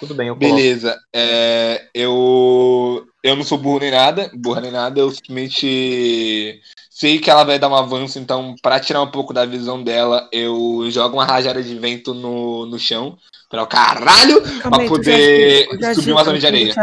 Tudo 0.01 0.15
bem, 0.17 0.29
eu 0.29 0.37
coloco. 0.37 0.57
Beleza. 0.57 0.99
É, 1.15 1.87
eu, 1.95 3.05
eu 3.23 3.37
não 3.37 3.45
sou 3.45 3.57
burro 3.57 3.79
nem 3.79 3.93
nada, 3.93 4.31
burra 4.35 4.61
nem 4.61 4.73
nada, 4.73 4.99
eu 4.99 5.11
simplesmente 5.13 6.61
sei 6.95 7.19
que 7.19 7.31
ela 7.31 7.43
vai 7.45 7.59
dar 7.59 7.69
um 7.69 7.75
avanço, 7.75 8.19
então, 8.19 8.55
para 8.63 8.79
tirar 8.79 9.01
um 9.03 9.11
pouco 9.11 9.33
da 9.33 9.47
visão 9.47 9.83
dela, 9.83 10.29
eu 10.31 10.87
jogo 10.91 11.17
uma 11.17 11.25
rajada 11.25 11.63
de 11.63 11.79
vento 11.79 12.13
no, 12.15 12.67
no 12.67 12.79
chão. 12.79 13.17
Pra 13.49 13.63
o 13.63 13.67
caralho! 13.67 14.43
Calma 14.61 14.79
Pra 14.79 14.79
aí, 14.79 14.87
já 14.87 14.89
poder 14.89 15.69
tu 15.69 15.81
já 15.81 15.95
subir 15.95 16.13
uma 16.13 16.21
tá 16.21 16.25
zona 16.25 16.35
no 16.35 16.41
de 16.41 16.47
areia. 16.47 16.75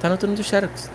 Tá 0.00 0.08
no 0.08 0.18
turno 0.18 0.36
do 0.36 0.42
Xerox. 0.44 0.90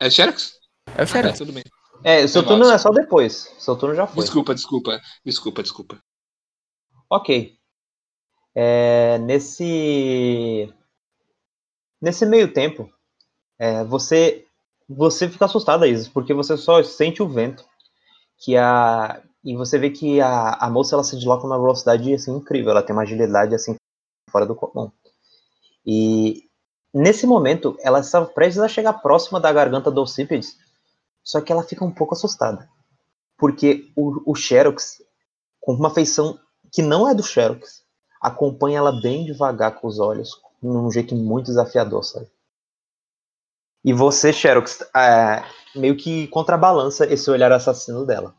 É 0.00 0.10
Xerox? 0.10 0.52
É 0.96 1.00
o 1.00 1.02
Ah, 1.02 1.06
Xerox. 1.06 1.38
tudo 1.38 1.52
bem. 1.52 1.64
É, 2.04 2.24
o 2.24 2.28
seu 2.28 2.42
Negócio. 2.42 2.60
turno 2.60 2.74
é 2.74 2.78
só 2.78 2.90
depois. 2.90 3.52
Seu 3.58 3.76
turno 3.76 3.94
já 3.94 4.06
foi. 4.06 4.22
Desculpa, 4.22 4.54
desculpa. 4.54 5.00
Desculpa, 5.24 5.62
desculpa. 5.62 5.98
Ok. 7.10 7.56
É, 8.54 9.18
nesse. 9.18 10.72
Nesse 12.00 12.26
meio 12.26 12.52
tempo, 12.52 12.90
é, 13.58 13.82
você 13.84 14.44
você 14.88 15.28
fica 15.28 15.46
assustada, 15.46 15.88
Isis, 15.88 16.06
porque 16.08 16.32
você 16.32 16.56
só 16.56 16.82
sente 16.82 17.22
o 17.22 17.28
vento. 17.28 17.64
Que 18.38 18.56
a, 18.56 19.22
e 19.44 19.54
você 19.56 19.78
vê 19.78 19.90
que 19.90 20.20
a, 20.20 20.54
a 20.54 20.68
moça 20.68 20.94
ela 20.94 21.04
se 21.04 21.16
desloca 21.16 21.44
numa 21.44 21.58
velocidade 21.58 22.12
assim, 22.12 22.34
incrível. 22.34 22.72
Ela 22.72 22.82
tem 22.82 22.94
uma 22.94 23.02
agilidade 23.02 23.54
assim 23.54 23.76
fora 24.30 24.44
do 24.44 24.54
comum. 24.54 24.90
E 25.86 26.48
nesse 26.92 27.26
momento, 27.26 27.76
ela 27.80 28.00
estava 28.00 28.26
prestes 28.26 28.60
a 28.60 28.68
chegar 28.68 28.94
próxima 28.94 29.38
da 29.38 29.52
garganta 29.52 29.90
do 29.90 30.00
Alcibiades, 30.00 30.56
só 31.22 31.40
que 31.40 31.52
ela 31.52 31.62
fica 31.62 31.84
um 31.84 31.92
pouco 31.92 32.14
assustada. 32.14 32.68
Porque 33.38 33.92
o, 33.94 34.32
o 34.32 34.34
Xerox, 34.34 35.02
com 35.60 35.74
uma 35.74 35.90
feição 35.90 36.38
que 36.72 36.82
não 36.82 37.08
é 37.08 37.14
do 37.14 37.22
Xerox, 37.22 37.84
acompanha 38.20 38.78
ela 38.78 39.00
bem 39.00 39.24
devagar 39.24 39.76
com 39.80 39.86
os 39.86 40.00
olhos, 40.00 40.40
num 40.60 40.90
jeito 40.90 41.14
muito 41.14 41.46
desafiador, 41.46 42.02
sabe? 42.02 42.26
E 43.86 43.92
você, 43.92 44.32
Xerox, 44.32 44.80
é, 44.94 45.44
meio 45.76 45.96
que 45.96 46.26
contrabalança 46.26 47.06
esse 47.06 47.30
olhar 47.30 47.52
assassino 47.52 48.04
dela. 48.04 48.34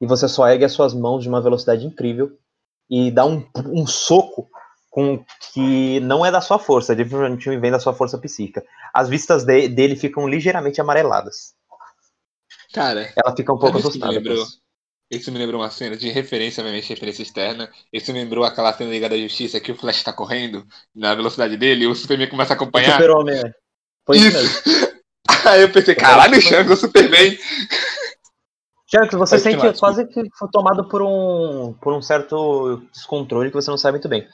E 0.00 0.06
você 0.06 0.26
só 0.26 0.48
ergue 0.48 0.64
as 0.64 0.72
suas 0.72 0.94
mãos 0.94 1.22
de 1.22 1.28
uma 1.28 1.42
velocidade 1.42 1.86
incrível 1.86 2.32
e 2.90 3.10
dá 3.10 3.26
um, 3.26 3.46
um 3.66 3.86
soco 3.86 4.48
com 4.90 5.24
que 5.52 6.00
não 6.00 6.24
é 6.24 6.30
da 6.30 6.40
sua 6.40 6.58
força, 6.58 6.94
definitivamente 6.94 7.56
vem 7.58 7.70
da 7.70 7.78
sua 7.80 7.92
força 7.92 8.16
psíquica. 8.16 8.64
As 8.92 9.08
vistas 9.08 9.44
de- 9.44 9.68
dele 9.68 9.96
ficam 9.96 10.26
ligeiramente 10.26 10.80
amareladas. 10.80 11.54
Cara, 12.72 13.12
Ela 13.16 13.34
fica 13.36 13.52
um 13.52 13.58
pouco 13.58 13.76
o 13.76 13.80
assustada. 13.80 14.20
isso. 15.10 15.30
me 15.30 15.38
lembrou 15.38 15.60
uma 15.60 15.70
cena 15.70 15.96
de 15.96 16.08
referência, 16.10 16.60
obviamente, 16.60 16.88
referência 16.88 17.22
externa. 17.22 17.70
Isso 17.92 18.12
me 18.12 18.20
lembrou 18.20 18.44
aquela 18.44 18.72
cena 18.72 18.88
da 18.88 18.94
Liga 18.94 19.08
da 19.08 19.18
Justiça 19.18 19.60
que 19.60 19.72
o 19.72 19.76
Flash 19.76 20.02
tá 20.02 20.12
correndo 20.12 20.66
na 20.94 21.14
velocidade 21.14 21.56
dele 21.56 21.84
e 21.84 21.86
o 21.86 21.94
Superman 21.94 22.28
começa 22.30 22.52
a 22.52 22.56
O 22.56 22.62
acompanhar. 22.62 22.92
Super-Homem, 22.92 23.36
é. 23.36 23.63
Foi 24.06 24.16
isso 24.16 24.36
mesmo. 24.36 24.62
Aí 25.46 25.62
eu 25.62 25.72
pensei, 25.72 25.94
caralho, 25.94 26.40
Xanga, 26.40 26.72
o 26.72 26.76
Superman. 26.76 27.38
Xerox, 28.86 29.14
você 29.14 29.36
Pode 29.36 29.42
sente 29.42 29.80
quase 29.80 30.06
que 30.06 30.22
foi 30.38 30.48
tomado 30.50 30.88
por 30.88 31.02
um, 31.02 31.74
por 31.80 31.92
um 31.92 32.02
certo 32.02 32.82
descontrole 32.92 33.50
que 33.50 33.56
você 33.56 33.70
não 33.70 33.78
sabe 33.78 33.96
muito 33.96 34.08
bem. 34.08 34.26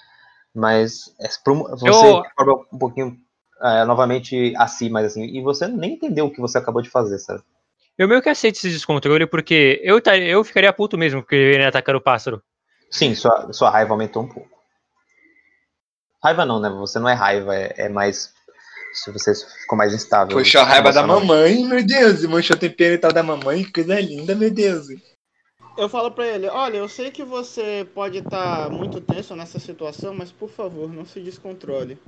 Mas 0.54 1.14
é, 1.20 1.28
você 1.28 2.06
Eu- 2.06 2.18
acorda 2.18 2.66
um 2.72 2.78
pouquinho 2.78 3.16
é, 3.62 3.84
novamente 3.84 4.52
assim, 4.56 4.88
mas 4.88 5.06
assim, 5.06 5.24
e 5.24 5.40
você 5.42 5.68
nem 5.68 5.94
entendeu 5.94 6.26
o 6.26 6.32
que 6.32 6.40
você 6.40 6.58
acabou 6.58 6.82
de 6.82 6.90
fazer, 6.90 7.18
sabe? 7.18 7.42
Eu 7.96 8.08
meio 8.08 8.22
que 8.22 8.28
aceito 8.28 8.56
esse 8.56 8.70
descontrole 8.70 9.26
porque 9.26 9.80
eu, 9.84 10.00
eu 10.22 10.42
ficaria 10.42 10.72
puto 10.72 10.96
mesmo 10.96 11.22
porque 11.22 11.36
ele 11.36 11.64
atacar 11.64 11.94
o 11.94 12.00
pássaro. 12.00 12.42
Sim, 12.90 13.14
sua, 13.14 13.52
sua 13.52 13.70
raiva 13.70 13.92
aumentou 13.92 14.22
um 14.22 14.28
pouco. 14.28 14.50
Raiva 16.22 16.44
não, 16.44 16.58
né? 16.60 16.68
Você 16.70 16.98
não 16.98 17.08
é 17.08 17.14
raiva, 17.14 17.54
é, 17.54 17.74
é 17.76 17.88
mais. 17.88 18.34
Se 18.92 19.10
você 19.12 19.34
ficou 19.34 19.78
mais 19.78 19.94
instável. 19.94 20.36
Puxou 20.36 20.60
a 20.60 20.64
raiva 20.64 20.92
da 20.92 21.06
mamãe, 21.06 21.64
meu 21.64 21.84
Deus. 21.84 22.24
Manchou 22.24 22.56
o 22.56 22.58
tempero 22.58 22.94
e 22.94 22.98
tal 22.98 23.12
da 23.12 23.22
mamãe. 23.22 23.64
Que 23.64 23.72
coisa 23.72 24.00
linda, 24.00 24.34
meu 24.34 24.50
Deus. 24.50 24.88
Eu 25.76 25.88
falo 25.88 26.10
pra 26.10 26.26
ele, 26.26 26.46
olha, 26.48 26.76
eu 26.76 26.88
sei 26.88 27.10
que 27.10 27.24
você 27.24 27.88
pode 27.94 28.18
estar 28.18 28.68
muito 28.70 29.00
tenso 29.00 29.34
nessa 29.34 29.58
situação, 29.58 30.12
mas 30.14 30.30
por 30.30 30.50
favor, 30.50 30.92
não 30.92 31.06
se 31.06 31.20
descontrole. 31.20 31.98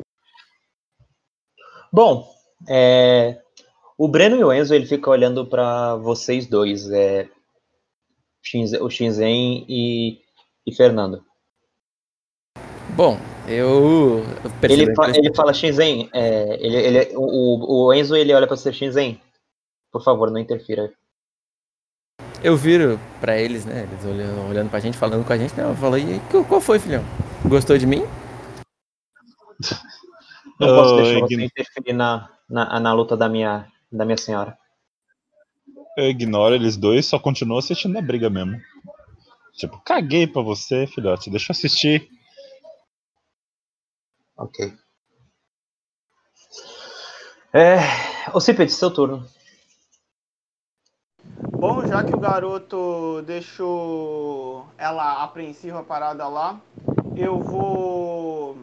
Bom, 1.91 2.29
é, 2.69 3.41
o 3.97 4.09
Breno 4.09 4.37
e 4.37 4.45
o 4.45 4.53
Enzo 4.53 4.75
ele 4.75 4.85
fica 4.85 5.09
olhando 5.09 5.47
pra 5.47 5.97
vocês 5.97 6.47
dois, 6.47 6.91
é, 6.91 7.29
o 8.81 8.91
Shinzen 8.91 9.65
e, 9.69 10.21
e 10.67 10.75
Fernando. 10.75 11.25
Bom, 12.95 13.17
eu. 13.61 14.23
Ele, 14.63 14.95
fa- 14.95 15.11
ele 15.11 15.35
fala 15.35 15.53
Shinzen, 15.53 16.09
é, 16.13 16.57
ele, 16.65 16.77
ele, 16.77 17.13
o, 17.17 17.87
o 17.87 17.93
Enzo 17.95 18.15
ele 18.17 18.33
olha 18.35 18.47
pra 18.47 18.57
você 18.57 18.73
Shinzen, 18.73 19.21
por 19.91 20.03
favor, 20.03 20.31
não 20.31 20.39
interfira. 20.41 20.93
Eu 22.43 22.57
viro 22.57 22.99
pra 23.21 23.39
eles, 23.39 23.65
né? 23.65 23.89
Eles 23.91 24.05
olhando, 24.05 24.49
olhando 24.49 24.71
pra 24.71 24.81
gente, 24.81 24.97
falando 24.99 25.25
com 25.27 25.33
a 25.33 25.39
gente. 25.39 25.57
Não, 25.57 25.71
eu 25.71 25.77
falo, 25.77 25.97
e 25.99 26.21
qual- 26.49 26.61
foi, 26.61 26.79
filhão? 26.79 27.05
Gostou 27.45 27.79
de 27.79 27.87
mim? 27.87 28.05
Não 30.59 30.69
posso 30.69 30.95
Oh, 30.95 30.97
deixar 30.97 31.19
eu 31.19 31.21
você 31.21 31.45
interferir 31.45 31.93
na, 31.93 32.29
na, 32.49 32.81
na 32.81 32.93
luta 32.93 33.17
da 33.17 33.29
minha, 33.29 33.67
da 33.91 34.05
minha 34.05 34.17
senhora. 34.17 34.57
Eu 35.97 36.09
ignoro 36.09 36.55
eles 36.55 36.77
dois, 36.77 37.07
só 37.07 37.19
continuo 37.19 37.59
assistindo 37.59 37.97
a 37.99 38.03
briga 38.03 38.31
mesmo. 38.31 38.61
Tipo, 39.55 39.81
caguei 39.85 40.27
pra 40.27 40.41
você, 40.43 40.87
filhote, 40.87 41.31
deixa 41.31 41.53
eu 41.53 41.55
assistir. 41.55 42.09
Ok. 44.43 44.77
É, 47.55 47.77
ô 48.35 48.41
Cipet, 48.41 48.73
seu 48.73 48.93
turno. 48.93 49.25
Bom, 51.57 51.87
já 51.87 52.03
que 52.03 52.13
o 52.13 52.19
garoto 52.19 53.23
deixou 53.23 54.67
ela 54.77 55.23
apreensiva 55.23 55.85
parada 55.85 56.27
lá, 56.27 56.61
eu 57.17 57.39
vou. 57.39 58.57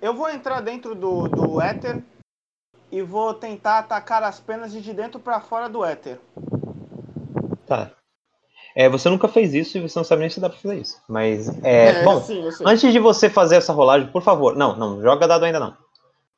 Eu 0.00 0.14
vou 0.14 0.30
entrar 0.30 0.62
dentro 0.62 0.94
do, 0.94 1.28
do 1.28 1.60
éter 1.60 2.02
e 2.90 3.02
vou 3.02 3.34
tentar 3.34 3.80
atacar 3.80 4.22
as 4.22 4.40
penas 4.40 4.72
de 4.72 4.94
dentro 4.94 5.20
pra 5.20 5.42
fora 5.42 5.68
do 5.68 5.84
éter. 5.84 6.18
Tá. 7.66 7.99
É, 8.74 8.88
você 8.88 9.08
nunca 9.08 9.28
fez 9.28 9.52
isso 9.54 9.78
e 9.78 9.80
você 9.80 9.98
não 9.98 10.04
sabe 10.04 10.20
nem 10.20 10.30
se 10.30 10.40
dá 10.40 10.48
pra 10.48 10.58
fazer 10.58 10.78
isso. 10.78 11.00
Mas, 11.08 11.48
é, 11.62 12.04
bom, 12.04 12.20
sim, 12.20 12.42
antes 12.64 12.92
de 12.92 12.98
você 12.98 13.28
fazer 13.28 13.56
essa 13.56 13.72
rolagem, 13.72 14.08
por 14.08 14.22
favor, 14.22 14.56
não, 14.56 14.76
não, 14.76 15.02
joga 15.02 15.26
dado 15.26 15.44
ainda 15.44 15.58
não. 15.58 15.76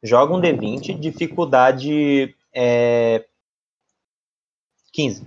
Joga 0.02 0.34
um 0.34 0.40
D20, 0.40 0.98
dificuldade 0.98 2.34
é, 2.52 3.24
15. 4.92 5.24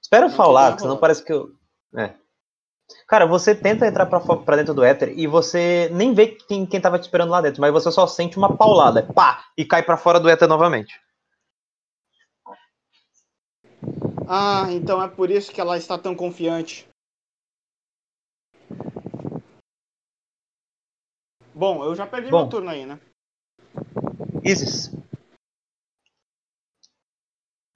Espera 0.00 0.26
eu 0.26 0.30
Não, 0.30 0.36
falar, 0.36 0.70
não 0.72 0.78
senão 0.78 0.96
parece 0.96 1.24
que 1.24 1.32
eu. 1.32 1.50
É. 1.94 2.14
Cara, 3.06 3.26
você 3.26 3.54
tenta 3.54 3.86
entrar 3.86 4.06
pra, 4.06 4.56
dentro 4.56 4.72
do 4.72 4.82
éter 4.82 5.12
e 5.16 5.26
você 5.26 5.90
nem 5.92 6.14
vê 6.14 6.28
quem, 6.28 6.64
quem 6.64 6.80
tava 6.80 6.98
te 6.98 7.02
esperando 7.02 7.30
lá 7.30 7.40
dentro, 7.40 7.60
mas 7.60 7.72
você 7.72 7.90
só 7.92 8.06
sente 8.06 8.38
uma 8.38 8.56
paulada, 8.56 9.02
pá, 9.02 9.44
e 9.56 9.64
cai 9.64 9.82
pra 9.82 9.96
fora 9.96 10.18
do 10.18 10.28
éter 10.28 10.48
novamente. 10.48 10.98
Ah, 14.30 14.66
então 14.70 15.02
é 15.02 15.08
por 15.08 15.30
isso 15.30 15.50
que 15.50 15.60
ela 15.60 15.78
está 15.78 15.96
tão 15.96 16.14
confiante. 16.14 16.86
Bom, 21.54 21.82
eu 21.82 21.94
já 21.94 22.06
perdi 22.06 22.30
Bom. 22.30 22.40
meu 22.40 22.48
turno 22.48 22.68
aí, 22.68 22.84
né? 22.84 23.00
Isis. 24.44 24.92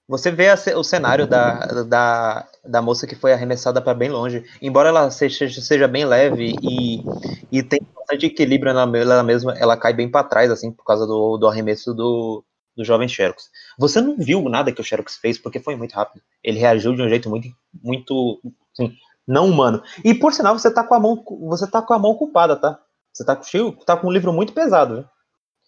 Você 0.07 0.29
vê 0.29 0.49
a 0.49 0.77
o 0.77 0.83
cenário 0.83 1.25
da, 1.25 1.59
da, 1.83 2.47
da 2.63 2.81
moça 2.83 3.07
que 3.07 3.15
foi 3.15 3.33
arremessada 3.33 3.81
para 3.81 3.95
bem 3.95 4.09
longe. 4.09 4.45
Embora 4.61 4.89
ela 4.89 5.09
seja, 5.09 5.49
seja 5.49 5.87
bem 5.87 6.05
leve 6.05 6.53
e, 6.61 7.03
e 7.51 7.63
tem 7.63 7.79
bastante 7.95 8.27
equilíbrio 8.27 8.73
nela, 8.73 8.97
ela 8.97 9.23
mesma, 9.23 9.53
ela 9.57 9.75
cai 9.75 9.91
bem 9.91 10.09
para 10.09 10.27
trás, 10.27 10.51
assim, 10.51 10.71
por 10.71 10.85
causa 10.85 11.07
do, 11.07 11.37
do 11.37 11.47
arremesso 11.47 11.95
do, 11.95 12.45
do 12.75 12.83
jovem 12.83 13.07
Xerox. 13.07 13.49
Você 13.77 14.01
não 14.01 14.17
viu 14.17 14.41
nada 14.49 14.71
que 14.71 14.81
o 14.81 14.83
Xerox 14.83 15.17
fez, 15.17 15.37
porque 15.37 15.59
foi 15.59 15.75
muito 15.75 15.93
rápido. 15.93 16.21
Ele 16.43 16.59
reagiu 16.59 16.95
de 16.95 17.01
um 17.01 17.09
jeito 17.09 17.29
muito, 17.29 17.47
muito 17.83 18.41
assim, 18.73 18.95
não 19.27 19.47
humano. 19.47 19.81
E 20.03 20.13
por 20.13 20.33
sinal, 20.33 20.57
você 20.57 20.73
tá 20.73 20.83
com 20.83 20.95
a 20.95 20.99
mão, 20.99 21.23
você 21.41 21.65
tá 21.69 21.81
com 21.81 21.93
a 21.93 21.99
mão 21.99 22.11
ocupada, 22.11 22.55
tá? 22.55 22.79
Você 23.11 23.23
tá 23.23 23.35
com, 23.35 23.43
cheio- 23.43 23.71
tá 23.85 23.95
com 23.95 24.07
um 24.07 24.11
livro 24.11 24.33
muito 24.33 24.53
pesado, 24.53 24.95
viu? 24.95 25.05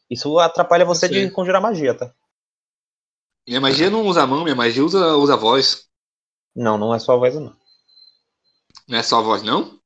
Isso 0.10 0.38
atrapalha 0.40 0.86
você 0.86 1.08
de 1.08 1.32
conjurar 1.32 1.62
magia, 1.62 1.94
tá? 1.94 2.12
Minha 3.48 3.62
magia 3.62 3.90
não 3.90 4.06
usa 4.06 4.24
a 4.24 4.28
mão, 4.28 4.44
minha 4.44 4.56
magia 4.56 4.84
usa, 4.84 5.16
usa 5.16 5.34
a 5.34 5.38
voz. 5.38 5.86
Não, 6.56 6.78
não 6.78 6.94
é 6.94 7.00
só 7.00 7.14
a 7.14 7.18
voz, 7.18 7.36
não. 7.36 7.56
Não 8.88 8.98
é 8.98 9.04
só 9.04 9.20
a 9.20 9.22
voz, 9.22 9.44
não? 9.44 9.80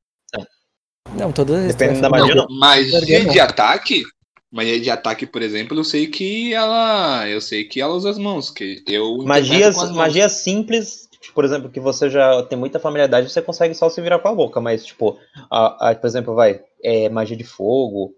Não, 1.15 1.31
toda 1.31 1.67
Dependendo 1.67 2.01
da 2.01 2.09
magia, 2.09 2.35
não. 2.35 2.47
Magia 2.49 3.29
de 3.29 3.39
ataque? 3.39 4.03
Magia 4.51 4.79
de 4.79 4.89
ataque, 4.89 5.27
por 5.27 5.41
exemplo, 5.43 5.77
eu 5.77 5.83
sei 5.83 6.07
que 6.07 6.53
ela. 6.53 7.27
Eu 7.27 7.39
sei 7.39 7.65
que 7.65 7.79
ela 7.79 7.93
usa 7.93 8.09
as 8.09 8.17
mãos. 8.17 8.49
Que 8.49 8.83
eu 8.87 9.17
Magias, 9.23 9.75
mãos. 9.75 9.91
magias 9.91 10.31
simples, 10.33 11.07
tipo, 11.21 11.35
por 11.35 11.45
exemplo, 11.45 11.69
que 11.69 11.79
você 11.79 12.09
já 12.09 12.41
tem 12.43 12.57
muita 12.57 12.79
familiaridade, 12.79 13.29
você 13.29 13.41
consegue 13.43 13.75
só 13.75 13.89
se 13.89 14.01
virar 14.01 14.17
com 14.19 14.27
a 14.27 14.33
boca, 14.33 14.59
mas, 14.59 14.83
tipo, 14.85 15.19
a, 15.51 15.89
a- 15.91 15.95
por 15.95 16.07
exemplo, 16.07 16.33
vai, 16.33 16.61
é, 16.83 17.09
magia 17.09 17.37
de 17.37 17.43
fogo, 17.43 18.15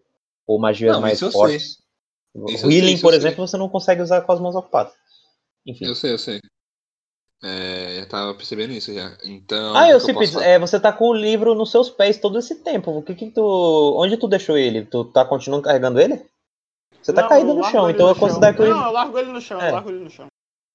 ou 0.47 0.57
magias 0.57 0.93
Não, 0.93 1.01
mais 1.01 1.19
fortes. 1.19 1.79
Healing, 2.63 2.97
por 2.99 3.13
eu 3.13 3.19
sei. 3.19 3.27
exemplo, 3.29 3.45
você 3.45 3.57
não 3.57 3.67
consegue 3.67 4.01
usar 4.01 4.21
com 4.21 4.31
as 4.31 4.39
mãos 4.39 4.55
ocupadas. 4.55 4.93
Enfim. 5.67 5.85
Eu 5.85 5.95
sei, 5.95 6.13
eu 6.13 6.17
sei. 6.17 6.39
É, 7.43 7.99
eu 7.99 8.07
tava 8.07 8.33
percebendo 8.35 8.71
isso 8.71 8.93
já. 8.93 9.17
Então. 9.25 9.75
ah, 9.75 9.89
eu 9.89 9.99
posso 9.99 10.13
fazer? 10.13 10.45
é, 10.45 10.59
você 10.59 10.79
tá 10.79 10.93
com 10.93 11.05
o 11.09 11.13
livro 11.13 11.55
nos 11.55 11.71
seus 11.71 11.89
pés 11.89 12.19
todo 12.19 12.37
esse 12.37 12.55
tempo. 12.63 12.91
O 12.91 13.01
que 13.01 13.15
que 13.15 13.31
tu. 13.31 13.95
Onde 13.97 14.15
tu 14.17 14.27
deixou 14.27 14.57
ele? 14.57 14.85
Tu 14.85 15.05
tá 15.05 15.25
continuando 15.25 15.63
carregando 15.63 15.99
ele? 15.99 16.23
Você 17.01 17.11
tá 17.11 17.23
Não, 17.23 17.29
caído 17.29 17.49
eu 17.49 17.55
no 17.55 17.63
chão, 17.63 17.89
então 17.89 18.05
no 18.05 18.11
eu 18.11 18.15
considero 18.15 18.55
que 18.55 18.63
chão. 18.63 18.77
Não, 18.77 18.85
eu 18.85 18.91
largo 18.91 19.17
ele 19.17 19.31
no 19.31 19.41
chão, 19.41 19.59
É. 19.59 19.69
eu 19.69 19.73
largo 19.73 19.89
ele 19.89 20.03
no 20.03 20.09
chão. 20.09 20.27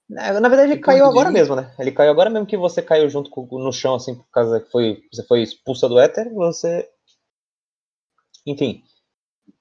Na 0.08 0.48
verdade, 0.48 0.70
ele 0.72 0.80
Eu 0.80 0.84
caiu 0.84 1.04
agora 1.04 1.30
mesmo, 1.30 1.54
né? 1.56 1.72
Ele 1.78 1.90
caiu 1.92 2.10
agora 2.10 2.30
mesmo 2.30 2.46
que 2.46 2.56
você 2.56 2.80
caiu 2.82 3.08
junto 3.08 3.28
com, 3.30 3.46
no 3.58 3.72
chão, 3.72 3.94
assim, 3.96 4.14
por 4.14 4.28
causa 4.30 4.60
que 4.60 4.70
foi, 4.70 5.02
você 5.12 5.22
foi 5.24 5.42
expulsa 5.42 5.88
do 5.88 5.98
éter, 5.98 6.32
você. 6.32 6.88
Enfim. 8.44 8.82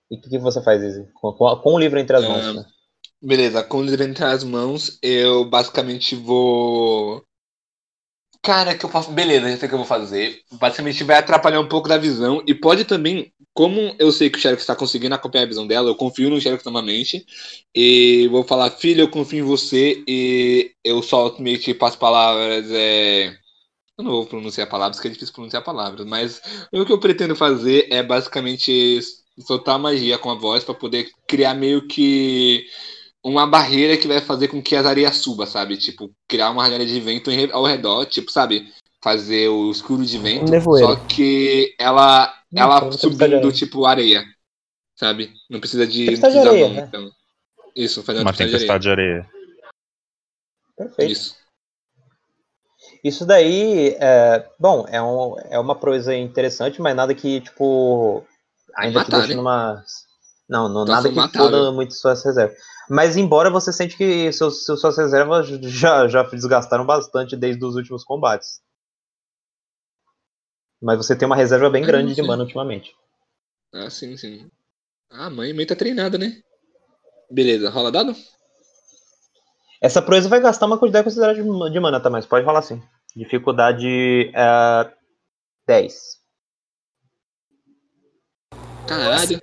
E 0.09 0.17
o 0.17 0.21
que, 0.21 0.29
que 0.29 0.37
você 0.37 0.61
faz, 0.61 0.81
Izzy? 0.83 1.07
Com, 1.13 1.33
com, 1.33 1.55
com 1.57 1.73
o 1.73 1.79
livro 1.79 1.99
entre 1.99 2.15
as 2.15 2.27
mãos. 2.27 2.55
né? 2.55 2.65
Beleza, 3.21 3.63
com 3.63 3.77
o 3.79 3.83
livro 3.83 4.03
entre 4.03 4.23
as 4.23 4.43
mãos, 4.43 4.99
eu 5.01 5.45
basicamente 5.45 6.15
vou. 6.15 7.25
Cara, 8.43 8.77
que 8.77 8.85
eu 8.85 8.89
posso. 8.89 9.11
Beleza, 9.11 9.49
já 9.49 9.57
sei 9.57 9.65
o 9.65 9.69
que 9.69 9.73
eu 9.73 9.79
vou 9.79 9.87
fazer. 9.87 10.41
Basicamente 10.53 11.03
vai 11.03 11.17
atrapalhar 11.17 11.59
um 11.59 11.67
pouco 11.67 11.89
da 11.89 11.97
visão. 11.97 12.43
E 12.45 12.53
pode 12.53 12.85
também. 12.85 13.33
Como 13.53 13.95
eu 13.97 14.11
sei 14.11 14.29
que 14.29 14.37
o 14.37 14.41
Xerox 14.41 14.61
está 14.61 14.75
conseguindo 14.75 15.15
acompanhar 15.15 15.45
a 15.45 15.47
visão 15.47 15.65
dela, 15.65 15.89
eu 15.89 15.95
confio 15.95 16.29
no 16.29 16.39
Xerox 16.39 16.63
novamente. 16.65 17.25
E 17.73 18.27
vou 18.29 18.43
falar, 18.43 18.69
filho, 18.69 19.01
eu 19.01 19.09
confio 19.09 19.39
em 19.39 19.47
você. 19.47 20.03
E 20.07 20.73
eu 20.83 21.01
solto 21.01 21.41
meio 21.41 21.59
que 21.59 21.73
passo 21.73 21.97
palavras. 21.97 22.69
É... 22.71 23.29
Eu 23.97 24.03
não 24.03 24.11
vou 24.11 24.25
pronunciar 24.25 24.69
palavras, 24.69 24.97
porque 24.97 25.07
é 25.07 25.11
difícil 25.11 25.33
pronunciar 25.33 25.63
palavras. 25.63 26.05
Mas 26.05 26.41
o 26.71 26.85
que 26.85 26.91
eu 26.91 26.99
pretendo 26.99 27.35
fazer 27.35 27.87
é 27.89 28.03
basicamente 28.03 28.99
soltar 29.39 29.79
magia 29.79 30.17
com 30.17 30.29
a 30.29 30.35
voz 30.35 30.63
para 30.63 30.75
poder 30.75 31.09
criar 31.27 31.55
meio 31.55 31.87
que 31.87 32.65
uma 33.27 33.47
barreira 33.47 33.97
que 33.97 34.07
vai 34.07 34.21
fazer 34.21 34.49
com 34.49 34.61
que 34.61 34.75
as 34.75 34.85
areias 34.85 35.17
suba, 35.17 35.47
sabe? 35.47 35.75
Tipo, 35.77 36.13
criar 36.27 36.51
uma 36.51 36.61
barreira 36.61 36.85
de 36.85 36.99
vento 37.01 37.31
ao 37.51 37.65
redor, 37.65 38.05
tipo, 38.05 38.31
sabe? 38.31 38.71
Fazer 39.03 39.49
o 39.49 39.71
escuro 39.71 40.05
de 40.05 40.17
vento, 40.19 40.45
Um 40.47 40.51
nevoeiro. 40.51 40.87
só 40.89 40.95
que 41.07 41.73
ela, 41.79 42.31
Não, 42.51 42.61
ela 42.63 42.81
não 42.81 42.91
subindo, 42.91 43.51
tipo, 43.51 43.85
areia, 43.85 44.23
sabe? 44.95 45.33
Não 45.49 45.59
precisa 45.59 45.87
de, 45.87 46.05
Tempestade 46.05 46.33
de 46.33 46.39
areia, 46.47 46.67
mão, 46.67 46.75
né? 46.75 46.85
então. 46.87 47.11
Isso, 47.75 48.03
fazer 48.03 48.19
uma, 48.19 48.29
Uma 48.29 48.33
tempestade 48.33 48.83
de 48.83 48.89
areia. 48.89 49.21
tempestade 49.23 49.27
de 49.27 49.33
areia. 49.33 49.35
Perfeito. 50.77 51.11
Isso. 51.11 51.35
Isso 53.03 53.25
daí, 53.25 53.95
é, 53.99 54.47
bom, 54.59 54.85
é, 54.87 55.01
um, 55.01 55.35
é 55.49 55.59
uma 55.59 55.75
coisa 55.75 56.15
interessante, 56.15 56.79
mas 56.81 56.95
nada 56.95 57.13
que, 57.13 57.41
tipo, 57.41 58.23
ainda 58.75 58.99
matar, 58.99 59.17
deixe 59.17 59.29
né? 59.29 59.35
numa. 59.35 59.83
Não, 60.47 60.69
não 60.69 60.83
Então 60.83 60.95
nada 60.95 61.09
que 61.09 61.37
foda 61.37 61.71
muito 61.71 61.93
suas 61.95 62.23
reservas. 62.23 62.55
Mas 62.89 63.17
embora 63.17 63.49
você 63.49 63.73
sente 63.73 63.97
que 63.97 64.31
seus, 64.31 64.65
seus- 64.65 64.79
suas 64.79 64.97
reservas 64.97 65.47
já, 65.47 66.07
já 66.07 66.23
desgastaram 66.23 66.85
bastante 66.85 67.35
desde 67.35 67.63
os 67.65 67.75
últimos 67.75 68.03
combates. 68.03 68.61
Mas 70.81 70.97
você 70.97 71.15
tem 71.15 71.25
uma 71.25 71.35
reserva 71.35 71.69
bem 71.69 71.83
Ah, 71.83 71.87
grande 71.87 72.13
de 72.13 72.21
mana 72.21 72.43
ultimamente. 72.43 72.95
Ah, 73.73 73.89
sim, 73.89 74.15
sim. 74.17 74.49
Ah, 75.09 75.29
mãe, 75.29 75.53
mãe 75.53 75.65
tá 75.65 75.75
treinada, 75.75 76.17
né? 76.17 76.41
Beleza, 77.31 77.69
rola 77.69 77.91
dado? 77.91 78.15
Essa 79.81 80.01
proeza 80.01 80.29
vai 80.29 80.39
gastar 80.39 80.65
uma 80.67 80.77
quantidade 80.77 81.03
considerável 81.05 81.69
de 81.69 81.79
mana, 81.79 81.99
tá? 81.99 82.09
Mas 82.09 82.25
pode 82.25 82.45
rolar 82.45 82.61
sim. 82.61 82.81
Dificuldade 83.15 84.31
é, 84.35 84.93
10. 85.67 86.19
Caralho. 88.87 89.41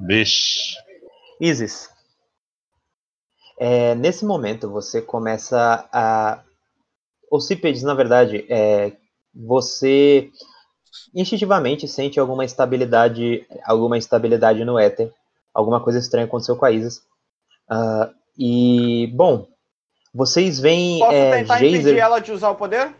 Bicho. 0.00 0.76
Isis. 1.40 1.88
É, 3.58 3.94
nesse 3.94 4.24
momento 4.24 4.70
você 4.70 5.00
começa 5.00 5.88
a. 5.92 6.42
Ocípedes, 7.30 7.82
na 7.82 7.94
verdade, 7.94 8.44
é, 8.48 8.92
você 9.34 10.30
instintivamente 11.14 11.88
sente 11.88 12.20
alguma 12.20 12.44
estabilidade, 12.44 13.46
alguma 13.64 13.98
estabilidade 13.98 14.64
no 14.64 14.78
éter. 14.78 15.12
Alguma 15.52 15.80
coisa 15.80 15.98
estranha 15.98 16.26
aconteceu 16.26 16.56
com 16.56 16.64
a 16.64 16.70
Isis. 16.70 17.02
Ah, 17.68 18.10
e, 18.38 19.08
bom, 19.14 19.46
vocês 20.12 20.58
veem 20.60 20.98
Posso 21.00 21.12
é, 21.12 21.38
tentar 21.38 21.58
impedir 21.58 21.76
Jazer. 21.82 21.98
ela 21.98 22.18
de 22.20 22.32
usar 22.32 22.50
o 22.50 22.56
poder? 22.56 22.94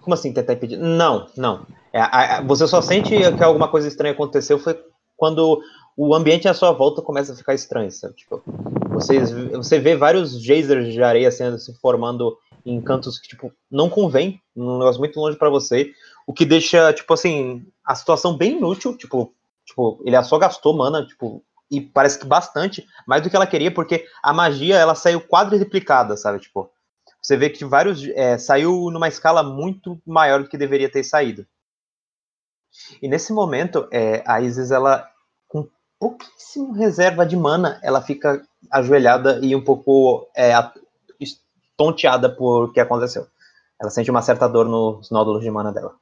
Como 0.00 0.14
assim 0.14 0.32
tentar 0.32 0.54
impedir? 0.54 0.76
Não, 0.78 1.28
não. 1.36 1.66
É, 1.92 2.00
a- 2.00 2.38
a- 2.38 2.40
você 2.42 2.66
só 2.66 2.80
sente 2.80 3.10
que 3.10 3.44
alguma 3.44 3.68
coisa 3.68 3.86
estranha 3.88 4.12
aconteceu 4.14 4.58
foi 4.58 4.78
quando 5.16 5.62
o 5.96 6.14
ambiente 6.14 6.48
à 6.48 6.54
sua 6.54 6.72
volta 6.72 7.02
começa 7.02 7.32
a 7.32 7.36
ficar 7.36 7.54
estranho, 7.54 7.90
sabe? 7.90 8.14
Tipo, 8.14 8.42
vocês, 8.90 9.30
você 9.30 9.78
vê 9.78 9.96
vários 9.96 10.40
geysers 10.40 10.92
de 10.92 11.02
areia 11.02 11.30
sendo 11.30 11.58
se 11.58 11.74
formando 11.74 12.36
em 12.64 12.80
cantos 12.80 13.18
que 13.18 13.28
tipo 13.28 13.52
não 13.70 13.90
convém, 13.90 14.40
um 14.54 14.78
negócio 14.78 15.00
muito 15.00 15.18
longe 15.18 15.36
pra 15.36 15.50
você, 15.50 15.92
o 16.26 16.32
que 16.32 16.44
deixa 16.44 16.92
tipo 16.92 17.12
assim 17.12 17.66
a 17.84 17.94
situação 17.94 18.36
bem 18.36 18.56
inútil, 18.56 18.96
tipo, 18.96 19.34
tipo 19.64 20.00
ele 20.04 20.22
só 20.22 20.38
gastou 20.38 20.76
mana, 20.76 21.04
tipo 21.06 21.44
e 21.70 21.80
parece 21.80 22.18
que 22.18 22.26
bastante 22.26 22.86
mais 23.06 23.22
do 23.22 23.30
que 23.30 23.36
ela 23.36 23.46
queria 23.46 23.72
porque 23.72 24.06
a 24.22 24.32
magia 24.32 24.76
ela 24.76 24.94
saiu 24.94 25.20
quadruplicada, 25.20 26.16
sabe? 26.16 26.38
Tipo, 26.38 26.70
você 27.20 27.36
vê 27.36 27.48
que 27.48 27.64
vários 27.64 28.04
é, 28.08 28.36
saiu 28.36 28.90
numa 28.90 29.08
escala 29.08 29.42
muito 29.42 30.00
maior 30.04 30.42
do 30.42 30.48
que 30.48 30.58
deveria 30.58 30.90
ter 30.90 31.04
saído. 31.04 31.46
E 33.00 33.08
nesse 33.08 33.32
momento, 33.32 33.86
é, 33.92 34.22
a 34.26 34.40
Isis, 34.40 34.70
ela, 34.70 35.08
pouquíssimo 36.02 36.72
reserva 36.72 37.24
de 37.24 37.36
mana, 37.36 37.78
ela 37.80 38.02
fica 38.02 38.44
ajoelhada 38.72 39.38
e 39.40 39.54
um 39.54 39.62
pouco 39.62 40.28
é, 40.36 40.52
tonteada 41.76 42.28
por 42.28 42.64
o 42.64 42.72
que 42.72 42.80
aconteceu. 42.80 43.24
Ela 43.80 43.88
sente 43.88 44.10
uma 44.10 44.20
certa 44.20 44.48
dor 44.48 44.68
nos 44.68 45.12
nódulos 45.12 45.42
de 45.44 45.50
mana 45.50 45.70
dela. 45.72 45.94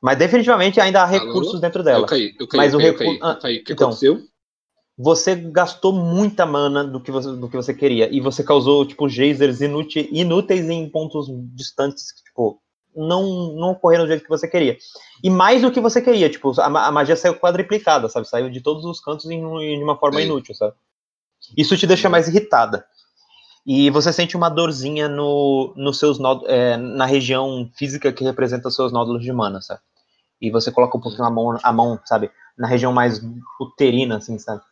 Mas 0.00 0.16
definitivamente 0.16 0.80
ainda 0.80 1.02
há 1.02 1.04
Alô? 1.06 1.12
recursos 1.12 1.60
dentro 1.60 1.82
dela. 1.82 2.04
Eu 2.04 2.06
caí, 2.06 2.34
eu 2.40 2.48
caí, 2.48 2.56
Mas 2.58 2.72
eu 2.72 2.78
o 2.78 2.82
caí, 2.82 2.88
eu 2.90 2.96
recu- 2.96 3.04
caí, 3.04 3.18
ah, 3.22 3.32
eu 3.34 3.38
caí. 3.40 3.58
O 3.58 3.64
que 3.64 3.72
então. 3.74 3.88
aconteceu? 3.88 4.22
Você 4.96 5.34
gastou 5.34 5.92
muita 5.92 6.46
mana 6.46 6.82
do 6.82 7.02
que 7.02 7.10
você, 7.10 7.32
do 7.36 7.48
que 7.50 7.56
você 7.56 7.74
queria. 7.74 8.08
E 8.10 8.18
você 8.18 8.42
causou, 8.42 8.86
tipo, 8.86 9.08
geysers 9.10 9.60
inúteis 9.60 10.70
em 10.70 10.88
pontos 10.88 11.26
distantes 11.54 12.12
que, 12.12 12.24
tipo, 12.24 12.58
não, 13.00 13.52
não 13.54 13.70
ocorreram 13.70 14.04
do 14.04 14.08
jeito 14.08 14.22
que 14.22 14.28
você 14.28 14.46
queria. 14.46 14.76
E 15.22 15.30
mais 15.30 15.62
do 15.62 15.70
que 15.70 15.80
você 15.80 16.00
queria, 16.00 16.28
tipo, 16.28 16.58
a, 16.60 16.66
a 16.66 16.92
magia 16.92 17.16
saiu 17.16 17.34
quadriplicada, 17.34 18.08
sabe? 18.08 18.28
Saiu 18.28 18.50
de 18.50 18.60
todos 18.60 18.84
os 18.84 19.00
cantos 19.00 19.26
em, 19.26 19.40
em 19.40 19.82
uma 19.82 19.96
forma 19.96 20.20
Sim. 20.20 20.26
inútil, 20.26 20.54
sabe? 20.54 20.74
Isso 21.56 21.76
te 21.76 21.86
deixa 21.86 22.08
mais 22.08 22.28
irritada. 22.28 22.84
E 23.66 23.90
você 23.90 24.12
sente 24.12 24.36
uma 24.36 24.48
dorzinha 24.48 25.08
no, 25.08 25.72
nos 25.76 25.98
seus 25.98 26.18
nód- 26.18 26.44
é, 26.46 26.76
na 26.76 27.04
região 27.04 27.70
física 27.76 28.12
que 28.12 28.24
representa 28.24 28.68
os 28.68 28.74
seus 28.74 28.92
nódulos 28.92 29.22
de 29.22 29.32
mana, 29.32 29.60
sabe? 29.60 29.80
E 30.40 30.50
você 30.50 30.72
coloca 30.72 30.96
um 30.96 31.00
pouquinho 31.00 31.24
a 31.24 31.30
mão, 31.30 31.58
a 31.62 31.72
mão, 31.72 32.00
sabe? 32.04 32.30
Na 32.56 32.66
região 32.66 32.92
mais 32.92 33.20
uterina, 33.60 34.16
assim, 34.16 34.38
sabe? 34.38 34.62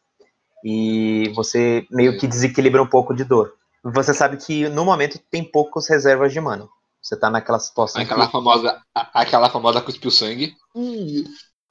E 0.65 1.31
você 1.35 1.87
meio 1.91 2.19
que 2.19 2.27
desequilibra 2.27 2.83
um 2.83 2.87
pouco 2.87 3.15
de 3.15 3.25
dor. 3.25 3.53
Você 3.85 4.13
sabe 4.13 4.39
que 4.39 4.69
no 4.69 4.85
momento 4.85 5.19
tem 5.31 5.45
poucas 5.45 5.89
reservas 5.89 6.33
de 6.33 6.41
mana. 6.41 6.69
Você 7.09 7.17
tá 7.19 7.31
naquela 7.31 7.59
situação. 7.59 8.03
Aquela 8.03 8.27
que- 8.27 8.33
famosa, 8.33 8.83
aquela 8.95 9.49
famosa 9.49 9.81
cuspiu 9.81 10.11
sangue. 10.11 10.55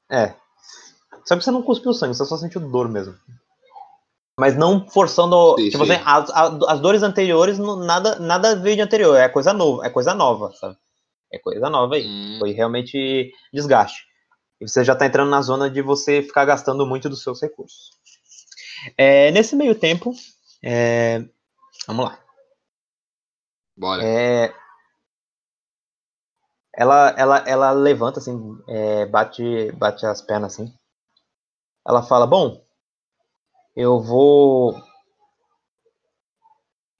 É. 0.09 0.33
Só 1.25 1.37
que 1.37 1.43
você 1.43 1.51
não 1.51 1.61
cuspiu 1.61 1.93
sangue, 1.93 2.15
você 2.15 2.25
só 2.25 2.37
sentiu 2.37 2.59
dor 2.59 2.89
mesmo. 2.89 3.15
Mas 4.39 4.57
não 4.57 4.89
forçando. 4.89 5.55
Sim, 5.59 5.69
tipo 5.69 5.85
sim. 5.85 5.91
assim, 5.91 6.03
as, 6.03 6.31
as 6.67 6.79
dores 6.79 7.03
anteriores, 7.03 7.59
nada, 7.59 8.17
nada 8.17 8.55
veio 8.55 8.77
de 8.77 8.81
anterior. 8.81 9.15
É 9.15 9.29
coisa 9.29 9.53
nova, 9.53 9.85
é 9.85 9.91
coisa 9.91 10.15
nova, 10.15 10.51
sabe? 10.53 10.75
É 11.31 11.37
coisa 11.37 11.69
nova 11.69 11.93
aí. 11.95 12.07
Hum, 12.07 12.37
Foi 12.39 12.51
realmente 12.51 13.31
desgaste. 13.53 14.07
E 14.59 14.67
você 14.67 14.83
já 14.83 14.95
tá 14.95 15.05
entrando 15.05 15.29
na 15.29 15.41
zona 15.43 15.69
de 15.69 15.83
você 15.83 16.23
ficar 16.23 16.45
gastando 16.45 16.83
muito 16.83 17.09
dos 17.09 17.21
seus 17.21 17.39
recursos. 17.39 17.91
É, 18.97 19.29
nesse 19.29 19.55
meio 19.55 19.75
tempo. 19.75 20.15
é, 20.63 21.23
vamos 21.85 22.05
lá. 22.05 22.19
bora. 23.75 24.03
É, 24.03 24.51
ela, 26.77 27.09
ela, 27.17 27.37
ela 27.47 27.71
levanta 27.71 28.19
assim, 28.19 28.57
é, 28.69 29.05
bate, 29.07 29.71
bate 29.73 30.05
as 30.05 30.21
pernas 30.21 30.53
assim. 30.53 30.73
Ela 31.87 32.03
fala: 32.03 32.27
Bom, 32.27 32.63
eu 33.75 33.99
vou, 34.01 34.75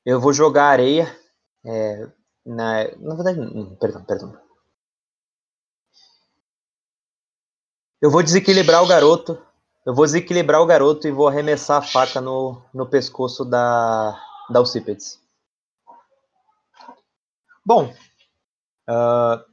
eu 0.06 0.20
vou 0.20 0.34
jogar 0.34 0.70
areia. 0.70 1.06
é, 1.66 2.08
na, 2.46 2.86
na 2.98 3.16
verdade, 3.16 3.40
hum, 3.42 3.76
perdão, 3.76 4.04
perdão. 4.06 4.38
Eu 8.02 8.10
vou 8.10 8.24
desequilibrar 8.24 8.84
o 8.84 8.88
garoto. 8.88 9.38
Eu 9.86 9.94
vou 9.94 10.06
desequilibrar 10.06 10.62
o 10.62 10.66
garoto 10.66 11.08
e 11.08 11.12
vou 11.12 11.28
arremessar 11.28 11.78
a 11.78 11.82
faca 11.82 12.20
no, 12.20 12.62
no 12.74 12.88
pescoço 12.88 13.46
da, 13.46 14.20
da 14.50 14.60
Alcípedes. 14.60 15.20
Bom, 17.66 17.94
ah, 18.88 19.44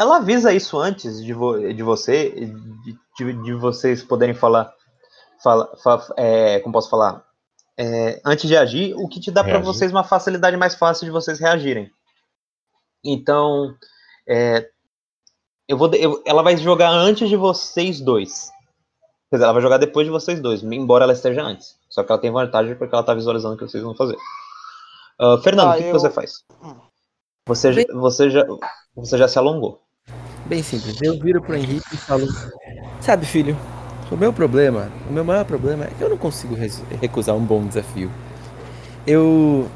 ela 0.00 0.16
avisa 0.16 0.52
isso 0.52 0.78
antes 0.78 1.22
de, 1.22 1.32
vo- 1.32 1.58
de 1.58 1.82
você, 1.82 2.30
de, 2.30 2.98
de- 3.18 3.42
de 3.42 3.54
vocês 3.54 4.02
poderem 4.02 4.34
falar, 4.34 4.72
fala, 5.42 5.70
fa- 5.82 6.12
é, 6.16 6.58
como 6.60 6.72
posso 6.72 6.88
falar, 6.90 7.24
É, 7.78 8.20
antes 8.26 8.46
de 8.46 8.56
agir, 8.56 8.94
o 8.94 9.08
que 9.08 9.18
te 9.20 9.30
dá 9.30 9.42
para 9.42 9.58
vocês 9.64 9.90
uma 9.90 10.04
facilidade 10.04 10.56
mais 10.56 10.74
fácil 10.74 11.06
de 11.06 11.10
vocês 11.10 11.38
reagirem. 11.40 11.90
Então, 13.04 13.74
é, 14.28 14.68
eu 15.66 15.78
vou, 15.78 15.90
eu- 15.94 16.22
ela 16.26 16.42
vai 16.42 16.56
jogar 16.58 16.90
antes 16.90 17.28
de 17.28 17.36
vocês 17.36 18.00
dois. 18.00 18.50
Quer 19.30 19.36
dizer, 19.36 19.44
ela 19.44 19.52
vai 19.54 19.62
jogar 19.62 19.78
depois 19.78 20.06
de 20.06 20.10
vocês 20.10 20.40
dois, 20.40 20.62
embora 20.62 21.04
ela 21.04 21.12
esteja 21.14 21.42
antes. 21.42 21.74
Só 21.88 22.02
que 22.04 22.12
ela 22.12 22.20
tem 22.20 22.30
vantagem 22.30 22.74
porque 22.76 22.94
ela 22.94 23.04
tá 23.04 23.14
visualizando 23.14 23.54
o 23.54 23.58
que 23.58 23.64
vocês 23.64 23.82
vão 23.82 23.94
fazer. 23.94 24.16
Ah, 25.18 25.38
Fernando, 25.42 25.68
Ah, 25.68 25.74
o 25.74 25.76
que, 25.76 25.82
que 25.84 25.88
eu- 25.88 25.98
você 26.00 26.10
faz? 26.10 26.32
Você, 27.46 27.86
você, 27.94 28.28
já, 28.30 28.44
você 28.94 29.16
já 29.18 29.26
se 29.28 29.38
alongou. 29.38 29.80
Bem 30.50 30.64
simples. 30.64 31.00
Eu 31.00 31.16
viro 31.20 31.40
pro 31.40 31.54
Henrique 31.54 31.94
e 31.94 31.96
falo: 31.96 32.26
Sabe, 33.00 33.24
filho, 33.24 33.56
o 34.10 34.16
meu 34.16 34.32
problema, 34.32 34.90
o 35.08 35.12
meu 35.12 35.24
maior 35.24 35.44
problema 35.44 35.84
é 35.84 35.90
que 35.96 36.02
eu 36.02 36.10
não 36.10 36.18
consigo 36.18 36.56
recusar 37.00 37.36
um 37.36 37.44
bom 37.44 37.64
desafio. 37.64 38.10
Eu 39.06 39.68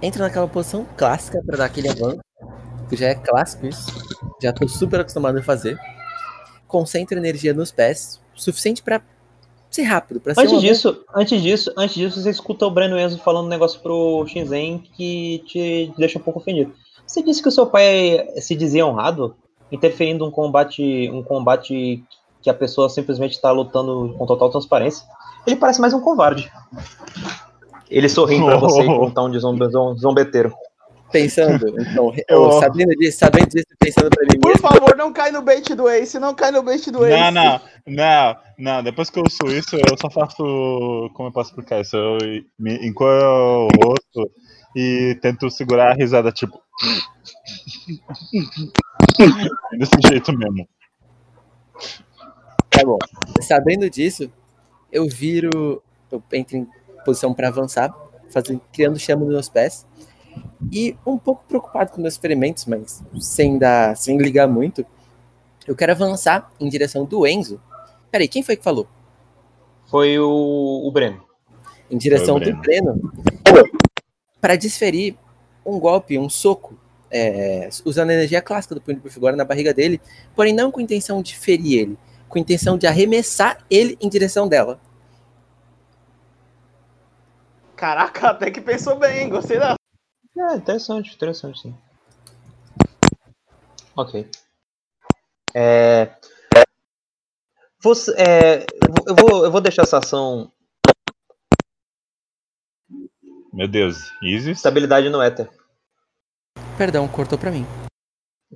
entro 0.00 0.22
naquela 0.22 0.46
posição 0.46 0.86
clássica 0.96 1.42
pra 1.44 1.56
dar 1.56 1.64
aquele 1.64 1.88
avanço, 1.88 2.20
que 2.88 2.94
já 2.96 3.08
é 3.08 3.14
clássico 3.16 3.66
isso, 3.66 3.86
já 4.40 4.52
tô 4.52 4.68
super 4.68 5.00
acostumado 5.00 5.36
a 5.36 5.42
fazer. 5.42 5.76
Concentro 6.68 7.18
energia 7.18 7.52
nos 7.52 7.72
pés, 7.72 8.20
suficiente 8.36 8.84
pra 8.84 9.02
ser 9.68 9.82
rápido, 9.82 10.20
pra 10.20 10.32
ser 10.32 10.42
Antes 10.42 10.52
um 10.52 10.56
avanço- 10.58 10.72
disso, 10.72 11.04
antes 11.12 11.42
disso, 11.42 11.72
antes 11.76 11.94
disso, 11.96 12.22
você 12.22 12.30
escuta 12.30 12.64
o 12.64 12.70
Breno 12.70 12.96
Enzo 12.96 13.18
falando 13.18 13.46
um 13.46 13.50
negócio 13.50 13.80
pro 13.80 14.24
Shinzen 14.28 14.78
que 14.94 15.42
te 15.44 15.92
deixa 15.98 16.20
um 16.20 16.22
pouco 16.22 16.38
ofendido. 16.38 16.72
Você 17.04 17.20
disse 17.20 17.42
que 17.42 17.48
o 17.48 17.52
seu 17.52 17.66
pai 17.66 18.28
se 18.36 18.54
dizia 18.54 18.86
honrado, 18.86 19.34
interferindo 19.70 20.26
um 20.26 20.30
combate, 20.30 21.10
um 21.12 21.22
combate 21.22 22.02
que 22.42 22.48
a 22.50 22.54
pessoa 22.54 22.88
simplesmente 22.88 23.32
está 23.32 23.50
lutando 23.50 24.14
com 24.16 24.26
total 24.26 24.50
transparência. 24.50 25.04
Ele 25.46 25.56
parece 25.56 25.80
mais 25.80 25.92
um 25.94 26.00
covarde. 26.00 26.50
Ele 27.90 28.08
sorri 28.08 28.42
pra 28.44 28.56
você 28.58 28.84
com 28.84 29.06
um 29.06 29.10
tom 29.10 29.30
de 29.30 29.38
zombe, 29.38 29.66
zom- 29.70 29.96
zombeteiro. 29.96 30.52
pensando, 31.10 31.64
então, 31.80 32.12
Eu- 32.28 32.52
sabendo 32.60 32.90
disso, 32.96 33.18
sabendo 33.18 33.48
disso, 33.48 33.64
pensando 33.80 34.10
pra 34.10 34.24
mim 34.30 34.38
Por 34.38 34.48
mesmo. 34.48 34.60
favor, 34.68 34.94
não 34.94 35.10
cai 35.10 35.30
no 35.32 35.40
bait 35.40 35.74
do 35.74 35.88
Ace, 35.88 36.18
não 36.18 36.34
cai 36.34 36.50
no 36.50 36.62
bait 36.62 36.90
do 36.90 37.04
Ace. 37.06 37.18
Não, 37.18 37.30
não, 37.30 37.60
não, 37.86 38.36
não. 38.58 38.82
Depois 38.82 39.08
que 39.08 39.18
eu 39.18 39.24
uso 39.26 39.52
isso, 39.56 39.74
eu 39.76 39.96
só 39.98 40.10
faço. 40.10 40.36
Como 41.14 41.28
eu 41.28 41.32
posso 41.32 41.48
explicar 41.50 41.80
isso? 41.80 41.96
Eu 41.96 42.18
me 42.58 42.86
encolho 42.86 43.22
o 43.24 43.68
rosto 43.86 44.30
e 44.76 45.18
tento 45.22 45.50
segurar 45.50 45.92
a 45.92 45.94
risada, 45.94 46.30
tipo. 46.30 46.60
Desse 49.78 50.08
jeito 50.08 50.32
mesmo. 50.36 50.68
Tá 52.70 52.84
bom. 52.84 52.98
Sabendo 53.42 53.88
disso, 53.90 54.30
eu 54.92 55.08
viro. 55.08 55.82
Eu 56.10 56.22
entro 56.32 56.56
em 56.56 56.66
posição 57.04 57.34
para 57.34 57.48
avançar, 57.48 57.94
fazendo, 58.30 58.60
criando 58.72 58.98
chama 58.98 59.24
nos 59.24 59.32
meus 59.32 59.48
pés. 59.48 59.86
E 60.72 60.96
um 61.06 61.18
pouco 61.18 61.44
preocupado 61.46 61.92
com 61.92 62.00
meus 62.00 62.16
ferimentos, 62.16 62.64
mas 62.66 63.02
sem 63.20 63.58
dar, 63.58 63.96
sem 63.96 64.16
ligar 64.18 64.46
muito, 64.46 64.84
eu 65.66 65.76
quero 65.76 65.92
avançar 65.92 66.50
em 66.58 66.68
direção 66.68 67.04
do 67.04 67.26
Enzo. 67.26 67.60
Peraí, 68.10 68.28
quem 68.28 68.42
foi 68.42 68.56
que 68.56 68.64
falou? 68.64 68.86
Foi 69.86 70.18
o, 70.18 70.86
o 70.86 70.90
Breno. 70.90 71.22
Em 71.90 71.96
direção 71.96 72.38
Foi 72.38 72.50
o 72.50 72.54
do 72.54 72.60
Breno. 72.60 73.12
Para 74.40 74.56
desferir 74.56 75.16
um 75.64 75.78
golpe, 75.78 76.18
um 76.18 76.28
soco, 76.28 76.78
é, 77.10 77.68
usando 77.84 78.10
a 78.10 78.14
energia 78.14 78.42
clássica 78.42 78.74
do 78.74 78.80
punho 78.80 78.96
de 78.96 79.02
Bufigora 79.02 79.36
na 79.36 79.44
barriga 79.44 79.72
dele, 79.72 80.00
porém 80.34 80.52
não 80.52 80.70
com 80.70 80.80
intenção 80.80 81.22
de 81.22 81.36
ferir 81.36 81.80
ele, 81.80 81.98
com 82.28 82.38
intenção 82.38 82.76
de 82.76 82.86
arremessar 82.86 83.64
ele 83.70 83.96
em 84.00 84.08
direção 84.08 84.48
dela. 84.48 84.80
Caraca, 87.76 88.30
até 88.30 88.50
que 88.50 88.60
pensou 88.60 88.98
bem, 88.98 89.22
hein? 89.22 89.28
Gostei 89.28 89.58
da. 89.58 89.74
É, 90.36 90.54
interessante, 90.56 91.14
interessante, 91.14 91.60
sim. 91.60 91.74
Ok. 93.96 94.28
É, 95.54 96.10
você, 97.80 98.12
é, 98.16 98.66
eu, 99.06 99.14
vou, 99.14 99.44
eu 99.44 99.50
vou 99.50 99.60
deixar 99.60 99.82
essa 99.82 99.98
ação 99.98 100.52
Meu 103.52 103.66
Deus, 103.66 104.12
Isis? 104.22 104.58
estabilidade 104.58 105.08
no 105.08 105.22
éter. 105.22 105.48
Perdão, 106.78 107.08
cortou 107.08 107.36
pra 107.36 107.50
mim. 107.50 107.66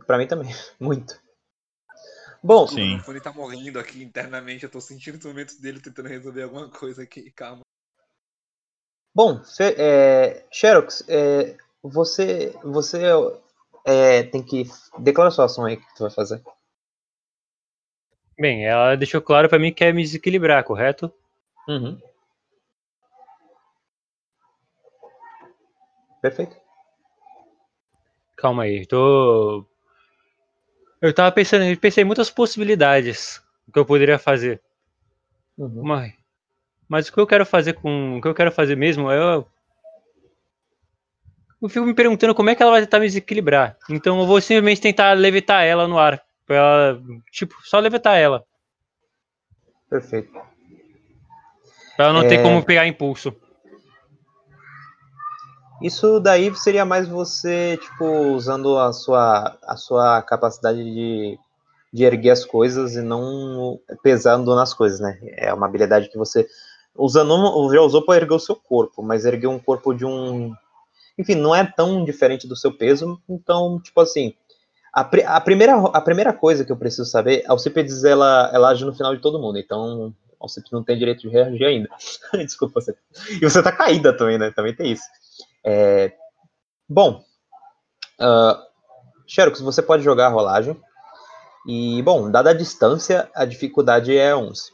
Pra 0.06 0.16
mim 0.16 0.28
também, 0.28 0.48
muito. 0.78 1.20
Bom, 2.40 2.68
Sim. 2.68 2.96
O 2.98 3.02
Fone 3.02 3.20
tá 3.20 3.32
morrendo 3.32 3.80
aqui 3.80 4.00
internamente. 4.00 4.62
Eu 4.62 4.70
tô 4.70 4.80
sentindo 4.80 5.18
os 5.18 5.24
momentos 5.24 5.56
dele 5.56 5.80
tentando 5.80 6.08
resolver 6.08 6.44
alguma 6.44 6.68
coisa 6.70 7.02
aqui. 7.02 7.32
Calma. 7.32 7.62
bom, 9.12 9.42
Fe- 9.44 9.74
é, 9.76 10.46
Xerox, 10.52 11.04
é, 11.08 11.56
você, 11.82 12.56
você 12.62 13.02
é, 13.84 14.22
tem 14.22 14.42
que 14.42 14.64
declarar 15.00 15.32
sua 15.32 15.46
ação 15.46 15.64
aí 15.64 15.76
que 15.76 15.94
tu 15.96 16.04
vai 16.04 16.10
fazer. 16.10 16.42
Bem, 18.38 18.66
ela 18.66 18.96
deixou 18.96 19.20
claro 19.20 19.48
pra 19.48 19.58
mim 19.58 19.68
que 19.70 19.78
quer 19.84 19.92
me 19.92 20.02
desequilibrar, 20.02 20.64
correto? 20.64 21.12
Uhum. 21.68 22.00
Perfeito. 26.20 26.61
Calma 28.42 28.64
aí, 28.64 28.84
tô. 28.84 29.64
Eu 31.00 31.14
tava 31.14 31.30
pensando, 31.30 31.64
eu 31.64 31.76
pensei 31.76 32.02
em 32.02 32.04
muitas 32.04 32.28
possibilidades 32.28 33.40
que 33.72 33.78
eu 33.78 33.86
poderia 33.86 34.18
fazer. 34.18 34.60
Uhum. 35.56 35.84
Mas, 35.84 36.12
mas 36.88 37.06
o 37.06 37.12
que 37.12 37.20
eu 37.20 37.26
quero 37.26 37.46
fazer 37.46 37.74
com. 37.74 38.18
O 38.18 38.20
que 38.20 38.26
eu 38.26 38.34
quero 38.34 38.50
fazer 38.50 38.76
mesmo 38.76 39.08
é. 39.12 39.16
Eu, 39.16 39.46
eu 41.62 41.68
fico 41.68 41.86
me 41.86 41.94
perguntando 41.94 42.34
como 42.34 42.50
é 42.50 42.56
que 42.56 42.62
ela 42.64 42.72
vai 42.72 42.80
tentar 42.80 42.98
me 42.98 43.06
desequilibrar. 43.06 43.76
Então 43.88 44.18
eu 44.18 44.26
vou 44.26 44.40
simplesmente 44.40 44.80
tentar 44.80 45.12
levitar 45.12 45.62
ela 45.62 45.86
no 45.86 45.96
ar. 45.96 46.20
Pra 46.44 46.56
ela. 46.56 47.02
Tipo, 47.30 47.54
só 47.62 47.78
levitar 47.78 48.16
ela. 48.16 48.44
Perfeito. 49.88 50.32
Pra 51.96 52.06
ela 52.06 52.12
não 52.12 52.28
ter 52.28 52.40
É. 52.40 52.42
como 52.42 52.64
pegar 52.64 52.88
impulso. 52.88 53.32
Isso 55.82 56.20
daí 56.20 56.54
seria 56.54 56.84
mais 56.84 57.08
você, 57.08 57.76
tipo, 57.76 58.04
usando 58.34 58.78
a 58.78 58.92
sua, 58.92 59.58
a 59.62 59.76
sua 59.76 60.22
capacidade 60.22 60.82
de, 60.82 61.38
de 61.92 62.04
erguer 62.04 62.30
as 62.30 62.44
coisas 62.44 62.94
e 62.94 63.02
não 63.02 63.80
pesando 64.02 64.54
nas 64.54 64.72
coisas, 64.72 65.00
né? 65.00 65.18
É 65.36 65.52
uma 65.52 65.66
habilidade 65.66 66.08
que 66.08 66.16
você 66.16 66.46
usa, 66.96 67.24
não, 67.24 67.72
já 67.72 67.80
usou 67.80 68.04
para 68.04 68.20
erguer 68.20 68.34
o 68.34 68.38
seu 68.38 68.54
corpo, 68.54 69.02
mas 69.02 69.24
erguer 69.24 69.48
um 69.48 69.58
corpo 69.58 69.92
de 69.92 70.04
um. 70.04 70.54
Enfim, 71.18 71.34
não 71.34 71.54
é 71.54 71.64
tão 71.64 72.04
diferente 72.04 72.46
do 72.46 72.56
seu 72.56 72.72
peso, 72.72 73.20
então, 73.28 73.80
tipo 73.80 74.00
assim. 74.00 74.34
A, 74.94 75.00
a, 75.00 75.40
primeira, 75.40 75.74
a 75.74 76.00
primeira 76.02 76.34
coisa 76.34 76.66
que 76.66 76.70
eu 76.70 76.76
preciso 76.76 77.06
saber, 77.06 77.44
a 77.46 77.52
Alcipedes, 77.52 78.04
ela, 78.04 78.50
ela 78.52 78.68
age 78.68 78.84
no 78.84 78.92
final 78.92 79.16
de 79.16 79.22
todo 79.22 79.38
mundo, 79.38 79.58
então 79.58 80.14
a 80.38 80.44
Alcipedes 80.44 80.70
não 80.70 80.84
tem 80.84 80.98
direito 80.98 81.22
de 81.22 81.28
reagir 81.30 81.64
ainda. 81.64 81.88
Desculpa 82.44 82.78
você. 82.78 82.94
E 83.30 83.40
você 83.40 83.62
tá 83.62 83.72
caída 83.72 84.14
também, 84.14 84.36
né? 84.36 84.50
Também 84.50 84.74
tem 84.74 84.92
isso. 84.92 85.04
É, 85.64 86.12
bom, 86.88 87.24
uh, 88.20 88.72
Xerox, 89.26 89.60
você 89.60 89.82
pode 89.82 90.02
jogar 90.02 90.26
a 90.26 90.30
rolagem. 90.30 90.80
E, 91.66 92.02
bom, 92.02 92.30
dada 92.30 92.50
a 92.50 92.54
distância, 92.54 93.30
a 93.34 93.44
dificuldade 93.44 94.16
é 94.16 94.34
11. 94.34 94.70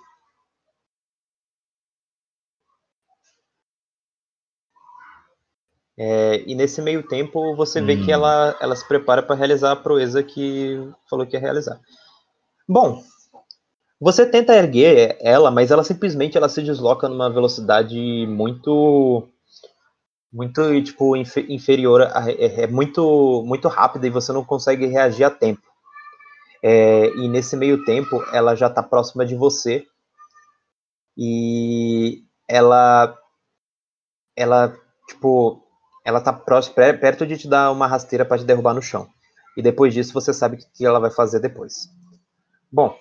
É, 6.00 6.44
e 6.46 6.54
nesse 6.54 6.80
meio 6.80 7.02
tempo, 7.02 7.56
você 7.56 7.80
vê 7.80 7.94
Hum. 7.94 8.04
que 8.04 8.12
ela, 8.12 8.56
ela 8.60 8.76
se 8.76 8.86
prepara 8.86 9.20
para 9.20 9.34
realizar 9.34 9.72
a 9.72 9.76
proeza 9.76 10.22
que 10.22 10.78
falou 11.10 11.26
que 11.26 11.34
ia 11.36 11.40
realizar. 11.40 11.80
Bom, 12.68 13.02
você 14.00 14.24
tenta 14.24 14.54
erguer 14.54 15.16
ela, 15.20 15.50
mas 15.50 15.72
ela 15.72 15.82
simplesmente 15.82 16.36
ela 16.36 16.48
se 16.48 16.62
desloca 16.62 17.08
numa 17.08 17.28
velocidade 17.28 17.98
muito 18.28 19.28
muito 20.32 20.82
tipo 20.82 21.16
infe- 21.16 21.46
inferior 21.48 22.02
a, 22.02 22.30
é, 22.30 22.62
é 22.62 22.66
muito 22.66 23.42
muito 23.46 23.68
rápida 23.68 24.06
e 24.06 24.10
você 24.10 24.32
não 24.32 24.44
consegue 24.44 24.86
reagir 24.86 25.24
a 25.24 25.30
tempo. 25.30 25.62
É, 26.62 27.08
e 27.16 27.28
nesse 27.28 27.56
meio 27.56 27.84
tempo 27.84 28.22
ela 28.32 28.54
já 28.54 28.66
está 28.68 28.82
próxima 28.82 29.24
de 29.26 29.34
você. 29.34 29.86
E 31.18 32.24
ela 32.48 33.14
ela 34.36 34.74
tipo 35.08 35.62
ela 36.04 36.20
tá 36.22 36.32
próximo, 36.32 36.74
per- 36.74 36.98
perto 37.00 37.26
de 37.26 37.36
te 37.36 37.46
dar 37.48 37.70
uma 37.70 37.86
rasteira 37.86 38.24
para 38.24 38.38
te 38.38 38.44
derrubar 38.44 38.72
no 38.74 38.80
chão. 38.80 39.06
E 39.56 39.62
depois 39.62 39.92
disso 39.92 40.12
você 40.14 40.32
sabe 40.32 40.56
o 40.56 40.58
que 40.74 40.86
ela 40.86 40.98
vai 41.00 41.10
fazer 41.10 41.40
depois. 41.40 41.90
Bom 42.72 42.96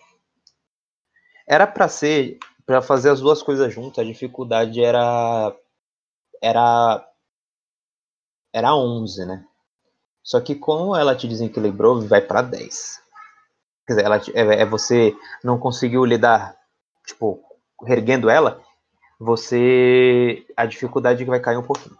era 1.47 1.65
para 1.67 1.87
ser 1.87 2.37
para 2.65 2.81
fazer 2.81 3.09
as 3.09 3.21
duas 3.21 3.41
coisas 3.41 3.73
juntas 3.73 3.99
a 4.03 4.07
dificuldade 4.07 4.83
era 4.83 5.55
era 6.41 7.05
era 8.57 8.75
11, 8.75 9.25
né? 9.25 9.45
Só 10.23 10.41
que 10.41 10.55
como 10.55 10.95
ela 10.95 11.15
te 11.15 11.27
desequilibrou, 11.27 12.01
vai 12.01 12.21
para 12.21 12.41
10. 12.41 12.99
Quer 13.85 13.93
dizer, 13.93 14.05
ela 14.05 14.17
é, 14.17 14.61
é 14.61 14.65
você 14.65 15.15
não 15.43 15.59
conseguiu 15.59 16.03
lidar, 16.03 16.57
tipo, 17.05 17.41
erguendo 17.85 18.29
ela, 18.29 18.61
você 19.19 20.45
a 20.55 20.65
dificuldade 20.65 21.23
vai 21.23 21.39
cair 21.39 21.57
um 21.57 21.63
pouquinho. 21.63 21.97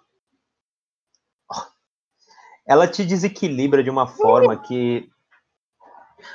Ela 2.68 2.88
te 2.88 3.06
desequilibra 3.06 3.84
de 3.84 3.90
uma 3.90 4.08
forma 4.08 4.58
que 4.58 5.10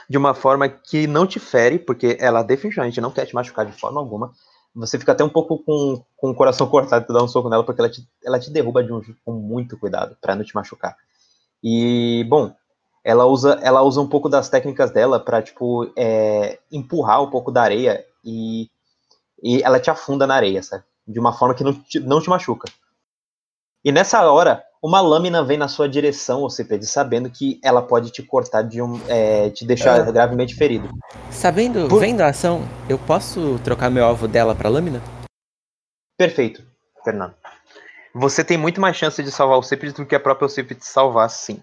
de 0.08 0.16
uma 0.16 0.32
forma 0.32 0.68
que 0.68 1.06
não 1.08 1.26
te 1.26 1.40
fere, 1.40 1.78
porque 1.78 2.16
ela 2.20 2.42
definitivamente 2.42 3.00
não 3.00 3.10
quer 3.10 3.26
te 3.26 3.34
machucar 3.34 3.66
de 3.66 3.72
forma 3.72 4.00
alguma. 4.00 4.32
Você 4.74 4.98
fica 4.98 5.12
até 5.12 5.22
um 5.22 5.28
pouco 5.28 5.58
com, 5.58 6.02
com 6.16 6.30
o 6.30 6.34
coração 6.34 6.66
cortado 6.68 7.06
de 7.06 7.12
dar 7.12 7.22
um 7.22 7.28
soco 7.28 7.48
nela, 7.48 7.64
porque 7.64 7.80
ela 7.80 7.90
te, 7.90 8.08
ela 8.24 8.38
te 8.38 8.50
derruba 8.50 8.82
de 8.82 8.92
um, 8.92 9.00
com 9.24 9.32
muito 9.32 9.78
cuidado, 9.78 10.16
para 10.20 10.34
não 10.34 10.44
te 10.44 10.54
machucar. 10.54 10.96
E, 11.62 12.24
bom, 12.28 12.54
ela 13.04 13.26
usa, 13.26 13.58
ela 13.62 13.82
usa 13.82 14.00
um 14.00 14.08
pouco 14.08 14.28
das 14.28 14.48
técnicas 14.48 14.90
dela 14.90 15.20
para 15.20 15.42
tipo, 15.42 15.92
é, 15.96 16.58
empurrar 16.70 17.22
um 17.22 17.30
pouco 17.30 17.50
da 17.50 17.62
areia 17.62 18.04
e, 18.24 18.70
e 19.42 19.62
ela 19.62 19.80
te 19.80 19.90
afunda 19.90 20.26
na 20.26 20.34
areia, 20.34 20.62
sabe? 20.62 20.84
De 21.06 21.18
uma 21.18 21.32
forma 21.32 21.54
que 21.54 21.64
não 21.64 21.74
te, 21.74 22.00
não 22.00 22.20
te 22.20 22.28
machuca. 22.28 22.70
E 23.84 23.90
nessa 23.90 24.22
hora, 24.30 24.64
uma 24.82 25.00
lâmina 25.00 25.44
vem 25.44 25.56
na 25.56 25.68
sua 25.68 25.88
direção, 25.88 26.42
Ocipede, 26.42 26.86
sabendo 26.86 27.30
que 27.30 27.60
ela 27.62 27.80
pode 27.80 28.10
te 28.10 28.22
cortar 28.22 28.62
de 28.62 28.82
um. 28.82 29.00
é, 29.08 29.48
te 29.50 29.64
deixar 29.64 30.02
gravemente 30.10 30.54
ferido. 30.56 30.90
Sabendo, 31.30 31.88
Por- 31.88 32.00
vendo 32.00 32.20
a 32.20 32.26
ação, 32.28 32.62
eu 32.88 32.98
posso 32.98 33.58
trocar 33.62 33.90
meu 33.90 34.04
alvo 34.04 34.26
dela 34.26 34.54
pra 34.54 34.68
lâmina? 34.68 35.00
Perfeito, 36.18 36.64
Fernando. 37.04 37.34
Você 38.14 38.44
tem 38.44 38.58
muito 38.58 38.80
mais 38.80 38.96
chance 38.96 39.22
de 39.22 39.30
salvar 39.30 39.58
o 39.58 39.62
Cípedes 39.62 39.94
do 39.94 40.04
que 40.04 40.14
a 40.14 40.20
própria 40.20 40.48
Cípedes 40.48 40.88
salvar, 40.88 41.30
sim. 41.30 41.62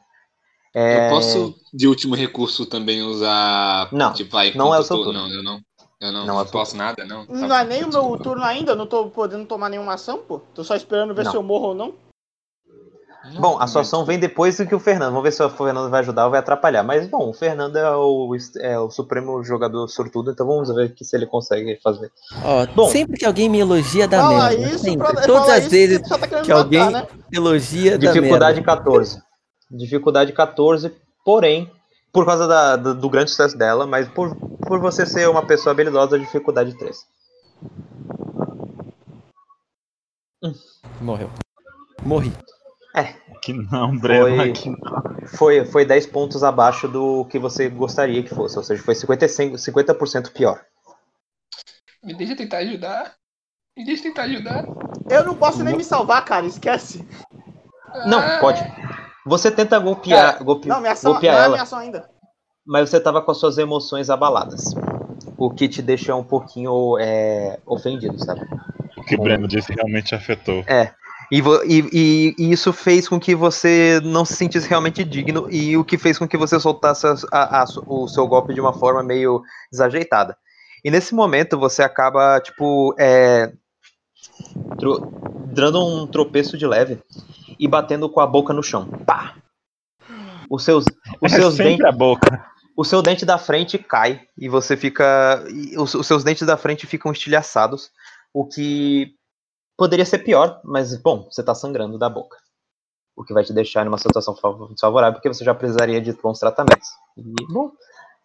É, 0.73 1.05
Eu 1.05 1.09
posso, 1.09 1.55
de 1.73 1.87
último 1.87 2.15
recurso, 2.15 2.65
também 2.65 3.01
usar. 3.03 3.89
Não, 3.91 4.13
tipo, 4.13 4.31
vai, 4.31 4.53
não 4.53 4.73
é 4.73 4.79
o 4.79 4.83
seu 4.83 4.97
eu 4.97 5.03
turno. 5.03 5.19
Não, 5.27 5.29
eu 5.31 5.43
não. 5.43 5.59
Eu 6.01 6.11
não, 6.13 6.19
Não 6.21 6.27
não, 6.27 6.39
é 6.39 6.43
o 6.43 6.45
seu 6.45 6.51
posso 6.51 6.77
nada, 6.77 7.05
não. 7.05 7.25
Tá 7.25 7.33
Não 7.33 7.55
é 7.55 7.63
bom, 7.63 7.69
nem 7.69 7.83
o 7.83 7.89
meu 7.89 8.17
turno 8.17 8.43
ainda, 8.43 8.71
eu 8.71 8.75
não 8.75 8.87
tô 8.87 9.09
podendo 9.09 9.45
tomar 9.45 9.67
nenhuma 9.69 9.93
ação, 9.95 10.19
pô. 10.19 10.39
Tô 10.55 10.63
só 10.63 10.75
esperando 10.75 11.13
ver 11.13 11.25
Não. 11.25 11.31
se 11.31 11.37
eu 11.37 11.43
morro 11.43 11.67
ou 11.69 11.75
não. 11.75 11.93
Bom, 13.37 13.59
a 13.59 13.67
sua 13.67 13.81
ação 13.81 14.05
vem 14.05 14.17
depois 14.17 14.57
do 14.57 14.65
que 14.65 14.73
o 14.73 14.79
Fernando. 14.79 15.09
Vamos 15.09 15.23
ver 15.23 15.31
se 15.33 15.43
o 15.43 15.49
Fernando 15.49 15.89
vai 15.89 15.99
ajudar 15.99 16.25
ou 16.25 16.31
vai 16.31 16.39
atrapalhar. 16.39 16.83
Mas, 16.83 17.07
bom, 17.07 17.29
o 17.29 17.33
Fernando 17.33 17.75
é 17.77 17.95
o, 17.95 18.35
é 18.59 18.79
o 18.79 18.89
supremo 18.89 19.43
jogador 19.43 19.87
sortudo, 19.87 20.31
então 20.31 20.47
vamos 20.47 20.73
ver 20.73 20.93
que 20.95 21.03
se 21.05 21.15
ele 21.15 21.25
consegue 21.25 21.77
fazer. 21.83 22.11
Ó, 22.43 22.65
Bom. 22.67 22.87
sempre 22.89 23.17
que 23.19 23.25
alguém 23.25 23.49
me 23.49 23.59
elogia, 23.59 24.07
dá 24.07 24.21
Fala 24.21 24.49
merda. 24.49 24.67
isso, 24.69 24.79
sempre. 24.79 25.07
pra, 25.13 25.21
Todas 25.25 25.41
fala 25.43 25.53
as 25.55 25.61
isso 25.63 25.69
vezes 25.69 25.97
que 26.01 26.09
tá 26.09 26.41
que 26.41 26.51
alguém 26.51 26.79
matar, 26.79 26.91
né? 27.03 27.07
elogia, 27.31 27.97
dá 27.97 28.11
Dificuldade 28.11 28.61
merda. 28.61 28.75
14. 28.77 29.21
Dificuldade 29.71 30.33
14, 30.33 30.91
porém, 31.23 31.69
por 32.11 32.25
causa 32.25 32.47
da- 32.47 32.75
do, 32.75 32.95
do 32.95 33.09
grande 33.09 33.29
sucesso 33.29 33.55
dela, 33.57 33.85
mas 33.85 34.07
por, 34.07 34.35
por 34.35 34.79
você 34.79 35.05
ser 35.05 35.29
uma 35.29 35.45
pessoa 35.45 35.71
habilidosa, 35.73 36.17
dificuldade 36.17 36.73
3. 36.77 36.97
Morreu. 41.01 41.29
Morri. 42.03 42.31
Que 43.41 43.53
não, 43.53 43.97
Breno. 43.97 44.35
Foi- 44.35 44.51
que 44.51 44.69
não. 44.69 45.27
Foi, 45.37 45.65
foi 45.65 45.85
10 45.85 46.07
pontos 46.07 46.43
abaixo 46.43 46.87
do 46.87 47.23
que 47.25 47.39
você 47.39 47.69
gostaria 47.69 48.21
que 48.23 48.33
fosse, 48.35 48.57
ou 48.57 48.63
seja, 48.63 48.81
foi 48.83 48.95
55, 48.95 49.55
50% 49.57 50.31
pior. 50.33 50.59
Me 52.03 52.13
deixa 52.13 52.35
tentar 52.35 52.57
ajudar. 52.59 53.13
Me 53.77 53.85
deixa 53.85 54.03
tentar 54.03 54.23
ajudar. 54.23 54.65
Eu 55.09 55.23
não 55.23 55.35
posso 55.35 55.63
nem 55.63 55.75
me 55.77 55.83
salvar, 55.83 56.23
cara, 56.25 56.45
esquece. 56.45 57.07
Não, 58.07 58.21
pode. 58.39 58.61
Você 59.25 59.49
tenta 59.51 59.79
golpear, 59.79 60.43
golpe- 60.43 60.67
Não, 60.67 60.83
ação, 60.85 61.11
não 61.11 61.13
golpear 61.13 61.35
é 61.35 61.39
ela, 61.39 61.49
minha 61.49 61.63
ação 61.63 61.79
ainda. 61.79 62.09
mas 62.65 62.89
você 62.89 62.99
tava 62.99 63.21
com 63.21 63.31
as 63.31 63.37
suas 63.37 63.57
emoções 63.57 64.09
abaladas. 64.09 64.73
O 65.37 65.49
que 65.49 65.67
te 65.69 65.81
deixa 65.81 66.15
um 66.15 66.23
pouquinho 66.23 66.97
é, 66.99 67.59
ofendido, 67.65 68.17
sabe? 68.23 68.41
O 68.97 69.03
que 69.03 69.15
o 69.15 69.21
Breno 69.21 69.47
disse 69.47 69.71
realmente 69.73 70.13
afetou. 70.13 70.63
Vo- 70.63 70.93
e- 71.31 71.41
e- 71.93 72.35
e 72.37 72.51
isso 72.51 72.73
fez 72.73 73.07
com 73.07 73.19
que 73.19 73.35
você 73.35 73.99
não 74.03 74.25
se 74.25 74.35
sentisse 74.35 74.67
realmente 74.67 75.03
digno 75.03 75.47
e 75.51 75.77
o 75.77 75.83
que 75.85 75.97
fez 75.97 76.17
com 76.17 76.27
que 76.27 76.37
você 76.37 76.59
soltasse 76.59 77.05
a- 77.07 77.15
a- 77.31 77.61
a 77.61 77.65
o 77.87 78.07
seu 78.07 78.27
golpe 78.27 78.53
de 78.53 78.59
uma 78.61 78.73
forma 78.73 79.03
meio 79.03 79.41
desajeitada. 79.71 80.35
E 80.83 80.89
nesse 80.89 81.13
momento 81.13 81.59
você 81.59 81.83
acaba, 81.83 82.39
tipo, 82.39 82.95
é, 82.97 83.51
dando 85.45 85.85
um 85.85 86.07
tropeço 86.07 86.57
de 86.57 86.65
leve 86.65 86.99
e 87.59 87.67
batendo 87.67 88.09
com 88.09 88.19
a 88.19 88.27
boca 88.27 88.53
no 88.53 88.63
chão. 88.63 88.87
Pá! 89.05 89.35
Os 90.49 90.63
seus, 90.63 90.85
os 91.21 91.31
É 91.31 91.35
seus 91.35 91.57
dentes 91.57 91.85
a 91.85 91.91
boca. 91.91 92.45
o 92.75 92.83
seu 92.83 93.01
dente 93.01 93.25
da 93.25 93.37
frente 93.37 93.77
cai 93.77 94.21
e 94.37 94.47
você 94.49 94.75
fica. 94.75 95.43
e 95.49 95.77
Os, 95.77 95.93
os 95.93 96.07
seus 96.07 96.23
dentes 96.23 96.47
da 96.47 96.57
frente 96.57 96.87
ficam 96.87 97.11
estilhaçados, 97.11 97.91
o 98.33 98.47
que 98.47 99.13
poderia 99.79 100.05
ser 100.05 100.19
pior, 100.19 100.61
mas 100.63 100.95
bom, 100.95 101.27
você 101.31 101.41
tá 101.41 101.55
sangrando 101.55 101.97
da 101.97 102.07
boca. 102.09 102.37
O 103.15 103.23
que 103.23 103.33
vai 103.33 103.43
te 103.43 103.51
deixar 103.53 103.83
numa 103.83 103.97
situação 103.97 104.35
fav- 104.35 104.69
desfavorável, 104.71 105.13
porque 105.15 105.27
você 105.29 105.43
já 105.43 105.55
precisaria 105.55 105.99
de 105.99 106.13
bons 106.13 106.39
tratamentos. 106.39 106.87
E, 107.17 107.23
bom, 107.51 107.71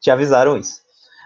te 0.00 0.10
avisaram 0.10 0.56
isso. 0.58 0.82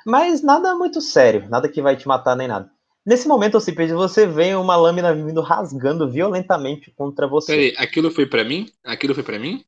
Mas 0.07 0.43
nada 0.43 0.75
muito 0.77 1.01
sério, 1.01 1.49
nada 1.49 1.69
que 1.69 1.83
vai 1.83 1.97
te 1.97 2.07
matar 2.07 2.37
nem 2.37 2.47
nada. 2.49 2.71
Nesse 3.05 3.27
momento, 3.27 3.55
Alcipedes, 3.57 3.95
você 3.95 4.27
vê 4.27 4.55
uma 4.55 4.77
lâmina 4.77 5.15
vindo 5.15 5.41
rasgando 5.41 6.11
violentamente 6.11 6.91
contra 6.93 7.27
você. 7.27 7.53
Peraí, 7.53 7.75
aquilo 7.79 8.11
foi 8.11 8.27
pra 8.27 8.45
mim? 8.45 8.71
Aquilo 8.85 9.15
foi 9.15 9.25
pra 9.25 9.39
mim? 9.39 9.65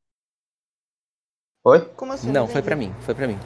Oi? 1.63 1.79
Como 1.95 2.13
assim? 2.13 2.31
Não, 2.31 2.47
foi 2.47 2.61
pra 2.61 2.75
mim, 2.75 2.93
foi 3.01 3.13
pra 3.15 3.27
mim. 3.27 3.37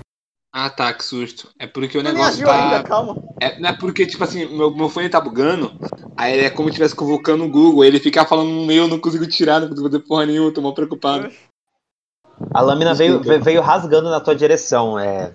Ah, 0.58 0.70
tá, 0.70 0.94
que 0.94 1.04
susto. 1.04 1.52
É 1.60 1.68
porque 1.68 1.98
o 1.98 2.02
Não 2.02 2.14
negócio 2.14 2.46
tá. 2.46 2.54
ainda, 2.54 2.82
calma. 2.82 3.18
É, 3.42 3.60
não 3.60 3.68
é 3.72 3.74
porque, 3.74 4.08
tipo 4.08 4.24
assim, 4.24 4.46
meu, 4.46 4.74
meu 4.74 4.88
fone 4.88 5.10
tá 5.10 5.20
bugando, 5.20 5.78
aí 6.16 6.40
é 6.40 6.50
como 6.50 6.70
se 6.70 6.72
estivesse 6.72 6.96
convocando 6.96 7.44
o 7.44 7.50
Google, 7.50 7.84
ele 7.84 8.00
fica 8.00 8.24
falando 8.26 8.52
no 8.52 8.66
meio, 8.66 8.84
eu 8.84 8.88
não 8.88 8.98
consigo 8.98 9.28
tirar, 9.28 9.60
não 9.60 9.68
consigo 9.68 9.90
fazer 9.90 10.00
porra 10.08 10.26
nenhuma, 10.26 10.54
tô 10.54 10.62
mal 10.62 10.74
preocupado. 10.74 11.30
A 12.54 12.62
lâmina 12.62 12.94
veio, 12.94 13.20
veio 13.22 13.62
rasgando 13.62 14.10
na 14.10 14.22
tua 14.22 14.34
direção. 14.34 14.98
É, 14.98 15.34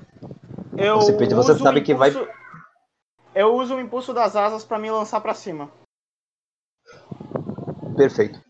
Eu 0.78 0.96
você 0.96 1.12
o 1.12 1.58
sabe 1.58 1.82
que 1.82 1.94
vai- 1.94 2.12
Eu 3.34 3.54
uso 3.56 3.74
o 3.74 3.80
impulso 3.80 4.14
das 4.14 4.34
asas 4.34 4.64
pra 4.64 4.78
me 4.78 4.90
lançar 4.90 5.20
pra 5.20 5.34
cima. 5.34 5.70
Perfeito. 7.94 8.40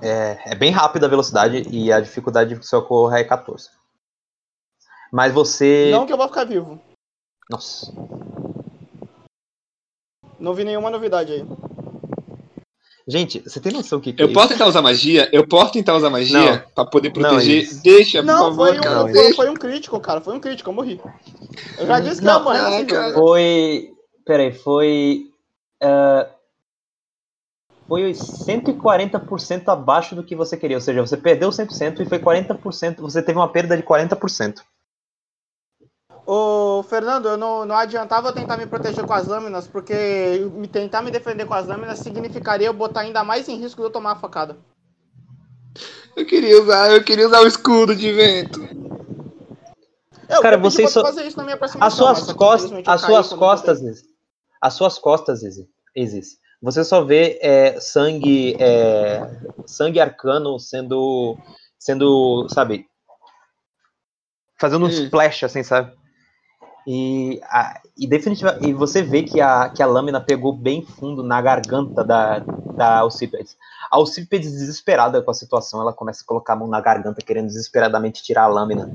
É, 0.00 0.52
é 0.52 0.54
bem 0.54 0.70
rápida 0.70 1.04
a 1.04 1.10
velocidade 1.10 1.68
e 1.70 1.92
a 1.92 2.00
dificuldade 2.00 2.54
de 2.58 2.66
socorro 2.66 3.14
é 3.14 3.22
14. 3.22 3.78
Mas 5.12 5.32
você. 5.32 5.90
Não 5.92 6.06
que 6.06 6.12
eu 6.12 6.16
vou 6.16 6.28
ficar 6.28 6.44
vivo. 6.44 6.80
Nossa. 7.50 7.92
Não 10.38 10.54
vi 10.54 10.64
nenhuma 10.64 10.90
novidade 10.90 11.32
aí. 11.32 11.44
Gente, 13.06 13.40
você 13.40 13.58
tem 13.60 13.72
noção 13.72 14.00
que. 14.00 14.12
que 14.12 14.22
Eu 14.22 14.32
posso 14.32 14.48
tentar 14.50 14.66
usar 14.66 14.82
magia? 14.82 15.28
Eu 15.32 15.46
posso 15.46 15.72
tentar 15.72 15.96
usar 15.96 16.10
magia 16.10 16.38
Não. 16.38 16.62
pra 16.74 16.84
poder 16.84 17.08
Não, 17.08 17.14
proteger? 17.14 17.62
isso. 17.62 17.82
Deixa, 17.82 18.18
por 18.20 18.26
Não, 18.26 18.38
favor, 18.38 18.68
foi 18.68 18.78
um, 18.78 18.80
cara. 18.82 18.94
não, 18.94 19.08
foi, 19.12 19.32
foi 19.34 19.50
um 19.50 19.54
crítico, 19.54 20.00
cara. 20.00 20.20
Foi 20.20 20.34
um 20.34 20.40
crítico, 20.40 20.70
eu 20.70 20.74
morri. 20.74 21.00
Eu 21.78 21.86
já 21.86 21.98
disse 21.98 22.20
que 22.20 22.26
Não, 22.26 22.34
eu 22.34 22.38
ia 22.38 22.44
morrer 22.62 22.78
não, 22.80 22.86
cara. 22.86 23.08
jogo. 23.08 23.20
Foi. 23.20 23.90
Peraí, 24.24 24.52
foi. 24.52 25.26
ah, 25.82 26.30
foi 27.88 28.12
140% 28.12 29.68
abaixo 29.68 30.14
do 30.14 30.22
que 30.22 30.36
você 30.36 30.56
queria. 30.56 30.76
Ou 30.76 30.80
seja, 30.80 31.00
você 31.00 31.16
perdeu 31.16 31.48
100% 31.50 32.00
e 32.00 32.06
foi 32.06 32.20
40%. 32.20 33.00
Você 33.00 33.20
teve 33.20 33.36
uma 33.36 33.48
perda 33.48 33.76
de 33.76 33.82
40%. 33.82 34.60
Ô, 36.32 36.84
Fernando, 36.84 37.28
eu 37.28 37.36
não, 37.36 37.66
não 37.66 37.74
adiantava 37.74 38.28
eu 38.28 38.32
tentar 38.32 38.56
me 38.56 38.64
proteger 38.64 39.04
com 39.04 39.12
as 39.12 39.26
lâminas, 39.26 39.66
porque 39.66 40.48
me 40.52 40.68
tentar 40.68 41.02
me 41.02 41.10
defender 41.10 41.44
com 41.44 41.54
as 41.54 41.66
lâminas 41.66 41.98
significaria 41.98 42.68
eu 42.68 42.72
botar 42.72 43.00
ainda 43.00 43.24
mais 43.24 43.48
em 43.48 43.56
risco 43.56 43.80
de 43.80 43.88
eu 43.88 43.90
tomar 43.90 44.12
a 44.12 44.16
facada. 44.16 44.56
Eu 46.14 46.24
queria 46.24 46.62
usar, 46.62 46.92
eu 46.92 47.02
queria 47.02 47.26
usar 47.26 47.40
o 47.40 47.48
escudo 47.48 47.96
de 47.96 48.12
vento. 48.12 48.60
Eu 50.28 50.40
Cara, 50.40 50.54
eu 50.54 50.60
vocês 50.60 50.88
só- 50.92 51.02
fazer 51.02 51.26
isso 51.26 51.36
na 51.36 51.42
minha 51.42 51.58
As 51.80 51.94
suas 51.94 52.32
costas, 52.32 52.86
as 52.86 53.00
suas 53.00 53.32
costas, 53.32 53.80
Izzy. 53.82 54.02
as 54.62 54.74
suas 54.74 54.98
costas, 55.00 55.42
Izzy, 55.42 55.68
Izzy, 55.96 56.20
você 56.62 56.84
só 56.84 57.02
vê 57.02 57.40
é, 57.42 57.80
sangue, 57.80 58.56
é, 58.60 59.20
sangue 59.66 59.98
arcano 59.98 60.60
sendo, 60.60 61.36
sendo, 61.76 62.46
sabe, 62.50 62.86
fazendo 64.60 64.84
um 64.84 64.88
Hum. 64.88 64.92
splash, 64.92 65.42
assim, 65.44 65.64
sabe? 65.64 65.98
E, 66.86 67.40
a, 67.44 67.80
e 67.96 68.08
e 68.60 68.72
você 68.72 69.02
vê 69.02 69.22
que 69.22 69.40
a, 69.40 69.68
que 69.68 69.82
a 69.82 69.86
lâmina 69.86 70.20
pegou 70.20 70.52
bem 70.52 70.82
fundo 70.82 71.22
na 71.22 71.40
garganta 71.40 72.02
da, 72.02 72.38
da 72.76 72.98
Alcipedes. 72.98 73.56
A 73.90 73.96
Alcipedes, 73.96 74.52
desesperada 74.52 75.20
com 75.22 75.30
a 75.30 75.34
situação, 75.34 75.80
ela 75.80 75.92
começa 75.92 76.22
a 76.22 76.26
colocar 76.26 76.54
a 76.54 76.56
mão 76.56 76.68
na 76.68 76.80
garganta, 76.80 77.22
querendo 77.24 77.46
desesperadamente 77.46 78.22
tirar 78.22 78.44
a 78.44 78.48
lâmina. 78.48 78.90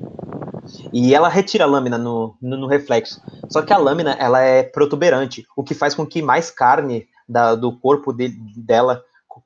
E 0.91 1.13
ela 1.13 1.29
retira 1.29 1.65
a 1.65 1.67
lâmina 1.67 1.97
no, 1.97 2.35
no, 2.41 2.57
no 2.57 2.67
reflexo. 2.67 3.21
Só 3.49 3.61
que 3.61 3.71
a 3.73 3.77
lâmina 3.77 4.13
ela 4.19 4.41
é 4.41 4.63
protuberante, 4.63 5.45
o 5.55 5.63
que 5.63 5.73
faz 5.75 5.93
com 5.93 6.05
que 6.05 6.21
mais 6.21 6.49
carne 6.49 7.07
da- 7.27 7.55
do 7.55 7.71
corpo 7.77 8.11
de- 8.11 8.29
dela 8.57 9.03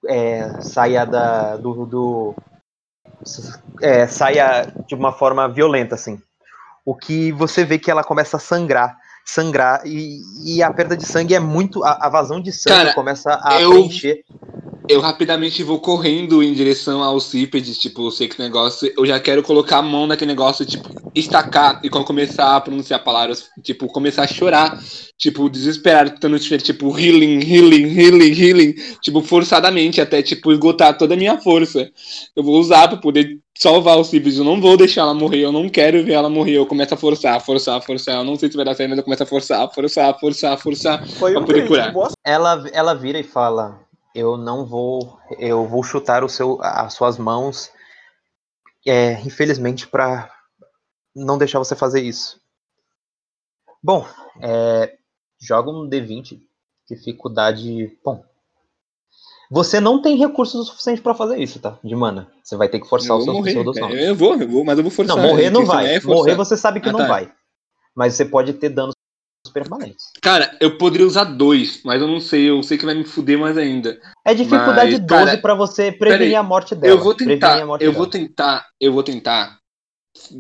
é, 0.08 0.62
saia 0.62 1.06
da, 1.06 1.58
do, 1.58 1.86
do- 1.86 2.36
é, 3.82 4.08
saia 4.08 4.72
de 4.88 4.96
uma 4.96 5.12
forma 5.12 5.48
violenta, 5.50 5.96
assim. 5.96 6.22
O 6.86 6.96
que 6.96 7.32
você 7.32 7.64
vê 7.66 7.78
que 7.78 7.90
ela 7.92 8.04
começa 8.04 8.38
a 8.38 8.40
sangrar, 8.40 8.98
sangrar, 9.26 9.82
e, 9.86 10.22
e 10.46 10.64
a 10.64 10.72
perda 10.74 10.96
de 10.98 11.06
sangue 11.06 11.36
é 11.36 11.40
muito. 11.40 11.84
A, 11.84 12.08
a 12.08 12.10
vazão 12.10 12.42
de 12.42 12.52
sangue 12.52 12.76
Cara, 12.78 12.94
começa 12.94 13.40
a 13.44 13.62
eu- 13.62 13.70
preencher. 13.72 14.24
Eu 14.90 15.02
rapidamente 15.02 15.62
vou 15.62 15.80
correndo 15.80 16.42
em 16.42 16.52
direção 16.52 17.04
ao 17.04 17.20
Cípedes, 17.20 17.78
tipo, 17.78 18.08
eu 18.08 18.10
sei 18.10 18.28
que 18.28 18.42
negócio. 18.42 18.92
Eu 18.98 19.06
já 19.06 19.20
quero 19.20 19.44
colocar 19.44 19.78
a 19.78 19.82
mão 19.84 20.08
naquele 20.08 20.32
negócio, 20.32 20.66
tipo, 20.66 20.90
estacar. 21.14 21.80
E 21.84 21.92
quando 21.92 22.06
começar 22.06 22.56
a 22.56 22.60
pronunciar 22.60 23.04
palavras, 23.04 23.50
tipo, 23.62 23.86
começar 23.86 24.24
a 24.24 24.28
chorar. 24.28 24.82
Tipo, 25.16 25.48
desesperado, 25.48 26.10
tentando 26.10 26.40
tipo, 26.40 26.98
healing, 26.98 27.40
healing, 27.40 28.00
healing, 28.00 28.34
healing. 28.34 28.76
Tipo, 29.00 29.22
forçadamente, 29.22 30.02
até, 30.02 30.24
tipo, 30.24 30.52
esgotar 30.52 30.98
toda 30.98 31.14
a 31.14 31.18
minha 31.18 31.38
força. 31.38 31.88
Eu 32.36 32.42
vou 32.42 32.60
usar 32.60 32.88
pra 32.88 32.98
poder 32.98 33.38
salvar 33.56 33.96
o 34.00 34.04
Cípedes. 34.04 34.40
Eu 34.40 34.44
não 34.44 34.60
vou 34.60 34.76
deixar 34.76 35.02
ela 35.02 35.14
morrer, 35.14 35.42
eu 35.42 35.52
não 35.52 35.70
quero 35.70 36.04
ver 36.04 36.14
ela 36.14 36.32
morrer. 36.32 36.54
Eu 36.54 36.66
começo 36.66 36.96
a 36.96 36.98
forçar, 36.98 37.40
forçar, 37.46 37.80
forçar. 37.84 38.16
Eu 38.16 38.24
não 38.24 38.36
sei 38.36 38.50
se 38.50 38.56
vai 38.56 38.66
dar 38.66 38.74
certo, 38.74 38.90
mas 38.90 38.98
eu 38.98 39.04
começo 39.04 39.22
a 39.22 39.28
forçar, 39.28 39.72
forçar, 39.72 40.20
forçar, 40.20 40.58
forçar. 40.58 41.08
Foi 41.08 41.34
Pra 41.34 41.42
um 41.42 41.46
poder 41.46 41.68
curar. 41.68 41.94
Ela, 42.26 42.68
ela 42.74 42.96
vira 42.96 43.20
e 43.20 43.24
fala: 43.24 43.88
Eu 44.20 44.36
não 44.36 44.66
vou. 44.66 45.18
Eu 45.38 45.66
vou 45.66 45.82
chutar 45.82 46.24
o 46.24 46.30
seu, 46.30 46.60
as 46.62 46.94
suas 46.94 47.18
mãos. 47.18 47.72
É, 48.86 49.14
infelizmente, 49.22 49.88
para 49.88 50.30
não 51.16 51.38
deixar 51.38 51.60
você 51.60 51.76
fazer 51.76 52.02
isso. 52.02 52.40
Bom, 53.82 54.06
é, 54.42 54.98
joga 55.42 55.72
um 55.72 55.90
D20. 55.90 56.42
Dificuldade. 56.90 57.98
Bom. 58.04 58.24
Você 59.52 59.80
não 59.80 60.02
tem 60.02 60.18
recursos 60.18 60.62
o 60.62 60.64
suficiente 60.66 61.02
para 61.02 61.16
fazer 61.16 61.40
isso, 61.40 61.60
tá? 61.60 61.80
De 61.84 61.96
mana. 61.96 62.32
Você 62.44 62.56
vai 62.56 62.70
ter 62.70 62.80
que 62.80 62.88
forçar 62.88 63.18
os 63.18 63.24
seus, 63.24 63.36
morrer. 63.36 64.10
Eu 64.10 64.16
vou, 64.16 64.36
eu 64.36 64.48
vou, 64.48 64.64
mas 64.64 64.78
eu 64.78 64.84
vou 64.84 64.92
forçar. 64.92 65.16
Não, 65.16 65.24
morrer 65.24 65.50
não 65.50 65.66
vai. 65.66 65.96
é 65.96 66.02
morrer 66.02 66.36
você 66.36 66.56
sabe 66.56 66.80
que 66.80 66.90
Ah, 66.90 66.92
não 66.92 67.00
tá. 67.00 67.08
vai. 67.08 67.34
Mas 67.96 68.14
você 68.14 68.26
pode 68.26 68.54
ter 68.54 68.70
danos 68.70 68.94
permanentes. 69.48 70.06
Cara, 70.22 70.58
eu 70.60 70.78
poderia 70.78 71.08
usar 71.08 71.24
dois, 71.24 71.82
mas 71.84 72.02
eu 72.02 72.08
não 72.08 72.20
sei. 72.20 72.50
Eu 72.50 72.62
sei 72.62 72.78
que 72.78 72.86
vai 72.86 72.96
me 72.96 73.06
fuder 73.06 73.40
mais 73.40 73.58
ainda. 73.58 74.00
É 74.26 74.34
dificuldade 74.34 74.92
Mas, 74.92 75.00
12 75.00 75.08
cara, 75.08 75.38
para 75.38 75.54
você 75.56 75.92
prevenir 75.92 76.20
peraí, 76.20 76.36
a 76.36 76.44
morte 76.44 76.76
dela. 76.76 76.94
eu 76.94 77.02
vou 77.02 77.16
tentar. 77.16 77.60
Eu 77.60 77.78
dela. 77.78 77.92
vou 77.94 78.08
tentar. 78.08 78.68
Eu 78.80 78.94
vou 78.94 79.04
tentar. 79.04 79.60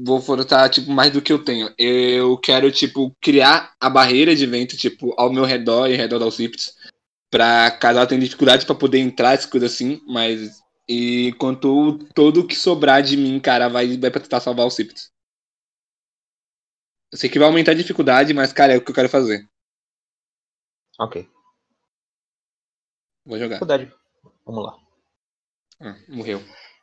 Vou 0.05 0.19
forçar, 0.19 0.69
tipo, 0.69 0.91
mais 0.91 1.11
do 1.11 1.21
que 1.21 1.31
eu 1.31 1.39
tenho. 1.39 1.73
Eu 1.77 2.38
quero, 2.38 2.69
tipo, 2.71 3.15
criar 3.21 3.71
a 3.80 3.89
barreira 3.89 4.35
de 4.35 4.45
vento, 4.45 4.76
tipo, 4.76 5.13
ao 5.17 5.31
meu 5.31 5.45
redor 5.45 5.88
e 5.88 5.93
ao 5.93 5.99
redor 5.99 6.19
da 6.19 6.26
Alcips. 6.26 6.73
Pra 7.31 7.71
caso 7.71 7.99
ela 7.99 8.07
tenha 8.07 8.19
dificuldade 8.19 8.65
pra 8.65 8.76
poder 8.76 8.99
entrar, 8.99 9.34
essas 9.34 9.45
coisas 9.45 9.73
assim. 9.73 10.01
Mas. 10.07 10.59
E 10.91 11.34
quanto 11.38 11.99
todo 12.15 12.47
que 12.47 12.55
sobrar 12.55 13.03
de 13.03 13.15
mim, 13.15 13.39
cara, 13.39 13.69
vai, 13.69 13.95
vai 13.95 14.09
pra 14.09 14.19
tentar 14.19 14.39
salvar 14.39 14.63
o 14.63 14.67
Alcips. 14.67 15.11
Eu 17.11 17.18
sei 17.18 17.30
que 17.30 17.40
vai 17.40 17.48
aumentar 17.48 17.72
a 17.72 17.76
dificuldade, 17.76 18.34
mas, 18.34 18.53
cara, 18.53 18.73
é 18.73 18.77
o 18.77 18.81
que 18.84 18.91
eu 18.91 18.95
quero 18.95 19.10
fazer. 19.10 19.48
Ok. 20.99 21.27
Vou 23.26 23.38
jogar. 23.38 23.56
Dificuldade. 23.56 23.91
Vamos 24.45 24.65
lá. 24.65 24.77
Ah, 25.80 25.95
morreu. 26.07 26.41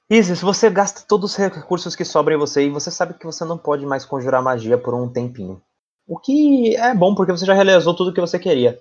Isis, 0.08 0.40
você 0.40 0.70
gasta 0.70 1.02
todos 1.02 1.32
os 1.32 1.36
recursos 1.36 1.96
que 1.96 2.04
sobram 2.04 2.36
em 2.36 2.38
você 2.38 2.66
e 2.66 2.70
você 2.70 2.90
sabe 2.90 3.14
que 3.14 3.26
você 3.26 3.44
não 3.44 3.58
pode 3.58 3.84
mais 3.84 4.04
conjurar 4.04 4.42
magia 4.42 4.78
por 4.78 4.94
um 4.94 5.12
tempinho. 5.12 5.60
O 6.06 6.18
que 6.18 6.76
é 6.76 6.94
bom 6.94 7.14
porque 7.14 7.32
você 7.32 7.44
já 7.44 7.52
realizou 7.52 7.94
tudo 7.94 8.10
o 8.10 8.14
que 8.14 8.20
você 8.20 8.38
queria. 8.38 8.80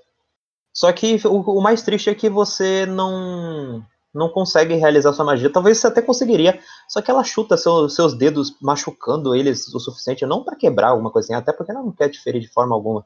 Só 0.71 0.91
que 0.93 1.19
o, 1.25 1.41
o 1.57 1.61
mais 1.61 1.81
triste 1.81 2.09
é 2.09 2.15
que 2.15 2.29
você 2.29 2.85
não 2.85 3.83
não 4.15 4.29
consegue 4.29 4.75
realizar 4.75 5.13
sua 5.13 5.25
magia. 5.25 5.51
Talvez 5.51 5.77
você 5.77 5.87
até 5.87 6.01
conseguiria, 6.01 6.59
só 6.87 7.01
que 7.01 7.11
ela 7.11 7.23
chuta 7.23 7.57
seu- 7.57 7.89
seus 7.89 8.17
dedos, 8.17 8.55
machucando 8.61 9.35
eles 9.35 9.67
o 9.73 9.79
suficiente, 9.79 10.25
não 10.25 10.43
para 10.43 10.55
quebrar 10.55 10.89
alguma 10.89 11.11
coisinha, 11.11 11.37
até 11.37 11.51
porque 11.51 11.71
ela 11.71 11.83
não 11.83 11.91
quer 11.91 12.09
te 12.09 12.19
ferir 12.21 12.41
de 12.41 12.47
forma 12.47 12.73
alguma. 12.73 13.05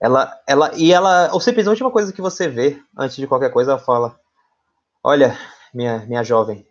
Ela, 0.00 0.38
ela, 0.46 0.72
e 0.76 0.92
ela, 0.92 1.32
ou 1.32 1.40
simplesmente 1.40 1.68
a 1.68 1.70
última 1.70 1.90
coisa 1.90 2.12
que 2.12 2.20
você 2.20 2.48
vê 2.48 2.82
antes 2.98 3.16
de 3.16 3.26
qualquer 3.26 3.50
coisa, 3.50 3.72
ela 3.72 3.80
fala: 3.80 4.18
Olha, 5.04 5.36
minha, 5.74 6.00
minha 6.06 6.24
jovem, 6.24 6.66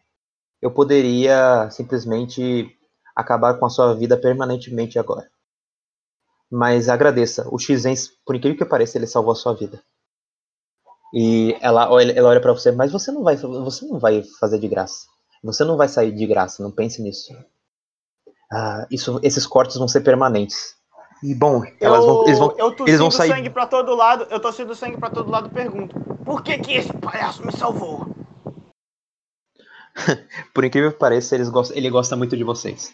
eu 0.61 0.71
poderia 0.71 1.69
simplesmente 1.71 2.77
acabar 3.15 3.59
com 3.59 3.65
a 3.65 3.69
sua 3.69 3.93
vida 3.95 4.17
permanentemente 4.17 4.99
agora. 4.99 5.29
Mas 6.51 6.89
agradeça, 6.89 7.47
o 7.51 7.57
Xens, 7.57 8.09
por 8.25 8.35
incrível 8.35 8.57
que 8.57 8.65
pareça, 8.65 8.97
ele 8.97 9.07
salvou 9.07 9.31
a 9.31 9.35
sua 9.35 9.55
vida. 9.55 9.81
E 11.13 11.57
ela 11.61 11.91
olha, 11.91 12.11
ela 12.13 12.29
olha 12.29 12.41
para 12.41 12.53
você, 12.53 12.71
mas 12.71 12.91
você 12.91 13.11
não 13.11 13.23
vai, 13.23 13.35
você 13.35 13.85
não 13.85 13.99
vai 13.99 14.23
fazer 14.39 14.59
de 14.59 14.67
graça. 14.67 15.07
Você 15.43 15.63
não 15.63 15.75
vai 15.75 15.87
sair 15.87 16.11
de 16.11 16.25
graça, 16.25 16.61
não 16.63 16.71
pense 16.71 17.01
nisso. 17.01 17.33
Ah, 18.51 18.85
isso, 18.91 19.19
esses 19.23 19.45
cortes 19.45 19.77
vão 19.77 19.87
ser 19.87 20.01
permanentes. 20.01 20.75
E 21.23 21.35
bom, 21.35 21.63
elas 21.79 22.05
vão, 22.05 22.23
eles 22.23 22.39
vão, 22.39 22.55
eu 22.57 22.75
eles 22.87 22.99
vão 22.99 23.11
sair. 23.11 23.29
sangue 23.29 23.49
pra 23.49 23.67
todo 23.67 23.93
lado, 23.95 24.27
eu 24.29 24.39
tossindo 24.39 24.73
sangue 24.73 24.97
pra 24.97 25.09
todo 25.09 25.29
lado 25.29 25.49
pergunto: 25.49 25.95
Por 26.25 26.41
que 26.41 26.57
que 26.57 26.73
esse 26.73 26.91
palhaço 26.93 27.45
me 27.45 27.51
salvou? 27.51 28.07
por 30.53 30.63
incrível 30.65 30.91
que 30.91 30.97
pareça, 30.97 31.35
eles 31.35 31.49
gostam, 31.49 31.77
ele 31.77 31.89
gosta 31.89 32.15
muito 32.15 32.35
de 32.35 32.43
vocês. 32.43 32.93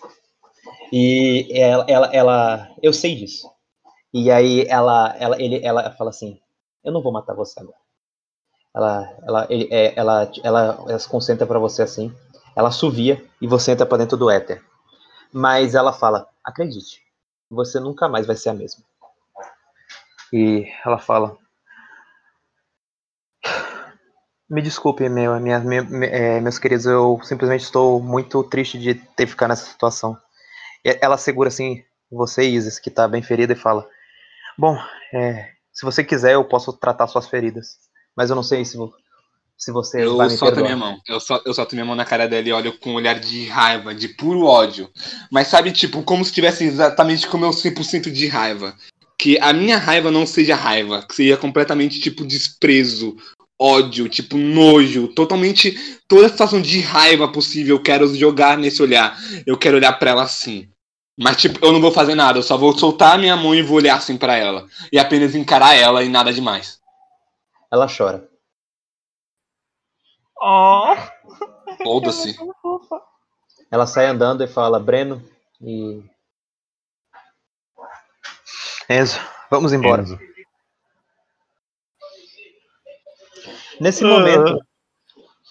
E 0.91 1.47
ela, 1.57 1.85
ela, 1.87 2.07
ela- 2.13 2.69
eu 2.81 2.91
sei 2.93 3.15
disso. 3.15 3.49
E 4.13 4.31
aí 4.31 4.65
ela, 4.67 5.15
ela, 5.19 5.41
ele, 5.41 5.63
ela 5.65 5.91
fala 5.91 6.09
assim: 6.09 6.39
Eu 6.83 6.91
não 6.91 7.01
vou 7.01 7.11
matar 7.11 7.33
você 7.35 7.59
agora. 7.59 7.77
Ela, 8.75 9.09
ela, 9.23 9.47
é, 9.49 9.93
ela, 9.99 10.31
ela, 10.43 10.85
ela 10.87 10.99
se 10.99 11.09
concentra 11.09 11.45
para 11.47 11.59
você 11.59 11.81
assim. 11.81 12.13
Ela 12.55 12.69
assovia 12.69 13.23
e 13.41 13.47
você 13.47 13.71
entra 13.71 13.85
para 13.85 13.99
dentro 13.99 14.17
do 14.17 14.29
éter. 14.29 14.63
Mas 15.33 15.75
ela 15.75 15.93
fala: 15.93 16.27
Acredite, 16.43 17.01
você 17.49 17.79
nunca 17.79 18.07
mais 18.09 18.27
vai 18.27 18.35
ser 18.37 18.49
a 18.49 18.53
mesma. 18.53 18.83
E 20.31 20.65
ela 20.85 20.97
fala: 20.97 21.37
Me 24.49 24.61
desculpe, 24.61 25.07
meu, 25.09 25.37
minha, 25.39 25.59
minha- 25.59 25.81
é, 26.05 26.39
meus 26.39 26.57
queridos, 26.59 26.85
eu 26.85 27.19
simplesmente 27.23 27.63
estou 27.63 28.01
muito 28.01 28.43
triste 28.43 28.79
de 28.79 28.95
ter 28.95 29.27
ficar 29.27 29.47
nessa 29.47 29.65
situação. 29.65 30.17
E 30.85 30.97
ela 31.01 31.17
segura 31.17 31.49
assim 31.49 31.83
você, 32.11 32.43
Isis, 32.47 32.79
que 32.79 32.89
está 32.89 33.07
bem 33.07 33.23
ferida, 33.23 33.53
e 33.53 33.57
fala: 33.57 33.87
Bom, 34.57 34.77
é, 35.13 35.51
se 35.73 35.85
você 35.85 36.03
quiser, 36.03 36.33
eu 36.35 36.45
posso 36.45 36.73
tratar 36.73 37.07
suas 37.07 37.27
feridas. 37.29 37.77
Mas 38.17 38.29
eu 38.31 38.35
não 38.35 38.41
sei 38.43 38.65
se, 38.65 38.75
se 39.57 39.71
você 39.71 40.03
Eu 40.03 40.17
vai 40.17 40.27
me 40.27 40.35
solto 40.35 40.55
perdoar. 40.55 40.75
minha 40.75 40.85
mão. 40.91 40.99
Eu, 41.07 41.19
sol- 41.19 41.41
eu 41.45 41.53
solto 41.53 41.75
minha 41.75 41.85
mão 41.85 41.95
na 41.95 42.03
cara 42.03 42.27
dela 42.27 42.47
e 42.47 42.51
olho 42.51 42.77
com 42.79 42.89
um 42.91 42.95
olhar 42.95 43.19
de 43.19 43.45
raiva, 43.45 43.93
de 43.93 44.07
puro 44.09 44.43
ódio. 44.45 44.89
Mas 45.31 45.47
sabe, 45.47 45.71
tipo, 45.71 46.01
como 46.01 46.25
se 46.25 46.33
tivesse 46.33 46.63
exatamente 46.63 47.27
com 47.27 47.37
o 47.37 47.39
meu 47.39 47.51
100% 47.51 48.11
de 48.11 48.27
raiva. 48.27 48.75
Que 49.19 49.37
a 49.39 49.53
minha 49.53 49.77
raiva 49.77 50.09
não 50.11 50.25
seja 50.25 50.55
raiva, 50.55 51.03
que 51.07 51.15
seja 51.15 51.37
completamente, 51.37 51.99
tipo, 51.99 52.25
desprezo, 52.25 53.15
ódio, 53.59 54.07
tipo, 54.09 54.37
nojo. 54.37 55.07
Totalmente, 55.09 55.75
toda 56.07 56.25
a 56.27 56.29
situação 56.29 56.61
de 56.61 56.79
raiva 56.79 57.27
possível 57.27 57.75
eu 57.77 57.81
quero 57.83 58.13
jogar 58.15 58.57
nesse 58.57 58.81
olhar. 58.81 59.15
Eu 59.45 59.57
quero 59.57 59.77
olhar 59.77 59.93
pra 59.93 60.11
ela 60.11 60.23
assim. 60.23 60.67
Mas, 61.19 61.37
tipo, 61.37 61.63
eu 61.65 61.71
não 61.71 61.81
vou 61.81 61.91
fazer 61.91 62.13
nada, 62.13 62.37
eu 62.37 62.43
só 62.43 62.55
vou 62.57 62.77
soltar 62.77 63.15
a 63.15 63.17
minha 63.17 63.35
mão 63.35 63.55
e 63.55 63.63
vou 63.63 63.77
olhar 63.77 63.95
assim 63.95 64.15
pra 64.17 64.35
ela. 64.37 64.67
E 64.91 64.99
apenas 64.99 65.33
encarar 65.33 65.73
ela 65.75 66.03
e 66.03 66.09
nada 66.09 66.31
demais. 66.31 66.77
Ela 67.71 67.87
chora. 67.87 68.29
Oh, 70.39 70.95
Foda-se. 71.83 72.37
Ela 73.71 73.87
sai 73.87 74.05
andando 74.05 74.43
e 74.43 74.47
fala: 74.47 74.79
Breno 74.79 75.21
e. 75.61 76.03
Enzo, 78.89 79.19
vamos 79.49 79.73
embora. 79.73 80.03
Enzo. 80.03 80.19
Nesse 83.79 84.03
momento, 84.03 84.57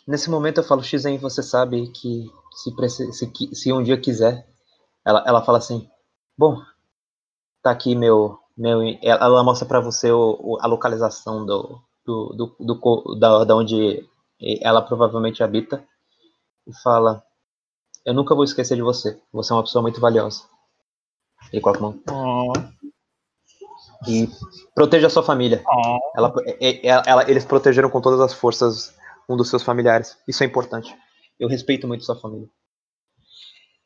nesse 0.06 0.30
momento 0.30 0.58
eu 0.58 0.64
falo, 0.64 0.82
Xen, 0.82 1.18
você 1.18 1.42
sabe 1.42 1.88
que 1.92 2.28
se, 2.54 3.12
se, 3.12 3.54
se 3.54 3.72
um 3.72 3.82
dia 3.82 4.00
quiser, 4.00 4.48
ela, 5.04 5.22
ela 5.26 5.44
fala 5.44 5.58
assim, 5.58 5.88
bom, 6.36 6.60
tá 7.62 7.70
aqui 7.70 7.94
meu, 7.94 8.36
meu 8.56 8.80
ela, 9.02 9.24
ela 9.26 9.44
mostra 9.44 9.66
pra 9.68 9.78
você 9.80 10.10
o, 10.10 10.36
o- 10.40 10.58
a 10.60 10.66
localização 10.66 11.46
do, 11.46 11.80
do, 12.06 12.28
do, 12.34 12.56
do 12.60 13.14
da, 13.18 13.44
da 13.44 13.56
onde 13.56 14.08
ela 14.62 14.80
provavelmente 14.82 15.42
habita 15.42 15.84
e 16.66 16.72
fala, 16.82 17.22
eu 18.04 18.14
nunca 18.14 18.34
vou 18.34 18.44
esquecer 18.44 18.76
de 18.76 18.82
você, 18.82 19.20
você 19.32 19.52
é 19.52 19.56
uma 19.56 19.62
pessoa 19.64 19.82
muito 19.82 20.00
valiosa. 20.00 20.44
E 21.52 21.60
coloca 21.60 21.80
a 21.80 21.82
mão. 21.82 22.00
Oh, 22.10 22.52
E 24.08 24.28
proteja 24.74 25.06
a 25.06 25.10
sua 25.10 25.22
família. 25.22 25.62
oh. 25.66 25.98
Ela, 26.16 26.32
é- 26.60 26.86
é- 26.88 27.02
ela- 27.06 27.30
eles 27.30 27.44
protegeram 27.44 27.90
com 27.90 28.00
todas 28.00 28.20
as 28.20 28.32
forças 28.32 28.94
um 29.28 29.36
dos 29.36 29.48
seus 29.50 29.62
familiares. 29.62 30.16
Isso 30.26 30.42
é 30.42 30.46
importante. 30.46 30.96
Eu 31.38 31.48
respeito 31.48 31.86
muito 31.86 32.04
sua 32.04 32.16
família. 32.16 32.48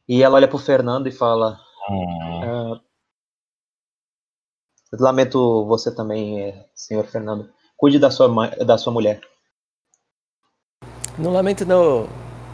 E 0.09 0.23
ela 0.23 0.37
olha 0.37 0.49
pro 0.49 0.59
Fernando 0.59 1.07
e 1.07 1.13
fala: 1.13 1.59
oh. 1.89 2.43
"Ah, 2.45 2.81
Lamento 4.93 5.65
você 5.67 5.95
também, 5.95 6.41
eh, 6.41 6.69
senhor 6.75 7.05
Fernando. 7.07 7.49
Cuide 7.81 7.99
da 7.99 8.11
sua, 8.11 8.29
mãe, 8.29 8.51
da 8.65 8.77
sua 8.77 8.93
mulher. 8.93 9.21
Não 11.19 11.33
lamento 11.33 11.65
não, 11.65 12.07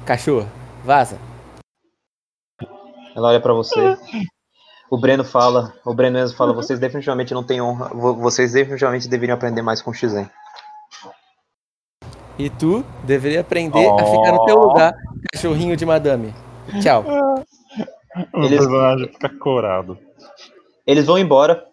cachorro. 0.05 0.49
Vaza. 0.85 1.19
Ela 3.15 3.29
olha 3.29 3.41
pra 3.41 3.53
você. 3.53 3.97
O 4.89 4.97
Breno 4.97 5.25
fala, 5.25 5.75
o 5.85 5.93
Breno 5.93 6.17
mesmo 6.19 6.37
fala, 6.37 6.53
vocês 6.53 6.79
definitivamente 6.79 7.35
não 7.35 7.43
têm 7.43 7.61
honra, 7.61 7.89
vo- 7.89 8.15
vocês 8.15 8.53
definitivamente 8.53 9.09
deveriam 9.09 9.35
aprender 9.37 9.63
mais 9.63 9.83
com 9.83 9.91
o 9.91 9.95
Xen. 9.95 10.31
E 12.39 12.49
tu 12.51 12.85
deveria 13.03 13.41
aprender 13.41 13.85
a 13.89 13.97
ficar 14.07 14.33
no 14.33 14.45
teu 14.45 14.57
lugar, 14.57 14.95
cachorrinho 15.35 15.77
de 15.77 15.85
madame. 15.85 16.33
Tchau. 16.81 17.05
O 18.33 18.39
Eles- 18.45 18.59
personagem 18.59 19.09
fica 19.09 19.29
corado. 19.41 19.99
Eles 20.87 21.05
vão 21.07 21.19
embora, 21.19 21.67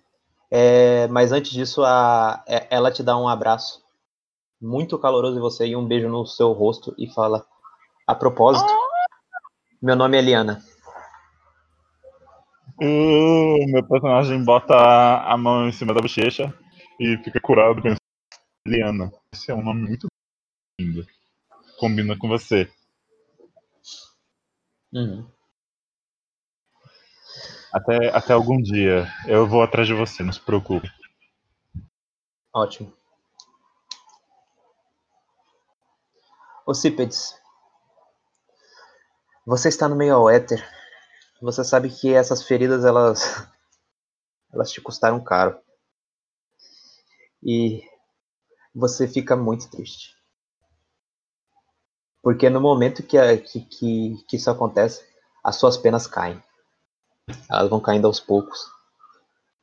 é, 0.55 1.07
mas 1.07 1.31
antes 1.31 1.49
disso, 1.49 1.84
a, 1.84 2.43
é- 2.47 2.67
ela 2.69 2.91
te 2.91 3.01
dá 3.01 3.17
um 3.17 3.27
abraço 3.27 3.84
muito 4.61 4.99
caloroso 4.99 5.35
em 5.35 5.41
você 5.41 5.65
e 5.65 5.75
um 5.75 5.88
beijo 5.88 6.07
no 6.07 6.27
seu 6.27 6.51
rosto 6.51 6.93
e 6.95 7.11
fala: 7.11 7.43
A 8.05 8.13
propósito, 8.13 8.71
meu 9.81 9.95
nome 9.95 10.15
é 10.15 10.19
Eliana. 10.19 10.63
Uh, 12.80 13.65
meu 13.67 13.84
personagem 13.88 14.43
bota 14.45 14.75
a 14.75 15.35
mão 15.35 15.67
em 15.67 15.71
cima 15.71 15.91
da 15.91 16.01
bochecha 16.01 16.53
e 16.99 17.17
fica 17.23 17.39
curado 17.41 17.81
pensando 17.81 17.97
Liana. 18.67 19.11
Esse 19.34 19.49
é 19.49 19.55
um 19.55 19.63
nome 19.63 19.88
muito 19.88 20.05
lindo. 20.80 21.03
Combina 21.80 22.15
com 22.15 22.27
você. 22.27 22.69
Uhum. 24.93 25.27
Até, 27.74 28.16
até 28.16 28.34
algum 28.34 28.62
dia. 28.62 29.08
Eu 29.28 29.48
vou 29.48 29.64
atrás 29.64 29.88
de 29.88 29.95
você, 29.95 30.22
não 30.22 30.32
se 30.32 30.40
preocupe. 30.40 30.88
Ótimo. 32.54 32.94
Ocípedes, 36.68 37.36
você 39.45 39.70
está 39.70 39.90
no 39.90 39.95
meio 39.95 40.16
ao 40.16 40.30
éter. 40.30 40.64
Você 41.41 41.64
sabe 41.64 41.90
que 41.90 42.14
essas 42.14 42.44
feridas, 42.44 42.86
elas, 42.86 43.45
elas 44.54 44.72
te 44.72 44.80
custaram 44.80 45.22
caro. 45.22 45.60
E 47.41 47.84
você 48.74 49.08
fica 49.08 49.36
muito 49.36 49.70
triste. 49.70 50.16
Porque 52.22 52.50
no 52.50 52.62
momento 52.62 53.04
que, 53.04 53.18
que, 53.40 53.62
que, 53.62 54.26
que 54.26 54.36
isso 54.38 54.50
acontece, 54.50 55.06
as 55.44 55.58
suas 55.58 55.76
penas 55.76 56.08
caem. 56.08 56.41
Elas 57.50 57.70
vão 57.70 57.80
caindo 57.80 58.08
aos 58.08 58.20
poucos. 58.20 58.72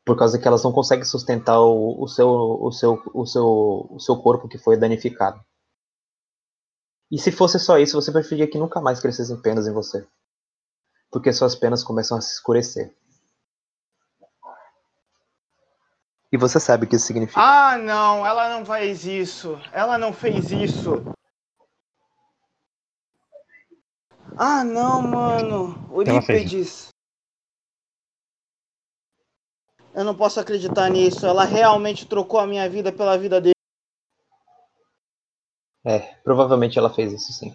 Por 0.04 0.16
causa 0.16 0.38
que 0.38 0.48
elas 0.48 0.64
não 0.64 0.72
conseguem 0.72 1.04
sustentar 1.04 1.60
o, 1.60 2.02
o, 2.02 2.08
seu, 2.08 2.28
o, 2.28 2.72
seu, 2.72 3.02
o, 3.12 3.26
seu, 3.26 3.86
o 3.90 4.00
seu 4.00 4.16
corpo 4.16 4.48
que 4.48 4.58
foi 4.58 4.76
danificado. 4.76 5.44
E 7.10 7.18
se 7.18 7.30
fosse 7.32 7.58
só 7.58 7.78
isso, 7.78 8.00
você 8.00 8.10
preferia 8.12 8.48
que 8.48 8.58
nunca 8.58 8.80
mais 8.80 9.00
crescessem 9.00 9.40
penas 9.40 9.66
em 9.66 9.72
você. 9.72 10.06
Porque 11.10 11.32
suas 11.32 11.54
penas 11.54 11.82
começam 11.82 12.16
a 12.16 12.20
se 12.20 12.34
escurecer. 12.34 12.94
E 16.32 16.36
você 16.36 16.60
sabe 16.60 16.86
o 16.86 16.88
que 16.88 16.94
isso 16.94 17.06
significa. 17.06 17.40
Ah, 17.40 17.76
não, 17.76 18.24
ela 18.24 18.48
não 18.56 18.64
fez 18.64 19.04
isso. 19.04 19.58
Ela 19.72 19.98
não 19.98 20.12
fez 20.12 20.52
isso. 20.52 21.02
Ah, 24.36 24.62
não, 24.62 25.02
mano. 25.02 25.88
Eurípides. 25.92 26.90
Eu 29.94 30.04
não 30.04 30.14
posso 30.14 30.38
acreditar 30.40 30.88
nisso. 30.88 31.26
Ela 31.26 31.44
realmente 31.44 32.06
trocou 32.06 32.38
a 32.40 32.46
minha 32.46 32.68
vida 32.68 32.92
pela 32.92 33.16
vida 33.18 33.40
dele. 33.40 33.54
É, 35.84 35.98
provavelmente 36.22 36.78
ela 36.78 36.90
fez 36.90 37.12
isso 37.12 37.32
sim. 37.32 37.54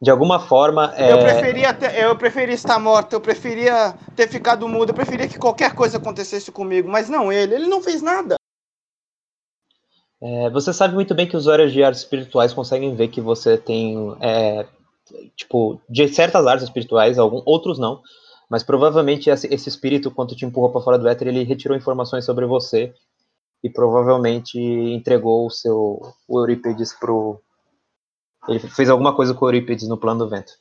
De 0.00 0.10
alguma 0.10 0.38
forma, 0.38 0.94
Eu 0.98 1.18
é, 1.18 1.22
preferia 1.22 1.74
ter- 1.74 1.98
eu 1.98 2.16
preferia 2.16 2.54
estar 2.54 2.78
morta, 2.78 3.16
eu 3.16 3.20
preferia 3.20 3.94
ter 4.14 4.28
ficado 4.28 4.68
mudo, 4.68 4.90
eu 4.90 4.94
preferia 4.94 5.26
que 5.26 5.38
qualquer 5.38 5.74
coisa 5.74 5.96
acontecesse 5.96 6.52
comigo, 6.52 6.86
mas 6.88 7.08
não 7.08 7.32
ele, 7.32 7.54
ele 7.54 7.66
não 7.66 7.82
fez 7.82 8.02
nada. 8.02 8.36
é, 10.20 10.50
você 10.50 10.72
sabe 10.72 10.94
muito 10.94 11.14
bem 11.14 11.26
que 11.26 11.36
usuários 11.36 11.72
de 11.72 11.82
artes 11.82 12.02
espirituais 12.02 12.52
conseguem 12.52 12.94
ver 12.94 13.08
que 13.08 13.20
você 13.22 13.56
tem, 13.56 14.14
é, 14.20 14.66
tipo, 15.34 15.80
de 15.88 16.06
certas 16.08 16.46
artes 16.46 16.64
espirituais, 16.64 17.18
alguns, 17.18 17.42
outros 17.46 17.78
não, 17.78 18.02
mas 18.48 18.62
provavelmente 18.62 19.28
esse, 19.28 19.52
esse 19.52 19.68
espírito, 19.68 20.10
quando 20.10 20.36
te 20.36 20.44
empurrou 20.44 20.70
para 20.70 20.80
fora 20.80 20.98
do 20.98 21.08
éter, 21.08 21.28
ele 21.28 21.42
retirou 21.42 21.76
informações 21.76 22.24
sobre 22.24 22.46
você 22.46 22.94
e 23.62 23.68
provavelmente 23.68 24.58
entregou 24.58 25.46
o 25.46 25.50
seu 25.50 26.00
o 26.28 26.38
Eurípides 26.38 26.92
pro. 26.92 27.40
Ele 28.48 28.60
fez 28.60 28.88
alguma 28.88 29.14
coisa 29.14 29.34
com 29.34 29.44
o 29.44 29.48
Eurípides 29.48 29.88
no 29.88 29.98
plano 29.98 30.24
do 30.24 30.30
vento. 30.30 30.52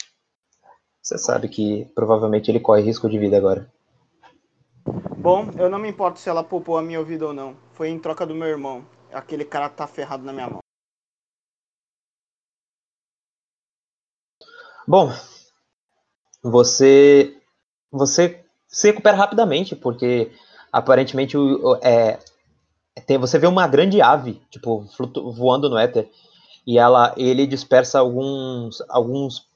Você 1.01 1.19
sabe 1.19 1.47
que 1.47 1.85
provavelmente 1.93 2.49
ele 2.49 2.59
corre 2.59 2.81
risco 2.81 3.07
de 3.07 3.19
vida 3.19 3.37
agora. 3.37 3.71
Bom, 5.17 5.51
eu 5.57 5.69
não 5.69 5.77
me 5.77 5.89
importo 5.89 6.19
se 6.19 6.29
ela 6.29 6.43
poupou 6.43 6.77
a 6.77 6.81
minha 6.81 7.03
vida 7.03 7.27
ou 7.27 7.33
não. 7.33 7.55
Foi 7.73 7.89
em 7.89 7.99
troca 7.99 8.25
do 8.25 8.33
meu 8.33 8.47
irmão. 8.47 8.83
Aquele 9.13 9.45
cara 9.45 9.69
tá 9.69 9.85
ferrado 9.85 10.23
na 10.23 10.33
minha 10.33 10.49
mão. 10.49 10.59
Bom, 14.87 15.11
você 16.43 17.39
você 17.91 18.43
se 18.67 18.87
recupera 18.87 19.15
rapidamente 19.15 19.75
porque 19.75 20.31
aparentemente 20.71 21.37
é, 21.81 22.19
tem, 23.05 23.17
você 23.17 23.39
vê 23.39 23.47
uma 23.47 23.67
grande 23.67 24.01
ave 24.01 24.41
tipo 24.49 24.85
voando 25.33 25.69
no 25.69 25.77
éter 25.77 26.09
e 26.65 26.77
ela 26.77 27.13
ele 27.17 27.47
dispersa 27.47 27.99
alguns 27.99 28.81
alguns 28.89 29.47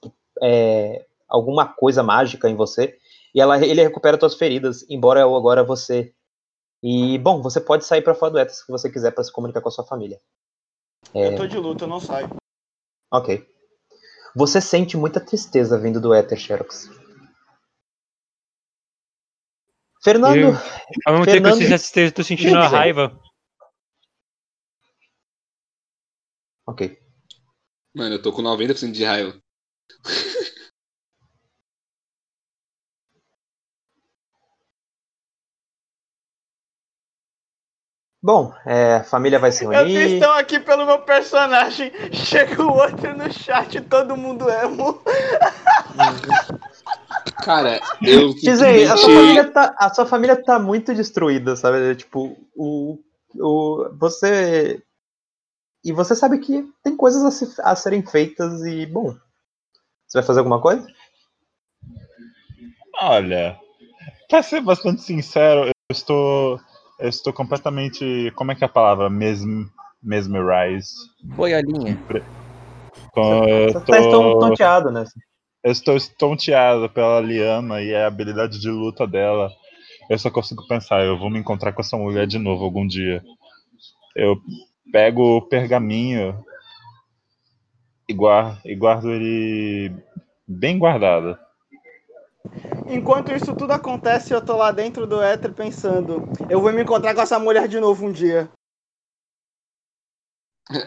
é, 0.41 1.05
alguma 1.27 1.65
coisa 1.65 2.01
mágica 2.01 2.49
em 2.49 2.55
você 2.55 2.97
e 3.33 3.41
ela 3.41 3.63
ele 3.63 3.83
recupera 3.83 4.17
suas 4.19 4.35
feridas 4.35 4.85
embora 4.89 5.21
agora 5.21 5.63
você 5.63 6.13
e 6.81 7.17
bom 7.17 7.41
você 7.41 7.59
pode 7.59 7.85
sair 7.85 8.01
para 8.01 8.15
fora 8.15 8.31
do 8.31 8.39
éter 8.39 8.55
se 8.55 8.63
você 8.67 8.89
quiser 8.89 9.11
para 9.11 9.23
se 9.23 9.31
comunicar 9.31 9.61
com 9.61 9.67
a 9.69 9.71
sua 9.71 9.85
família. 9.85 10.19
Eu 11.13 11.35
tô 11.35 11.47
de 11.47 11.57
luta, 11.57 11.85
eu 11.85 11.87
não 11.87 11.99
saio. 11.99 12.29
ok. 13.11 13.45
Você 14.35 14.61
sente 14.61 14.95
muita 14.95 15.19
tristeza 15.19 15.77
vindo 15.77 15.99
do 15.99 16.13
éter 16.13 16.37
Xerox 16.37 16.98
Fernando 20.03 20.35
Eu- 20.37 20.53
Ao 21.05 21.13
mesmo 21.13 21.25
tempo 21.25 21.25
que 21.25 21.25
eu 21.25 21.25
Fernando- 21.25 21.61
essa 21.61 21.67
tristeza, 21.77 22.07
eu 22.09 22.15
tô 22.15 22.23
sentindo 22.23 22.57
a 22.57 22.67
raiva. 22.67 23.19
ok 26.67 26.97
Mano, 27.95 28.15
eu 28.15 28.21
tô 28.21 28.31
com 28.31 28.41
90% 28.41 28.91
de 28.93 29.03
raiva. 29.03 29.35
Bom, 38.21 38.53
é, 38.65 38.95
a 38.95 39.03
família 39.03 39.39
vai 39.39 39.49
se 39.51 39.63
Eu 39.63 39.71
reunir. 39.71 40.15
estão 40.15 40.33
aqui 40.33 40.59
pelo 40.59 40.85
meu 40.85 40.99
personagem. 41.03 41.91
Chega 42.13 42.61
o 42.61 42.73
outro 42.75 43.15
no 43.15 43.31
chat, 43.31 43.79
todo 43.81 44.17
mundo 44.17 44.49
emo. 44.49 45.01
Cara, 47.43 47.79
eu 48.01 48.33
Dizem, 48.33 48.85
a 48.85 48.97
sua, 48.97 49.09
família 49.13 49.51
tá, 49.51 49.75
a 49.77 49.93
sua 49.93 50.05
família 50.05 50.35
tá 50.43 50.59
muito 50.59 50.93
destruída, 50.93 51.55
sabe? 51.55 51.95
Tipo, 51.95 52.37
o, 52.55 52.99
o, 53.35 53.89
você. 53.97 54.81
E 55.83 55.91
você 55.93 56.15
sabe 56.15 56.39
que 56.39 56.65
tem 56.83 56.95
coisas 56.97 57.23
a, 57.23 57.31
se- 57.31 57.61
a 57.61 57.75
serem 57.75 58.05
feitas 58.05 58.61
e, 58.65 58.85
bom. 58.85 59.13
Você 60.07 60.17
vai 60.17 60.23
fazer 60.23 60.39
alguma 60.39 60.61
coisa? 60.61 60.85
Olha, 63.01 63.57
pra 64.29 64.43
ser 64.43 64.61
bastante 64.61 65.01
sincero, 65.01 65.67
eu 65.67 65.71
estou. 65.91 66.59
Eu 66.99 67.07
estou 67.07 67.31
completamente. 67.31 68.31
Como 68.35 68.51
é 68.51 68.55
que 68.55 68.63
é 68.63 68.67
a 68.67 68.69
palavra? 68.69 69.09
Mesm, 69.09 69.63
mesmerize. 70.03 70.93
Boiolinha. 71.23 71.97
Com- 73.13 73.45
Eu 73.47 73.71
Você 73.71 73.79
tá 73.79 73.85
tô, 73.85 74.39
tonteado, 74.39 74.91
né? 74.91 75.05
Eu 75.63 75.71
estou 75.71 75.97
estonteado 75.97 76.89
pela 76.89 77.19
Liana 77.19 77.81
e 77.81 77.93
a 77.93 78.07
habilidade 78.07 78.59
de 78.59 78.69
luta 78.69 79.05
dela. 79.05 79.51
Eu 80.09 80.17
só 80.17 80.31
consigo 80.31 80.67
pensar, 80.67 81.03
eu 81.03 81.17
vou 81.17 81.29
me 81.29 81.39
encontrar 81.39 81.73
com 81.73 81.81
essa 81.81 81.97
mulher 81.97 82.25
de 82.25 82.39
novo 82.39 82.63
algum 82.63 82.87
dia. 82.87 83.23
Eu 84.15 84.37
pego 84.91 85.37
o 85.37 85.41
pergaminho 85.41 86.43
e 88.07 88.13
guardo, 88.13 88.59
e 88.65 88.75
guardo 88.75 89.11
ele 89.11 89.93
bem 90.47 90.79
guardado. 90.79 91.37
Enquanto 92.87 93.31
isso 93.31 93.55
tudo 93.55 93.71
acontece, 93.71 94.33
eu 94.33 94.43
tô 94.43 94.57
lá 94.57 94.71
dentro 94.71 95.05
do 95.05 95.21
éter 95.21 95.53
pensando: 95.53 96.27
eu 96.49 96.59
vou 96.59 96.73
me 96.73 96.81
encontrar 96.81 97.13
com 97.13 97.21
essa 97.21 97.37
mulher 97.37 97.67
de 97.67 97.79
novo 97.79 98.07
um 98.07 98.11
dia. 98.11 98.49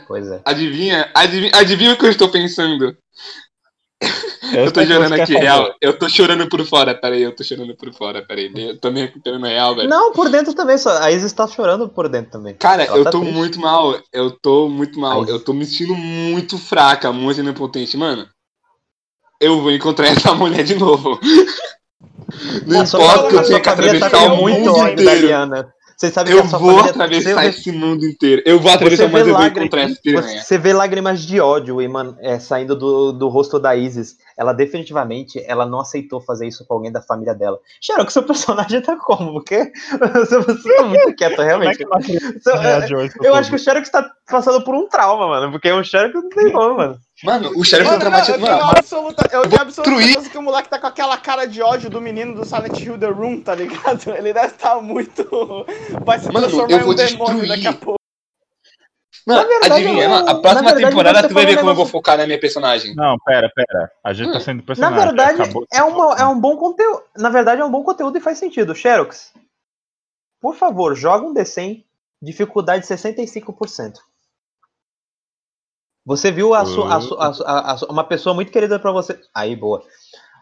Pois 0.08 0.26
é. 0.28 0.40
Adivinha, 0.44 1.10
adivinha, 1.14 1.52
adivinha 1.54 1.92
o 1.92 1.98
que 1.98 2.06
eu 2.06 2.10
estou 2.10 2.30
pensando? 2.30 2.96
Eu, 4.52 4.70
tô 4.72 4.84
chorando 4.84 5.14
quer 5.14 5.22
aqui, 5.22 5.34
real. 5.34 5.74
Eu 5.80 5.98
tô 5.98 6.08
chorando 6.08 6.48
por 6.48 6.64
fora, 6.66 6.94
peraí, 6.94 7.22
eu 7.22 7.34
tô 7.34 7.42
chorando 7.42 7.74
por 7.76 7.92
fora, 7.92 8.22
peraí. 8.22 8.52
Eu 8.54 8.78
tô 8.78 8.90
me 8.90 9.00
recuperando 9.00 9.46
real, 9.46 9.74
velho. 9.74 9.88
Não, 9.88 10.12
por 10.12 10.28
dentro 10.28 10.54
também. 10.54 10.78
Só, 10.78 10.90
a 11.02 11.10
Isis 11.10 11.32
tá 11.32 11.46
chorando 11.46 11.88
por 11.88 12.08
dentro 12.08 12.32
também. 12.32 12.54
Cara, 12.54 12.84
Ela 12.84 12.98
eu 12.98 13.04
tá 13.04 13.10
tô 13.10 13.20
triste. 13.20 13.34
muito 13.34 13.60
mal. 13.60 13.98
Eu 14.12 14.30
tô 14.30 14.68
muito 14.68 14.98
mal. 14.98 15.26
Eu 15.26 15.40
tô 15.40 15.52
me 15.52 15.64
sentindo 15.64 15.94
muito 15.94 16.58
fraca, 16.58 17.12
muito 17.12 17.40
inipotente. 17.40 17.96
Mano, 17.96 18.28
eu 19.40 19.60
vou 19.60 19.70
encontrar 19.72 20.08
essa 20.08 20.34
mulher 20.34 20.62
de 20.62 20.74
novo. 20.74 21.18
Não 22.66 22.82
importa 22.82 23.28
que 23.28 23.34
eu 23.36 23.44
tenha 23.44 23.58
que 23.58 23.64
tá 23.64 23.72
atravessar 23.72 24.10
com 24.10 24.26
o 24.26 24.36
mundo 24.36 24.88
inteiro. 24.88 25.28
Você 25.96 26.10
sabe 26.10 26.30
Eu 26.32 26.40
que 26.40 26.46
a 26.46 26.48
sua 26.50 26.58
vou 26.58 26.70
família. 26.70 26.90
atravessar 26.90 27.34
você- 27.42 27.48
esse 27.48 27.72
mundo 27.72 28.04
inteiro. 28.06 28.42
Eu 28.44 28.58
vou 28.58 28.72
atravessar, 28.72 29.04
Você 29.04 29.12
mas 29.12 29.22
vê, 29.24 29.30
eu 29.30 29.34
vou 29.34 29.42
lágrimas, 29.42 29.66
encontrar 29.66 29.82
essa 29.90 30.00
piranha. 30.02 30.42
você 30.42 30.58
vê 30.58 30.72
lágrimas 30.72 31.20
de 31.22 31.40
ódio 31.40 31.76
mano, 31.90 32.16
é, 32.20 32.38
saindo 32.38 32.74
do, 32.76 33.12
do 33.12 33.28
rosto 33.28 33.58
da 33.58 33.76
Isis. 33.76 34.16
Ela 34.36 34.52
definitivamente 34.52 35.42
ela 35.46 35.64
não 35.66 35.80
aceitou 35.80 36.20
fazer 36.20 36.46
isso 36.48 36.64
com 36.66 36.74
alguém 36.74 36.90
da 36.90 37.00
família 37.02 37.34
dela. 37.34 37.58
Xerox, 37.80 38.12
seu 38.12 38.22
personagem 38.22 38.80
tá 38.80 38.96
como? 38.96 39.32
Porque 39.34 39.70
você, 40.26 40.38
você 40.38 40.74
tá 40.76 40.82
muito 40.84 41.14
quieto, 41.14 41.36
Como 41.36 41.42
é 41.42 41.46
realmente. 41.46 41.78
que 41.84 42.40
Seu- 42.40 42.56
reagiu 42.58 43.00
a 43.00 43.04
isso 43.04 43.16
eu 43.22 43.34
acho 43.34 43.50
que 43.50 43.56
o 43.56 43.58
Xerox 43.58 43.88
tá 43.90 44.10
passando 44.28 44.62
por 44.64 44.74
um 44.74 44.88
trauma, 44.88 45.28
mano. 45.28 45.52
Porque 45.52 45.70
o 45.70 45.84
Xerox 45.84 46.14
não 46.14 46.28
tem 46.28 46.50
como, 46.52 46.76
mano. 46.76 46.96
Mano, 47.24 47.50
o 47.56 47.64
sheriff 47.64 47.84
tá 47.88 47.90
Mano, 47.96 48.00
traumatizado. 48.00 48.44
tenho 48.44 48.56
Mano, 48.58 48.70
absoluta, 48.76 49.22
eu 49.32 49.42
tenho 49.42 49.62
absoluta 49.62 49.66
destruir. 49.90 50.06
certeza 50.06 50.30
que 50.30 50.38
o 50.38 50.42
moleque 50.42 50.68
tá 50.68 50.78
com 50.78 50.86
aquela 50.88 51.16
cara 51.16 51.46
de 51.46 51.62
ódio 51.62 51.88
do 51.88 52.00
menino 52.00 52.34
do 52.34 52.44
Silent 52.44 52.78
Hill 52.80 52.98
The 52.98 53.06
Room, 53.06 53.40
tá 53.42 53.54
ligado? 53.54 54.10
Ele 54.16 54.32
deve 54.32 54.48
estar 54.48 54.80
muito. 54.82 55.24
Vai 56.04 56.18
se 56.18 56.26
Mano, 56.32 56.46
transformar 56.48 56.72
eu 56.72 56.78
em 56.78 56.82
um 56.82 56.86
vou 56.86 56.94
demônio 56.94 57.40
destruir. 57.42 57.48
daqui 57.48 57.66
a 57.68 57.72
pouco. 57.72 57.98
mano, 59.24 59.40
Na 59.42 59.46
verdade, 59.48 59.72
adivinha, 59.74 60.04
eu- 60.04 60.10
mano, 60.10 60.28
a 60.28 60.34
na 60.34 60.40
próxima 60.40 60.62
verdade, 60.72 60.86
temporada 60.90 61.20
você 61.22 61.28
tu 61.28 61.34
vai 61.34 61.46
ver 61.46 61.56
como 61.58 61.70
eu 61.70 61.74
vou 61.76 61.86
focar 61.86 62.18
na 62.18 62.26
minha 62.26 62.40
personagem. 62.40 62.94
Não, 62.96 63.16
pera, 63.24 63.48
pera. 63.54 63.92
A 64.02 64.12
gente 64.12 64.32
tá 64.32 64.40
sendo 64.40 64.56
Na 64.58 64.62
personagem. 64.64 64.98
verdade, 65.04 65.42
acabou- 65.42 65.66
é, 65.72 65.82
uma, 65.84 66.14
é 66.16 66.24
um 66.26 66.40
bom 66.40 66.56
conteúdo. 66.56 67.02
Na 67.16 67.28
verdade, 67.30 67.60
é 67.60 67.64
um 67.64 67.70
bom 67.70 67.84
conteúdo 67.84 68.18
e 68.18 68.20
faz 68.20 68.36
sentido. 68.38 68.74
Xerox, 68.74 69.32
por 70.40 70.56
favor, 70.56 70.96
joga 70.96 71.24
um 71.24 71.32
D100, 71.32 71.84
dificuldade 72.20 72.84
65%. 72.84 74.00
Você 76.04 76.30
viu 76.32 76.52
a 76.54 76.64
sua, 76.64 76.96
a 76.96 77.00
sua- 77.00 77.28
a 77.28 77.32
sua- 77.32 77.60
a 77.60 77.76
sua- 77.76 77.90
uma 77.90 78.04
pessoa 78.04 78.34
muito 78.34 78.50
querida 78.50 78.78
pra 78.78 78.90
você. 78.92 79.18
Aí, 79.34 79.54
boa. 79.54 79.82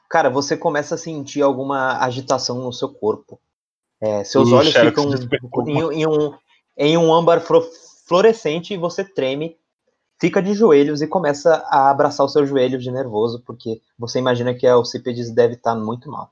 Cara, 0.08 0.30
você 0.30 0.56
começa 0.56 0.94
a 0.94 0.98
sentir 0.98 1.42
alguma 1.42 1.98
agitação 2.04 2.58
no 2.60 2.72
seu 2.72 2.88
corpo. 2.88 3.38
É, 4.00 4.24
seus 4.24 4.48
olhos 4.56 4.72
ficam 4.90 5.04
em, 5.68 6.00
em 6.00 6.06
um, 6.06 6.34
em 6.76 6.96
um 6.96 7.12
âmbar 7.14 7.42
fluorescente 8.08 8.72
e 8.72 8.78
você 8.78 9.04
treme, 9.04 9.56
fica 10.18 10.42
de 10.42 10.54
joelhos 10.54 11.02
e 11.02 11.06
começa 11.06 11.62
a 11.68 11.90
abraçar 11.90 12.24
os 12.24 12.32
seus 12.32 12.48
joelhos 12.48 12.82
de 12.82 12.90
nervoso, 12.90 13.42
porque 13.46 13.80
você 13.98 14.18
imagina 14.18 14.54
que 14.54 14.66
a 14.66 14.72
Alcipedes 14.74 15.30
deve 15.30 15.54
estar 15.54 15.74
muito 15.74 16.10
mal. 16.10 16.30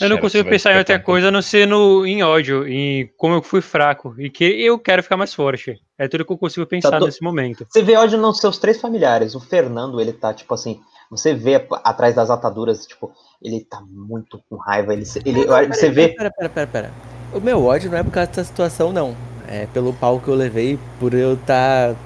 Eu 0.00 0.08
não 0.08 0.18
consigo 0.18 0.48
pensar 0.48 0.72
em 0.74 0.78
outra 0.78 0.98
coisa 0.98 1.28
a 1.28 1.30
não 1.30 1.42
ser 1.42 1.66
no, 1.66 2.06
em 2.06 2.22
ódio, 2.22 2.66
em 2.66 3.10
como 3.16 3.34
eu 3.34 3.42
fui 3.42 3.60
fraco. 3.60 4.14
E 4.18 4.30
que 4.30 4.44
eu 4.44 4.78
quero 4.78 5.02
ficar 5.02 5.16
mais 5.16 5.34
forte. 5.34 5.76
É 5.98 6.08
tudo 6.08 6.24
que 6.24 6.32
eu 6.32 6.38
consigo 6.38 6.66
pensar 6.66 6.90
Tá 6.90 6.98
to- 6.98 7.06
nesse 7.06 7.22
momento. 7.22 7.66
Você 7.68 7.82
vê 7.82 7.96
ódio 7.96 8.18
nos 8.18 8.38
seus 8.38 8.58
três 8.58 8.80
familiares. 8.80 9.34
O 9.34 9.40
Fernando, 9.40 10.00
ele 10.00 10.12
tá, 10.12 10.32
tipo 10.34 10.52
assim, 10.54 10.80
Você 11.10 11.34
vê 11.34 11.66
atrás 11.82 12.14
das 12.14 12.30
ataduras, 12.30 12.86
tipo, 12.86 13.10
ele 13.42 13.64
tá 13.68 13.80
muito 13.90 14.40
com 14.48 14.54
raiva. 14.56 14.92
Ele, 14.92 15.02
ele, 15.26 15.44
Não, 15.44 15.60
não, 15.62 15.66
você 15.74 15.90
vê. 15.90 16.08
Pera, 16.10 16.30
pera, 16.30 16.48
pera, 16.48 16.66
pera. 16.68 16.90
O 17.34 17.40
meu 17.40 17.64
ódio 17.66 17.90
não 17.90 17.98
é 17.98 18.02
por 18.04 18.12
causa 18.12 18.28
dessa 18.28 18.44
situação, 18.44 18.92
não. 18.92 19.16
É 19.48 19.66
pelo 19.66 19.92
pau 19.92 20.20
que 20.20 20.28
eu 20.28 20.34
levei 20.36 20.78
por 21.00 21.12
eu 21.12 21.34
estar 21.34 21.96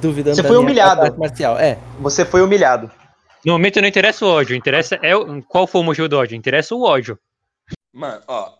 duvidando 0.00 0.34
Você 0.34 0.42
da 0.42 0.48
foi 0.48 0.56
minha 0.56 0.66
humilhado. 0.66 1.02
arte 1.02 1.16
marcial. 1.16 1.56
É. 1.56 1.78
Você 2.00 2.24
foi 2.24 2.42
humilhado. 2.42 2.90
No 3.46 3.52
momento 3.52 3.80
não 3.80 3.86
interessa 3.86 4.26
o 4.26 4.28
ódio, 4.28 4.56
interessa 4.56 4.98
é 5.02 5.14
o- 5.14 5.40
qual 5.44 5.64
foi 5.66 5.80
o 5.80 5.84
motivo 5.84 6.08
do 6.08 6.18
ódio, 6.18 6.36
interessa 6.36 6.74
o 6.74 6.82
ódio. 6.82 7.16
Mano, 7.98 8.22
ó. 8.28 8.56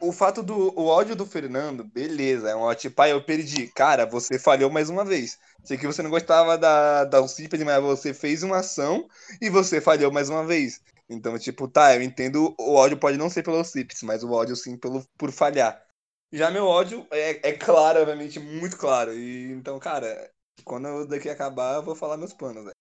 O 0.00 0.12
fato 0.12 0.40
do 0.40 0.72
o 0.78 0.86
ódio 0.86 1.16
do 1.16 1.26
Fernando, 1.26 1.82
beleza, 1.82 2.48
é 2.50 2.54
um 2.54 2.60
ódio. 2.60 2.92
Pai, 2.92 3.10
eu 3.10 3.24
perdi. 3.24 3.66
Cara, 3.66 4.06
você 4.06 4.38
falhou 4.38 4.70
mais 4.70 4.88
uma 4.88 5.04
vez. 5.04 5.36
Sei 5.64 5.76
que 5.76 5.86
você 5.86 6.00
não 6.00 6.10
gostava 6.10 6.56
da, 6.56 7.04
da 7.04 7.18
Alcípedes, 7.18 7.66
mas 7.66 7.82
você 7.82 8.14
fez 8.14 8.44
uma 8.44 8.58
ação 8.58 9.08
e 9.40 9.50
você 9.50 9.80
falhou 9.80 10.12
mais 10.12 10.28
uma 10.28 10.46
vez. 10.46 10.80
Então, 11.08 11.36
tipo, 11.40 11.66
tá, 11.66 11.96
eu 11.96 12.02
entendo, 12.02 12.54
o 12.56 12.74
ódio 12.74 12.96
pode 12.96 13.18
não 13.18 13.28
ser 13.28 13.42
pelo 13.42 13.56
Alcípedes, 13.56 14.04
mas 14.04 14.22
o 14.22 14.30
ódio 14.30 14.54
sim 14.54 14.76
pelo, 14.76 15.04
por 15.18 15.32
falhar. 15.32 15.84
Já 16.30 16.48
meu 16.48 16.66
ódio 16.66 17.04
é, 17.10 17.48
é 17.48 17.52
claro, 17.52 17.98
obviamente, 17.98 18.38
muito 18.38 18.76
claro. 18.76 19.12
E 19.12 19.50
então, 19.50 19.76
cara, 19.80 20.30
quando 20.64 20.86
eu 20.86 21.08
daqui 21.08 21.28
acabar, 21.28 21.74
eu 21.74 21.82
vou 21.82 21.96
falar 21.96 22.16
meus 22.16 22.32
planos, 22.32 22.62
velho. 22.62 22.76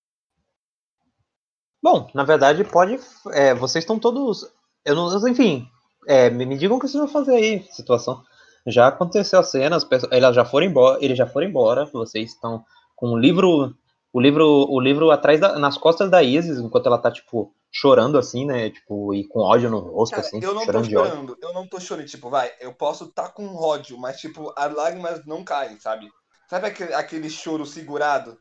Bom, 1.81 2.07
na 2.13 2.23
verdade, 2.23 2.63
pode. 2.63 2.99
é, 3.33 3.55
vocês 3.55 3.83
estão 3.83 3.99
todos. 3.99 4.60
Eu 4.85 4.95
não, 4.95 5.29
enfim, 5.29 5.67
é, 6.07 6.29
me, 6.29 6.45
me 6.45 6.57
digam 6.57 6.77
o 6.77 6.79
que 6.79 6.87
vocês 6.87 6.99
vão 6.99 7.11
fazer 7.11 7.35
aí, 7.35 7.63
situação. 7.71 8.23
Já 8.65 8.87
aconteceu 8.87 9.39
a 9.39 9.43
cena, 9.43 9.75
as 9.75 9.83
pessoas, 9.83 10.11
elas 10.11 10.35
já 10.35 10.45
foram 10.45 10.67
embora, 10.67 11.03
eles 11.03 11.17
já 11.17 11.25
foram 11.25 11.47
embora, 11.47 11.85
vocês 11.85 12.31
estão 12.31 12.63
com 12.95 13.09
o 13.09 13.17
livro, 13.17 13.75
o 14.13 14.21
livro, 14.21 14.45
o 14.69 14.79
livro 14.79 15.09
atrás 15.09 15.39
da, 15.39 15.57
nas 15.57 15.77
costas 15.77 16.09
da 16.09 16.21
Isis, 16.21 16.59
enquanto 16.59 16.85
ela 16.85 16.97
tá 16.97 17.11
tipo 17.11 17.53
chorando 17.71 18.17
assim, 18.17 18.45
né, 18.45 18.69
tipo 18.69 19.13
e 19.13 19.25
com 19.27 19.39
ódio 19.39 19.69
no 19.69 19.79
rosto 19.79 20.15
Cara, 20.15 20.27
assim, 20.27 20.39
eu 20.43 20.53
não 20.53 20.61
tô 20.61 20.65
chorando 20.65 20.83
ódio. 20.83 20.99
chorando, 20.99 21.37
eu 21.41 21.53
não 21.53 21.67
tô 21.67 21.79
chorando, 21.79 22.05
tipo, 22.05 22.29
vai, 22.29 22.51
eu 22.59 22.73
posso 22.73 23.05
estar 23.05 23.29
com 23.29 23.55
ódio, 23.55 23.97
mas 23.97 24.19
tipo, 24.19 24.53
as 24.55 24.73
lágrimas 24.73 25.25
não 25.25 25.43
caem, 25.43 25.79
sabe? 25.79 26.11
Sabe 26.49 26.67
aquele, 26.67 26.93
aquele 26.93 27.29
choro 27.29 27.65
segurado? 27.65 28.37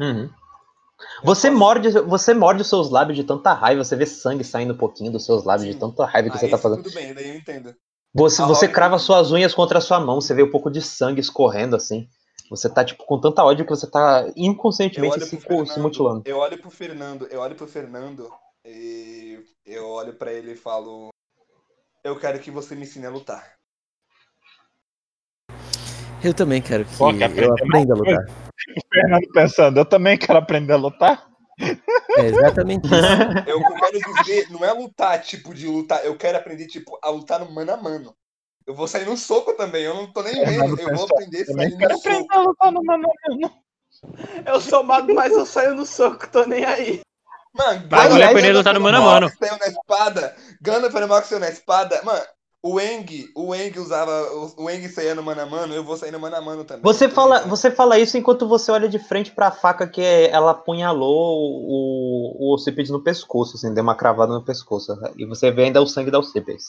Uhum. 0.00 0.30
Você 1.22 1.50
morde, 1.50 1.90
você 1.90 2.32
morde 2.34 2.62
os 2.62 2.68
seus 2.68 2.90
lábios 2.90 3.16
de 3.16 3.24
tanta 3.24 3.52
raiva, 3.52 3.82
você 3.84 3.96
vê 3.96 4.06
sangue 4.06 4.44
saindo 4.44 4.74
um 4.74 4.76
pouquinho 4.76 5.10
dos 5.12 5.24
seus 5.24 5.44
lábios 5.44 5.66
de 5.66 5.72
Sim. 5.74 5.78
tanta 5.78 6.04
raiva 6.06 6.28
que 6.30 6.34
Aí 6.36 6.40
você 6.40 6.48
tá 6.48 6.58
fazendo. 6.58 6.82
tudo 6.82 6.94
bem, 6.94 7.12
daí 7.14 7.28
eu 7.30 7.34
entendo. 7.36 7.74
Você, 8.14 8.42
A 8.42 8.46
você 8.46 8.66
Robin- 8.66 8.74
crava 8.74 8.98
suas 8.98 9.30
unhas 9.30 9.54
contra 9.54 9.78
a 9.78 9.80
sua 9.80 10.00
mão, 10.00 10.20
você 10.20 10.34
vê 10.34 10.42
um 10.42 10.50
pouco 10.50 10.70
de 10.70 10.82
sangue 10.82 11.20
escorrendo 11.20 11.76
assim. 11.76 12.08
Você 12.50 12.68
tá, 12.68 12.84
tipo, 12.84 13.04
com 13.04 13.20
tanta 13.20 13.44
ódio 13.44 13.64
que 13.64 13.70
você 13.70 13.88
tá 13.88 14.28
inconscientemente 14.36 15.20
se, 15.24 15.36
co- 15.36 15.64
se 15.64 15.78
mutilando. 15.78 16.22
Fernando, 16.24 16.26
eu 16.26 16.38
olho 16.38 16.58
pro 16.60 16.70
Fernando, 16.70 17.26
eu 17.30 17.40
olho 17.40 17.54
pro 17.54 17.68
Fernando 17.68 18.28
e 18.66 19.38
eu 19.64 19.86
olho 19.86 20.14
pra 20.14 20.32
ele 20.32 20.52
e 20.52 20.56
falo, 20.56 21.10
eu 22.02 22.18
quero 22.18 22.40
que 22.40 22.50
você 22.50 22.74
me 22.74 22.82
ensine 22.82 23.06
a 23.06 23.10
lutar. 23.10 23.59
Eu 26.22 26.34
também 26.34 26.60
quero 26.60 26.84
que 26.84 26.96
Pô, 26.96 27.12
quer 27.14 27.24
aprender 27.24 27.48
eu 27.48 27.54
aprenda 27.54 27.94
a 27.94 27.96
lutar. 27.96 28.24
O 28.76 28.94
Fernando 28.94 29.28
pensando, 29.32 29.78
eu 29.78 29.84
também 29.84 30.18
quero 30.18 30.38
aprender 30.38 30.72
a 30.72 30.76
lutar. 30.76 31.26
É 32.16 32.26
exatamente 32.26 32.86
isso. 32.86 32.94
Eu 33.46 33.60
quero 33.62 33.98
dizer, 34.22 34.50
não 34.50 34.64
é 34.64 34.72
lutar, 34.72 35.20
tipo, 35.20 35.52
de 35.52 35.66
lutar, 35.66 36.04
eu 36.06 36.16
quero 36.16 36.38
aprender, 36.38 36.66
tipo, 36.66 36.98
a 37.02 37.10
lutar 37.10 37.38
no 37.38 37.52
mano 37.52 37.72
a 37.72 37.76
mano. 37.76 38.14
Eu 38.66 38.74
vou 38.74 38.88
sair 38.88 39.04
no 39.04 39.16
soco 39.16 39.52
também, 39.54 39.82
eu 39.82 39.94
não 39.94 40.10
tô 40.10 40.22
nem 40.22 40.32
Fernando 40.32 40.76
vendo, 40.76 40.88
eu 40.88 40.96
vou 40.96 41.04
aprender 41.04 41.42
a 41.42 41.44
sair 41.44 41.76
quero 41.76 41.92
no 41.92 41.98
aprender 41.98 42.22
soco. 42.22 42.38
a 42.38 42.42
lutar 42.42 42.72
no 42.72 42.82
mano 42.84 43.04
a 43.06 43.30
mano. 43.30 43.52
Eu 44.46 44.60
sou 44.60 44.82
mago, 44.82 45.14
mas 45.14 45.32
eu 45.32 45.44
saio 45.44 45.74
no 45.74 45.84
soco, 45.84 46.30
tô 46.30 46.44
nem 46.46 46.64
aí. 46.64 47.00
Mano, 47.52 47.88
Vai, 47.88 48.08
Gandalf 48.08 48.12
mulher 48.12 48.22
era 48.22 48.30
aprender 48.30 48.50
a 48.50 48.58
lutar 48.58 48.74
no 48.74 48.80
mal 48.80 48.92
mano 48.92 48.96
a 48.96 49.00
mano. 49.12 49.30
que 49.30 49.36
saiu 49.36 49.58
na 49.58 49.66
espada. 49.66 50.36
Mal 51.08 51.22
que 51.22 51.28
saiu 51.28 51.40
na 51.40 51.48
espada. 51.50 52.00
Mano, 52.04 52.24
o 52.62 52.78
Eng, 52.78 53.30
o 53.34 53.54
Eng 53.54 53.78
usava. 53.78 54.12
O 54.56 54.68
Eng 54.68 54.86
saía 54.88 55.14
no 55.14 55.22
mano 55.22 55.40
a 55.40 55.46
mano, 55.46 55.74
eu 55.74 55.82
vou 55.82 55.96
sair 55.96 56.10
no 56.10 56.20
mano 56.20 56.36
a 56.36 56.40
mano 56.40 56.64
também. 56.64 56.82
Você 56.82 57.08
fala, 57.08 57.40
você 57.46 57.70
fala 57.70 57.98
isso 57.98 58.18
enquanto 58.18 58.46
você 58.46 58.70
olha 58.70 58.88
de 58.88 58.98
frente 58.98 59.30
pra 59.32 59.50
faca 59.50 59.86
que 59.88 60.02
ela 60.02 60.50
apunhalou 60.50 61.38
o, 61.38 62.36
o 62.38 62.52
Alcibiades 62.52 62.90
no 62.90 63.02
pescoço, 63.02 63.56
assim, 63.56 63.72
deu 63.72 63.82
uma 63.82 63.94
cravada 63.94 64.32
no 64.32 64.44
pescoço. 64.44 64.92
E 65.16 65.24
você 65.24 65.50
vê 65.50 65.64
ainda 65.64 65.80
o 65.80 65.86
sangue 65.86 66.10
da 66.10 66.18
Alcibiades. 66.18 66.66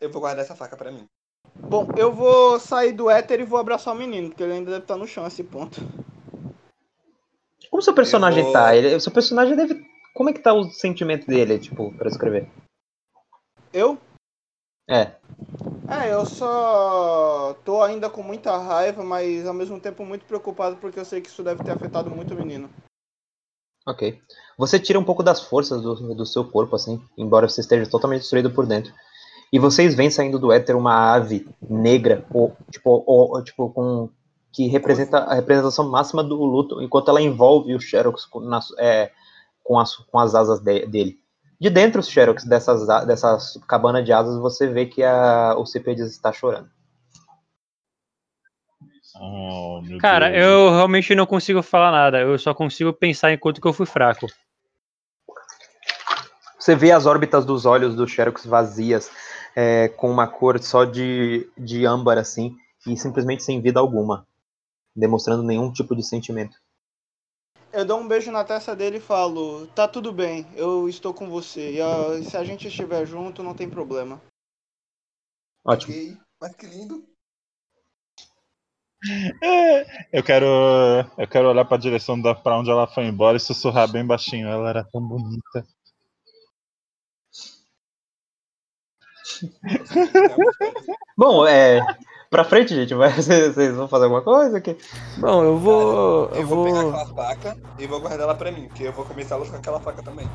Eu 0.00 0.10
vou 0.10 0.20
guardar 0.20 0.44
essa 0.44 0.54
faca 0.54 0.76
pra 0.76 0.90
mim. 0.90 1.06
Bom, 1.56 1.86
eu 1.96 2.12
vou 2.12 2.60
sair 2.60 2.92
do 2.92 3.10
éter 3.10 3.40
e 3.40 3.44
vou 3.44 3.58
abraçar 3.58 3.94
o 3.94 3.98
menino, 3.98 4.28
porque 4.28 4.42
ele 4.42 4.52
ainda 4.52 4.70
deve 4.70 4.82
estar 4.84 4.96
no 4.96 5.06
chão 5.06 5.24
a 5.24 5.28
esse 5.28 5.42
ponto. 5.42 5.80
Como 7.70 7.82
seu 7.82 7.94
personagem 7.94 8.42
vou- 8.42 8.52
tá? 8.52 8.74
Ele, 8.74 8.98
seu 9.00 9.12
personagem 9.12 9.56
deve. 9.56 9.80
Como 10.14 10.28
é 10.28 10.32
que 10.32 10.40
tá 10.40 10.52
o 10.52 10.64
sentimento 10.70 11.26
dele, 11.26 11.58
tipo, 11.58 11.92
pra 11.96 12.08
escrever? 12.08 12.48
Eu? 13.72 13.98
É. 14.90 15.12
É, 15.88 16.12
eu 16.12 16.26
só 16.26 17.56
tô 17.64 17.82
ainda 17.82 18.10
com 18.10 18.22
muita 18.22 18.56
raiva, 18.58 19.04
mas 19.04 19.46
ao 19.46 19.54
mesmo 19.54 19.78
tempo 19.80 20.04
muito 20.04 20.24
preocupado 20.24 20.76
porque 20.76 20.98
eu 20.98 21.04
sei 21.04 21.20
que 21.20 21.28
isso 21.28 21.42
deve 21.42 21.62
ter 21.62 21.70
afetado 21.70 22.10
muito 22.10 22.34
o 22.34 22.36
menino. 22.36 22.68
Ok. 23.86 24.20
Você 24.58 24.78
tira 24.78 24.98
um 24.98 25.04
pouco 25.04 25.22
das 25.22 25.40
forças 25.40 25.80
do, 25.80 26.14
do 26.14 26.26
seu 26.26 26.44
corpo, 26.44 26.76
assim, 26.76 27.02
embora 27.16 27.48
você 27.48 27.60
esteja 27.60 27.88
totalmente 27.88 28.20
destruído 28.22 28.50
por 28.50 28.66
dentro. 28.66 28.92
E 29.52 29.58
vocês 29.58 29.94
veem 29.94 30.10
saindo 30.10 30.38
do 30.38 30.52
éter 30.52 30.76
uma 30.76 31.12
ave 31.14 31.48
negra, 31.68 32.24
ou, 32.32 32.56
tipo, 32.70 33.02
ou, 33.06 33.42
tipo 33.42 33.70
com, 33.70 34.08
que 34.52 34.66
representa 34.68 35.18
a 35.18 35.34
representação 35.34 35.88
máxima 35.90 36.22
do 36.22 36.36
luto, 36.36 36.80
enquanto 36.82 37.08
ela 37.08 37.20
envolve 37.22 37.74
o 37.74 37.80
Xerox 37.80 38.26
com, 38.26 38.40
nas- 38.40 38.72
é, 38.78 39.10
com, 39.64 39.78
as, 39.78 39.96
com 39.96 40.18
as 40.18 40.34
asas 40.34 40.60
de- 40.60 40.86
dele. 40.86 41.19
De 41.60 41.68
dentro, 41.68 42.02
Xerox, 42.02 42.44
dessas, 42.44 42.86
dessas 43.06 43.58
cabana 43.68 44.02
de 44.02 44.12
asas, 44.12 44.40
você 44.40 44.66
vê 44.66 44.86
que 44.86 45.02
a, 45.02 45.54
o 45.58 45.66
Cipedes 45.66 46.10
está 46.10 46.32
chorando. 46.32 46.70
Oh, 49.20 49.82
meu 49.82 49.98
Cara, 49.98 50.30
Deus. 50.30 50.42
eu 50.42 50.70
realmente 50.70 51.14
não 51.14 51.26
consigo 51.26 51.62
falar 51.62 51.90
nada, 51.90 52.20
eu 52.20 52.38
só 52.38 52.54
consigo 52.54 52.92
pensar 52.92 53.32
enquanto 53.32 53.60
que 53.60 53.66
eu 53.66 53.72
fui 53.74 53.84
fraco. 53.84 54.26
Você 56.58 56.74
vê 56.74 56.92
as 56.92 57.04
órbitas 57.04 57.44
dos 57.44 57.66
olhos 57.66 57.94
do 57.94 58.08
Xerox 58.08 58.46
vazias, 58.46 59.10
é, 59.54 59.88
com 59.88 60.10
uma 60.10 60.26
cor 60.26 60.58
só 60.60 60.84
de, 60.84 61.46
de 61.58 61.84
âmbar, 61.84 62.16
assim, 62.16 62.56
e 62.86 62.96
simplesmente 62.96 63.42
sem 63.42 63.60
vida 63.60 63.80
alguma, 63.80 64.26
demonstrando 64.96 65.42
nenhum 65.42 65.70
tipo 65.70 65.94
de 65.94 66.02
sentimento. 66.02 66.56
Eu 67.72 67.84
dou 67.84 68.00
um 68.00 68.08
beijo 68.08 68.32
na 68.32 68.44
testa 68.44 68.74
dele 68.74 68.96
e 68.98 69.00
falo: 69.00 69.66
tá 69.68 69.86
tudo 69.86 70.12
bem, 70.12 70.46
eu 70.56 70.88
estou 70.88 71.14
com 71.14 71.28
você. 71.30 71.74
E 71.74 71.80
ó, 71.80 72.20
se 72.22 72.36
a 72.36 72.42
gente 72.42 72.66
estiver 72.66 73.06
junto, 73.06 73.42
não 73.42 73.54
tem 73.54 73.70
problema. 73.70 74.20
Ótimo. 75.64 75.94
Ok, 75.94 76.18
mas 76.40 76.56
que 76.56 76.66
lindo. 76.66 77.04
É, 79.42 79.86
eu 80.18 80.22
quero, 80.22 80.46
eu 81.16 81.28
quero 81.28 81.48
olhar 81.48 81.64
pra 81.64 81.76
direção 81.76 82.20
da 82.20 82.34
para 82.34 82.58
onde 82.58 82.70
ela 82.70 82.86
foi 82.86 83.04
embora 83.04 83.36
e 83.36 83.40
sussurrar 83.40 83.90
bem 83.90 84.04
baixinho. 84.04 84.48
Ela 84.48 84.68
era 84.68 84.84
tão 84.84 85.00
bonita. 85.00 85.64
Bom, 91.16 91.46
é. 91.46 91.80
Pra 92.30 92.44
frente, 92.44 92.74
gente, 92.74 92.94
vai, 92.94 93.10
vocês, 93.12 93.54
vocês 93.54 93.74
vão 93.74 93.88
fazer 93.88 94.04
alguma 94.04 94.22
coisa 94.22 94.58
aqui? 94.58 94.76
Bom, 95.18 95.42
eu 95.44 95.58
vou. 95.58 96.28
Eu 96.30 96.42
Eu 96.42 96.46
vou 96.46 96.58
pegar 96.62 96.80
vou. 96.82 96.90
aquela 96.90 97.06
faca 97.06 97.58
e 97.78 97.86
vou 97.88 98.00
guardar 98.00 98.20
ela 98.20 98.34
pra 98.36 98.52
mim, 98.52 98.68
porque 98.68 98.84
eu 98.84 98.92
vou 98.92 99.04
começar 99.04 99.34
a 99.34 99.38
lutar 99.38 99.52
com 99.54 99.58
aquela 99.58 99.80
faca 99.80 100.02
também. 100.02 100.28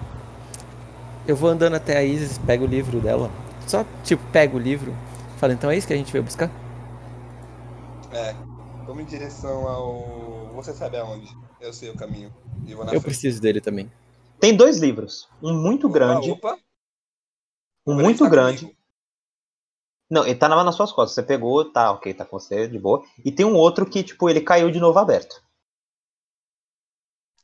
Eu 1.25 1.35
vou 1.35 1.49
andando 1.49 1.75
até 1.75 1.97
a 1.97 2.03
Isis, 2.03 2.37
pego 2.37 2.65
o 2.65 2.67
livro 2.67 2.99
dela. 2.99 3.31
Só, 3.65 3.85
tipo, 4.03 4.23
pego 4.31 4.57
o 4.57 4.59
livro. 4.59 4.93
Falo, 5.37 5.53
então 5.53 5.71
é 5.71 5.77
isso 5.77 5.87
que 5.87 5.93
a 5.93 5.97
gente 5.97 6.11
veio 6.11 6.23
buscar? 6.23 6.51
É, 8.11 8.33
vamos 8.85 9.03
em 9.03 9.05
direção 9.05 9.67
ao. 9.67 10.49
Você 10.55 10.73
sabe 10.73 10.97
aonde? 10.97 11.27
Eu 11.59 11.73
sei 11.73 11.89
o 11.89 11.95
caminho. 11.97 12.33
E 12.67 12.73
vou 12.75 12.85
na 12.85 12.91
Eu 12.93 13.01
frente. 13.01 13.05
preciso 13.05 13.41
dele 13.41 13.61
também. 13.61 13.91
Tem 14.39 14.55
dois 14.55 14.77
livros. 14.79 15.27
Um 15.41 15.53
muito 15.53 15.89
grande. 15.89 16.29
Opa, 16.31 16.53
opa. 16.53 16.59
Um 17.87 17.95
muito 17.95 18.29
grande. 18.29 18.59
comigo. 18.65 18.77
Não, 20.09 20.25
ele 20.25 20.35
tá 20.35 20.47
na- 20.47 20.63
nas 20.63 20.75
suas 20.75 20.91
costas. 20.91 21.15
Você 21.15 21.23
pegou, 21.23 21.71
tá, 21.71 21.91
ok, 21.91 22.13
tá 22.13 22.25
com 22.25 22.39
você, 22.39 22.67
de 22.67 22.77
boa. 22.77 23.03
E 23.23 23.31
tem 23.31 23.45
um 23.45 23.55
outro 23.55 23.85
que, 23.85 24.03
tipo, 24.03 24.29
ele 24.29 24.41
caiu 24.41 24.69
de 24.69 24.79
novo 24.79 24.99
aberto. 24.99 25.41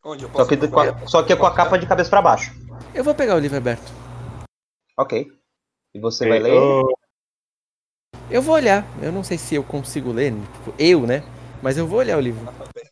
Onde 0.03 0.23
eu 0.23 0.29
Só 0.29 0.37
posso 0.37 0.49
que, 0.49 0.67
com 0.67 0.79
a, 0.79 1.07
só 1.07 1.23
que 1.23 1.33
é 1.33 1.35
com 1.35 1.45
a 1.45 1.53
capa 1.53 1.77
de 1.77 1.87
cabeça 1.87 2.09
pra 2.09 2.21
baixo. 2.21 2.51
Eu 2.93 3.03
vou 3.03 3.13
pegar 3.13 3.35
o 3.35 3.39
livro 3.39 3.57
aberto. 3.57 3.91
Ok. 4.97 5.27
E 5.93 5.99
você 5.99 6.27
vai 6.27 6.39
ler? 6.39 6.83
Eu, 8.29 8.41
vou 8.41 8.55
olhar. 8.55 8.85
Eu 9.01 9.11
não 9.11 9.23
sei 9.23 9.37
se 9.37 9.55
eu 9.55 9.63
consigo 9.63 10.11
ler, 10.11 10.33
tipo, 10.33 10.73
eu, 10.79 11.05
né? 11.05 11.23
Mas 11.61 11.77
eu 11.77 11.85
vou 11.85 11.99
olhar 11.99 12.17
o 12.17 12.21
livro. 12.21 12.47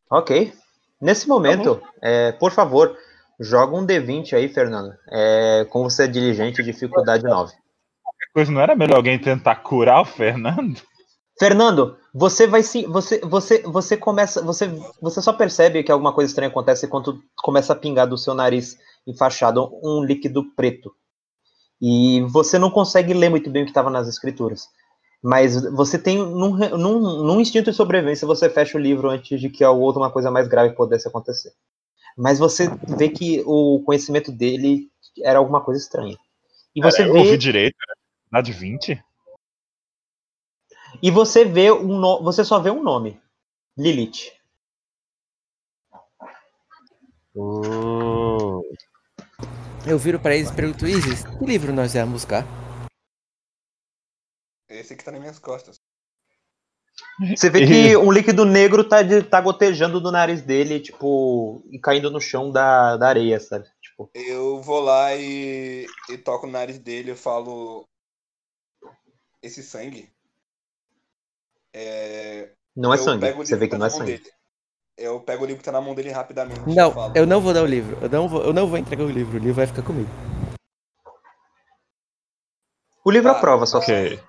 Ok. 0.09 0.53
Nesse 1.01 1.27
momento, 1.27 1.81
é, 2.01 2.31
por 2.33 2.51
favor, 2.51 2.95
joga 3.39 3.75
um 3.75 3.85
D20 3.85 4.33
aí, 4.35 4.49
Fernando. 4.49 4.93
É, 5.11 5.65
como 5.69 5.89
você 5.89 6.03
é 6.03 6.07
diligente, 6.07 6.61
dificuldade 6.61 7.23
9. 7.23 7.53
Coisa 8.33 8.51
não 8.51 8.61
era 8.61 8.75
melhor 8.75 8.97
alguém 8.97 9.19
tentar 9.19 9.55
curar 9.57 10.01
o 10.01 10.05
Fernando? 10.05 10.81
Fernando, 11.39 11.97
você 12.13 12.45
vai 12.45 12.61
se. 12.61 12.85
Você, 12.85 13.19
você, 13.21 13.61
você 13.61 13.95
começa. 13.95 14.41
Você, 14.43 14.67
você 15.01 15.21
só 15.21 15.31
percebe 15.31 15.83
que 15.83 15.91
alguma 15.91 16.13
coisa 16.13 16.29
estranha 16.29 16.49
acontece 16.49 16.87
quando 16.87 17.21
começa 17.37 17.71
a 17.73 17.75
pingar 17.75 18.07
do 18.07 18.17
seu 18.17 18.33
nariz 18.33 18.77
enfaixado 19.07 19.69
um 19.81 20.03
líquido 20.03 20.43
preto. 20.55 20.93
E 21.81 22.21
você 22.29 22.59
não 22.59 22.69
consegue 22.69 23.13
ler 23.13 23.29
muito 23.29 23.49
bem 23.49 23.63
o 23.63 23.65
que 23.65 23.71
estava 23.71 23.89
nas 23.89 24.07
escrituras. 24.07 24.67
Mas 25.23 25.61
você 25.71 25.97
tem, 25.97 26.17
num, 26.17 26.57
num, 26.77 27.23
num 27.23 27.41
instinto 27.41 27.71
de 27.71 27.77
sobrevivência, 27.77 28.27
você 28.27 28.49
fecha 28.49 28.77
o 28.77 28.81
livro 28.81 29.09
antes 29.09 29.39
de 29.39 29.49
que 29.49 29.63
alguma 29.63 30.11
coisa 30.11 30.29
mais 30.29 30.47
grave 30.47 30.75
pudesse 30.75 31.07
acontecer. 31.07 31.51
Mas 32.17 32.39
você 32.39 32.69
vê 32.97 33.09
que 33.09 33.41
o 33.45 33.81
conhecimento 33.85 34.31
dele 34.31 34.89
era 35.21 35.39
alguma 35.39 35.61
coisa 35.61 35.81
estranha. 35.81 36.17
E 36.75 36.81
você 36.81 36.97
Cara, 36.97 37.09
eu 37.09 37.13
vê. 37.13 37.19
ouvi 37.19 37.37
direito, 37.37 37.75
né? 37.87 37.98
Dá 38.31 38.41
de 38.41 38.51
20? 38.51 39.03
E 41.01 41.09
você 41.11 41.45
vê 41.45 41.71
um 41.71 41.99
no... 41.99 42.21
você 42.23 42.43
só 42.43 42.59
vê 42.59 42.69
um 42.69 42.83
nome. 42.83 43.19
Lilith. 43.77 44.31
Eu 49.87 49.97
viro 49.97 50.19
pra 50.19 50.35
eles 50.35 50.49
e 50.49 50.55
pergunto, 50.55 50.85
Isis, 50.85 51.23
que 51.25 51.45
livro 51.45 51.73
nós 51.73 51.93
vamos 51.93 52.11
buscar? 52.21 52.45
Esse 54.69 54.93
aqui 54.93 55.03
tá 55.03 55.11
nas 55.11 55.19
minhas 55.19 55.39
costas. 55.39 55.77
Você 57.35 57.49
vê 57.49 57.65
que 57.65 57.95
um 57.97 58.11
líquido 58.11 58.45
negro 58.45 58.87
tá, 58.87 59.01
de- 59.01 59.23
tá 59.23 59.41
gotejando 59.41 59.99
do 59.99 60.11
nariz 60.11 60.41
dele, 60.41 60.79
tipo, 60.79 61.63
e 61.71 61.79
caindo 61.79 62.11
no 62.11 62.21
chão 62.21 62.51
da, 62.51 62.97
da 62.97 63.07
areia, 63.07 63.39
sabe? 63.39 63.67
Tipo, 63.81 64.11
Eu 64.13 64.61
vou 64.61 64.81
lá 64.81 65.15
e, 65.15 65.87
e 66.09 66.17
toco 66.17 66.45
no 66.45 66.51
nariz 66.51 66.77
dele, 66.77 67.11
eu 67.11 67.15
falo. 67.17 67.87
Esse 69.41 69.63
sangue. 69.63 70.11
É, 71.73 72.51
não 72.75 72.93
é 72.93 72.97
eu 72.97 73.03
sangue. 73.03 73.31
Você 73.33 73.55
livro 73.55 73.59
vê 73.59 73.67
que 73.67 73.67
que 73.67 73.71
tá 73.71 73.77
não 73.77 73.85
é 73.85 73.89
sangue. 73.89 74.17
dele. 74.17 74.31
Eu 74.97 75.21
pego 75.21 75.43
o 75.43 75.47
livro 75.47 75.59
que 75.59 75.65
tá 75.65 75.71
na 75.71 75.79
mão 75.79 75.95
dele 75.95 76.11
rapidamente. 76.11 76.59
e 76.67 76.75
Não, 76.75 76.91
falo, 76.91 77.13
eu 77.15 77.25
não 77.25 77.39
vou 77.39 77.53
dar 77.53 77.63
o 77.63 77.65
livro. 77.65 77.97
Eu 78.01 78.09
não 78.09 78.27
vou, 78.27 78.43
eu 78.43 78.53
não 78.53 78.67
vou 78.67 78.77
entregar 78.77 79.03
o 79.03 79.09
livro. 79.09 79.37
O 79.37 79.39
livro 79.39 79.55
vai 79.55 79.67
ficar 79.67 79.81
comigo. 79.81 80.09
O 83.05 83.11
livro 83.11 83.29
Ah, 83.29 83.37
aprova 83.37 83.65
só. 83.65 83.77
Ok. 83.79 84.19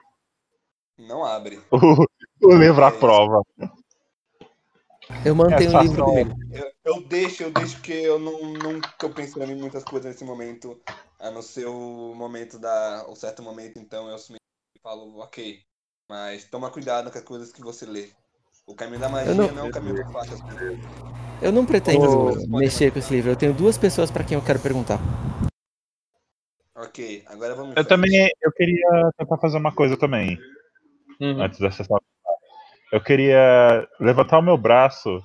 Não 0.97 1.25
abre. 1.25 1.61
O, 1.71 1.77
o 2.47 2.55
livro 2.55 2.85
à 2.85 2.93
prova. 2.93 3.43
Eu 5.25 5.35
mantenho 5.35 5.73
É 5.73 5.79
o 5.79 5.83
livro 5.83 6.05
comigo. 6.05 6.37
Eu, 6.53 6.73
eu 6.85 7.03
deixo, 7.03 7.43
eu 7.43 7.51
deixo 7.51 7.77
porque 7.77 7.93
eu 7.93 8.19
não, 8.19 8.53
não 8.53 8.81
tô 8.97 9.11
pensando 9.11 9.51
em 9.51 9.57
muitas 9.57 9.83
coisas 9.83 10.13
nesse 10.13 10.25
momento. 10.25 10.81
A 11.19 11.31
não 11.31 11.43
ser 11.43 11.67
o 11.67 12.15
momento 12.15 12.59
da. 12.59 13.05
o 13.09 13.17
certo 13.17 13.43
momento, 13.43 13.79
então 13.79 14.09
eu 14.09 14.17
simplesmente 14.19 14.40
falo, 14.83 15.19
ok. 15.19 15.59
Mas 16.09 16.45
toma 16.45 16.71
cuidado 16.71 17.11
com 17.11 17.19
as 17.19 17.25
coisas 17.25 17.53
que 17.53 17.61
você 17.63 17.87
lê. 17.87 18.09
O 18.67 18.75
caminho 18.75 19.01
da 19.01 19.09
magia 19.09 19.31
Eu 19.33 19.35
não... 19.35 19.51
não- 19.53 19.65
é 19.65 19.69
um 19.69 19.71
caminho 19.71 20.11
fácil. 20.13 20.37
Eu 21.43 21.53
não 21.53 21.65
pretendo 21.65 22.05
Ô. 22.05 22.59
mexer 22.59 22.93
com 22.93 22.99
esse 22.99 23.13
livro. 23.13 23.31
Eu 23.31 23.37
tenho 23.37 23.55
duas 23.55 23.79
pessoas 23.79 24.11
pra 24.11 24.25
quem 24.25 24.37
eu 24.37 24.45
quero 24.45 24.61
perguntar. 24.61 24.99
Ok, 26.75 27.25
agora 27.27 27.55
vamos. 27.55 27.77
Eu 27.77 27.85
também 27.87 28.29
eu 28.43 28.53
queria 28.53 29.11
tentar 29.19 29.37
fazer 29.39 29.57
uma 29.59 29.73
coisa 29.75 29.97
também, 29.97 30.39
Uhum. 31.21 31.43
antes 31.43 31.59
da 31.59 31.71
sessão. 31.71 31.99
Eu 32.93 33.03
queria 33.03 33.87
levantar 34.01 34.39
o 34.39 34.43
meu 34.43 34.57
braço 34.57 35.21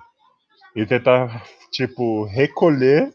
e 0.76 0.86
tentar, 0.86 1.44
tipo, 1.72 2.26
recolher 2.26 3.14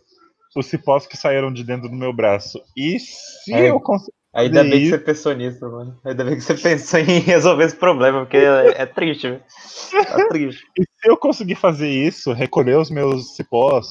os 0.56 0.66
cipós 0.66 1.06
que 1.06 1.16
saíram 1.16 1.52
de 1.52 1.62
dentro 1.64 1.88
do 1.88 1.94
meu 1.94 2.12
braço. 2.12 2.60
E 2.76 2.98
se 2.98 3.52
É. 3.52 3.70
eu 3.70 3.80
conseguir. 3.80 4.14
Ainda 4.32 4.62
bem 4.62 4.81
que 4.81 4.90
você 4.90 4.98
pensou 4.98 5.32
nisso, 5.32 5.61
mano. 5.69 5.98
Ainda 6.05 6.24
bem 6.24 6.36
que 6.36 6.40
você 6.40 6.55
pensou 6.62 7.01
em 7.01 7.19
resolver 7.19 7.65
esse 7.65 7.77
problema, 7.77 8.20
porque 8.20 8.36
é, 8.36 8.82
é 8.82 8.86
triste, 8.86 9.28
velho. 9.28 9.43
Tá 9.90 10.28
triste. 10.28 10.65
E 10.78 10.82
se 10.82 11.11
eu 11.11 11.16
conseguir 11.16 11.55
fazer 11.55 11.89
isso, 11.89 12.32
recolher 12.32 12.77
os 12.77 12.90
meus 12.90 13.35
cipós, 13.35 13.86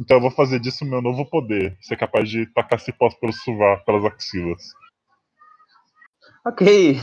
então 0.00 0.16
eu 0.16 0.20
vou 0.20 0.30
fazer 0.30 0.58
disso 0.58 0.84
o 0.84 0.88
meu 0.88 1.00
novo 1.00 1.28
poder. 1.28 1.76
Ser 1.80 1.96
capaz 1.96 2.28
de 2.28 2.46
tacar 2.52 2.80
cipós 2.80 3.14
pelo 3.14 3.32
sovaco, 3.32 3.84
pelas 3.84 4.04
axilas. 4.04 4.62
Ok. 6.46 7.00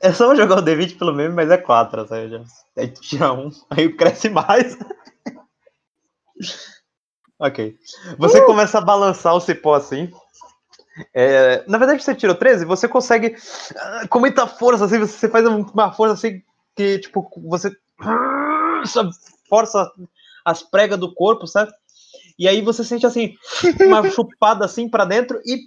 É 0.00 0.12
só 0.12 0.34
jogar 0.34 0.58
o 0.58 0.62
D20 0.62 0.98
pelo 0.98 1.14
meme, 1.14 1.34
mas 1.34 1.50
é 1.50 1.56
4, 1.56 2.06
sabe? 2.08 2.44
Aí 2.76 2.88
tu 2.88 3.00
tira 3.00 3.32
um, 3.32 3.50
aí 3.70 3.92
cresce 3.92 4.28
mais. 4.28 4.76
ok. 7.38 7.76
Você 8.18 8.44
começa 8.44 8.78
a 8.78 8.80
balançar 8.80 9.34
o 9.34 9.40
cipó 9.40 9.74
assim. 9.74 10.10
É, 11.14 11.64
na 11.66 11.78
verdade, 11.78 12.02
você 12.02 12.14
tirou 12.14 12.34
13, 12.34 12.64
você 12.64 12.86
consegue. 12.88 13.36
ah, 13.76 14.06
Com 14.08 14.20
muita 14.20 14.46
força, 14.46 14.84
assim, 14.84 14.98
você 14.98 15.28
faz 15.28 15.46
uma 15.46 15.92
força 15.92 16.14
assim 16.14 16.42
que, 16.76 16.98
tipo, 16.98 17.28
você. 17.48 17.70
sabe, 18.84 19.10
força 19.48 19.90
as 20.44 20.62
pregas 20.62 20.98
do 20.98 21.14
corpo, 21.14 21.46
sabe? 21.46 21.72
E 22.38 22.48
aí 22.48 22.60
você 22.62 22.84
sente 22.84 23.06
assim, 23.06 23.34
uma 23.86 24.02
chupada 24.10 24.64
assim 24.64 24.88
pra 24.88 25.04
dentro 25.04 25.40
e 25.44 25.60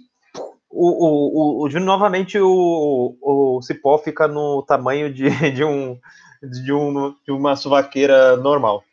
o, 0.70 1.06
o, 1.06 1.62
o, 1.62 1.66
o- 1.66 1.80
novamente 1.80 2.38
o, 2.38 3.16
o 3.22 3.62
cipó 3.62 3.98
fica 3.98 4.28
no 4.28 4.62
tamanho 4.62 5.12
de, 5.12 5.30
de, 5.52 5.64
um, 5.64 5.98
de, 6.42 6.72
um, 6.72 7.14
de 7.24 7.32
uma 7.32 7.56
suvaqueira 7.56 8.36
normal. 8.36 8.84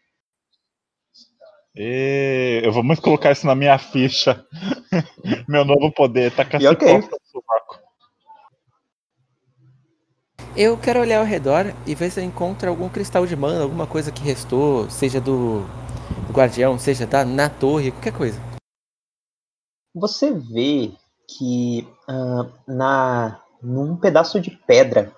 E 1.75 2.61
eu 2.63 2.71
vou 2.71 2.83
muito 2.83 3.01
colocar 3.01 3.31
isso 3.31 3.47
na 3.47 3.55
minha 3.55 3.77
ficha. 3.77 4.45
meu 5.47 5.65
novo 5.65 5.91
poder, 5.91 6.31
tacar 6.35 6.61
ok. 6.61 6.87
cipós 6.87 7.07
pelo 7.07 7.21
sovaco. 7.25 7.79
Eu 10.55 10.77
quero 10.77 10.99
olhar 10.99 11.19
ao 11.19 11.25
redor 11.25 11.73
e 11.87 11.95
ver 11.95 12.11
se 12.11 12.19
eu 12.19 12.23
encontro 12.23 12.69
algum 12.69 12.87
cristal 12.87 13.25
de 13.25 13.35
mana, 13.35 13.63
alguma 13.63 13.87
coisa 13.87 14.11
que 14.11 14.21
restou, 14.21 14.87
seja 14.87 15.19
do, 15.19 15.65
guardião, 16.33 16.77
seja 16.77 17.05
da, 17.05 17.23
na 17.23 17.47
torre, 17.47 17.91
qualquer 17.91 18.13
coisa. 18.13 18.39
Você 19.95 20.33
vê 20.33 20.91
que 21.27 21.87
ah, 22.07 22.49
na 22.67 23.39
num 23.61 23.95
pedaço 23.95 24.41
de 24.41 24.51
pedra 24.51 25.15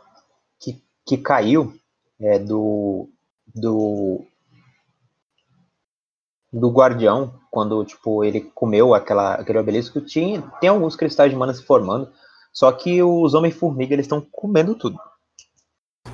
que, 0.59 0.79
que 1.03 1.17
caiu 1.17 1.73
é, 2.19 2.37
do, 2.37 3.09
do 3.55 4.23
do 6.59 6.69
guardião 6.69 7.33
quando 7.51 7.83
tipo 7.85 8.23
ele 8.23 8.41
comeu 8.41 8.93
aquela 8.93 9.35
aquele 9.35 9.59
obelisco 9.59 10.01
tinha 10.01 10.41
tem 10.59 10.69
alguns 10.69 10.95
cristais 10.95 11.31
de 11.31 11.37
mana 11.37 11.53
se 11.53 11.63
formando 11.63 12.09
só 12.53 12.71
que 12.71 13.03
os 13.03 13.33
homem 13.33 13.51
formiga 13.51 13.93
eles 13.93 14.05
estão 14.05 14.21
comendo 14.31 14.75
tudo 14.75 14.97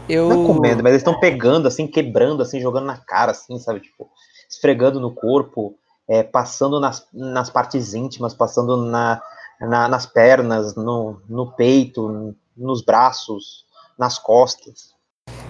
Eu. 0.10 0.28
Não 0.28 0.44
é 0.44 0.48
comendo, 0.48 0.84
mas 0.84 0.92
eles 0.92 1.02
estão 1.02 1.20
pegando, 1.20 1.68
assim, 1.68 1.88
quebrando, 1.88 2.42
assim, 2.42 2.60
jogando 2.60 2.86
na 2.86 2.98
cara, 2.98 3.32
assim, 3.32 3.58
sabe? 3.60 3.80
Tipo, 3.80 4.10
esfregando 4.50 5.00
no 5.00 5.14
corpo, 5.14 5.76
é, 6.08 6.24
passando 6.24 6.80
nas, 6.80 7.08
nas 7.14 7.50
partes 7.50 7.94
íntimas, 7.94 8.34
passando 8.34 8.76
na, 8.78 9.22
na- 9.60 9.88
nas 9.88 10.06
pernas, 10.06 10.76
no, 10.76 11.22
no 11.30 11.52
peito, 11.54 12.36
nos 12.58 12.84
braços, 12.84 13.66
nas 13.98 14.18
costas. 14.18 14.94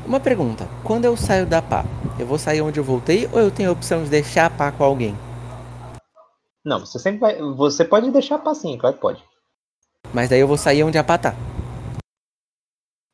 Uma 0.06 0.19
pergunta: 0.19 0.68
quando 0.84 1.06
eu 1.06 1.15
saio 1.15 1.45
da 1.45 1.61
pá, 1.61 1.84
eu 2.19 2.26
vou 2.26 2.38
sair 2.38 2.61
onde 2.61 2.80
eu 2.80 2.84
voltei 2.84 3.28
ou 3.32 3.40
eu 3.40 3.52
tenho 3.52 3.69
a 3.69 3.73
opção 3.73 4.03
de 4.03 4.10
deixar 4.10 4.48
a 4.48 4.49
pá 4.49 4.72
com 4.72 4.84
alguém? 4.84 5.15
Não, 6.64 6.80
você 6.80 6.99
sempre 6.99 7.19
vai. 7.19 7.38
Você 7.56 7.84
pode 7.86 8.11
deixar 8.11 8.38
passinho, 8.40 8.78
claro 8.78 8.95
que 8.95 9.02
pode. 9.02 9.23
Mas 10.14 10.30
daí 10.30 10.40
eu 10.40 10.48
vou 10.48 10.57
sair 10.57 10.84
onde 10.84 10.98
a 10.98 11.03
pá 11.03 11.18
tá. 11.18 11.34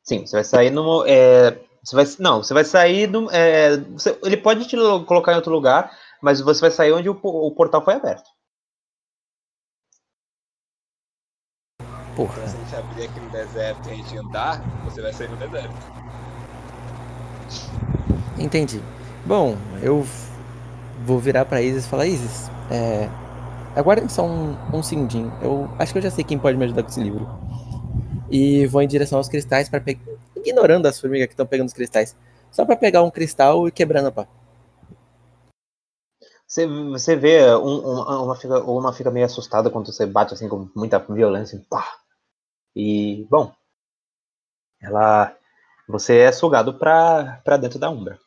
Sim, 0.04 0.26
você 0.26 0.36
vai 0.36 0.44
sair 0.44 0.70
no. 0.70 1.04
É, 1.06 1.50
você 1.82 1.94
vai, 1.94 2.04
não, 2.18 2.42
você 2.42 2.54
vai 2.54 2.64
sair 2.64 3.06
do. 3.06 3.30
é, 3.30 3.76
você- 3.76 4.18
ele 4.22 4.36
pode 4.36 4.66
te 4.66 4.74
lo- 4.76 5.04
colocar 5.04 5.32
em 5.32 5.36
outro 5.36 5.52
lugar, 5.52 5.90
mas 6.22 6.40
você 6.40 6.60
vai 6.60 6.70
sair 6.70 6.92
onde 6.92 7.08
o, 7.08 7.18
o 7.22 7.54
portal 7.54 7.84
foi 7.84 7.94
aberto. 7.94 8.28
Porra. 12.16 12.46
Se 12.48 12.56
a 12.56 12.60
gente 12.60 12.74
abrir 12.74 13.04
aqui 13.04 13.20
no 13.20 13.30
deserto 13.30 13.88
e 13.88 13.92
a 13.92 13.94
gente 13.94 14.18
andar, 14.18 14.60
você 14.84 15.00
vai 15.00 15.12
sair 15.12 15.28
no 15.30 15.36
deserto. 15.36 15.74
Entendi. 18.38 18.80
Bom, 19.26 19.56
eu 19.82 20.04
vou 21.04 21.18
virar 21.18 21.44
pra 21.44 21.62
Isis 21.62 21.84
e 21.86 21.88
falar: 21.88 22.06
Isis, 22.06 22.50
é. 22.70 23.08
Aguardem 23.76 24.08
só 24.08 24.24
um, 24.26 24.56
um 24.74 24.82
segundinho. 24.82 25.32
Eu 25.42 25.70
acho 25.78 25.92
que 25.92 25.98
eu 25.98 26.02
já 26.02 26.10
sei 26.10 26.24
quem 26.24 26.38
pode 26.38 26.56
me 26.58 26.64
ajudar 26.64 26.82
com 26.82 26.88
esse 26.88 27.00
livro. 27.02 27.28
E 28.30 28.66
vou 28.66 28.82
em 28.82 28.88
direção 28.88 29.18
aos 29.18 29.28
cristais 29.28 29.68
para 29.68 29.80
pegar. 29.80 30.02
Ignorando 30.36 30.86
as 30.86 31.00
formigas 31.00 31.26
que 31.28 31.34
estão 31.34 31.46
pegando 31.46 31.68
os 31.68 31.74
cristais. 31.74 32.16
Só 32.50 32.64
pra 32.64 32.76
pegar 32.76 33.02
um 33.02 33.10
cristal 33.10 33.68
e 33.68 33.72
quebrando 33.72 34.08
a 34.08 34.12
pá. 34.12 34.26
Você, 36.46 36.66
você 36.66 37.14
vê 37.16 37.54
um- 37.56 37.86
um- 37.86 38.24
uma, 38.24 38.34
fica, 38.36 38.60
uma 38.62 38.92
fica 38.92 39.10
meio 39.10 39.26
assustada 39.26 39.70
quando 39.70 39.92
você 39.92 40.06
bate 40.06 40.34
assim 40.34 40.48
com 40.48 40.68
muita 40.74 40.98
violência. 40.98 41.64
Pá. 41.68 41.86
E, 42.74 43.26
bom, 43.30 43.52
ela. 44.80 45.37
Você 45.88 46.18
é 46.18 46.32
sugado 46.32 46.74
pra, 46.74 47.40
pra 47.44 47.56
dentro 47.56 47.78
da 47.78 47.88
Umbra. 47.90 48.18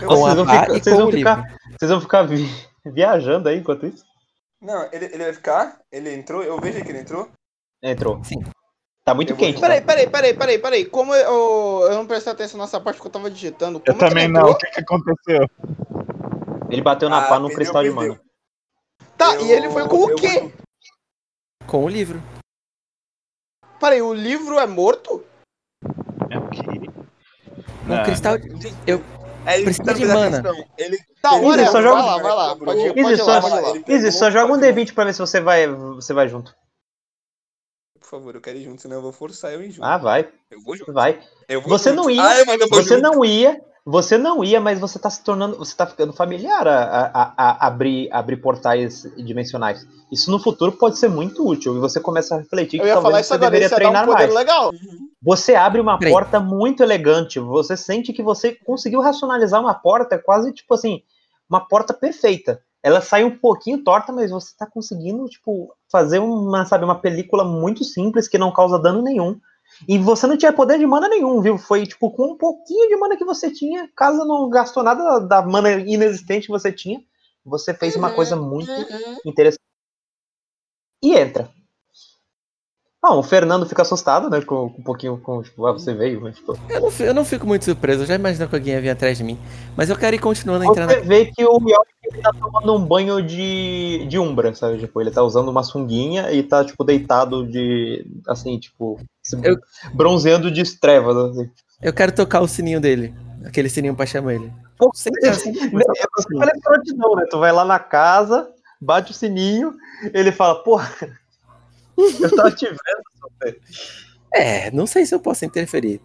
Eu- 0.00 0.08
Vocês 0.08 0.34
vão 0.36 0.46
pá 0.46 0.52
ficar- 0.60 0.66
vocês 0.72 0.96
com 0.96 1.02
vão 1.02 1.10
ficar-. 1.12 1.58
Vocês 1.78 1.90
vão 1.90 2.00
ficar 2.00 2.22
vi- 2.22 2.68
viajando 2.86 3.48
aí 3.48 3.58
enquanto 3.58 3.86
isso? 3.86 4.04
Não, 4.60 4.88
ele, 4.92 5.06
ele 5.06 5.24
vai 5.24 5.32
ficar, 5.32 5.80
ele 5.90 6.12
entrou, 6.14 6.42
eu 6.42 6.58
vejo 6.60 6.82
que 6.84 6.90
ele 6.90 7.00
entrou. 7.00 7.28
Entrou. 7.82 8.22
Sim. 8.24 8.36
Tá 9.04 9.14
muito 9.14 9.30
Eu 9.32 9.36
vou 9.36 9.44
quente. 9.46 9.60
Peraí, 9.60 9.80
tá? 9.80 9.86
peraí, 9.86 10.06
peraí, 10.10 10.34
peraí, 10.34 10.58
peraí. 10.58 10.84
Como 10.84 11.14
eu, 11.14 11.82
eu 11.88 11.94
não 11.94 12.06
prestei 12.06 12.32
atenção 12.32 12.60
nessa 12.60 12.80
parte 12.80 12.96
porque 12.96 13.08
eu 13.08 13.12
tava 13.12 13.30
digitando. 13.30 13.78
Eu 13.78 13.94
Como 13.94 13.98
que 13.98 14.08
também 14.08 14.24
ele 14.24 14.32
não. 14.34 14.50
O 14.50 14.56
que, 14.56 14.66
que 14.70 14.80
aconteceu? 14.80 15.46
Ele 16.70 16.82
bateu 16.82 17.08
na 17.08 17.24
Ah, 17.24 17.28
pá 17.28 17.38
no 17.38 17.48
perdeu, 17.48 17.56
cristal 17.56 17.82
de 17.82 17.90
perdeu. 17.92 18.12
mana. 18.14 18.20
Tá, 19.16 19.34
Eu- 19.34 19.46
e 19.46 19.52
ele 19.52 19.70
foi 19.70 19.88
com 19.88 19.96
o 19.96 20.10
eu 20.10 20.16
quê? 20.16 20.52
Com 21.66 21.84
o 21.84 21.88
livro. 21.88 22.20
Peraí, 23.80 24.02
o 24.02 24.12
livro 24.12 24.58
é 24.58 24.66
morto? 24.66 25.24
Um 27.88 27.94
Ah, 27.94 28.02
cristal. 28.04 28.36
Eu, 28.86 29.02
É 29.46 29.56
isso 29.56 29.64
Precisa 29.64 29.94
que 29.94 30.00
de 30.00 30.06
tá 30.06 30.14
mana. 30.14 30.38
atenção. 30.40 30.64
Ele 30.76 30.98
Tá, 31.22 31.32
Easy, 31.34 31.44
whatever, 31.46 31.66
só 31.66 31.72
vai 31.72 31.82
joga- 31.82 32.02
lá, 32.02 32.18
vai 32.22 32.34
lá. 32.36 32.56
Pode 32.56 32.80
Easy, 32.80 32.98
ir 33.00 33.02
lá, 33.02 33.16
só- 33.16 33.40
pode 33.40 33.54
ir 33.54 33.60
lá. 33.66 33.72
Pegou, 33.72 33.94
Easy, 33.94 34.12
só 34.12 34.30
joga 34.30 34.44
um 34.46 34.48
pode- 34.60 34.72
D20 34.72 34.92
pra 34.94 35.04
ver 35.04 35.12
se 35.14 35.18
você 35.20 35.40
vai, 35.40 35.66
você 35.66 36.12
vai 36.12 36.28
junto. 36.28 36.54
Por 37.98 38.06
favor, 38.08 38.34
eu 38.34 38.40
quero 38.40 38.58
ir 38.58 38.64
junto, 38.64 38.82
senão 38.82 38.96
eu 38.96 39.02
vou 39.02 39.12
forçar 39.12 39.52
eu 39.52 39.62
ir 39.62 39.70
junto. 39.70 39.84
Ah, 39.84 39.96
vai, 39.98 40.28
Eu 40.50 40.60
vou 40.60 40.76
junto. 40.76 40.92
vai. 40.92 41.20
Eu 41.48 41.60
vou 41.60 41.70
Você 41.70 41.90
junto. 41.90 42.02
não 42.02 42.10
ia, 42.10 42.22
Ah, 42.22 42.44
mas 42.46 42.60
eu 42.60 42.68
vou 42.68 42.82
Você 42.82 42.94
junto. 42.96 43.02
não 43.02 43.24
ia, 43.24 43.60
você 43.90 44.18
não 44.18 44.44
ia, 44.44 44.60
mas 44.60 44.78
você 44.78 44.98
tá 44.98 45.08
se 45.08 45.22
tornando, 45.24 45.56
você 45.56 45.74
tá 45.74 45.86
ficando 45.86 46.12
familiar 46.12 46.68
a, 46.68 47.10
a- 47.14 47.32
a- 47.36 47.66
abrir, 47.66 48.08
abrir 48.12 48.36
portais 48.36 49.02
dimensionais. 49.16 49.86
Isso 50.12 50.30
no 50.30 50.38
futuro 50.38 50.72
pode 50.72 50.98
ser 50.98 51.08
muito 51.08 51.46
útil 51.46 51.74
e 51.76 51.80
você 51.80 51.98
começa 51.98 52.34
a 52.34 52.38
refletir 52.38 52.78
Eu 52.80 52.84
que 52.84 52.88
falar 52.90 53.02
talvez 53.02 53.20
isso 53.26 53.28
você 53.28 53.34
agora, 53.34 53.50
deveria 53.50 53.74
um 53.74 53.78
treinar 53.78 54.06
poder 54.06 54.24
mais. 54.24 54.34
legal. 54.34 54.72
Você 55.22 55.54
abre 55.54 55.80
uma 55.80 55.98
Peraí. 55.98 56.12
porta 56.12 56.38
muito 56.38 56.82
elegante, 56.82 57.38
você 57.40 57.76
sente 57.76 58.12
que 58.12 58.22
você 58.22 58.52
conseguiu 58.52 59.00
racionalizar 59.00 59.60
uma 59.60 59.74
porta 59.74 60.18
quase 60.18 60.52
tipo 60.52 60.74
assim, 60.74 61.02
uma 61.48 61.60
porta 61.60 61.94
perfeita. 61.94 62.60
Ela 62.82 63.00
sai 63.00 63.24
um 63.24 63.36
pouquinho 63.36 63.82
torta, 63.82 64.12
mas 64.12 64.30
você 64.30 64.52
tá 64.56 64.66
conseguindo 64.66 65.26
tipo 65.28 65.74
fazer 65.90 66.18
uma, 66.18 66.64
sabe, 66.66 66.84
uma 66.84 66.94
película 67.00 67.42
muito 67.44 67.84
simples 67.84 68.28
que 68.28 68.38
não 68.38 68.52
causa 68.52 68.78
dano 68.78 69.02
nenhum. 69.02 69.36
E 69.86 69.98
você 69.98 70.26
não 70.26 70.36
tinha 70.36 70.52
poder 70.52 70.78
de 70.78 70.86
mana 70.86 71.08
nenhum, 71.08 71.40
viu? 71.40 71.58
Foi 71.58 71.86
tipo 71.86 72.10
com 72.10 72.32
um 72.32 72.36
pouquinho 72.36 72.88
de 72.88 72.96
mana 72.96 73.16
que 73.16 73.24
você 73.24 73.50
tinha, 73.50 73.88
caso 73.94 74.24
não 74.24 74.48
gastou 74.48 74.82
nada 74.82 75.18
da 75.20 75.42
mana 75.42 75.72
inexistente 75.72 76.46
que 76.46 76.52
você 76.52 76.72
tinha, 76.72 77.00
você 77.44 77.74
fez 77.74 77.94
uma 77.96 78.10
coisa 78.12 78.34
muito 78.36 78.70
interessante. 79.24 79.62
E 81.02 81.14
entra. 81.14 81.50
Ah, 83.00 83.14
o 83.14 83.22
Fernando 83.22 83.64
fica 83.64 83.82
assustado, 83.82 84.28
né? 84.28 84.40
Com, 84.40 84.68
com 84.70 84.80
um 84.80 84.82
pouquinho 84.82 85.18
com, 85.18 85.40
tipo, 85.40 85.64
ah, 85.66 85.72
você 85.72 85.94
veio, 85.94 86.20
mas, 86.20 86.34
tipo, 86.34 86.58
eu, 86.68 86.80
não, 86.80 86.90
eu 86.98 87.14
não 87.14 87.24
fico 87.24 87.46
muito 87.46 87.64
surpreso. 87.64 88.02
Eu 88.02 88.06
já 88.06 88.16
imagino 88.16 88.48
que 88.48 88.54
alguém 88.56 88.74
ia 88.74 88.80
vir 88.80 88.90
atrás 88.90 89.16
de 89.16 89.22
mim. 89.22 89.38
Mas 89.76 89.88
eu 89.88 89.96
quero 89.96 90.16
ir 90.16 90.18
continuando 90.18 90.64
entrando. 90.64 90.90
Você 90.90 91.00
vê 91.02 91.26
que 91.26 91.44
o 91.44 91.58
Yorick 91.60 91.92
ele 92.02 92.20
tá 92.20 92.32
tomando 92.32 92.74
um 92.74 92.84
banho 92.84 93.22
de, 93.22 94.04
de 94.08 94.18
umbra, 94.18 94.52
sabe? 94.52 94.78
Tipo, 94.78 95.00
ele 95.00 95.12
tá 95.12 95.22
usando 95.22 95.48
uma 95.48 95.62
sunguinha 95.62 96.32
e 96.32 96.42
tá, 96.42 96.64
tipo, 96.64 96.82
deitado 96.82 97.46
de. 97.46 98.04
Assim, 98.26 98.58
tipo. 98.58 99.00
Eu- 99.42 99.56
Bronzeando 99.94 100.50
de 100.50 100.62
trevas, 100.78 101.16
assim. 101.16 101.50
Eu 101.82 101.92
quero 101.92 102.12
tocar 102.12 102.40
o 102.40 102.48
sininho 102.48 102.80
dele. 102.80 103.14
Aquele 103.44 103.68
sininho 103.68 103.94
pra 103.94 104.04
chamar 104.06 104.34
ele. 104.34 104.52
Pô, 104.76 104.90
você- 104.92 105.10
É 105.22 105.32
fala 105.32 106.52
escrotidão, 106.54 107.14
né? 107.16 107.24
Tu 107.30 107.38
vai 107.38 107.52
lá 107.52 107.64
na 107.64 107.78
casa, 107.78 108.48
bate 108.80 109.12
o 109.12 109.14
sininho, 109.14 109.74
ele 110.12 110.30
fala, 110.32 110.62
porra, 110.62 110.88
eu 112.20 112.34
tava 112.36 112.50
te 112.52 112.66
vendo. 112.66 113.56
É, 114.34 114.70
não 114.70 114.86
sei 114.86 115.06
se 115.06 115.14
eu 115.14 115.20
posso 115.20 115.44
interferir. 115.44 116.00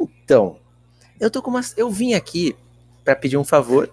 Então, 0.00 0.58
eu 1.20 1.30
tô 1.30 1.40
com 1.42 1.50
uma. 1.50 1.60
Eu 1.76 1.90
vim 1.90 2.14
aqui 2.14 2.54
pra 3.04 3.16
pedir 3.16 3.36
um 3.36 3.44
favor, 3.44 3.88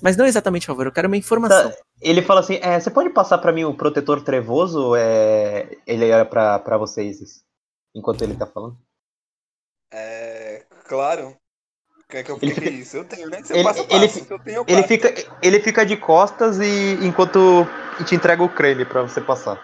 mas 0.00 0.16
não 0.16 0.26
exatamente 0.26 0.66
favor, 0.66 0.86
eu 0.86 0.92
quero 0.92 1.08
uma 1.08 1.16
informação. 1.16 1.72
Ele 2.00 2.20
fala 2.22 2.40
assim, 2.40 2.58
é, 2.60 2.78
você 2.80 2.90
pode 2.90 3.10
passar 3.10 3.38
pra 3.38 3.52
mim 3.52 3.64
o 3.64 3.74
protetor 3.74 4.20
trevoso? 4.22 4.94
É, 4.96 5.76
ele 5.86 6.08
era 6.08 6.24
pra, 6.24 6.58
pra 6.58 6.76
vocês, 6.76 7.20
enquanto 7.94 8.22
ele 8.22 8.36
tá 8.36 8.46
falando. 8.46 8.78
É. 9.92 10.64
Claro. 10.86 11.36
Quer 12.08 12.24
que 12.24 12.30
eu 12.30 12.38
Ele 12.42 12.54
fique 12.54 12.66
fica- 12.66 12.76
isso? 12.76 12.96
Eu 12.98 13.04
tenho, 13.06 13.28
né? 13.30 13.42
Se 13.42 13.52
ele- 13.54 13.62
eu 13.62 13.70
ele 13.88 14.08
passo. 14.08 14.26
eu 14.32 14.38
tenho, 14.40 14.56
eu 14.58 14.64
Ele 14.68 14.82
fica, 14.82 15.08
ele 15.42 15.60
fica 15.60 15.86
de 15.86 15.96
costas 15.96 16.58
e 16.60 16.94
enquanto 17.06 17.38
te 18.06 18.14
entrega 18.14 18.42
o 18.42 18.48
creme 18.54 18.84
pra 18.84 19.02
você 19.02 19.20
passar. 19.20 19.60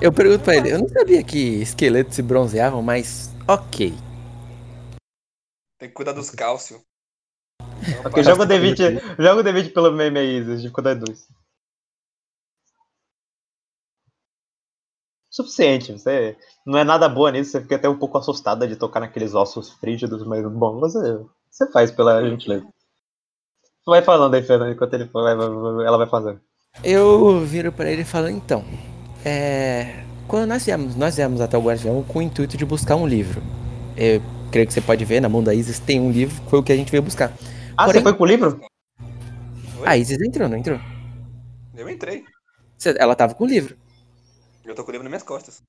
Eu 0.00 0.10
pergunto 0.10 0.44
pra 0.44 0.56
ele, 0.56 0.72
eu 0.72 0.78
não 0.78 0.88
sabia 0.88 1.22
que 1.22 1.60
esqueletos 1.60 2.14
se 2.14 2.22
bronzeavam, 2.22 2.80
mas 2.82 3.34
ok. 3.46 3.92
Tem 5.78 5.88
que 5.90 5.94
cuidar 5.94 6.12
dos 6.12 6.30
cálcios. 6.30 6.80
Ok, 8.06 8.22
joga 8.22 8.44
o 8.44 8.46
D20, 8.46 8.98
joga 9.18 9.40
o 9.40 9.44
D20 9.44 9.72
pelo 9.74 9.92
meme 9.92 10.18
aí, 10.18 10.38
Isis, 10.38 10.62
dificuldade 10.62 11.00
2. 11.00 11.28
Suficiente, 15.34 15.90
você 15.90 16.36
não 16.64 16.78
é 16.78 16.84
nada 16.84 17.08
boa 17.08 17.28
nisso, 17.32 17.50
você 17.50 17.60
fica 17.60 17.74
até 17.74 17.88
um 17.88 17.98
pouco 17.98 18.16
assustada 18.16 18.68
de 18.68 18.76
tocar 18.76 19.00
naqueles 19.00 19.34
ossos 19.34 19.68
frígidos, 19.70 20.24
mas 20.24 20.46
bom, 20.46 20.78
você, 20.78 21.18
você 21.50 21.68
faz 21.72 21.90
pela 21.90 22.24
gentileza. 22.24 22.64
Vai 23.84 24.00
falando 24.00 24.34
aí, 24.34 24.44
Fernando, 24.44 24.70
enquanto 24.70 24.94
ele 24.94 25.06
vai, 25.06 25.34
vai- 25.34 25.48
vai- 25.48 25.86
ela 25.86 25.98
vai 25.98 26.06
fazendo. 26.06 26.40
Eu 26.84 27.40
viro 27.40 27.72
pra 27.72 27.90
ele 27.90 28.02
e 28.02 28.04
falo, 28.04 28.28
então, 28.28 28.64
é, 29.24 30.04
quando 30.28 30.46
nós 30.46 30.64
viemos, 30.64 30.94
nós 30.94 31.16
viemos 31.16 31.40
até 31.40 31.58
o 31.58 31.62
Guardião 31.62 32.04
com 32.04 32.20
o 32.20 32.22
intuito 32.22 32.56
de 32.56 32.64
buscar 32.64 32.94
um 32.94 33.04
livro. 33.06 33.42
Eu 33.96 34.22
creio 34.52 34.68
que 34.68 34.72
você 34.72 34.80
pode 34.80 35.04
ver, 35.04 35.18
na 35.20 35.28
mão 35.28 35.42
da 35.42 35.52
Isis 35.52 35.80
tem 35.80 36.00
um 36.00 36.12
livro, 36.12 36.40
foi 36.48 36.60
o 36.60 36.62
que 36.62 36.72
a 36.72 36.76
gente 36.76 36.92
veio 36.92 37.02
buscar. 37.02 37.32
Ah, 37.76 37.86
Porém- 37.86 38.00
você 38.00 38.04
foi 38.04 38.14
com 38.14 38.22
o 38.22 38.26
livro? 38.26 38.60
A 39.84 39.96
Isis 39.96 40.20
entrou, 40.20 40.48
não 40.48 40.58
entrou? 40.58 40.78
Eu 41.74 41.90
entrei. 41.90 42.22
Ela 42.96 43.16
tava 43.16 43.34
com 43.34 43.42
o 43.42 43.48
livro. 43.48 43.76
Eu 44.64 44.74
tô 44.74 44.82
com 44.84 44.90
o 44.90 44.92
livro 44.92 45.04
nas 45.04 45.10
minhas 45.10 45.22
costas. 45.22 45.62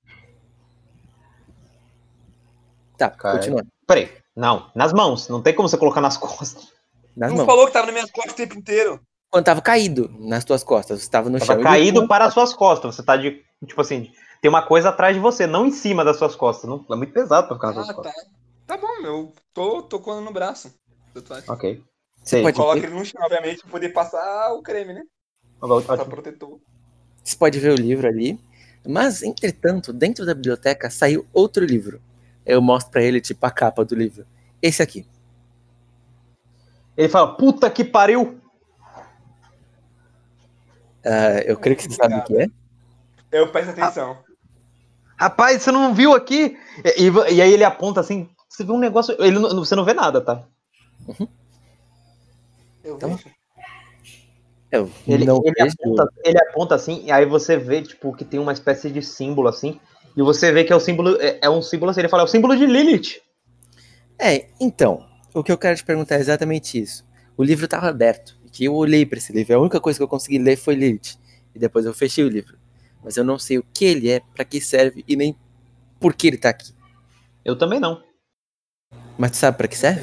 Tá, 2.96 3.10
Cara. 3.10 3.38
continua. 3.38 3.62
Peraí, 3.86 4.10
não, 4.34 4.70
nas 4.74 4.92
mãos, 4.92 5.28
não 5.28 5.42
tem 5.42 5.54
como 5.54 5.68
você 5.68 5.76
colocar 5.76 6.00
nas 6.00 6.16
costas. 6.18 6.72
Nas 7.16 7.30
Tu 7.30 7.36
mãos. 7.36 7.46
falou 7.46 7.66
que 7.66 7.72
tava 7.72 7.86
nas 7.86 7.94
minhas 7.94 8.10
costas 8.10 8.32
o 8.32 8.36
tempo 8.36 8.56
inteiro. 8.58 9.00
Quando 9.30 9.44
tava 9.44 9.60
caído 9.60 10.08
nas 10.18 10.44
tuas 10.44 10.62
costas, 10.64 11.02
você 11.02 11.10
tava 11.10 11.28
no 11.28 11.38
chão. 11.38 11.48
Tava 11.48 11.60
e 11.60 11.64
caído 11.64 12.06
para 12.08 12.24
as 12.26 12.32
suas 12.34 12.54
costas, 12.54 12.94
você 12.94 13.02
tá 13.02 13.16
de, 13.16 13.42
tipo 13.66 13.80
assim, 13.80 14.10
tem 14.40 14.48
uma 14.48 14.62
coisa 14.62 14.88
atrás 14.90 15.14
de 15.14 15.20
você, 15.20 15.46
não 15.46 15.66
em 15.66 15.72
cima 15.72 16.04
das 16.04 16.16
suas 16.16 16.34
costas. 16.36 16.68
Não, 16.68 16.84
é 16.90 16.96
muito 16.96 17.12
pesado 17.12 17.46
pra 17.46 17.56
ficar 17.56 17.68
nas 17.68 17.78
Ah, 17.78 17.84
suas 17.84 17.96
tá. 17.96 18.02
costas. 18.02 18.24
Tá 18.66 18.76
bom, 18.76 18.96
eu 19.04 19.32
tô 19.52 19.82
tocando 19.82 20.22
no 20.22 20.32
braço. 20.32 20.72
Ok. 21.48 21.82
Você 22.22 22.42
pode, 22.42 22.56
Coloca 22.56 22.80
ver, 22.80 22.86
ele 22.88 22.96
no 22.98 23.04
chão, 23.04 23.22
obviamente, 23.22 23.60
pra 23.62 23.70
poder 23.70 23.88
passar 23.90 24.52
o 24.52 24.62
creme, 24.62 24.92
né? 24.94 25.02
Ótimo. 25.60 25.82
Passar 25.86 26.04
protetor. 26.06 26.58
você 27.22 27.36
pode 27.36 27.58
ver 27.60 27.70
o 27.72 27.76
livro 27.76 28.06
ali. 28.08 28.38
Mas, 28.88 29.22
entretanto, 29.22 29.92
dentro 29.92 30.24
da 30.24 30.34
biblioteca 30.34 30.90
saiu 30.90 31.26
outro 31.32 31.64
livro. 31.64 32.00
Eu 32.44 32.62
mostro 32.62 32.92
pra 32.92 33.02
ele, 33.02 33.20
tipo, 33.20 33.44
a 33.44 33.50
capa 33.50 33.84
do 33.84 33.94
livro. 33.94 34.26
Esse 34.62 34.82
aqui. 34.82 35.06
Ele 36.96 37.08
fala, 37.08 37.36
puta 37.36 37.68
que 37.70 37.84
pariu! 37.84 38.40
Ah, 41.04 41.40
eu 41.44 41.56
creio 41.56 41.76
que 41.76 41.84
você 41.84 41.94
sabe 41.94 42.18
o 42.18 42.24
que 42.24 42.36
é. 42.36 42.46
Eu 43.30 43.50
presto 43.52 43.70
atenção. 43.70 44.24
Rapaz, 45.18 45.62
você 45.62 45.70
não 45.70 45.94
viu 45.94 46.12
aqui? 46.14 46.56
E, 46.84 47.04
e- 47.08 47.34
e 47.34 47.42
aí 47.42 47.52
ele 47.52 47.64
aponta 47.64 48.00
assim, 48.00 48.28
você 48.48 48.64
vê 48.64 48.72
um 48.72 48.78
negócio. 48.78 49.14
Ele, 49.18 49.38
não- 49.38 49.54
você 49.64 49.74
não 49.74 49.84
vê 49.84 49.94
nada, 49.94 50.20
tá? 50.20 50.44
Eu 52.82 52.96
Então, 52.96 53.10
vejo. 53.16 53.35
Eu 54.70 54.90
Ele, 55.06 55.24
não 55.24 55.40
ele 55.44 55.62
aponta, 55.62 56.08
ele 56.24 56.38
aponta 56.38 56.74
assim, 56.74 57.04
e 57.04 57.12
aí 57.12 57.24
você 57.24 57.56
vê, 57.56 57.82
tipo, 57.82 58.12
que 58.14 58.24
tem 58.24 58.40
uma 58.40 58.52
espécie 58.52 58.90
de 58.90 59.00
símbolo 59.00 59.48
assim. 59.48 59.80
E 60.16 60.22
você 60.22 60.50
vê 60.50 60.64
que 60.64 60.72
é 60.72 60.76
o 60.76 60.80
símbolo. 60.80 61.16
É, 61.20 61.38
é 61.42 61.50
um 61.50 61.62
símbolo 61.62 61.90
assim, 61.90 62.00
ele 62.00 62.08
fala, 62.08 62.22
é 62.22 62.24
o 62.24 62.28
símbolo 62.28 62.56
de 62.56 62.66
Lilith. 62.66 63.20
É, 64.18 64.48
então, 64.60 65.06
o 65.32 65.44
que 65.44 65.52
eu 65.52 65.58
quero 65.58 65.76
te 65.76 65.84
perguntar 65.84 66.16
é 66.16 66.20
exatamente 66.20 66.80
isso. 66.80 67.04
O 67.36 67.44
livro 67.44 67.66
estava 67.66 67.88
aberto, 67.88 68.36
que 68.50 68.64
eu 68.64 68.74
olhei 68.74 69.04
para 69.04 69.18
esse 69.18 69.32
livro, 69.32 69.54
a 69.54 69.60
única 69.60 69.80
coisa 69.80 69.98
que 69.98 70.02
eu 70.02 70.08
consegui 70.08 70.38
ler 70.38 70.56
foi 70.56 70.74
Lilith, 70.74 71.18
e 71.54 71.58
depois 71.58 71.84
eu 71.84 71.92
fechei 71.92 72.24
o 72.24 72.28
livro. 72.28 72.58
Mas 73.04 73.16
eu 73.16 73.22
não 73.22 73.38
sei 73.38 73.58
o 73.58 73.64
que 73.74 73.84
ele 73.84 74.10
é, 74.10 74.20
para 74.34 74.44
que 74.44 74.60
serve 74.60 75.04
e 75.06 75.14
nem 75.14 75.36
por 76.00 76.14
que 76.14 76.26
ele 76.26 76.38
tá 76.38 76.48
aqui. 76.48 76.74
Eu 77.44 77.56
também 77.56 77.78
não. 77.78 78.02
Mas 79.18 79.32
tu 79.32 79.36
sabe 79.36 79.56
para 79.56 79.68
que 79.68 79.76
serve? 79.76 80.00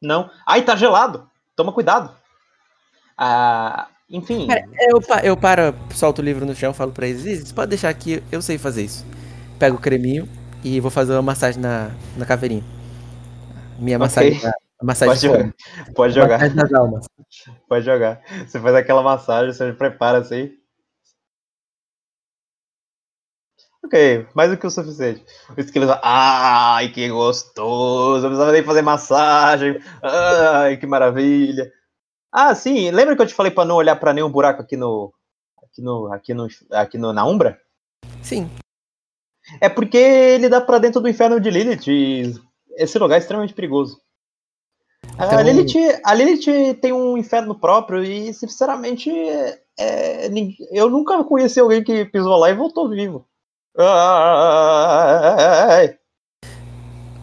Não. 0.00 0.30
Ai, 0.46 0.64
tá 0.64 0.76
gelado. 0.76 1.28
Toma 1.54 1.72
cuidado. 1.72 2.16
Ah, 3.16 3.88
enfim. 4.10 4.46
Eu, 4.88 5.00
pa- 5.00 5.20
eu 5.24 5.36
paro, 5.36 5.74
solto 5.94 6.20
o 6.20 6.24
livro 6.24 6.44
no 6.44 6.54
chão, 6.54 6.72
falo 6.74 6.92
pra 6.92 7.06
eles, 7.06 7.24
"Isis, 7.24 7.52
pode 7.52 7.70
deixar 7.70 7.88
aqui, 7.88 8.22
eu 8.30 8.42
sei 8.42 8.58
fazer 8.58 8.84
isso. 8.84 9.04
Pego 9.58 9.76
o 9.76 9.80
creminho 9.80 10.28
e 10.62 10.80
vou 10.80 10.90
fazer 10.90 11.12
uma 11.14 11.22
massagem 11.22 11.60
na, 11.60 11.90
na 12.16 12.26
caveirinha. 12.26 12.62
Minha 13.78 13.98
Ok. 14.00 14.04
massagem, 14.06 14.40
massagem 14.82 15.14
Pode 15.14 15.20
de 15.20 15.26
jogar. 15.26 15.52
Pode 15.94 16.14
jogar. 16.14 16.38
Massagem 16.54 16.76
almas. 16.76 17.06
Pode 17.68 17.84
jogar. 17.84 18.20
Você 18.46 18.60
faz 18.60 18.74
aquela 18.74 19.02
massagem, 19.02 19.52
você 19.52 19.72
prepara 19.72 20.18
assim. 20.18 20.52
Ok, 23.84 24.26
mais 24.34 24.50
do 24.50 24.56
que 24.58 24.66
o 24.66 24.70
suficiente. 24.70 25.24
O 25.56 25.60
esquilo 25.60 25.86
ai, 26.02 26.88
que 26.92 27.08
gostoso, 27.08 28.24
eu 28.26 28.30
precisava 28.30 28.52
nem 28.52 28.64
fazer 28.64 28.82
massagem. 28.82 29.78
Ai, 30.02 30.76
que 30.76 30.86
maravilha. 30.86 31.70
Ah, 32.38 32.54
sim, 32.54 32.90
lembra 32.90 33.16
que 33.16 33.22
eu 33.22 33.26
te 33.26 33.32
falei 33.32 33.50
pra 33.50 33.64
não 33.64 33.76
olhar 33.76 33.96
pra 33.96 34.12
nenhum 34.12 34.28
buraco 34.30 34.60
aqui 34.60 34.76
no. 34.76 35.10
Aqui 35.64 35.80
no. 35.80 36.12
Aqui 36.12 36.34
no. 36.34 36.48
Aqui 36.70 36.98
no, 36.98 37.10
na 37.10 37.24
Umbra? 37.24 37.58
Sim. 38.22 38.50
É 39.58 39.70
porque 39.70 39.96
ele 39.96 40.46
dá 40.50 40.60
pra 40.60 40.76
dentro 40.78 41.00
do 41.00 41.08
inferno 41.08 41.40
de 41.40 41.48
Lilith. 41.50 41.86
E 41.88 42.34
esse 42.76 42.98
lugar 42.98 43.16
é 43.16 43.20
extremamente 43.20 43.54
perigoso. 43.54 43.98
A, 45.16 45.24
Então- 45.26 45.40
Lilith, 45.40 45.98
a 46.04 46.12
Lilith 46.12 46.74
tem 46.80 46.92
um 46.92 47.16
inferno 47.16 47.58
próprio 47.58 48.04
e, 48.04 48.34
sinceramente, 48.34 49.08
é, 49.78 50.28
eu 50.72 50.90
nunca 50.90 51.24
conheci 51.24 51.58
alguém 51.58 51.82
que 51.82 52.04
pisou 52.04 52.36
lá 52.36 52.50
e 52.50 52.54
voltou 52.54 52.90
vivo. 52.90 53.26
Ai, 53.78 53.86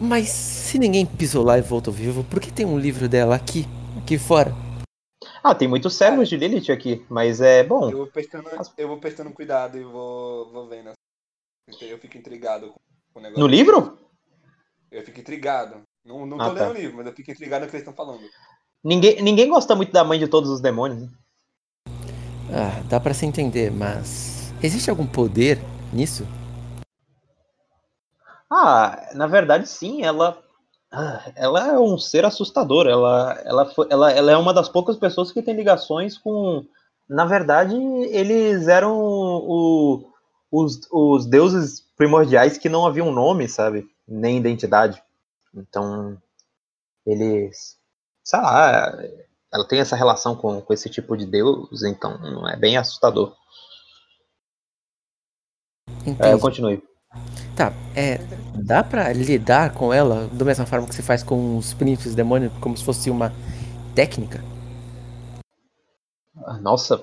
Mas 0.00 0.28
se 0.30 0.76
ninguém 0.78 1.04
pisou 1.06 1.44
lá 1.44 1.56
e 1.58 1.62
voltou 1.62 1.92
vivo, 1.92 2.24
por 2.24 2.40
que 2.40 2.52
tem 2.52 2.64
um 2.66 2.78
livro 2.78 3.08
dela 3.08 3.34
aqui, 3.36 3.66
aqui 3.98 4.18
fora? 4.18 4.52
Ah, 5.46 5.54
tem 5.54 5.68
muitos 5.68 5.94
servos 5.94 6.26
de 6.26 6.38
Lilith 6.38 6.72
aqui, 6.72 7.04
mas 7.06 7.42
é 7.42 7.62
bom. 7.62 7.90
Eu 7.90 7.98
vou 7.98 8.06
prestando, 8.06 8.48
eu 8.78 8.88
vou 8.88 8.96
prestando 8.98 9.30
cuidado 9.30 9.76
e 9.76 9.84
vou, 9.84 10.50
vou 10.50 10.66
vendo. 10.66 10.92
Eu 11.82 11.98
fico 11.98 12.16
intrigado 12.16 12.72
com 13.12 13.20
o 13.20 13.22
negócio. 13.22 13.42
No 13.42 13.46
livro? 13.46 13.98
Eu 14.90 15.04
fico 15.04 15.20
intrigado. 15.20 15.82
Não, 16.02 16.24
não 16.24 16.38
tô 16.38 16.44
Ah, 16.44 16.54
tá. 16.54 16.64
lendo 16.66 16.70
o 16.70 16.80
livro, 16.80 16.96
mas 16.96 17.06
eu 17.06 17.12
fico 17.12 17.30
intrigado 17.30 17.64
no 17.66 17.70
que 17.70 17.76
eles 17.76 17.86
estão 17.86 17.94
falando. 17.94 18.26
Ninguém, 18.82 19.20
ninguém 19.20 19.50
gosta 19.50 19.74
muito 19.76 19.92
da 19.92 20.02
mãe 20.02 20.18
de 20.18 20.28
todos 20.28 20.48
os 20.48 20.62
demônios. 20.62 21.02
né? 21.02 21.08
Ah, 22.50 22.80
dá 22.88 22.98
pra 22.98 23.12
se 23.12 23.26
entender, 23.26 23.70
mas 23.70 24.52
existe 24.62 24.88
algum 24.88 25.06
poder 25.06 25.58
nisso? 25.92 26.26
Ah, 28.50 29.10
na 29.14 29.26
verdade, 29.26 29.68
sim, 29.68 30.02
ela. 30.04 30.42
Ah, 30.94 31.32
Ela 31.36 31.68
é 31.68 31.78
um 31.78 31.98
ser 31.98 32.24
assustador. 32.24 32.86
Ela, 32.86 33.32
ela, 33.44 33.72
ela, 33.90 34.12
ela 34.12 34.30
é 34.32 34.36
uma 34.36 34.54
das 34.54 34.68
poucas 34.68 34.96
pessoas 34.96 35.32
que 35.32 35.42
tem 35.42 35.54
ligações 35.54 36.16
com. 36.16 36.64
Na 37.08 37.26
verdade, 37.26 37.74
eles 37.76 38.66
eram 38.68 38.96
o- 38.98 40.10
os, 40.50 40.80
os 40.90 41.26
deuses 41.26 41.80
primordiais 41.96 42.56
que 42.56 42.68
não 42.68 42.86
haviam 42.86 43.12
nome, 43.12 43.48
sabe? 43.48 43.86
Nem 44.06 44.38
identidade. 44.38 45.02
Então, 45.54 46.16
eles. 47.06 47.76
Sei 48.22 48.40
lá, 48.40 48.92
ela 49.52 49.68
tem 49.68 49.80
essa 49.80 49.94
relação 49.96 50.34
com, 50.34 50.60
com 50.60 50.72
esse 50.72 50.88
tipo 50.88 51.16
de 51.16 51.26
deus, 51.26 51.82
então 51.82 52.48
é 52.48 52.56
bem 52.56 52.76
assustador. 52.76 53.36
É, 55.86 56.32
eu 56.32 56.38
Entendi. 56.38 56.40
Tá, 57.56 57.72
é. 57.94 58.18
Dá 58.54 58.82
pra 58.82 59.12
lidar 59.12 59.72
com 59.74 59.92
ela 59.92 60.28
da 60.32 60.44
mesma 60.44 60.66
forma 60.66 60.86
que 60.88 60.94
se 60.94 61.02
faz 61.02 61.22
com 61.22 61.56
os 61.56 61.74
príncipes 61.74 62.14
demônios, 62.14 62.52
como 62.60 62.76
se 62.76 62.84
fosse 62.84 63.10
uma 63.10 63.32
técnica? 63.94 64.42
Ah, 66.44 66.58
Nossa, 66.58 67.02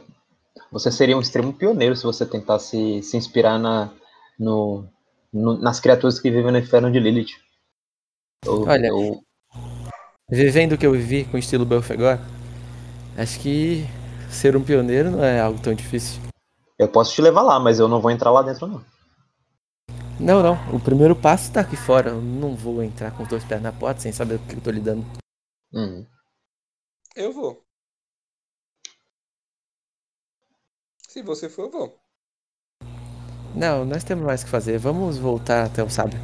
você 0.72 0.92
seria 0.92 1.18
um 1.18 1.22
extremo 1.22 1.54
pioneiro 1.54 1.96
se 1.96 2.04
você 2.04 2.26
tentasse 2.26 3.02
se 3.04 3.18
inspirar 3.18 3.58
na, 3.60 3.90
no, 4.40 4.86
no- 5.32 5.58
nas 5.58 5.80
criaturas 5.80 6.20
que 6.20 6.30
vivem 6.32 6.52
no 6.52 6.58
inferno 6.58 6.92
de 6.92 7.00
Lilith. 7.00 7.32
Eu, 8.46 8.64
Olha, 8.68 8.88
eu- 8.88 9.22
Vivendo 10.30 10.74
o 10.74 10.78
que 10.78 10.86
eu 10.88 10.94
vivi 10.94 11.26
com 11.26 11.36
o 11.36 11.40
estilo 11.40 11.66
Belfegor, 11.66 12.18
acho 13.18 13.38
que 13.40 13.86
ser 14.30 14.56
um 14.56 14.64
pioneiro 14.64 15.12
não 15.12 15.24
é 15.24 15.42
algo 15.42 15.60
tão 15.60 15.74
difícil. 15.74 16.22
eu 16.80 16.88
posso 16.88 17.14
te 17.14 17.22
levar 17.22 17.42
lá, 17.42 17.60
mas 17.60 17.80
eu 17.80 17.88
não 17.88 18.00
vou 18.02 18.10
entrar 18.12 18.32
lá 18.32 18.42
dentro, 18.42 18.66
não. 18.66 18.82
Não, 20.22 20.44
não. 20.44 20.54
O 20.76 20.80
primeiro 20.80 21.16
passo 21.16 21.52
tá 21.52 21.62
aqui 21.62 21.76
fora. 21.76 22.12
Eu 22.12 22.22
não 22.22 22.56
vou 22.56 22.84
entrar 22.84 23.10
com 23.18 23.24
os 23.24 23.30
dois 23.30 23.44
pés 23.44 23.60
na 23.60 23.74
porta 23.74 24.02
sem 24.02 24.12
saber 24.12 24.36
o 24.36 24.48
que 24.48 24.54
eu 24.54 24.62
tô 24.62 24.70
lidando. 24.70 25.04
Uhum. 25.74 26.06
Eu 27.16 27.34
vou. 27.34 27.66
Se 31.08 31.24
você 31.24 31.50
for, 31.50 31.64
eu 31.64 31.72
vou. 31.72 32.00
Não, 33.56 33.84
nós 33.84 34.04
temos 34.04 34.24
mais 34.24 34.44
o 34.44 34.46
que 34.46 34.52
fazer. 34.52 34.78
Vamos 34.78 35.18
voltar 35.18 35.66
até 35.66 35.84
o 35.84 35.90
sábio. 35.90 36.20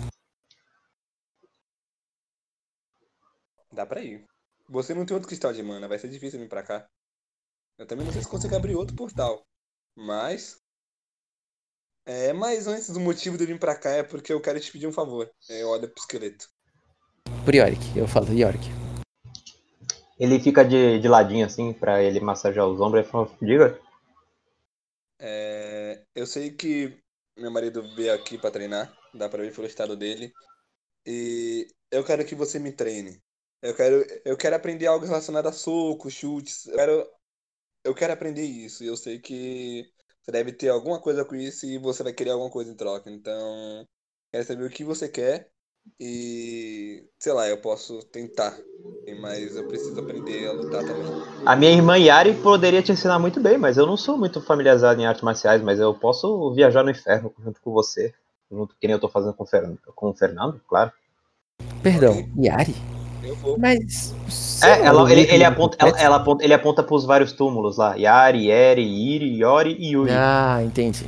Dá 3.72 3.84
pra 3.84 4.02
ir. 4.02 4.26
Você 4.70 4.94
não 4.94 5.08
tem 5.08 5.16
outro 5.16 5.28
cristal 5.28 5.52
de 5.54 5.64
mana, 5.64 5.88
vai 5.88 5.98
ser 5.98 6.10
difícil 6.10 6.40
vir 6.40 6.48
pra 6.48 6.62
cá. 6.62 6.88
Eu 7.80 7.88
também 7.88 8.06
não 8.06 8.14
sei 8.14 8.22
se 8.22 8.30
consigo 8.30 8.56
abrir 8.56 8.76
outro 8.76 8.96
portal. 8.96 9.44
Mas. 9.96 10.64
É, 12.08 12.32
mas 12.32 12.68
antes 12.68 12.90
do 12.90 13.02
motivo 13.02 13.38
de 13.38 13.44
eu 13.44 13.48
vir 13.48 13.60
pra 13.60 13.76
cá 13.76 13.90
é 13.90 14.02
porque 14.02 14.32
eu 14.32 14.40
quero 14.40 14.58
te 14.62 14.72
pedir 14.72 14.88
um 14.88 14.94
favor. 14.94 15.30
É, 15.50 15.66
olha 15.66 15.90
pro 15.90 16.00
esqueleto. 16.00 16.50
Por 17.44 17.54
Yorick, 17.54 17.98
eu 17.98 18.08
falo 18.08 18.32
Yorick. 18.32 18.66
Ele 20.18 20.40
fica 20.40 20.64
de, 20.64 21.00
de 21.00 21.08
ladinho 21.10 21.46
assim 21.46 21.74
pra 21.74 22.02
ele 22.02 22.22
massagear 22.22 22.66
os 22.66 22.80
ombros 22.80 23.06
e 23.06 23.10
fala, 23.10 23.30
diga. 23.42 23.78
É, 25.20 26.02
eu 26.16 26.26
sei 26.26 26.52
que 26.52 26.98
meu 27.38 27.52
marido 27.52 27.84
veio 27.94 28.14
aqui 28.14 28.38
pra 28.38 28.52
treinar, 28.52 28.98
dá 29.14 29.28
pra 29.28 29.44
ver 29.44 29.54
pelo 29.54 29.68
estado 29.68 29.98
dele. 29.98 30.32
E 31.06 31.68
eu 31.92 32.06
quero 32.06 32.26
que 32.26 32.36
você 32.36 32.58
me 32.58 32.72
treine. 32.72 33.22
Eu 33.62 33.76
quero, 33.76 34.06
eu 34.24 34.38
quero 34.38 34.56
aprender 34.56 34.88
algo 34.88 35.06
relacionado 35.06 35.48
a 35.48 35.52
socos, 35.52 36.14
chutes. 36.14 36.68
Eu 36.68 36.76
quero, 36.78 37.12
eu 37.84 37.94
quero 37.94 38.14
aprender 38.14 38.44
isso. 38.44 38.82
E 38.82 38.88
eu 38.88 38.96
sei 38.96 39.20
que 39.20 39.92
você 40.28 40.32
deve 40.32 40.52
ter 40.52 40.68
alguma 40.70 41.00
coisa 41.00 41.24
com 41.24 41.36
isso 41.36 41.66
e 41.66 41.78
você 41.78 42.04
vai 42.04 42.12
querer 42.12 42.32
alguma 42.32 42.50
coisa 42.52 42.70
em 42.70 42.76
troca. 42.76 43.10
Então, 43.10 43.86
quero 44.32 44.44
saber 44.46 44.66
o 44.66 44.70
que 44.70 44.84
você 44.84 45.08
quer. 45.08 45.50
E 46.00 47.08
sei 47.18 47.32
lá, 47.32 47.48
eu 47.48 47.62
posso 47.62 48.00
tentar. 48.12 48.60
Mas 49.22 49.56
eu 49.56 49.64
preciso 49.64 49.98
aprender 50.02 50.48
a 50.48 50.52
lutar 50.52 50.84
também. 50.84 51.46
A 51.46 51.56
minha 51.56 51.72
irmã 51.72 51.98
Yari 51.98 52.34
poderia 52.34 52.84
te 52.84 52.92
ensinar 52.92 53.18
muito 53.20 53.40
bem, 53.40 53.58
mas 53.58 53.78
eu 53.78 53.88
não 53.88 53.96
sou 53.96 54.18
muito 54.18 54.42
familiarizado 54.42 55.00
em 55.00 55.06
artes 55.06 55.24
marciais, 55.24 55.62
mas 55.62 55.80
eu 55.80 55.94
posso 55.94 56.54
viajar 56.54 56.84
no 56.84 56.92
inferno 56.92 57.34
junto 57.42 57.62
com 57.62 57.72
você. 57.72 58.14
Junto 58.52 58.76
que 58.76 58.86
nem 58.86 58.96
eu 58.96 59.00
tô 59.00 59.08
fazendo 59.08 59.34
com 59.34 59.44
o, 59.44 59.48
Fer- 59.48 59.78
com 59.96 60.10
o 60.10 60.14
Fernando, 60.14 60.60
claro. 60.68 60.92
Perdão. 61.82 62.28
Yari? 62.38 62.76
Vou. 63.36 63.58
Mas. 63.58 64.14
É, 64.64 64.86
ela, 64.86 65.12
ele, 65.12 65.22
ele 65.32 65.44
aponta, 65.44 65.78
profeta? 65.78 66.00
ela, 66.00 66.06
ela 66.06 66.16
aponta, 66.18 66.44
ele 66.44 66.54
aponta 66.54 66.84
pros 66.84 67.06
vários 67.06 67.32
túmulos 67.32 67.78
lá. 67.78 67.96
Yari, 67.96 68.50
Eri, 68.50 68.84
Iri, 68.84 69.40
Yori 69.40 69.76
e 69.80 69.92
Yuri. 69.92 70.12
Ah, 70.12 70.62
entendi. 70.64 71.06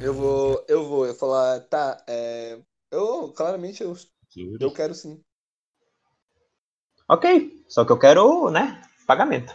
Eu 0.00 0.14
vou, 0.14 0.64
eu 0.68 0.88
vou, 0.88 1.06
eu 1.06 1.14
falar, 1.14 1.60
tá, 1.60 2.00
é, 2.06 2.58
eu, 2.90 3.32
claramente, 3.36 3.82
eu, 3.82 3.96
eu 4.60 4.70
quero 4.72 4.94
sim. 4.94 5.20
Ok, 7.08 7.64
só 7.68 7.84
que 7.84 7.90
eu 7.90 7.98
quero, 7.98 8.48
né, 8.50 8.80
pagamento. 9.06 9.52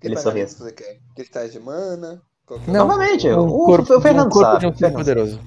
Que 0.00 0.06
Ele 0.06 0.14
pagamento 0.14 0.50
sorri. 0.50 0.70
você 0.70 0.72
quer? 0.72 1.00
Cristais 1.14 1.52
de 1.52 1.60
mana? 1.60 2.22
Qualquer 2.46 2.70
Não, 2.72 2.86
Novamente, 2.86 3.28
um 3.28 3.46
o, 3.46 3.66
corpo, 3.66 3.94
o 3.94 4.00
Fernando 4.00 4.28
um 4.28 4.30
corpo 4.30 4.52
sabe. 4.52 4.60
de 4.60 4.66
um 4.66 4.76
ser 4.76 4.92
poderoso. 4.92 5.40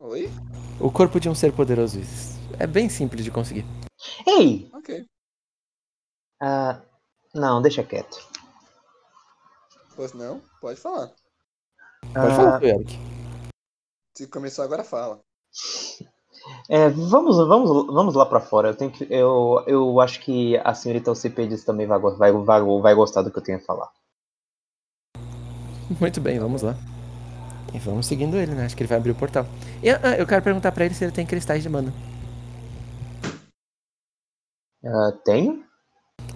Oi? 0.00 0.30
O 0.80 0.90
corpo 0.90 1.20
de 1.20 1.28
um 1.28 1.34
ser 1.34 1.52
poderoso. 1.52 2.00
Isso 2.00 2.37
É 2.58 2.66
bem 2.66 2.88
simples 2.88 3.24
de 3.24 3.30
conseguir. 3.30 3.64
Ei, 4.26 4.70
Ok. 4.74 5.04
ah, 6.40 6.80
não, 7.34 7.60
deixa 7.60 7.82
quieto. 7.82 8.26
Pois 9.96 10.12
não? 10.12 10.40
Pode 10.60 10.80
falar. 10.80 11.08
Pode 12.14 12.16
Ah, 12.32 12.36
falar, 12.36 12.62
Yorick. 12.62 12.98
Se 14.16 14.26
começou 14.28 14.64
agora, 14.64 14.84
fala. 14.84 15.20
É, 16.68 16.88
vamos, 16.88 17.36
vamos, 17.36 17.86
vamos 17.92 18.14
lá 18.14 18.24
pra 18.24 18.40
fora. 18.40 18.68
Eu, 18.68 18.76
tenho 18.76 18.90
que, 18.92 19.06
eu, 19.10 19.62
eu 19.66 20.00
acho 20.00 20.20
que 20.20 20.56
a 20.58 20.72
senhorita 20.74 21.10
Alcipedes 21.10 21.64
também 21.64 21.86
vai, 21.86 21.98
vai, 21.98 22.32
vai, 22.32 22.62
vai 22.62 22.94
gostar 22.94 23.22
do 23.22 23.30
que 23.32 23.38
eu 23.38 23.42
tenho 23.42 23.58
a 23.58 23.62
falar. 23.62 23.90
Muito 26.00 26.20
bem, 26.20 26.38
vamos 26.38 26.62
lá. 26.62 26.74
E 27.74 27.78
vamos 27.78 28.06
seguindo 28.06 28.36
ele, 28.36 28.54
né? 28.54 28.64
Acho 28.66 28.76
que 28.76 28.82
ele 28.82 28.88
vai 28.88 28.98
abrir 28.98 29.10
o 29.10 29.14
portal. 29.14 29.44
E, 29.82 29.90
ah, 29.90 30.16
eu 30.18 30.26
quero 30.26 30.42
perguntar 30.42 30.72
pra 30.72 30.84
ele 30.84 30.94
se 30.94 31.04
ele 31.04 31.12
tem 31.12 31.26
cristais 31.26 31.62
de 31.62 31.68
mana. 31.68 31.92
Ah, 34.84 35.12
tenho? 35.24 35.64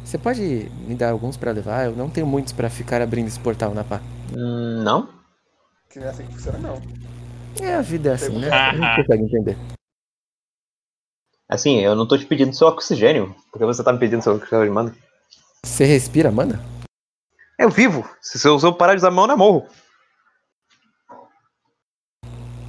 Você 0.05 0.19
pode 0.19 0.69
me 0.87 0.95
dar 0.95 1.11
alguns 1.11 1.37
pra 1.37 1.53
levar? 1.53 1.87
Eu 1.87 1.97
não 1.97 2.11
tenho 2.11 2.27
muitos 2.27 2.53
pra 2.53 2.69
ficar 2.69 3.01
abrindo 3.01 3.29
esse 3.29 3.39
portal 3.39 3.73
na 3.73 3.85
pá. 3.85 4.01
Hum, 4.37 4.83
não? 4.83 5.09
Que 5.89 6.01
não 6.01 6.07
é 6.07 6.11
assim 6.11 6.27
que 6.27 6.35
funciona, 6.35 6.59
não. 6.59 6.83
É, 7.61 7.75
a 7.75 7.83
vida 7.83 8.11
é 8.11 8.15
assim, 8.15 8.39
né? 8.39 8.51
A 8.51 8.75
gente 8.75 8.97
consegue 8.97 9.25
entender. 9.25 9.57
Assim, 11.49 11.81
eu 11.81 11.95
não 11.95 12.09
tô 12.09 12.17
te 12.17 12.27
pedindo 12.27 12.55
seu 12.55 12.67
oxigênio. 12.67 13.35
Porque 13.51 13.65
você 13.65 13.85
tá 13.85 13.93
me 13.93 13.99
pedindo 13.99 14.23
seu 14.23 14.35
oxigênio 14.35 14.65
de 14.65 14.71
mana. 14.71 14.97
Você 15.65 15.85
respira 15.85 16.33
mana? 16.33 16.61
Eu 17.59 17.69
vivo. 17.71 18.09
Se 18.21 18.47
eu 18.49 18.59
eu 18.59 18.75
parar 18.75 18.95
de 18.95 18.99
usar 18.99 19.09
a 19.09 19.11
mão, 19.11 19.29
eu 19.29 19.37
morro. 19.37 19.67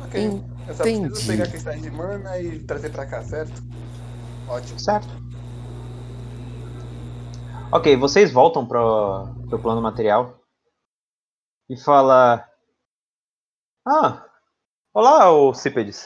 Ok. 0.06 0.44
Eu 0.68 0.74
só 0.76 0.84
preciso 0.84 1.08
Entendi. 1.08 1.28
pegar 1.28 1.48
cristais 1.48 1.82
de 1.82 1.92
mana 1.92 2.40
e 2.40 2.60
trazer 2.60 2.90
pra 2.92 3.06
cá, 3.06 3.24
certo? 3.24 3.64
Ótimo. 4.48 4.80
Certo. 4.80 5.08
Ok, 7.76 7.96
vocês 7.98 8.32
voltam 8.32 8.68
pro, 8.68 9.26
pro 9.50 9.60
plano 9.60 9.82
material 9.82 10.40
e 11.68 11.76
fala. 11.76 12.48
Ah, 13.84 14.24
olá, 14.94 15.32
ô 15.32 15.54
Cípedes. 15.56 16.06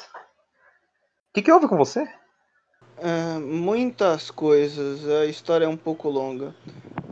O 1.30 1.34
que, 1.34 1.42
que 1.42 1.52
houve 1.52 1.68
com 1.68 1.76
você? 1.76 2.08
É, 2.98 3.38
muitas 3.40 4.32
coisas, 4.32 5.06
a 5.08 5.26
história 5.26 5.66
é 5.66 5.68
um 5.68 5.76
pouco 5.76 6.10
longa. 6.10 6.56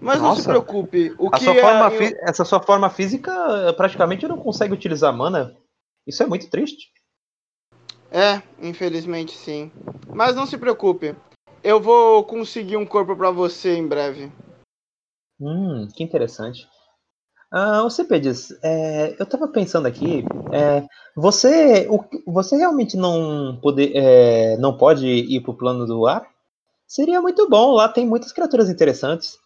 Mas 0.02 0.22
não 0.22 0.32
se 0.36 0.48
Nossa. 0.48 0.50
preocupe, 0.50 1.14
o 1.18 1.30
que 1.30 1.50
é- 1.50 1.92
fi- 1.92 2.16
Essa 2.22 2.46
sua 2.46 2.62
forma 2.62 2.90
física 2.90 3.74
praticamente 3.76 4.26
não 4.26 4.38
consegue 4.38 4.74
utilizar 4.74 5.14
mana. 5.14 5.54
Isso 6.08 6.24
é 6.24 6.26
muito 6.26 6.50
triste. 6.50 6.94
É, 8.10 8.42
infelizmente 8.66 9.34
sim. 9.36 9.70
Mas 10.08 10.34
não 10.34 10.46
se 10.46 10.58
preocupe. 10.58 11.14
Eu 11.66 11.82
vou 11.82 12.24
conseguir 12.24 12.78
um 12.78 12.86
corpo 12.86 13.16
pra 13.18 13.32
você 13.32 13.76
em 13.76 13.88
breve. 13.88 14.32
Hum, 15.42 15.88
que 15.88 16.04
interessante. 16.04 16.70
Ah, 17.50 17.84
o 17.84 17.90
Cepedis, 17.90 18.52
é, 18.62 19.20
eu 19.20 19.26
tava 19.26 19.48
pensando 19.48 19.88
aqui, 19.88 20.24
é, 20.54 20.86
você, 21.16 21.88
o, 21.90 22.06
você 22.32 22.56
realmente 22.56 22.96
não, 22.96 23.60
poder, 23.64 23.94
é, 23.96 24.58
não 24.58 24.78
pode 24.78 25.08
ir 25.08 25.42
pro 25.42 25.58
plano 25.58 25.88
do 25.88 26.06
ar? 26.06 26.32
Seria 26.86 27.20
muito 27.20 27.50
bom, 27.50 27.72
lá 27.72 27.90
tem 27.90 28.06
muitas 28.06 28.32
criaturas 28.32 28.70
interessantes. 28.70 29.40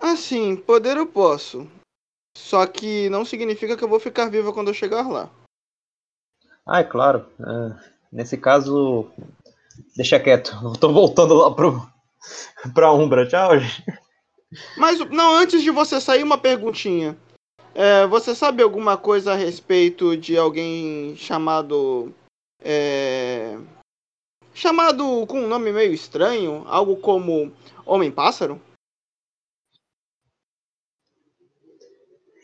Assim, 0.00 0.56
poder 0.56 0.96
eu 0.96 1.06
posso. 1.06 1.70
Só 2.38 2.66
que 2.66 3.10
não 3.10 3.22
significa 3.26 3.76
que 3.76 3.84
eu 3.84 3.88
vou 3.88 4.00
ficar 4.00 4.30
viva 4.30 4.50
quando 4.50 4.68
eu 4.68 4.74
chegar 4.74 5.06
lá. 5.06 5.28
Ah, 6.64 6.80
é 6.80 6.84
claro. 6.84 7.26
Ah, 7.38 7.78
nesse 8.10 8.38
caso, 8.38 9.10
deixa 9.96 10.20
quieto. 10.20 10.56
Tô 10.78 10.92
voltando 10.92 11.34
lá 11.34 11.50
pro, 11.50 11.86
pra 12.74 12.92
Umbra. 12.92 13.26
Tchau, 13.26 13.58
gente. 13.58 13.84
Mas 14.76 14.98
não, 15.10 15.34
antes 15.34 15.62
de 15.62 15.70
você 15.70 16.00
sair, 16.00 16.22
uma 16.22 16.38
perguntinha. 16.38 17.16
É, 17.74 18.06
você 18.06 18.34
sabe 18.34 18.62
alguma 18.62 18.96
coisa 18.96 19.32
a 19.32 19.36
respeito 19.36 20.16
de 20.16 20.36
alguém 20.36 21.14
chamado. 21.16 22.12
É, 22.62 23.56
chamado 24.52 25.26
com 25.26 25.40
um 25.40 25.48
nome 25.48 25.72
meio 25.72 25.92
estranho? 25.92 26.64
Algo 26.66 26.96
como 26.96 27.52
Homem-Pássaro? 27.86 28.60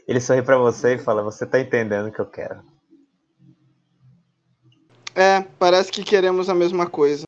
Ele 0.07 0.21
sorri 0.21 0.43
pra 0.43 0.57
você 0.57 0.95
e 0.95 0.99
fala: 0.99 1.23
Você 1.23 1.45
tá 1.45 1.59
entendendo 1.59 2.09
o 2.09 2.13
que 2.13 2.21
eu 2.21 2.27
quero. 2.27 2.76
É, 5.17 5.41
parece 5.59 5.91
que 5.91 6.05
queremos 6.05 6.51
a 6.51 6.55
mesma 6.55 6.87
coisa. 6.87 7.25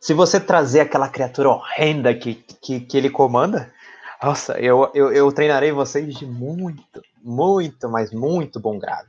Se 0.00 0.14
você 0.14 0.38
trazer 0.38 0.80
aquela 0.80 1.08
criatura 1.08 1.48
horrenda 1.48 2.14
que, 2.14 2.34
que, 2.62 2.78
que 2.78 2.96
ele 2.96 3.10
comanda, 3.10 3.74
nossa, 4.22 4.58
eu, 4.60 4.88
eu, 4.94 5.12
eu 5.12 5.32
treinarei 5.32 5.72
vocês 5.72 6.14
de 6.14 6.24
muito, 6.24 7.02
muito, 7.20 7.88
mas 7.88 8.12
muito 8.12 8.60
bom 8.60 8.78
grado. 8.78 9.08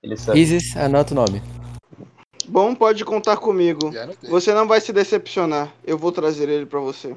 Ele 0.00 0.16
sorri. 0.16 0.40
Isis, 0.40 0.76
anota 0.76 1.12
o 1.12 1.16
nome. 1.16 1.42
Bom, 2.46 2.74
pode 2.74 3.04
contar 3.04 3.36
comigo. 3.36 3.90
Você 4.22 4.54
não 4.54 4.68
vai 4.68 4.80
se 4.80 4.92
decepcionar. 4.92 5.72
Eu 5.84 5.98
vou 5.98 6.12
trazer 6.12 6.48
ele 6.48 6.66
pra 6.66 6.80
você. 6.80 7.16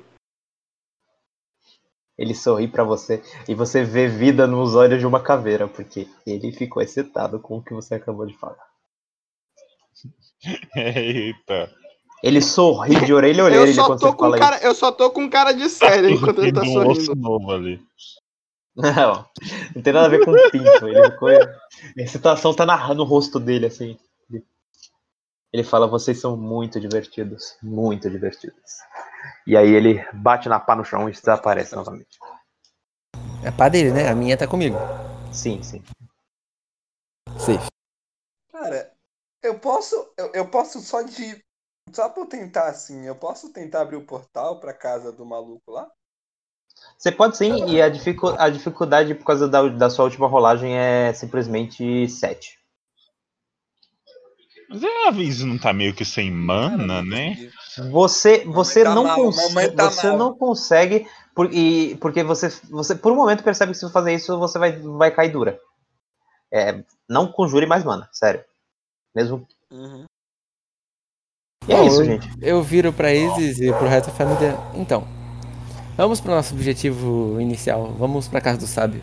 Ele 2.17 2.33
sorri 2.33 2.67
pra 2.67 2.83
você 2.83 3.21
e 3.47 3.53
você 3.53 3.83
vê 3.83 4.07
vida 4.07 4.47
nos 4.47 4.73
olhos 4.75 4.99
de 4.99 5.05
uma 5.05 5.19
caveira, 5.19 5.67
porque 5.67 6.07
ele 6.25 6.51
ficou 6.51 6.81
excitado 6.81 7.39
com 7.39 7.57
o 7.57 7.63
que 7.63 7.73
você 7.73 7.95
acabou 7.95 8.25
de 8.25 8.37
falar. 8.37 8.65
Eita. 10.75 11.71
Ele 12.23 12.41
sorri 12.41 12.95
de 13.05 13.13
orelha 13.13 13.43
a 13.43 13.49
Eu 13.51 13.61
orelha 13.61 13.73
só, 13.73 13.85
quando 13.85 13.99
tô 13.99 14.13
com 14.13 14.31
cara, 14.31 14.57
isso. 14.57 14.65
eu 14.65 14.75
só 14.75 14.91
tô 14.91 15.11
com 15.11 15.29
cara 15.29 15.51
de 15.51 15.69
sério 15.69 16.09
enquanto 16.09 16.41
ele 16.41 16.53
tá 16.53 16.61
Tem 16.61 16.77
um 16.77 16.87
osso 16.87 17.05
sorrindo. 17.05 17.21
novo 17.21 17.51
ali. 17.51 17.79
Não, 18.75 19.25
não 19.75 19.81
tem 19.81 19.93
nada 19.93 20.05
a 20.07 20.09
ver 20.09 20.23
com 20.25 20.33
pinto. 20.49 20.87
Ele 20.87 21.03
ficou. 21.11 21.29
A 21.29 21.57
excitação 21.97 22.53
tá 22.53 22.65
na, 22.65 22.93
no 22.93 23.03
rosto 23.03 23.39
dele, 23.39 23.67
assim. 23.67 23.97
Ele- 25.56 25.64
fala: 25.64 25.88
vocês 25.88 26.19
são 26.19 26.36
muito 26.36 26.80
divertidos. 26.80 27.57
Muito 27.64 28.10
divertidos. 28.10 28.60
E 29.48 29.56
aí 29.56 29.73
ele 29.73 30.06
bate 30.14 30.49
na 30.49 30.60
pá 30.60 30.76
no 30.76 30.84
chão 30.84 31.07
e 31.07 31.14
desaparece 31.14 31.73
novamente. 31.76 32.19
É 33.41 33.48
a 33.48 33.52
pá 33.52 33.69
dele, 33.69 33.91
né? 33.91 34.10
A 34.10 34.15
minha 34.15 34.38
tá 34.38 34.45
comigo. 34.45 34.77
Sim, 35.32 35.64
sim. 35.64 35.82
Safe. 37.38 37.69
Cara, 38.52 38.91
eu 39.41 39.57
posso. 39.60 39.95
Eu, 40.18 40.32
eu 40.34 40.48
posso 40.49 40.82
só 40.82 41.02
de. 41.02 41.41
Só 41.94 42.10
pra 42.10 42.23
eu 42.23 42.27
tentar 42.27 42.68
assim, 42.68 43.06
eu 43.06 43.15
posso 43.15 43.53
tentar 43.53 43.82
abrir 43.82 43.95
o 43.95 44.06
portal 44.06 44.60
pra 44.60 44.73
casa 44.73 45.11
do 45.11 45.26
maluco 45.26 45.72
lá? 45.72 45.90
Você 46.98 47.11
pode 47.11 47.38
sim, 47.38 47.65
e 47.68 47.82
a, 47.82 47.88
dificu 47.88 48.36
a 48.38 48.49
dificuldade 48.49 49.15
por 49.15 49.23
causa 49.23 49.48
da, 49.48 49.69
da 49.69 49.90
sua 49.90 50.06
última 50.06 50.27
rolagem 50.27 50.76
é 50.76 51.14
simplesmente 51.14 52.10
7. 52.10 52.60
Mas 54.69 54.83
é, 54.83 55.07
a 55.07 55.11
Viz 55.11 55.41
não 55.43 55.57
tá 55.57 55.71
meio 55.73 55.93
que 55.93 56.03
sem 56.05 56.31
mana, 56.31 57.01
né? 57.01 57.51
Você, 57.91 58.43
você 58.45 58.83
tá 58.83 58.95
não 58.95 59.03
mal, 59.03 59.15
consegue. 59.15 59.75
tá 59.75 59.91
você 59.91 60.07
mal. 60.07 60.17
não 60.17 60.33
consegue. 60.35 61.07
Por, 61.35 61.53
e, 61.53 61.95
porque 61.97 62.23
você, 62.23 62.49
você, 62.69 62.95
por 62.95 63.11
um 63.11 63.15
momento, 63.15 63.43
percebe 63.43 63.71
que 63.73 63.77
se 63.77 63.85
você 63.85 63.91
fazer 63.91 64.13
isso, 64.15 64.37
você 64.39 64.57
vai, 64.57 64.71
vai 64.71 65.11
cair 65.11 65.31
dura. 65.31 65.59
É, 66.51 66.83
não 67.09 67.31
conjure 67.31 67.65
mais 67.65 67.83
mana, 67.83 68.07
sério. 68.11 68.43
Mesmo. 69.13 69.47
Uhum. 69.69 70.05
E 71.67 71.73
é 71.73 71.75
Bom, 71.75 71.87
isso, 71.87 72.01
eu- 72.01 72.05
gente. 72.05 72.29
Eu 72.41 72.63
viro 72.63 72.93
pra 72.93 73.13
Isis 73.13 73.59
e 73.59 73.71
pro 73.73 73.87
resto 73.87 74.07
da 74.07 74.13
família. 74.15 74.57
Então, 74.73 75.05
vamos 75.97 76.21
pro 76.21 76.31
nosso 76.31 76.53
objetivo 76.53 77.39
inicial. 77.41 77.91
Vamos 77.93 78.27
pra 78.27 78.39
casa 78.41 78.59
do 78.59 78.67
sábio. 78.67 79.01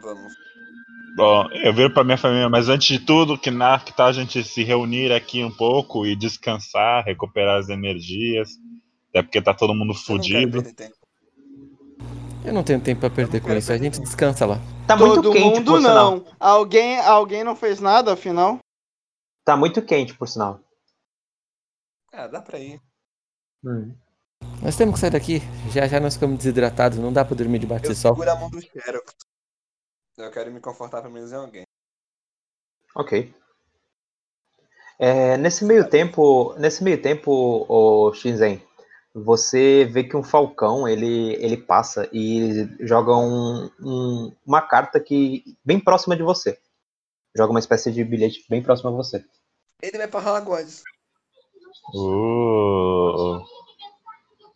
Vamos. 0.00 0.32
Bom, 1.14 1.46
eu 1.62 1.74
viro 1.74 1.92
pra 1.92 2.04
minha 2.04 2.16
família, 2.16 2.48
mas 2.48 2.68
antes 2.68 2.88
de 2.88 3.04
tudo, 3.04 3.36
que, 3.36 3.50
na, 3.50 3.78
que 3.78 3.94
tal 3.94 4.06
a 4.06 4.12
gente 4.12 4.42
se 4.42 4.64
reunir 4.64 5.12
aqui 5.12 5.44
um 5.44 5.50
pouco 5.50 6.06
e 6.06 6.16
descansar, 6.16 7.04
recuperar 7.04 7.58
as 7.58 7.68
energias. 7.68 8.50
Até 9.10 9.22
porque 9.22 9.42
tá 9.42 9.52
todo 9.52 9.74
mundo 9.74 9.92
fudido. 9.92 10.62
Eu 12.44 12.52
não 12.52 12.62
tenho 12.64 12.80
tempo 12.80 13.00
pra 13.02 13.10
perder 13.10 13.40
com 13.42 13.52
isso. 13.52 13.70
A 13.70 13.76
gente 13.76 14.00
descansa 14.00 14.46
lá. 14.46 14.58
Tá 14.86 14.96
muito 14.96 15.16
Todo 15.16 15.32
quente, 15.32 15.44
mundo 15.44 15.72
por 15.72 15.80
sinal. 15.80 16.16
não. 16.16 16.24
Alguém, 16.40 16.98
alguém 17.00 17.44
não 17.44 17.54
fez 17.54 17.78
nada, 17.78 18.14
afinal? 18.14 18.58
Tá 19.44 19.56
muito 19.56 19.82
quente, 19.82 20.14
por 20.14 20.26
sinal. 20.26 20.60
Ah, 22.12 22.26
dá 22.26 22.40
pra 22.40 22.58
ir. 22.58 22.80
Hum. 23.64 23.94
Nós 24.60 24.76
temos 24.76 24.94
que 24.94 25.00
sair 25.00 25.10
daqui. 25.10 25.40
Já 25.70 25.86
já 25.86 26.00
nós 26.00 26.14
ficamos 26.14 26.38
desidratados. 26.38 26.98
Não 26.98 27.12
dá 27.12 27.24
pra 27.24 27.36
dormir 27.36 27.58
debaixo 27.58 27.84
do 27.84 27.94
sol. 27.94 28.12
seguro 28.14 28.30
a 28.30 28.34
mão 28.34 28.50
do 28.50 28.60
Xerox. 28.60 29.14
Eu 30.16 30.30
quero 30.30 30.50
me 30.52 30.60
confortar 30.60 31.00
pelo 31.02 31.14
menos 31.14 31.32
em 31.32 31.36
alguém. 31.36 31.62
Ok. 32.94 33.34
É, 34.98 35.36
nesse 35.36 35.64
meio 35.64 35.88
tempo, 35.88 36.54
nesse 36.58 36.84
meio 36.84 37.00
tempo, 37.00 37.66
o 37.68 38.12
Shinzen, 38.14 38.62
você 39.14 39.84
vê 39.84 40.04
que 40.04 40.16
um 40.16 40.22
falcão 40.22 40.86
ele, 40.86 41.34
ele 41.42 41.56
passa 41.56 42.08
e 42.12 42.68
joga 42.80 43.16
um, 43.16 43.70
um- 43.80 44.36
uma 44.46 44.60
carta 44.62 45.00
que 45.00 45.42
bem 45.64 45.80
próxima 45.80 46.16
de 46.16 46.22
você. 46.22 46.58
Joga 47.34 47.50
uma 47.52 47.58
espécie 47.60 47.90
de 47.90 48.04
bilhete 48.04 48.44
bem 48.48 48.62
próximo 48.62 48.90
a 48.90 48.92
você. 48.92 49.24
Ele 49.82 49.98
vai 49.98 50.06
pra 50.08 50.20
Hogwarts. 50.20 50.82
Uh, 51.94 53.40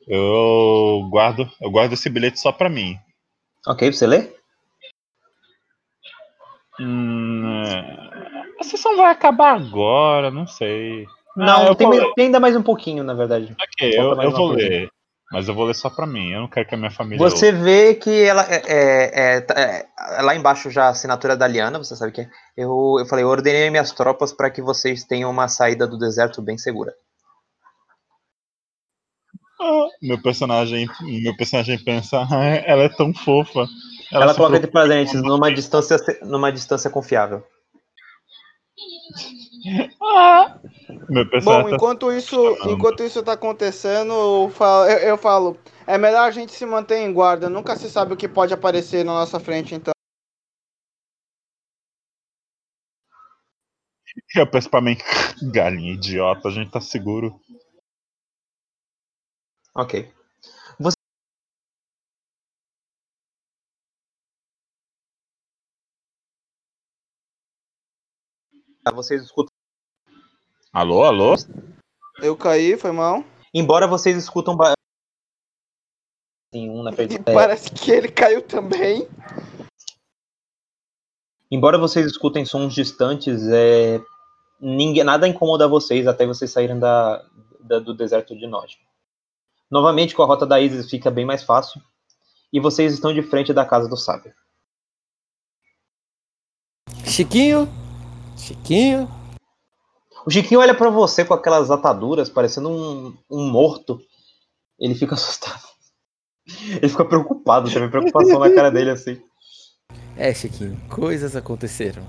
eu 0.07 1.09
guardo, 1.11 1.51
eu 1.61 1.71
guardo 1.71 1.95
esse 1.95 2.09
bilhete 2.09 2.39
só 2.39 2.53
pra 2.53 2.69
mim. 2.69 2.97
Ok, 3.67 3.91
você 3.93 4.07
lê? 4.07 4.37
Hum, 6.81 7.43
é, 7.65 8.61
a 8.61 8.65
sessão 8.65 8.97
vai 8.97 9.11
acabar 9.11 9.57
agora, 9.57 10.31
não 10.31 10.47
sei. 10.47 11.07
Não, 11.37 11.69
Ah, 11.71 11.75
tem, 11.75 11.87
vou 11.89 12.15
tem 12.15 12.27
ainda 12.27 12.41
mais 12.41 12.57
um 12.57 12.63
pouquinho, 12.63 13.03
na 13.05 13.15
verdade. 13.15 13.55
Ok, 13.61 13.91
eu, 13.99 14.21
eu 14.23 14.31
vou 14.31 14.49
coisa. 14.49 14.69
ler. 14.69 14.91
Mas 15.31 15.49
eu 15.49 15.55
vou 15.55 15.65
ler 15.65 15.75
só 15.75 15.91
pra 15.91 16.07
mim. 16.07 16.31
Eu 16.31 16.41
não 16.41 16.49
quero 16.49 16.69
que 16.69 16.75
a 16.75 16.79
minha 16.79 16.91
família. 16.91 17.19
Você 17.29 17.51
vê 17.51 17.95
que 17.95 18.23
ela 18.25 18.43
é, 18.49 18.63
é- 18.67 19.11
é- 19.37 19.41
tá- 19.41 19.55
é- 19.59 19.87
lá 20.23 20.37
embaixo 20.37 20.71
já 20.71 20.85
a 20.85 20.91
assinatura 20.91 21.37
da 21.37 21.49
Liana, 21.49 21.79
você 21.79 21.97
sabe 21.97 22.13
que 22.13 22.21
é. 22.23 22.31
Eu, 22.57 22.97
eu 23.01 23.07
falei, 23.07 23.25
eu 23.25 23.29
ordenei 23.29 23.69
minhas 23.69 23.91
tropas 23.93 24.33
para 24.33 24.51
que 24.51 24.63
vocês 24.63 25.03
tenham 25.05 25.31
uma 25.31 25.49
saída 25.49 25.87
do 25.87 25.99
deserto 25.99 26.41
bem 26.41 26.57
segura. 26.57 26.95
Ah, 29.61 29.87
meu 30.03 30.21
personagem, 30.23 30.87
meu 31.01 31.37
personagem 31.37 31.79
pensa, 31.83 32.19
"Ah, 32.31 32.45
ela 32.65 32.85
é 32.85 32.89
tão 32.89 33.13
fofa. 33.13 33.67
Ela, 34.13 34.29
se 34.29 34.37
coloca 34.37 34.61
de 34.61 34.67
preocupa 34.67 34.87
presentes 34.87 35.23
numa 35.23 35.53
distância, 35.53 35.97
numa 36.23 36.53
distância 36.53 36.91
confiável. 36.91 37.43
Ah! 40.03 40.59
Bom, 41.43 41.69
tá- 41.69 41.75
enquanto 41.75 42.13
isso, 42.13 42.37
enquanto 42.69 43.03
isso 43.03 43.23
tá 43.23 43.33
acontecendo, 43.33 44.13
eu 44.13 44.51
falo, 44.51 44.89
eu, 44.89 44.99
eu 44.99 45.19
falo, 45.19 45.59
é 45.87 45.99
melhor 45.99 46.29
a 46.29 46.31
gente 46.31 46.53
se 46.53 46.65
manter 46.65 46.99
em 46.99 47.13
guarda. 47.13 47.49
Nunca 47.49 47.77
se 47.77 47.91
sabe 47.91 48.15
o 48.15 48.17
que 48.17 48.29
pode 48.29 48.55
aparecer 48.55 49.05
na 49.05 49.13
nossa 49.13 49.41
frente, 49.41 49.75
então. 49.75 49.93
Eu 54.35 54.51
penso 54.51 54.71
pra 54.71 54.81
mim, 54.81 54.97
galinha 55.53 55.93
idiota, 55.93 56.49
a 56.49 56.51
gente 56.51 56.71
tá 56.71 56.81
seguro. 56.81 57.39
Ok. 59.75 60.11
Vocês 68.93 69.23
escutam. 69.23 69.53
Alô, 70.73 71.05
alô? 71.05 71.35
Eu 72.23 72.37
caí, 72.37 72.77
foi 72.77 72.93
mal. 72.93 73.25
Embora 73.53 73.87
vocês 73.87 74.17
escutam. 74.17 74.57
Ba... 74.57 74.75
Tem 76.53 76.71
um 76.71 76.83
na 76.83 76.93
frente. 76.93 77.19
parece 77.25 77.71
que 77.71 77.91
ele 77.91 78.09
caiu 78.09 78.43
também. 78.43 79.09
Embora 81.51 81.79
vocês 81.79 82.07
escutem 82.07 82.45
sons 82.45 82.75
distantes, 82.75 83.43
é, 83.49 84.01
ninguém, 84.61 85.05
nada 85.05 85.29
incomoda 85.29 85.69
vocês 85.69 86.07
até 86.07 86.27
vocês 86.27 86.51
saírem 86.51 86.79
da, 86.79 87.25
da- 87.61 87.79
do 87.79 87.95
deserto 87.95 88.37
de 88.37 88.47
Nod. 88.47 88.77
Novamente, 89.71 90.15
com 90.15 90.23
a 90.23 90.27
rota 90.27 90.47
da 90.47 90.61
Isis 90.61 90.89
fica 90.91 91.11
bem 91.11 91.25
mais 91.25 91.43
fácil. 91.43 91.81
E 92.53 92.61
vocês 92.61 92.93
estão 92.93 93.13
de 93.13 93.23
frente 93.23 93.53
da 93.53 93.65
casa 93.65 93.89
do 93.89 93.97
sábio. 93.97 94.33
Chiquinho? 97.05 97.69
Chiquinho? 98.37 99.11
O 100.27 100.31
Chiquinho 100.31 100.61
olha 100.61 100.75
pra 100.75 100.91
você 100.91 101.25
com 101.25 101.35
aquelas 101.35 101.71
ataduras, 101.71 102.29
parecendo 102.29 102.69
um, 102.71 103.17
um 103.31 103.49
morto. 103.51 104.01
Ele 104.79 104.95
fica 104.95 105.15
assustado. 105.17 105.63
Ele 106.69 106.89
fica 106.89 107.05
preocupado, 107.05 107.69
você 107.71 107.81
vê 107.81 107.89
preocupação 107.89 108.39
na 108.39 108.53
cara 108.55 108.71
dele 108.71 108.91
assim. 108.91 109.21
É, 110.17 110.33
Chiquinho, 110.33 110.81
coisas 110.89 111.35
aconteceram. 111.37 112.03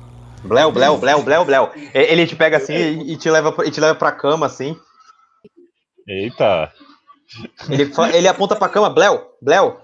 Bleu, 0.43 0.71
bleu, 0.71 0.97
bleu, 0.97 1.23
bleu, 1.23 1.43
bleu. 1.45 1.71
Ele 1.93 2.27
te 2.27 2.35
pega 2.35 2.57
assim 2.57 2.73
e 2.73 3.13
e 3.13 3.17
te 3.17 3.29
leva, 3.29 3.51
pra- 3.51 3.65
e 3.65 3.71
te 3.71 3.81
leva 3.81 3.95
pra 3.95 4.11
cama 4.11 4.45
assim. 4.45 4.77
Eita. 6.07 6.71
Ele, 7.69 7.91
ele 8.15 8.27
aponta 8.27 8.55
pra 8.55 8.69
cama, 8.69 8.89
bleu, 8.89 9.31
bleu. 9.41 9.81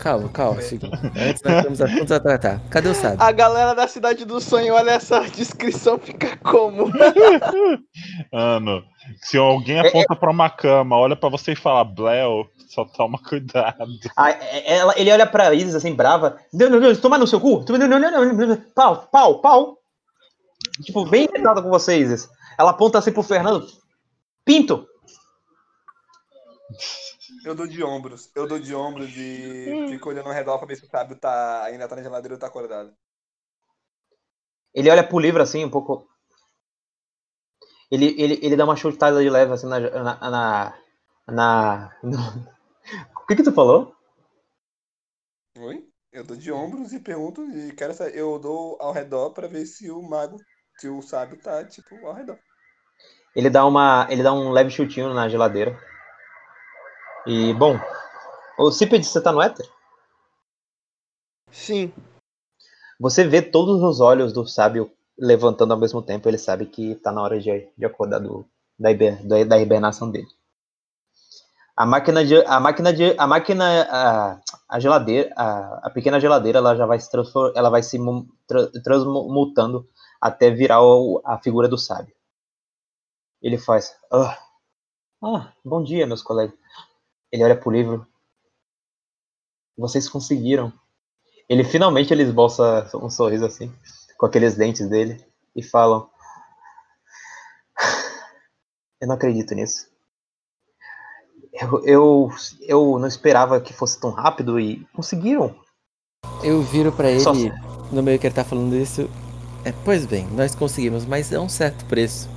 Calma, 0.00 0.28
calma, 0.30 0.62
Chiquinho. 0.62 0.92
Antes 0.94 1.42
nós 1.42 1.62
temos 1.62 1.80
assuntos 1.82 2.10
a 2.12 2.18
tratar. 2.20 2.60
Cadê 2.70 2.88
o 2.88 2.94
sábio? 2.94 3.22
A 3.22 3.30
galera 3.32 3.74
da 3.74 3.86
Cidade 3.86 4.24
do 4.24 4.40
Sonho 4.40 4.74
olha 4.74 4.92
essa 4.92 5.20
descrição, 5.28 5.98
fica 5.98 6.36
como? 6.38 6.90
Mano, 8.32 8.82
se 9.22 9.36
alguém 9.36 9.78
aponta 9.78 10.16
pra 10.16 10.30
uma 10.30 10.48
cama, 10.48 10.96
olha 10.96 11.14
pra 11.14 11.28
você 11.28 11.52
e 11.52 11.56
fala, 11.56 11.84
Bleo, 11.84 12.48
só 12.68 12.84
toma 12.86 13.18
cuidado. 13.22 13.86
Ah, 14.16 14.30
é- 14.30 14.76
ela- 14.78 14.94
ele 14.96 15.12
olha 15.12 15.26
pra 15.26 15.52
Isis 15.52 15.74
assim, 15.74 15.94
brava. 15.94 16.38
Não, 16.52 16.70
não, 16.70 16.80
não, 16.80 16.96
toma 16.96 17.18
no 17.18 17.26
seu 17.26 17.40
cu. 17.40 17.62
Não, 17.68 17.78
não, 17.86 17.98
não, 17.98 18.32
não, 18.32 18.56
pau, 18.74 19.06
pau, 19.12 19.40
pau. 19.40 19.78
Tipo, 20.82 21.04
bem 21.04 21.24
irritada 21.30 21.60
com 21.60 21.68
você, 21.68 21.98
Isis. 21.98 22.28
Ela 22.58 22.70
aponta 22.70 22.98
assim 22.98 23.12
pro 23.12 23.22
Fernando. 23.22 23.66
Pinto. 24.46 24.86
Eu 27.44 27.54
dou 27.54 27.66
de 27.66 27.82
ombros. 27.82 28.30
Eu 28.34 28.46
dou 28.46 28.58
de 28.58 28.74
ombros 28.74 29.14
e 29.16 29.78
fico 29.86 30.08
olhando 30.08 30.28
ao 30.28 30.34
redor 30.34 30.58
pra 30.58 30.66
ver 30.66 30.76
se 30.76 30.84
o 30.84 30.88
sábio 30.88 31.18
tá, 31.18 31.64
ainda 31.64 31.88
tá 31.88 31.96
na 31.96 32.02
geladeira 32.02 32.34
ou 32.34 32.40
tá 32.40 32.46
acordado. 32.46 32.96
Ele 34.74 34.90
olha 34.90 35.06
pro 35.06 35.20
livro 35.20 35.40
assim, 35.40 35.64
um 35.64 35.70
pouco. 35.70 36.08
Ele, 37.90 38.14
ele, 38.18 38.38
ele 38.42 38.56
dá 38.56 38.64
uma 38.64 38.74
chutada 38.76 39.22
de 39.22 39.28
leve 39.30 39.52
assim 39.52 39.66
na. 39.68 39.78
na, 39.80 40.30
na, 40.30 40.74
na- 41.28 41.96
no- 42.02 42.50
O 43.22 43.26
que 43.26 43.36
que 43.36 43.42
tu 43.44 43.52
falou? 43.52 43.94
Oi? 45.58 45.88
Eu 46.12 46.24
dou 46.24 46.36
de 46.36 46.50
ombros 46.50 46.92
e 46.92 46.98
pergunto 46.98 47.44
e 47.56 47.72
quero 47.72 47.94
saber. 47.94 48.16
Eu 48.16 48.36
dou 48.36 48.76
ao 48.82 48.92
redor 48.92 49.30
pra 49.30 49.46
ver 49.46 49.64
se 49.64 49.88
o 49.88 50.02
mago, 50.02 50.38
se 50.76 50.88
o 50.88 51.00
sábio 51.00 51.38
tá, 51.40 51.64
tipo, 51.64 51.94
ao 52.04 52.14
redor. 52.14 52.36
Ele 53.34 53.50
dá 53.50 53.64
uma. 53.66 54.06
Ele 54.10 54.22
dá 54.22 54.32
um 54.32 54.50
leve 54.50 54.70
chutinho 54.70 55.12
na 55.14 55.28
geladeira. 55.28 55.78
E, 57.26 57.52
bom. 57.54 57.78
Ô, 58.58 58.70
Ciped, 58.72 59.04
você 59.06 59.20
tá 59.22 59.32
no 59.32 59.42
éter? 59.42 59.66
Sim. 61.52 61.92
Você 63.00 63.24
vê 63.26 63.42
todos 63.42 63.82
os 63.82 63.98
olhos 64.00 64.32
do 64.32 64.46
sábio 64.46 64.92
levantando 65.18 65.72
ao 65.74 65.80
mesmo 65.80 66.00
tempo. 66.00 66.28
Ele 66.28 66.38
sabe 66.38 66.66
que 66.66 66.94
tá 66.94 67.10
na 67.10 67.20
hora 67.20 67.40
de, 67.40 67.68
de 67.76 67.84
acordar 67.84 68.20
do, 68.20 68.46
da, 68.78 68.92
hiber- 68.92 69.26
da, 69.26 69.42
da 69.42 69.58
hibernação 69.60 70.08
dele. 70.08 70.28
A 71.76 71.84
máquina 71.92 72.24
de. 72.24 72.36
A 72.46 72.60
máquina 72.60 72.92
de. 72.92 73.06
A 73.18 73.26
máquina. 73.26 73.64
A, 73.90 74.40
a 74.68 74.78
geladeira. 74.80 75.32
A, 75.36 75.86
a 75.86 75.90
pequena 75.90 76.20
geladeira 76.20 76.58
ela 76.58 76.76
já 76.76 76.86
vai 76.86 76.98
se 77.00 77.10
transformar. 77.10 77.52
Ela 77.58 77.70
vai 77.70 77.82
se 77.82 77.98
tra- 78.46 78.70
transmutando 78.84 79.88
até 80.20 80.50
virar 80.50 80.80
o- 80.82 81.20
a 81.24 81.38
figura 81.38 81.68
do 81.68 81.78
sábio. 81.78 82.14
Ele 83.42 83.58
faz. 83.58 83.94
Ah, 84.10 84.38
ah, 85.22 85.52
bom 85.64 85.82
dia, 85.82 86.06
meus 86.06 86.22
colegas. 86.22 86.58
Ele 87.32 87.44
olha 87.44 87.56
pro 87.56 87.70
livro. 87.70 88.06
Vocês 89.76 90.08
conseguiram. 90.08 90.72
Ele 91.48 91.64
finalmente 91.64 92.12
ele 92.12 92.22
esboça 92.22 92.88
um 92.94 93.10
sorriso 93.10 93.44
assim, 93.44 93.72
com 94.18 94.26
aqueles 94.26 94.54
dentes 94.56 94.88
dele, 94.88 95.24
e 95.54 95.62
falam: 95.62 96.08
Eu 99.00 99.08
não 99.08 99.14
acredito 99.14 99.54
nisso. 99.54 99.88
Eu, 101.52 101.84
eu, 101.84 102.30
eu 102.60 102.98
não 102.98 103.08
esperava 103.08 103.60
que 103.60 103.72
fosse 103.72 103.98
tão 104.00 104.10
rápido 104.10 104.60
e 104.60 104.84
conseguiram. 104.92 105.54
Eu 106.42 106.62
viro 106.62 106.92
pra 106.92 107.10
ele, 107.10 107.20
Só- 107.20 107.32
no 107.90 108.02
meio 108.02 108.18
que 108.18 108.26
ele 108.26 108.34
tá 108.34 108.44
falando 108.44 108.76
isso. 108.76 109.10
É, 109.64 109.72
pois 109.84 110.06
bem, 110.06 110.26
nós 110.28 110.54
conseguimos, 110.54 111.04
mas 111.04 111.32
é 111.32 111.40
um 111.40 111.48
certo 111.48 111.84
preço. 111.86 112.28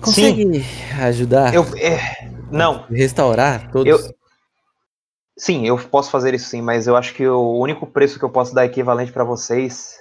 Consegue 0.00 0.62
ajudar? 1.00 1.54
Eu, 1.54 1.64
é, 1.76 2.30
não, 2.50 2.86
Restaurar 2.86 3.70
todos? 3.70 3.86
eu, 4.06 4.14
sim, 5.38 5.66
eu 5.66 5.76
posso 5.88 6.10
fazer 6.10 6.34
isso 6.34 6.48
sim, 6.48 6.62
mas 6.62 6.86
eu 6.86 6.96
acho 6.96 7.14
que 7.14 7.26
o 7.26 7.58
único 7.58 7.86
preço 7.86 8.18
que 8.18 8.24
eu 8.24 8.30
posso 8.30 8.54
dar 8.54 8.64
equivalente 8.64 9.12
para 9.12 9.24
vocês, 9.24 9.96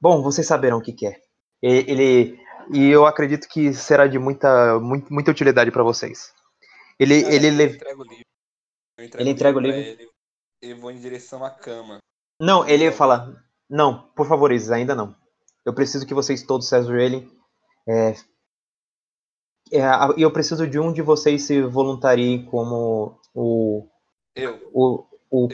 bom, 0.00 0.22
vocês 0.22 0.46
saberão 0.46 0.78
o 0.78 0.82
que, 0.82 0.92
que 0.92 1.06
é. 1.06 1.16
E- 1.62 1.84
Ele 1.90 2.44
e 2.72 2.88
eu 2.90 3.04
acredito 3.04 3.46
que 3.46 3.74
será 3.74 4.06
de 4.06 4.18
muita, 4.18 4.80
muito, 4.80 5.12
muita 5.12 5.30
utilidade 5.30 5.70
para 5.70 5.82
vocês. 5.82 6.32
Ele, 6.98 7.22
Cara, 7.22 7.34
ele, 7.34 7.46
eu 7.48 7.52
le- 7.52 7.64
entrego 7.74 8.00
o 8.00 8.04
livro. 8.04 8.24
Eu 8.98 9.10
Ele 9.20 9.30
entrega 9.30 9.58
o 9.58 9.60
livro? 9.60 9.78
Ele, 9.80 10.08
e 10.62 10.72
vou 10.72 10.90
em 10.90 10.98
direção 10.98 11.44
à 11.44 11.50
cama. 11.50 11.98
Não, 12.40 12.66
ele 12.66 12.90
fala, 12.90 13.36
não, 13.68 14.08
por 14.16 14.26
favor, 14.26 14.50
Isis, 14.50 14.70
ainda 14.70 14.94
não. 14.94 15.14
Eu 15.64 15.74
preciso 15.74 16.06
que 16.06 16.14
vocês 16.14 16.42
todos 16.42 16.68
se 16.68 16.74
ajoelhem. 16.74 17.30
É, 17.86 18.14
e 19.72 20.22
eu 20.22 20.30
preciso 20.30 20.66
de 20.66 20.78
um 20.78 20.92
de 20.92 21.02
vocês 21.02 21.42
se 21.44 21.62
voluntariem 21.62 22.44
como 22.44 23.18
o. 23.34 23.88
Eu. 24.34 24.70
o, 24.72 25.06
o 25.30 25.48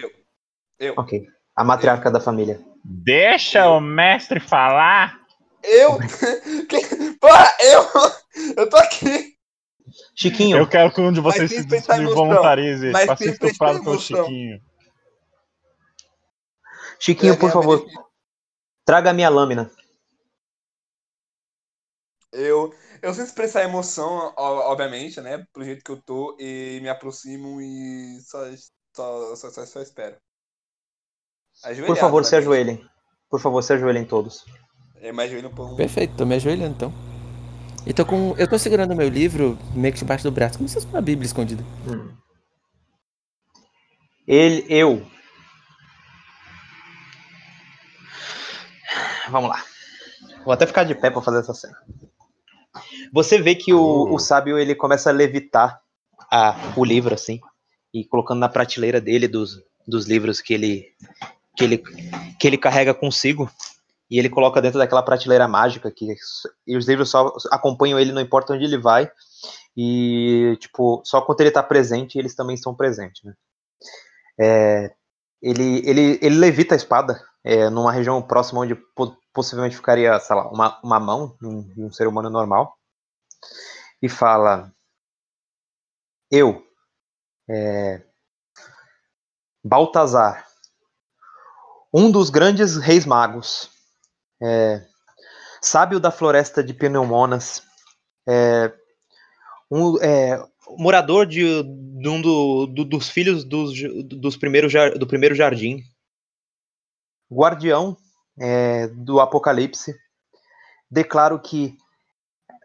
Eu. 0.78 0.94
ok. 0.96 1.26
A 1.54 1.64
matriarca 1.64 2.10
da 2.10 2.20
família. 2.20 2.60
Deixa 2.84 3.68
o 3.68 3.80
mestre 3.80 4.40
falar. 4.40 5.20
Eu? 5.62 5.98
Porra, 7.20 7.56
eu? 7.60 7.82
Eu 8.56 8.68
tô 8.70 8.76
aqui. 8.76 9.36
Chiquinho, 10.14 10.56
Eu 10.58 10.68
quero 10.68 10.92
que 10.92 11.00
um 11.00 11.12
de 11.12 11.20
vocês 11.20 11.50
se, 11.50 11.62
se 11.62 12.04
voluntarize 12.06 12.90
pra 12.92 13.16
ser 13.16 13.32
estuprado 13.32 13.82
pelo. 13.82 13.98
Chiquinho. 13.98 14.60
Chiquinho, 16.98 17.38
por 17.38 17.48
É, 17.48 17.52
favor, 17.52 17.86
traga 18.84 19.10
a 19.10 19.12
minha 19.12 19.28
lâmina. 19.28 19.70
Eu, 22.32 22.72
eu 23.02 23.14
sem 23.14 23.24
expressar 23.24 23.62
emoção, 23.62 24.32
obviamente, 24.36 25.20
né? 25.20 25.44
Pro 25.52 25.64
jeito 25.64 25.82
que 25.84 25.90
eu 25.90 26.00
tô, 26.02 26.36
e 26.38 26.80
me 26.82 26.88
aproximo 26.88 27.60
e 27.60 28.20
só, 28.20 28.38
só, 28.94 29.36
só, 29.36 29.50
só, 29.50 29.66
só 29.66 29.80
espero. 29.80 30.16
Por 31.86 31.96
favor, 31.96 32.24
se 32.24 32.34
obviamente. 32.34 32.34
ajoelhem. 32.34 32.90
Por 33.28 33.40
favor, 33.40 33.62
se 33.62 33.72
ajoelhem 33.72 34.04
todos. 34.04 34.44
É, 34.96 35.12
mas 35.12 35.30
ajoelho 35.30 35.50
por 35.50 35.72
um. 35.72 35.76
Perfeito, 35.76 36.16
tô 36.16 36.26
me 36.26 36.34
ajoelhando 36.34 36.74
então. 36.74 36.92
E 37.86 37.94
tô 37.94 38.04
com. 38.04 38.34
Eu 38.36 38.48
tô 38.48 38.58
segurando 38.58 38.94
meu 38.94 39.08
livro 39.08 39.58
meio 39.74 39.92
que 39.92 40.00
debaixo 40.00 40.24
do 40.24 40.30
braço, 40.30 40.58
como 40.58 40.68
se 40.68 40.74
fosse 40.74 40.86
uma 40.86 41.00
Bíblia 41.00 41.26
escondida. 41.26 41.64
Hum. 41.88 42.14
Ele, 44.26 44.66
eu. 44.68 45.06
Vamos 49.30 49.48
lá. 49.48 49.64
Vou 50.44 50.52
até 50.52 50.66
ficar 50.66 50.84
de 50.84 50.94
pé 50.94 51.10
pra 51.10 51.22
fazer 51.22 51.40
essa 51.40 51.54
cena. 51.54 51.76
Você 53.12 53.40
vê 53.40 53.54
que 53.54 53.72
o, 53.72 54.14
o 54.14 54.18
sábio 54.18 54.58
ele 54.58 54.74
começa 54.74 55.10
a 55.10 55.12
levitar 55.12 55.80
a, 56.30 56.54
o 56.76 56.84
livro 56.84 57.14
assim 57.14 57.40
e 57.92 58.04
colocando 58.04 58.38
na 58.38 58.48
prateleira 58.48 59.00
dele 59.00 59.26
dos, 59.26 59.60
dos 59.86 60.06
livros 60.06 60.40
que 60.40 60.54
ele 60.54 60.86
que 61.56 61.64
ele 61.64 61.78
que 62.38 62.46
ele 62.46 62.56
carrega 62.56 62.94
consigo 62.94 63.50
e 64.08 64.18
ele 64.18 64.28
coloca 64.28 64.62
dentro 64.62 64.78
daquela 64.78 65.02
prateleira 65.02 65.48
mágica 65.48 65.90
que 65.90 66.14
e 66.66 66.76
os 66.76 66.86
livros 66.86 67.10
só 67.10 67.34
acompanham 67.50 67.98
ele 67.98 68.12
não 68.12 68.22
importa 68.22 68.52
onde 68.52 68.64
ele 68.64 68.78
vai 68.78 69.10
e 69.76 70.56
tipo 70.60 71.02
só 71.04 71.20
quando 71.20 71.40
ele 71.40 71.50
tá 71.50 71.62
presente 71.62 72.18
eles 72.18 72.34
também 72.34 72.54
estão 72.54 72.74
presentes 72.74 73.22
né? 73.24 73.34
É, 74.38 74.94
ele, 75.42 75.82
ele, 75.84 76.18
ele 76.22 76.36
levita 76.36 76.74
a 76.74 76.76
espada 76.76 77.20
é, 77.44 77.70
numa 77.70 77.92
região 77.92 78.20
próxima 78.22 78.60
onde 78.60 78.74
po- 78.74 79.16
possivelmente 79.32 79.76
ficaria, 79.76 80.18
sei 80.20 80.36
lá, 80.36 80.48
uma, 80.50 80.80
uma 80.82 81.00
mão 81.00 81.36
de 81.40 81.46
um, 81.46 81.62
de 81.62 81.82
um 81.84 81.92
ser 81.92 82.06
humano 82.08 82.30
normal. 82.30 82.76
E 84.02 84.08
fala: 84.08 84.72
Eu, 86.30 86.66
é, 87.48 88.02
Baltazar, 89.64 90.44
um 91.92 92.10
dos 92.10 92.30
grandes 92.30 92.76
reis 92.76 93.04
magos, 93.04 93.68
é, 94.42 94.84
sábio 95.62 96.00
da 96.00 96.10
floresta 96.10 96.62
de 96.64 96.74
Pneumonas, 96.74 97.62
é, 98.28 98.72
um, 99.70 99.98
é, 100.02 100.42
morador 100.78 101.26
de, 101.26 101.62
de 101.62 102.08
um 102.08 102.20
do- 102.20 102.66
do- 102.66 102.84
dos 102.84 103.08
filhos 103.08 103.44
dos, 103.44 103.72
dos 104.04 104.36
primeiros, 104.36 104.72
do 104.98 105.06
primeiro 105.06 105.34
jardim, 105.34 105.82
guardião 107.30 107.96
é, 108.38 108.88
do 108.88 109.20
Apocalipse, 109.20 109.94
declaro 110.90 111.38
que 111.38 111.76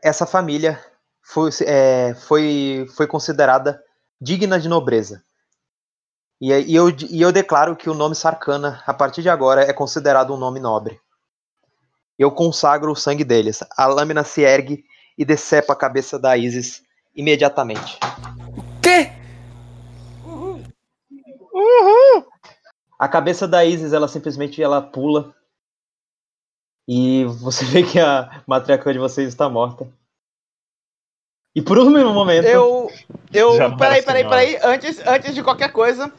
essa 0.04 0.26
família 0.26 0.80
foi, 1.22 1.50
é, 1.66 2.14
foi, 2.16 2.88
foi 2.96 3.08
considerada 3.08 3.82
digna 4.20 4.60
de 4.60 4.70
nobreza. 4.70 5.24
E, 6.40 6.52
e 6.52 6.76
eu, 6.76 6.90
e 6.90 7.22
eu 7.22 7.32
declaro 7.32 7.76
que 7.76 7.90
o 7.90 7.94
nome 7.94 8.16
Sarkana, 8.16 8.84
a 8.86 8.94
partir 8.94 9.22
de 9.22 9.30
agora, 9.30 9.64
é 9.64 9.74
considerado 9.74 10.34
um 10.34 10.38
nome 10.38 10.60
nobre. 10.60 11.00
Eu 12.18 12.32
consagro 12.32 12.92
o 12.92 12.96
sangue 12.96 13.24
deles. 13.24 13.60
A 13.78 13.88
lâmina 13.88 14.24
se 14.24 14.42
ergue 14.42 14.84
e 15.18 15.26
decepa 15.26 15.74
a 15.74 15.78
cabeça 15.78 16.18
da 16.18 16.38
Isis 16.38 16.82
imediatamente. 17.16 17.98
A 23.06 23.08
cabeça 23.08 23.48
da 23.48 23.64
Isis, 23.64 23.94
ela 23.94 24.08
simplesmente 24.08 24.64
ela 24.64 24.82
pula. 24.82 25.32
E 26.88 27.24
você 27.26 27.64
vê 27.64 27.84
que 27.84 28.00
a 28.00 28.44
matriarca 28.48 28.92
de 28.92 28.98
vocês 28.98 29.28
está 29.28 29.48
morta. 29.48 29.88
E 31.56 31.62
por 31.62 31.78
um 31.78 31.92
momento. 32.12 32.48
Eu. 32.48 32.90
Eu. 33.32 33.58
Já 33.58 33.78
Peraí, 33.78 34.04
peraí, 34.04 34.24
senhora. 34.24 34.30
peraí. 34.30 34.56
Antes, 34.64 34.98
antes 35.06 35.36
de 35.36 35.44
qualquer 35.44 35.72
coisa. 35.72 36.12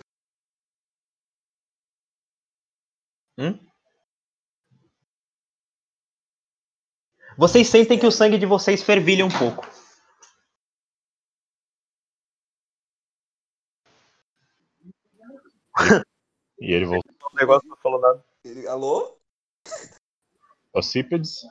Vocês 7.36 7.66
sentem 7.68 7.98
que 7.98 8.06
o 8.06 8.12
sangue 8.12 8.38
de 8.38 8.46
vocês 8.46 8.80
fervilha 8.80 9.26
um 9.26 9.28
pouco. 9.28 9.66
E 16.60 16.72
ele 16.72 16.86
voltou. 16.86 17.14
O 17.32 17.36
negócio 17.36 17.68
não 17.68 17.76
falou 17.76 18.00
nada. 18.00 18.24
Ele- 18.44 18.66
Alô? 18.66 19.16
Ocípedes. 20.72 21.42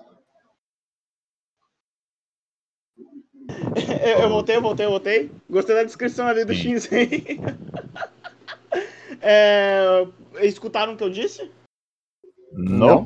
Eu, 4.03 4.19
eu 4.21 4.29
voltei, 4.29 4.55
eu 4.55 4.61
voltei, 4.61 4.85
eu 4.85 4.89
voltei. 4.89 5.31
Gostei 5.49 5.75
da 5.75 5.83
descrição 5.83 6.27
ali 6.27 6.45
do 6.45 6.53
Sim. 6.53 6.75
X 6.75 6.91
aí. 6.91 7.23
É, 9.27 10.05
escutaram 10.41 10.93
o 10.93 10.97
que 10.97 11.03
eu 11.03 11.09
disse? 11.09 11.49
Não. 12.51 13.05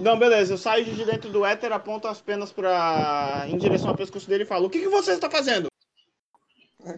Não, 0.00 0.16
beleza. 0.16 0.52
Eu 0.54 0.58
saio 0.58 0.84
de 0.84 1.04
dentro 1.04 1.28
do 1.30 1.44
éter, 1.44 1.72
aponto 1.72 2.06
as 2.06 2.20
penas 2.20 2.52
pra... 2.52 3.44
em 3.48 3.58
direção 3.58 3.88
ao 3.88 3.96
pescoço 3.96 4.28
dele 4.28 4.44
e 4.44 4.46
falo: 4.46 4.66
O 4.66 4.70
que, 4.70 4.78
que 4.80 4.88
você 4.88 5.12
está 5.12 5.28
fazendo? 5.28 5.66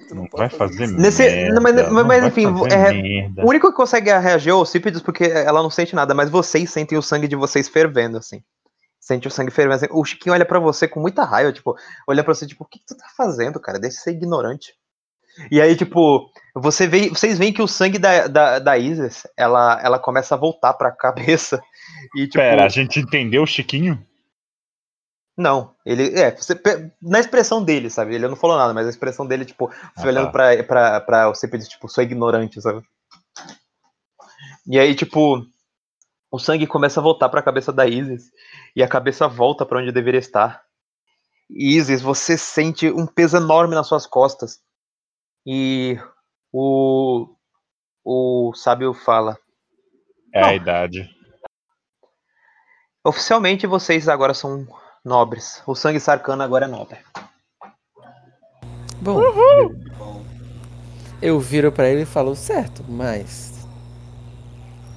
Tu 0.09 0.15
Não 0.15 0.27
pode 0.27 0.37
vai 0.43 0.49
fazer. 0.49 0.87
Nesse- 0.89 1.23
merda. 1.23 1.55
não, 1.55 1.63
mas- 1.63 1.75
mas- 1.75 1.87
não 1.93 2.05
mas 2.05 2.21
vai 2.21 2.29
enfim, 2.29 2.53
fazer 2.59 2.73
é- 2.73 2.93
merda. 2.93 3.45
O 3.45 3.49
único 3.49 3.71
que 3.71 3.77
consegue 3.77 4.11
reagir 4.19 4.51
é 4.51 4.55
o 4.55 4.59
Ocípedes 4.61 5.01
porque 5.01 5.25
ela 5.25 5.63
não 5.63 5.71
sente 5.71 5.95
nada, 5.95 6.15
mas 6.15 6.29
vocês 6.31 6.71
sentem 6.71 6.99
o 6.99 7.03
sangue 7.03 7.29
de 7.29 7.37
vocês 7.37 7.69
fervendo, 7.69 8.19
assim. 8.19 8.43
Sente 9.01 9.29
o 9.29 9.31
sangue 9.31 9.51
fervendo. 9.53 9.77
assim. 9.77 9.87
O 9.93 10.05
Chiquinho 10.05 10.35
olha 10.35 10.45
pra 10.45 10.59
você 10.59 10.89
com 10.89 10.99
muita 11.01 11.23
raiva, 11.25 11.53
tipo, 11.53 11.77
olha 12.09 12.25
pra 12.25 12.35
você, 12.35 12.47
tipo, 12.47 12.65
o 12.65 12.67
que, 12.67 12.81
que 12.81 12.87
tu 12.87 12.97
tá 12.97 13.07
fazendo, 13.17 13.61
cara? 13.61 13.79
Deixa 13.79 13.97
de 13.99 14.03
ser 14.03 14.11
ignorante. 14.13 14.73
E 15.51 15.61
aí, 15.61 15.77
tipo, 15.77 16.29
você 16.55 16.87
vê, 16.87 17.09
vocês 17.11 17.39
veem 17.39 17.53
que 17.53 17.61
o 17.63 17.69
sangue 17.69 17.99
da, 17.99 18.27
da, 18.27 18.59
da 18.59 18.79
Isis, 18.79 19.27
ela, 19.37 19.79
ela 19.85 19.99
começa 19.99 20.35
a 20.35 20.39
voltar 20.39 20.73
pra 20.73 20.91
cabeça. 21.39 21.61
E, 22.17 22.23
tipo, 22.27 22.39
Pera, 22.39 22.65
a 22.65 22.69
gente 22.69 22.99
entendeu 22.99 23.43
o 23.43 23.47
Chiquinho? 23.47 24.03
Não, 25.37 25.75
ele. 25.85 26.19
É, 26.19 26.35
você 26.35 26.59
na 27.03 27.21
expressão 27.21 27.63
dele, 27.63 27.91
sabe? 27.91 28.15
Ele 28.15 28.27
não 28.27 28.37
falou 28.37 28.57
nada, 28.57 28.73
mas 28.73 28.87
a 28.87 28.91
expressão 28.91 29.27
dele, 29.27 29.45
tipo, 29.45 29.71
Ah, 29.97 30.07
olhando 30.07 30.27
tá. 30.27 30.33
pra, 30.33 30.65
pra, 30.65 31.01
pra 31.01 31.29
você 31.29 31.47
pedir, 31.47 31.69
tipo, 31.69 31.89
sou 31.89 32.03
ignorante, 32.03 32.61
sabe? 32.61 32.83
E 34.67 34.79
aí, 34.79 34.95
tipo, 34.95 35.45
o 36.31 36.39
sangue 36.39 36.67
começa 36.67 37.01
a 37.01 37.03
voltar 37.03 37.29
pra 37.29 37.43
cabeça 37.43 37.71
da 37.73 37.87
Isis, 37.87 38.31
e 38.75 38.83
a 38.83 38.89
cabeça 38.89 39.29
volta 39.29 39.67
pra 39.67 39.79
onde 39.79 39.93
deveria 39.93 40.19
estar. 40.21 40.65
Isis, 41.51 42.01
você 42.01 42.37
sente 42.39 42.91
um 42.91 43.07
peso 43.07 43.37
enorme 43.37 43.75
nas 43.75 43.87
suas 43.87 44.07
costas. 44.07 44.61
E 45.47 45.99
o. 46.53 47.29
O 48.03 48.53
sábio 48.55 48.95
fala: 48.95 49.37
É 50.33 50.43
a 50.43 50.55
idade. 50.55 51.09
oficialmente 53.05 53.67
vocês 53.67 54.09
agora 54.09 54.33
são 54.35 54.67
nobres. 55.07 55.63
O 55.67 55.75
sangue 55.75 56.01
sarcano 56.01 56.43
agora 56.43 56.67
é 56.67 56.69
nobre. 56.69 56.99
Bom, 59.01 59.21
eu 61.23 61.39
viro 61.39 61.71
pra 61.71 61.89
ele 61.89 62.03
e 62.03 62.07
falo, 62.07 62.35
certo, 62.35 62.85
mas. 62.89 63.67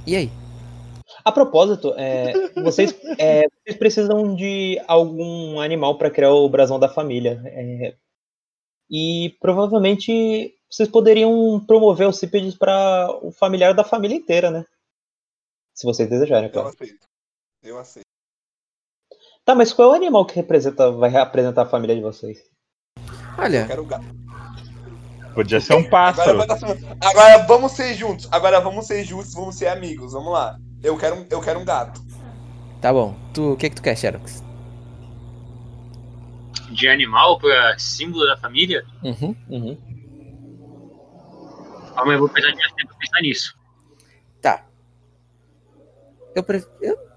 E 0.08 0.16
aí? 0.16 0.32
A 1.24 1.32
propósito, 1.32 1.94
é, 1.96 2.34
vocês, 2.62 2.96
é, 3.20 3.44
vocês 3.48 3.78
precisam 3.78 4.36
de 4.36 4.82
algum 4.88 5.60
animal 5.62 5.98
para 5.98 6.10
criar 6.10 6.34
o 6.34 6.50
brasão 6.50 6.80
da 6.80 6.90
família. 6.90 7.42
é, 7.46 7.96
e 8.92 9.38
provavelmente 9.40 10.56
vocês 10.68 10.90
poderiam 10.90 11.64
promover 11.68 12.08
o 12.08 12.14
Cípedes 12.14 12.58
para 12.58 13.08
o 13.22 13.32
familiar 13.32 13.76
da 13.76 13.84
família 13.84 14.16
inteira, 14.16 14.50
né? 14.50 14.66
Se 15.76 15.86
vocês 15.86 16.10
desejarem, 16.10 16.48
eu 16.48 16.54
claro. 16.54 16.70
aceito. 16.70 17.08
Eu 17.62 17.78
aceito. 17.78 18.09
Tá, 19.50 19.56
mas 19.56 19.74
qual 19.74 19.90
é 19.90 19.92
o 19.94 19.96
animal 19.96 20.28
que 20.28 20.36
representa, 20.36 20.92
vai 20.92 21.10
representar 21.10 21.64
a 21.64 21.66
família 21.66 21.96
de 21.96 22.04
vocês? 22.04 22.38
Eu 22.96 23.44
Olha. 23.44 23.68
Podia 25.34 25.60
ser 25.60 25.74
um 25.74 25.78
Agora, 25.78 25.90
pássaro. 25.90 26.40
certo. 26.60 26.98
Agora 27.04 27.38
vamos 27.48 27.72
ser 27.72 27.96
juntos. 27.96 28.28
Agora 28.32 28.60
vamos 28.60 28.86
ser 28.86 29.04
justos, 29.04 29.34
vamos 29.34 29.56
ser 29.56 29.66
amigos. 29.70 30.14
Vamos 30.14 30.32
lá. 30.32 30.56
Eu 30.84 30.96
quero, 31.00 31.16
um- 31.16 31.26
eu 31.32 31.42
quero 31.42 31.60
um 31.60 31.66
gato. 31.66 32.00
tá 32.80 32.94
bom. 32.94 33.16
Tu, 33.34 33.54
o 33.54 33.58
que 33.58 33.72
que 33.72 33.76
tu 33.78 33.82
quer, 33.82 33.98
Xerox? 33.98 34.44
De 36.70 36.88
animal 36.88 37.40
pra 37.40 37.74
símbolo 37.80 38.28
da 38.28 38.38
família? 38.38 38.86
Uhum. 39.04 39.36
Uhum. 39.50 39.78
Calma, 41.96 42.14
eu 42.14 42.20
vou 42.20 42.30
pensar 42.30 42.52
de 42.52 42.76
tempo 42.76 42.90
pra 42.90 42.98
pensar 43.00 43.22
nisso. 43.24 43.58
Tá. 44.44 44.64
Eu, 46.36 46.44
pre... 46.44 46.64
eu 46.84 47.09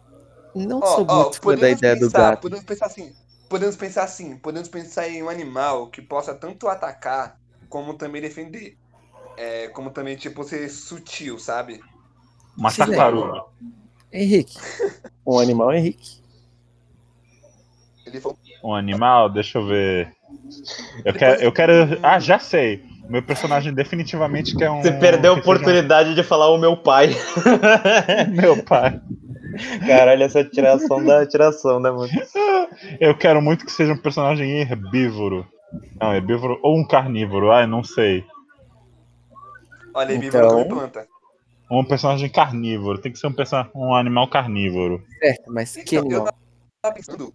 não 0.54 0.80
Ó, 0.80 0.86
sou 0.86 1.04
muito 1.06 1.08
fã 1.08 1.22
da 1.24 1.40
podemos 1.40 1.78
ideia 1.78 1.94
do 1.94 2.00
pensar, 2.00 2.30
gato. 2.30 2.40
podemos 2.42 2.64
pensar 2.64 2.86
assim. 2.86 3.12
Podemos 3.48 3.76
pensar 3.76 4.04
assim. 4.04 4.36
Podemos 4.36 4.68
pensar 4.68 5.08
em 5.08 5.22
um 5.22 5.28
animal 5.28 5.88
que 5.88 6.00
possa 6.02 6.34
tanto 6.34 6.68
atacar 6.68 7.38
como 7.68 7.94
também 7.94 8.20
defender. 8.22 8.76
É, 9.36 9.68
como 9.68 9.90
também, 9.90 10.16
tipo, 10.16 10.44
ser 10.44 10.68
sutil, 10.68 11.38
sabe? 11.38 11.80
Uma 12.56 12.70
tartaruga. 12.70 13.44
Henrique. 14.12 14.58
Um 15.24 15.38
animal 15.38 15.72
Henrique. 15.72 16.20
Ele 18.04 18.20
falou. 18.20 18.36
Um 18.64 18.74
animal, 18.74 19.30
deixa 19.30 19.58
eu 19.58 19.66
ver. 19.66 20.12
Eu 21.04 21.14
quero, 21.14 21.42
eu 21.42 21.52
quero. 21.52 21.72
Ah, 22.02 22.18
já 22.18 22.38
sei. 22.40 22.84
Meu 23.08 23.22
personagem 23.22 23.72
definitivamente 23.72 24.56
quer 24.56 24.70
um. 24.70 24.82
Você 24.82 24.92
perdeu 24.92 25.32
a 25.32 25.36
oportunidade 25.36 26.14
de 26.14 26.22
falar 26.22 26.48
o 26.50 26.58
meu 26.58 26.76
pai. 26.76 27.10
Meu 28.30 28.62
pai. 28.62 29.00
Caralho, 29.86 30.22
essa 30.22 30.44
tiração 30.44 31.04
da 31.04 31.26
tiração, 31.26 31.78
né, 31.80 31.90
mano? 31.90 32.08
Eu 33.00 33.16
quero 33.16 33.40
muito 33.42 33.64
que 33.64 33.72
seja 33.72 33.92
um 33.92 33.98
personagem 33.98 34.50
herbívoro. 34.60 35.46
Não, 36.00 36.14
herbívoro 36.14 36.58
ou 36.62 36.78
um 36.78 36.86
carnívoro. 36.86 37.50
Ai, 37.52 37.66
não 37.66 37.82
sei. 37.84 38.24
Olha, 39.94 40.14
Então- 40.14 40.60
então... 40.60 40.76
planta. 40.78 41.06
Um 41.70 41.84
personagem 41.84 42.28
carnívoro. 42.28 42.98
Tem 42.98 43.10
que 43.12 43.18
ser 43.18 43.26
um, 43.28 43.34
um 43.74 43.94
animal 43.94 44.28
carnívoro. 44.28 45.02
Certo, 45.18 45.50
mas 45.52 45.74
que 45.74 45.96
Então, 45.96 46.10
eu 46.10 46.16
animal? 46.18 46.34
tava 46.82 46.94
pensando. 46.94 47.34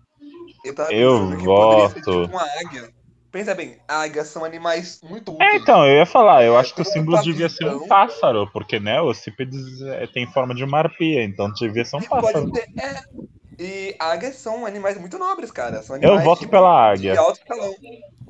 Eu 0.63 0.75
tava 0.75 0.93
Eu 0.93 1.11
pensando 1.19 1.37
que 1.37 1.45
poderia 1.45 1.89
ser 1.89 2.01
voto. 2.01 2.21
tipo 2.23 2.37
uma 2.37 2.43
águia. 2.43 2.89
Pensa 3.38 3.53
bem, 3.53 3.77
águias 3.88 4.30
são 4.30 4.43
animais 4.43 4.99
muito 5.03 5.30
É, 5.33 5.35
úteis. 5.49 5.61
então, 5.61 5.85
eu 5.85 5.98
ia 5.98 6.07
falar, 6.07 6.43
eu 6.43 6.57
acho 6.57 6.74
que 6.74 6.82
o 6.82 6.83
símbolo 6.83 7.17
tá 7.17 7.22
devia 7.22 7.48
ser 7.48 7.67
um 7.67 7.88
pássaro, 7.88 8.49
porque, 8.51 8.80
né, 8.80 8.99
o 8.99 9.14
Cípedes 9.14 9.80
é, 9.80 10.07
tem 10.07 10.25
forma 10.25 10.56
de 10.56 10.64
uma 10.64 10.80
arpia, 10.80 11.24
então 11.24 11.53
devia 11.53 11.85
ser 11.85 11.98
um 11.98 11.99
E 11.99 12.09
pássaro. 12.09 12.51
ter, 12.51 12.67
é. 12.80 13.03
E 13.59 13.95
águias 13.99 14.38
são 14.38 14.66
animais 14.66 14.99
muito 14.99 15.19
nobres, 15.19 15.51
cara. 15.51 15.83
São 15.83 15.98
Eu 15.98 16.19
voto 16.22 16.40
tipo, 16.40 16.49
pela 16.49 16.95
De 16.95 17.11
águia. 17.11 17.19
alto 17.19 17.38
escalão. 17.38 17.75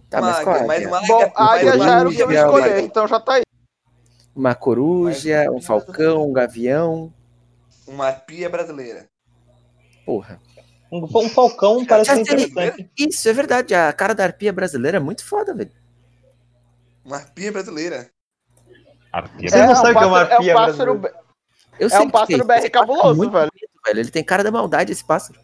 Tá, 0.09 0.19
uma 0.19 0.27
mas 0.27 0.43
qual 0.43 0.55
águia, 0.57 0.67
mas 0.67 0.77
águia? 0.77 0.87
uma 0.89 0.97
águia. 0.97 1.07
Bom, 1.07 1.31
a 1.35 1.45
águia 1.53 1.75
uma 1.75 1.85
já 1.85 1.99
era 1.99 2.09
o 2.09 2.11
que 2.11 2.21
eu 2.23 2.31
escolher, 2.33 2.83
então 2.83 3.07
já 3.07 3.19
tá 3.21 3.33
aí. 3.35 3.43
Uma 4.35 4.55
coruja, 4.55 5.49
um 5.53 5.61
falcão, 5.61 6.29
um 6.29 6.33
gavião. 6.33 7.13
Uma 7.87 8.07
arpia 8.07 8.49
brasileira. 8.49 9.07
Porra. 10.05 10.41
Um, 10.91 11.03
um 11.03 11.29
falcão 11.29 11.85
parece 11.85 12.09
Já 12.09 12.15
ser 12.15 12.21
interessante. 12.21 12.89
Isso, 12.97 13.27
é 13.27 13.33
verdade. 13.33 13.75
A 13.75 13.91
cara 13.91 14.15
da 14.15 14.23
arpia 14.23 14.53
brasileira 14.53 14.97
é 14.97 14.99
muito 14.99 15.23
foda, 15.25 15.53
velho. 15.53 15.71
Uma 17.03 17.17
arpia 17.17 17.51
brasileira. 17.51 18.09
Arpia. 19.11 19.49
Vocês 19.49 19.65
não 19.67 19.75
sabem 19.75 19.91
o 19.93 19.97
que 19.97 20.03
é 20.03 20.07
uma 20.07 20.19
pássaro- 20.19 20.33
arpia 20.35 20.51
É 20.51 20.55
um 20.55 20.57
pássaro, 20.57 20.93
brasileira? 20.99 21.27
Eu 21.79 21.89
É 21.89 21.99
um 21.99 22.05
que 22.05 22.11
pássaro 22.11 22.41
é. 22.41 22.45
BR 22.45 22.53
Esse 22.57 22.67
é 22.67 22.69
cabuloso, 22.69 23.15
muito 23.15 23.31
velho. 23.31 23.51
bonito, 23.51 23.71
velho. 23.85 23.99
Ele 23.99 24.11
tem 24.11 24.23
cara 24.23 24.43
da 24.43 24.51
maldade, 24.51 24.91
esse 24.91 25.05
pássaro. 25.05 25.39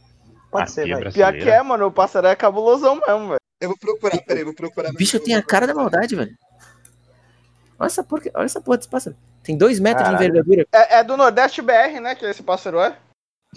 Pode 0.51 0.71
ser, 0.71 0.81
Arpia 0.81 0.95
vai. 0.95 1.03
pior 1.11 1.11
brasileira. 1.31 1.45
que 1.45 1.49
é, 1.51 1.63
mano. 1.63 1.85
O 1.87 1.91
pássaro 1.91 2.27
é 2.27 2.35
cabulosão 2.35 2.95
mesmo, 2.95 3.27
velho. 3.29 3.39
Eu 3.59 3.69
vou 3.69 3.77
procurar, 3.77 4.17
peraí, 4.23 4.43
vou 4.43 4.53
procurar. 4.53 4.89
O 4.89 4.93
bicho 4.93 5.19
tem 5.19 5.35
a 5.35 5.41
cara 5.43 5.65
da 5.67 5.73
maldade, 5.73 6.15
velho. 6.15 6.35
Olha 7.79 7.87
essa 7.87 8.03
porra, 8.03 8.23
olha 8.35 8.45
essa 8.45 8.61
porra 8.61 8.77
desse 8.77 8.89
pássaro. 8.89 9.15
Tem 9.43 9.57
dois 9.57 9.79
metros 9.79 10.03
Caralho. 10.03 10.19
de 10.19 10.25
envergadura. 10.39 10.67
É, 10.71 10.99
é 10.99 11.03
do 11.03 11.17
Nordeste 11.17 11.61
BR, 11.61 11.99
né? 12.01 12.15
Que 12.15 12.25
esse 12.25 12.43
pássaro 12.43 12.79
é. 12.79 12.97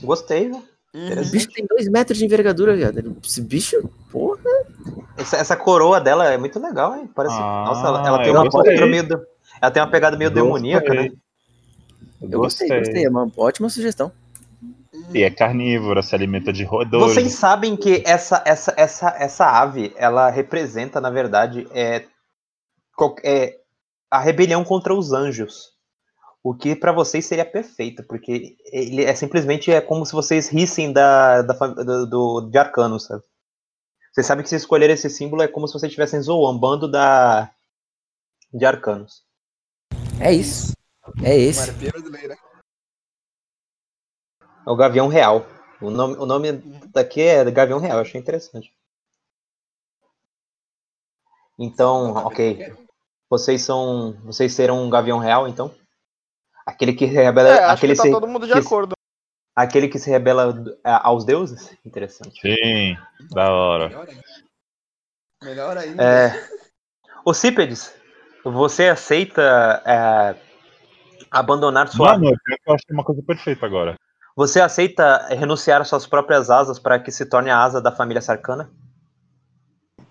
Gostei, 0.03 0.51
né? 0.97 1.21
O 1.21 1.31
bicho 1.31 1.49
tem 1.53 1.67
dois 1.67 1.89
metros 1.89 2.19
de 2.19 2.25
envergadura, 2.25 2.75
viado. 2.75 3.17
Esse 3.23 3.43
bicho, 3.43 3.89
porra. 4.11 4.41
Essa, 5.17 5.37
essa 5.37 5.57
coroa 5.57 6.01
dela 6.01 6.33
é 6.33 6.39
muito 6.39 6.59
legal, 6.59 6.97
hein? 6.97 7.11
Parece. 7.15 7.37
Ah, 7.39 7.65
Nossa, 7.67 7.87
ela, 7.87 8.07
ela 8.07 8.23
tem 8.23 8.33
uma 8.33 8.45
gostei. 8.45 8.63
postura 8.63 8.87
meio. 8.87 9.27
Ela 9.61 9.71
tem 9.71 9.83
uma 9.83 9.91
pegada 9.91 10.17
meio 10.17 10.31
demoníaca, 10.31 10.95
né? 10.95 11.11
Eu 12.21 12.41
gostei, 12.41 12.69
gostei. 12.69 13.05
É 13.05 13.09
uma 13.11 13.31
ótima 13.37 13.69
sugestão. 13.69 14.11
E 15.13 15.23
é 15.23 15.31
carnívora, 15.31 16.03
se 16.03 16.15
alimenta 16.15 16.53
de 16.53 16.65
roedores. 16.65 17.15
Vocês 17.15 17.35
sabem 17.35 17.77
que 17.77 18.03
essa, 18.07 18.43
essa, 18.47 18.75
essa, 18.77 19.15
essa 19.19 19.47
ave, 19.47 19.93
ela 19.97 20.31
representa, 20.31 21.01
na 21.01 21.11
verdade, 21.11 21.69
é, 21.73 22.05
é 23.23 23.55
a 24.11 24.19
rebelião 24.19 24.65
contra 24.65 24.95
os 24.95 25.13
anjos. 25.13 25.76
O 26.49 26.55
que 26.55 26.77
pra 26.77 26.93
vocês 26.93 27.27
seria 27.27 27.45
perfeito, 27.45 28.05
porque 28.05 28.57
ele 28.67 29.03
é 29.03 29.13
simplesmente 29.17 29.73
é 29.73 29.81
como 29.81 30.07
se 30.07 30.13
vocês 30.13 30.49
rissem 30.49 30.93
da, 30.93 31.43
da, 31.43 31.55
do, 31.55 32.07
do- 32.07 32.41
de 32.49 32.57
Arcano, 32.57 33.01
sabe? 33.01 33.25
Vocês 34.13 34.29
sabem 34.29 34.45
que 34.45 34.49
se 34.49 34.55
escolher 34.55 34.89
esse 34.89 35.11
símbolo 35.11 35.43
é 35.43 35.49
como 35.49 35.67
se 35.67 35.73
vocês 35.75 35.91
estivessem 35.91 36.21
zoambando 36.23 36.89
da 36.89 37.53
de 38.55 38.65
Arcanos. 38.65 39.25
É 40.21 40.33
isso. 40.33 40.73
É 41.25 41.37
esse. 41.37 41.67
Marpia 41.73 41.91
brasileira. 41.91 42.39
É 44.65 44.71
o 44.71 44.77
Gavião 44.77 45.09
Real. 45.09 45.45
O 45.81 45.91
nome, 45.91 46.15
o 46.15 46.27
nome 46.27 46.53
daqui 46.93 47.23
é 47.23 47.51
Gavião 47.51 47.81
Real, 47.81 47.97
eu 47.97 48.03
achei 48.03 48.21
interessante. 48.21 48.73
Então, 51.59 52.13
ok. 52.25 52.73
Vocês 53.29 53.63
são. 53.63 54.13
Vocês 54.25 54.55
serão 54.55 54.85
um 54.85 54.91
Gavião 54.91 55.19
Real, 55.19 55.49
então? 55.49 55.75
Aquele 56.67 56.93
que 56.93 57.05
rebela. 57.07 57.49
É, 57.49 57.65
acho 57.65 57.75
aquele, 57.75 57.93
que 57.93 57.97
tá 57.99 58.03
se- 58.03 58.11
todo 58.11 58.27
mundo 58.27 58.47
de 58.47 58.53
que- 58.53 58.59
acordo. 58.59 58.95
aquele 59.55 59.89
que 59.89 59.99
se 59.99 60.11
rebela 60.11 60.53
é, 60.85 60.91
aos 61.03 61.25
deuses? 61.25 61.77
Interessante. 61.85 62.41
Sim, 62.41 62.97
da 63.31 63.51
hora. 63.53 63.89
Melhor 63.89 64.09
ainda. 64.09 64.23
Melhor 65.43 65.77
ainda. 65.79 66.03
É, 66.03 66.49
Ocípedes, 67.25 67.95
você 68.45 68.89
aceita 68.89 69.83
é, 69.85 70.35
abandonar 71.31 71.89
sua. 71.89 72.13
Mano, 72.13 72.27
eu 72.31 72.37
pior 72.45 72.57
que 72.57 72.71
achei 72.73 72.93
uma 72.95 73.05
coisa 73.05 73.23
perfeita 73.23 73.65
agora. 73.67 73.97
Você 74.35 74.61
aceita 74.61 75.29
renunciar 75.31 75.81
às 75.81 75.89
suas 75.89 76.07
próprias 76.07 76.51
asas 76.51 76.79
para 76.79 76.99
que 76.99 77.11
se 77.11 77.25
torne 77.27 77.51
a 77.51 77.59
asa 77.63 77.81
da 77.81 77.91
família 77.93 78.21
Sarcana? 78.21 78.71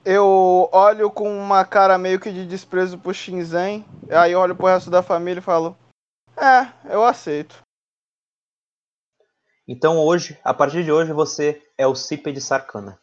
Eu 0.04 0.70
olho 0.72 1.10
com 1.12 1.30
uma 1.38 1.64
cara 1.66 1.98
meio 1.98 2.20
que 2.20 2.32
de 2.32 2.46
desprezo 2.46 2.98
pro 2.98 3.14
Shinzen, 3.14 3.86
aí 4.12 4.32
eu 4.34 4.40
olho 4.40 4.56
pro 4.56 4.68
resto 4.68 4.90
da 4.90 5.02
família 5.02 5.40
e 5.40 5.44
falo: 5.44 5.76
É, 6.38 6.94
eu 6.94 7.04
aceito. 7.04 7.56
Então 9.68 9.98
hoje, 10.00 10.40
a 10.44 10.54
partir 10.54 10.84
de 10.84 10.92
hoje, 10.92 11.12
você 11.12 11.62
é 11.78 11.88
o 11.88 11.96
Cípede 11.96 12.40
Sarcana. 12.40 13.00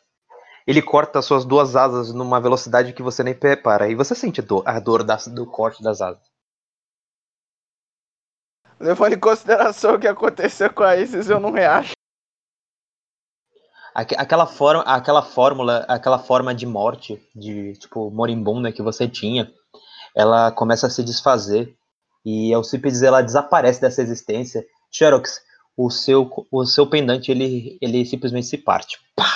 Ele 0.67 0.81
corta 0.81 1.19
as 1.19 1.25
suas 1.25 1.45
duas 1.45 1.75
asas 1.75 2.13
numa 2.13 2.41
velocidade 2.41 2.93
que 2.93 3.03
você 3.03 3.25
nem 3.25 3.35
prepara. 3.35 3.89
E 3.91 3.97
você 3.97 4.15
sente 4.15 4.41
a 4.65 4.79
dor 4.81 5.03
das- 5.03 5.27
do 5.27 5.45
corte 5.45 5.83
das 5.83 6.01
asas. 6.01 6.23
Levando 8.79 9.15
em 9.15 9.19
consideração 9.21 9.95
o 9.95 9.99
que 10.01 10.07
aconteceu 10.07 10.73
com 10.73 10.83
a 10.83 10.97
Isis, 10.97 11.29
eu 11.29 11.41
não 11.41 11.51
reacho. 11.51 11.93
Aque- 13.95 14.17
Aquela, 14.17 14.47
forma, 14.47 14.83
aquela 14.83 15.23
fórmula, 15.23 15.85
aquela 15.89 16.19
forma 16.19 16.55
de 16.55 16.65
morte, 16.67 17.17
de 17.35 17.75
tipo 17.75 18.11
moribunda 18.11 18.73
que 18.73 18.83
você 18.83 19.09
tinha, 19.09 19.53
ela 20.17 20.51
começa 20.53 20.87
a 20.87 20.91
se 20.91 21.03
desfazer. 21.05 21.77
E 22.25 22.53
a 22.53 22.57
Alcipides 22.57 23.03
ela 23.03 23.23
desaparece 23.23 23.81
dessa 23.81 24.03
existência. 24.03 24.65
Xerox, 24.91 25.41
o 25.77 25.91
seu, 25.91 26.31
o 26.51 26.65
seu 26.65 26.87
pendante 26.87 27.31
ele, 27.31 27.79
ele 27.81 28.05
simplesmente 28.05 28.47
se 28.47 28.59
parte. 28.59 28.99
Pá! 29.17 29.31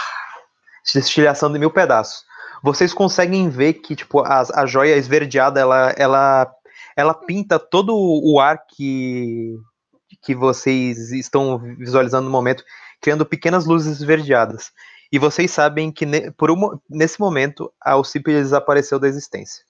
Se 0.84 0.98
estilhaçando 0.98 1.56
em 1.56 1.60
mil 1.60 1.70
pedaços. 1.70 2.24
Vocês 2.62 2.92
conseguem 2.94 3.48
ver 3.48 3.74
que 3.74 3.94
tipo 3.96 4.20
a, 4.20 4.42
a 4.54 4.66
joia 4.66 4.96
esverdeada 4.96 5.60
ela, 5.60 5.94
ela, 5.96 6.54
ela 6.96 7.14
pinta 7.14 7.58
todo 7.58 7.94
o 7.94 8.40
ar 8.40 8.64
que, 8.66 9.56
que 10.22 10.34
vocês 10.34 11.10
estão 11.12 11.58
visualizando 11.58 12.24
no 12.24 12.30
momento 12.30 12.64
criando 13.00 13.26
pequenas 13.26 13.66
luzes 13.66 14.00
esverdeadas. 14.00 14.72
E 15.12 15.18
vocês 15.18 15.50
sabem 15.50 15.92
que 15.92 16.04
ne- 16.04 16.30
por 16.32 16.50
um 16.50 16.78
nesse 16.88 17.20
momento 17.20 17.72
a 17.80 17.92
Alcipe 17.92 18.32
desapareceu 18.32 18.98
da 18.98 19.06
existência. 19.06 19.64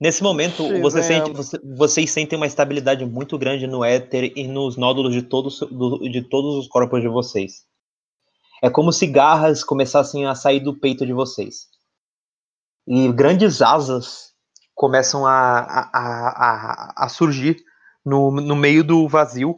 Nesse 0.00 0.22
momento, 0.22 0.62
Sim, 0.68 0.80
você 0.80 1.02
sente- 1.02 1.32
você- 1.32 1.58
vocês 1.76 2.10
sentem 2.10 2.36
uma 2.36 2.46
estabilidade 2.46 3.04
muito 3.04 3.36
grande 3.36 3.66
no 3.66 3.84
éter 3.84 4.32
e 4.36 4.46
nos 4.46 4.76
nódulos 4.76 5.12
de 5.12 5.22
todos, 5.22 5.58
do- 5.60 5.98
de 6.08 6.22
todos 6.22 6.54
os 6.56 6.68
corpos 6.68 7.00
de 7.00 7.08
vocês. 7.08 7.64
É 8.62 8.70
como 8.70 8.92
se 8.92 9.06
garras 9.06 9.64
começassem 9.64 10.24
a 10.26 10.34
sair 10.34 10.60
do 10.60 10.78
peito 10.78 11.04
de 11.04 11.12
vocês. 11.12 11.66
E 12.86 13.12
grandes 13.12 13.60
asas 13.60 14.32
começam 14.74 15.26
a, 15.26 15.58
a, 15.58 15.90
a, 15.92 17.04
a- 17.04 17.08
surgir 17.08 17.56
no, 18.04 18.30
no 18.30 18.54
meio 18.54 18.84
do 18.84 19.08
vazio. 19.08 19.56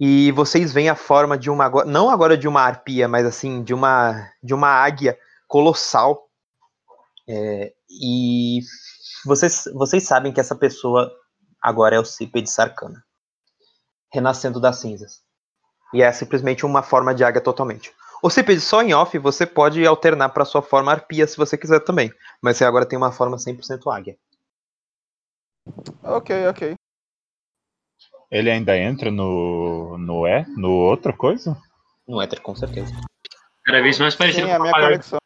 E 0.00 0.32
vocês 0.32 0.72
veem 0.72 0.88
a 0.88 0.96
forma 0.96 1.36
de 1.38 1.50
uma. 1.50 1.68
Não 1.84 2.08
agora 2.10 2.36
de 2.36 2.48
uma 2.48 2.62
arpia, 2.62 3.06
mas 3.06 3.24
assim, 3.26 3.62
de 3.62 3.72
uma, 3.74 4.26
de 4.42 4.54
uma 4.54 4.68
águia 4.68 5.16
colossal. 5.46 6.28
É, 7.28 7.72
e 7.88 8.60
vocês, 9.24 9.64
vocês 9.74 10.02
sabem 10.02 10.32
que 10.32 10.40
essa 10.40 10.56
pessoa 10.56 11.10
agora 11.60 11.96
é 11.96 12.00
o 12.00 12.04
Cípede 12.04 12.50
Sarcana 12.50 13.02
renascendo 14.12 14.60
das 14.60 14.76
cinzas. 14.76 15.22
E 15.92 16.02
é 16.02 16.12
simplesmente 16.12 16.66
uma 16.66 16.82
forma 16.82 17.14
de 17.14 17.24
águia 17.24 17.40
totalmente. 17.40 17.92
O 18.22 18.30
Cípede, 18.30 18.60
só 18.60 18.82
em 18.82 18.94
off, 18.94 19.18
você 19.18 19.46
pode 19.46 19.84
alternar 19.84 20.28
para 20.28 20.44
sua 20.44 20.62
forma 20.62 20.92
arpia 20.92 21.26
se 21.26 21.36
você 21.36 21.56
quiser 21.56 21.80
também. 21.80 22.12
Mas 22.40 22.56
você 22.56 22.64
agora 22.64 22.86
tem 22.86 22.96
uma 22.96 23.10
forma 23.10 23.36
100% 23.36 23.92
águia. 23.92 24.16
Ok, 26.02 26.46
ok. 26.48 26.74
Ele 28.30 28.50
ainda 28.50 28.76
entra 28.76 29.10
no. 29.10 29.98
no 29.98 30.26
é? 30.26 30.44
No 30.56 30.70
outra 30.70 31.12
coisa? 31.12 31.60
No 32.06 32.20
éter, 32.20 32.40
com 32.40 32.54
certeza. 32.54 32.92
Cada 33.64 33.82
vez 33.82 33.98
mais 33.98 34.14
parecido 34.14 34.46
Sim, 34.46 34.52
com 34.52 34.56
a 34.56 34.60
minha 34.60 34.72
conexão. 34.72 35.21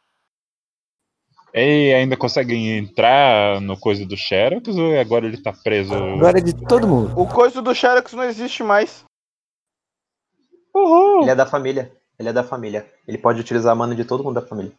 Ele 1.53 1.93
ainda 1.93 2.17
consegue 2.17 2.53
entrar 2.55 3.61
no 3.61 3.77
coisa 3.79 4.05
do 4.05 4.17
Xerox 4.17 4.67
ou 4.75 4.99
agora 4.99 5.25
ele 5.25 5.41
tá 5.41 5.51
preso? 5.51 5.93
Agora 5.93 6.37
é 6.37 6.41
de 6.41 6.53
todo 6.53 6.87
mundo. 6.87 7.19
O 7.19 7.27
coiso 7.27 7.61
do 7.61 7.73
Xerox 7.73 8.13
não 8.13 8.23
existe 8.23 8.63
mais. 8.63 9.03
Uhul! 10.73 11.21
Ele 11.21 11.31
é 11.31 11.35
da 11.35 11.45
família. 11.45 11.91
Ele 12.19 12.29
é 12.29 12.33
da 12.33 12.43
família. 12.43 12.85
Ele 13.07 13.17
pode 13.17 13.39
utilizar 13.39 13.71
a 13.71 13.75
mana 13.75 13.95
de 13.95 14.05
todo 14.05 14.23
mundo 14.23 14.39
da 14.39 14.45
família. 14.45 14.71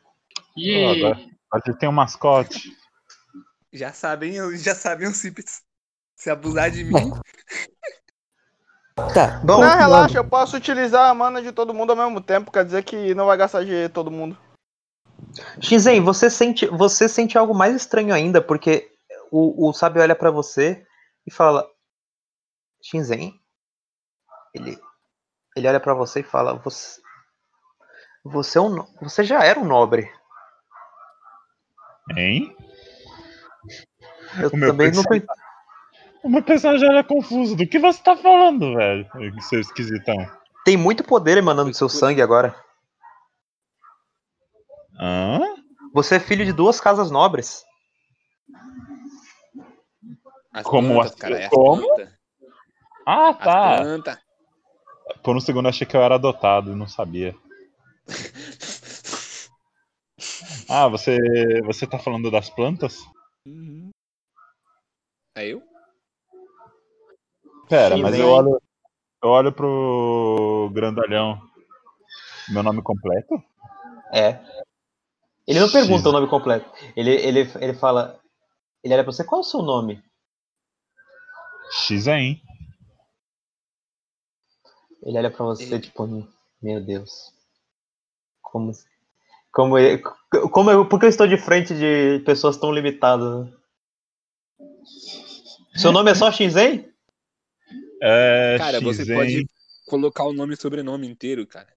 E 0.57 0.85
Agora, 0.85 1.15
agora 1.51 1.65
ele 1.67 1.77
tem 1.77 1.89
um 1.89 1.93
mascote. 1.93 2.77
Já 3.73 3.93
sabem, 3.93 4.57
já 4.57 4.75
sabem 4.75 5.09
os 5.09 5.17
Cípedes. 5.17 5.63
Se 6.17 6.31
abusar 6.31 6.71
de 6.71 6.85
mim, 6.85 6.93
Tá. 9.15 9.41
Bom, 9.45 9.61
não, 9.61 9.79
relaxa, 9.79 10.19
eu 10.19 10.25
posso 10.25 10.57
utilizar 10.57 11.09
a 11.09 11.15
mana 11.15 11.41
de 11.41 11.53
todo 11.53 11.73
mundo 11.73 11.91
ao 11.91 11.97
mesmo 11.97 12.21
tempo, 12.21 12.51
quer 12.51 12.65
dizer 12.65 12.83
que 12.83 13.15
não 13.15 13.27
vai 13.27 13.37
gastar 13.37 13.65
de 13.65 13.89
todo 13.91 14.11
mundo. 14.11 14.37
Shinzen, 15.61 16.01
você 16.03 16.31
sente, 16.31 16.67
você 16.67 17.09
sente 17.09 17.37
algo 17.37 17.55
mais 17.55 17.75
estranho 17.75 18.15
ainda, 18.15 18.41
porque 18.41 18.91
o, 19.31 19.69
o 19.69 19.73
sábio 19.73 20.03
olha 20.03 20.15
pra 20.15 20.31
você 20.31 20.87
e 21.27 21.31
fala: 21.31 21.67
Shinzen, 22.83 23.39
ele, 24.55 24.79
ele 25.57 25.69
olha 25.69 25.81
pra 25.81 25.95
você 25.95 26.21
e 26.21 26.25
fala: 26.25 26.55
Você, 26.55 27.01
você, 28.25 28.59
é 28.59 28.61
um, 28.61 28.77
você 29.01 29.25
já 29.25 29.45
era 29.45 29.59
um 29.59 29.65
nobre. 29.65 30.11
Hein? 32.17 32.57
Eu 34.41 34.51
O 34.51 34.57
meu 34.57 34.71
também 34.71 34.91
não 34.91 35.03
tô, 35.03 35.15
O 36.23 36.29
meu 36.29 36.43
personagem 36.43 36.89
era 36.89 37.05
confuso. 37.05 37.55
Do 37.55 37.67
que 37.67 37.79
você 37.79 38.03
tá 38.03 38.17
falando, 38.17 38.75
velho? 38.75 39.07
Seu 39.43 39.61
esquisitão. 39.61 40.17
Tem 40.65 40.77
muito 40.77 41.05
poder 41.05 41.37
emanando 41.39 41.71
do 41.71 41.77
seu 41.77 41.89
sangue 41.89 42.23
agora. 42.23 42.55
Hã? 45.01 45.41
Você 45.93 46.17
é 46.17 46.21
filho 46.21 46.45
de 46.45 46.53
duas 46.53 46.81
casas 46.81 47.11
nobres. 47.11 47.65
as 50.53 50.67
Como 50.67 50.89
plantas, 50.89 51.13
assim? 51.13 51.21
cara, 51.21 51.39
é 51.39 51.45
as 51.47 51.51
Como? 51.51 51.87
Ah, 53.07 53.29
As 53.31 53.37
tá. 54.03 54.21
Por 55.23 55.37
um 55.37 55.41
segundo 55.41 55.67
eu 55.67 55.71
achei 55.71 55.87
que 55.87 55.97
eu 55.97 56.03
era 56.03 56.17
adotado, 56.17 56.77
não 56.77 56.87
sabia. 56.89 57.35
Ah, 60.69 60.87
você, 60.89 61.17
você 61.65 61.87
tá 61.87 61.99
falando 61.99 62.31
das 62.31 62.51
plantas? 62.51 62.99
Uhum. 63.47 63.91
É 65.35 65.47
eu? 65.47 65.63
Pera, 67.69 67.97
Sim, 67.97 68.03
mas 68.03 68.13
bem. 68.13 68.21
eu 68.21 68.29
olho, 68.29 68.63
eu 69.23 69.31
olho 69.31 69.53
pro 69.53 70.71
grandalhão. 70.73 71.41
Meu 72.51 72.63
nome 72.63 72.83
completo? 72.83 73.43
É. 74.13 74.39
Ele 75.49 75.61
não 75.61 75.71
pergunta 75.73 76.09
o 76.09 76.13
nome 76.13 76.29
completo. 76.29 76.71
Ele, 76.95 77.11
ele, 77.11 77.41
ele 77.61 77.75
fala. 77.75 78.21
Ele 78.85 78.93
olha 78.95 79.03
pra 79.03 79.13
você, 79.13 79.25
qual 79.25 79.41
é 79.41 79.45
o 79.45 79.47
seu 79.47 79.63
nome? 79.63 80.03
Xizen. 81.87 82.41
Ele 85.03 85.19
olha 85.19 85.31
pra 85.31 85.45
você, 85.47 85.79
tipo, 85.81 86.07
meu 86.63 86.85
Deus. 86.85 87.33
Como. 88.43 88.73
Como, 89.51 89.79
eu- 89.79 90.01
como 90.53 90.71
eu, 90.71 90.87
por 90.87 91.01
que 91.01 91.07
eu 91.07 91.09
estou 91.11 91.27
de 91.27 91.39
frente 91.39 91.75
de 91.75 92.21
pessoas 92.25 92.57
tão 92.59 92.71
limitadas? 92.71 93.47
né? 93.47 93.53
Seu 95.77 95.91
nome 95.93 96.11
é 96.11 96.15
só 96.15 96.31
Shinzen? 96.31 96.93
É, 98.03 98.57
Cara, 98.59 98.81
você 98.81 99.05
Xizen. 99.05 99.17
pode 99.17 99.49
colocar 99.87 100.25
o 100.25 100.33
nome 100.33 100.55
e 100.55 100.57
sobrenome 100.61 101.09
inteiro, 101.09 101.47
cara. 101.47 101.73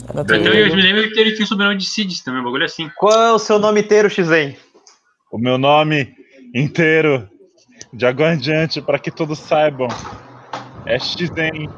Então 0.00 0.36
eu 0.36 0.74
me 0.74 0.82
lembro 0.82 1.10
que 1.10 1.20
ele 1.20 1.32
tinha 1.32 1.44
o 1.44 1.48
sobrenome 1.48 1.76
de 1.76 1.86
Cids 1.86 2.22
também, 2.22 2.40
um 2.40 2.44
bagulho 2.44 2.64
assim. 2.64 2.90
Qual 2.96 3.12
é 3.12 3.32
o 3.32 3.38
seu 3.38 3.58
nome 3.58 3.80
inteiro, 3.80 4.10
Shinzen? 4.10 4.56
O 5.30 5.38
meu 5.38 5.56
nome 5.58 6.14
inteiro, 6.54 7.28
de 7.92 8.04
agora 8.04 8.34
em 8.34 8.38
diante, 8.38 8.80
para 8.82 8.98
que 8.98 9.10
todos 9.10 9.38
saibam, 9.38 9.88
é 10.86 10.98
Xizen. 10.98 11.68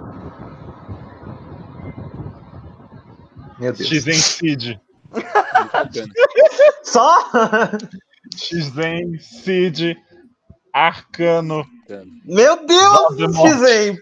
Meu 3.59 3.73
Deus. 3.73 3.89
Xizen 3.89 4.15
Cid. 4.15 4.81
Só? 6.83 7.31
Xizen 8.37 9.19
Cid 9.19 9.97
Arcano. 10.73 11.65
Meu 12.25 12.67
Deus, 12.67 13.17
Voldemort. 13.17 13.49
Shinzen! 13.49 13.99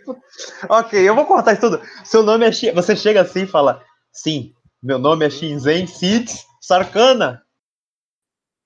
Ok, 0.69 1.01
eu 1.01 1.15
vou 1.15 1.27
cortar 1.27 1.53
isso 1.53 1.61
tudo. 1.61 1.83
Seu 2.05 2.23
nome 2.23 2.47
é. 2.47 2.73
Você 2.73 2.97
chega 2.97 3.21
assim 3.21 3.43
e 3.43 3.47
fala: 3.47 3.83
Sim, 4.13 4.53
meu 4.83 4.99
nome 4.99 5.25
é 5.25 5.31
Shinzen 5.31 5.87
Cid 5.87 6.31
Sarkana. 6.61 7.43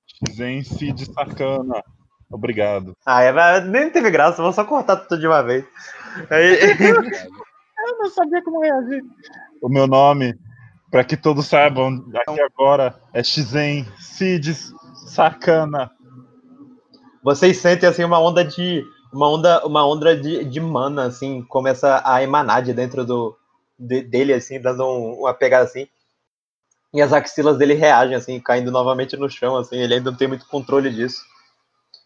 Xizen 0.07 0.65
Cid 0.65 1.13
Sacana. 1.13 1.85
Obrigado. 2.29 2.97
Ah, 3.07 3.23
é, 3.23 3.61
nem 3.61 3.89
teve 3.91 4.11
graça, 4.11 4.43
vou 4.43 4.53
só 4.53 4.65
cortar 4.65 4.97
tudo 4.97 5.21
de 5.21 5.27
uma 5.27 5.43
vez. 5.43 5.65
Eu 7.87 7.99
não 7.99 8.11
sabia 8.11 8.43
como 8.43 8.61
reagir. 8.61 9.05
O 9.63 9.69
meu 9.69 9.87
nome, 9.87 10.37
para 10.91 11.05
que 11.05 11.17
todos 11.17 11.47
saibam, 11.47 12.05
aqui 12.13 12.41
agora 12.41 12.99
é 13.15 13.23
Xizen 13.23 13.87
Cid 14.01 14.53
Sacana. 14.95 15.93
Vocês 17.23 17.59
sentem 17.59 17.89
assim 17.89 18.03
uma 18.03 18.19
onda 18.19 18.45
de. 18.45 18.85
Uma 19.13 19.31
onda, 19.31 19.65
uma 19.65 19.87
onda 19.87 20.17
de, 20.17 20.45
de 20.45 20.61
mana, 20.61 21.05
assim, 21.05 21.43
começa 21.43 22.03
a 22.05 22.23
emanar 22.23 22.63
de 22.63 22.75
dentro 22.75 23.05
do, 23.05 23.37
de- 23.79 24.03
dele, 24.03 24.33
assim, 24.33 24.61
dando 24.61 24.85
um- 24.85 25.21
uma 25.21 25.35
pegada 25.35 25.65
assim. 25.65 25.89
E 26.95 27.03
as 27.03 27.13
axilas 27.13 27.59
dele 27.59 27.75
reagem, 27.75 28.15
assim, 28.15 28.41
caindo 28.41 28.71
novamente 28.71 29.17
no 29.17 29.29
chão, 29.29 29.57
assim, 29.57 29.77
ele 29.77 29.95
ainda 29.95 30.11
não 30.11 30.17
tem 30.19 30.29
muito 30.29 30.47
controle 30.47 30.91
disso. 30.91 31.25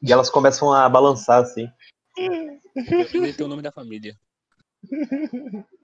E 0.03 0.13
elas 0.13 0.31
começam 0.31 0.73
a 0.73 0.89
balançar, 0.89 1.43
assim. 1.43 1.71
Inventei 3.15 3.45
o 3.45 3.49
nome 3.49 3.63
da 3.63 3.71
família. 3.71 4.17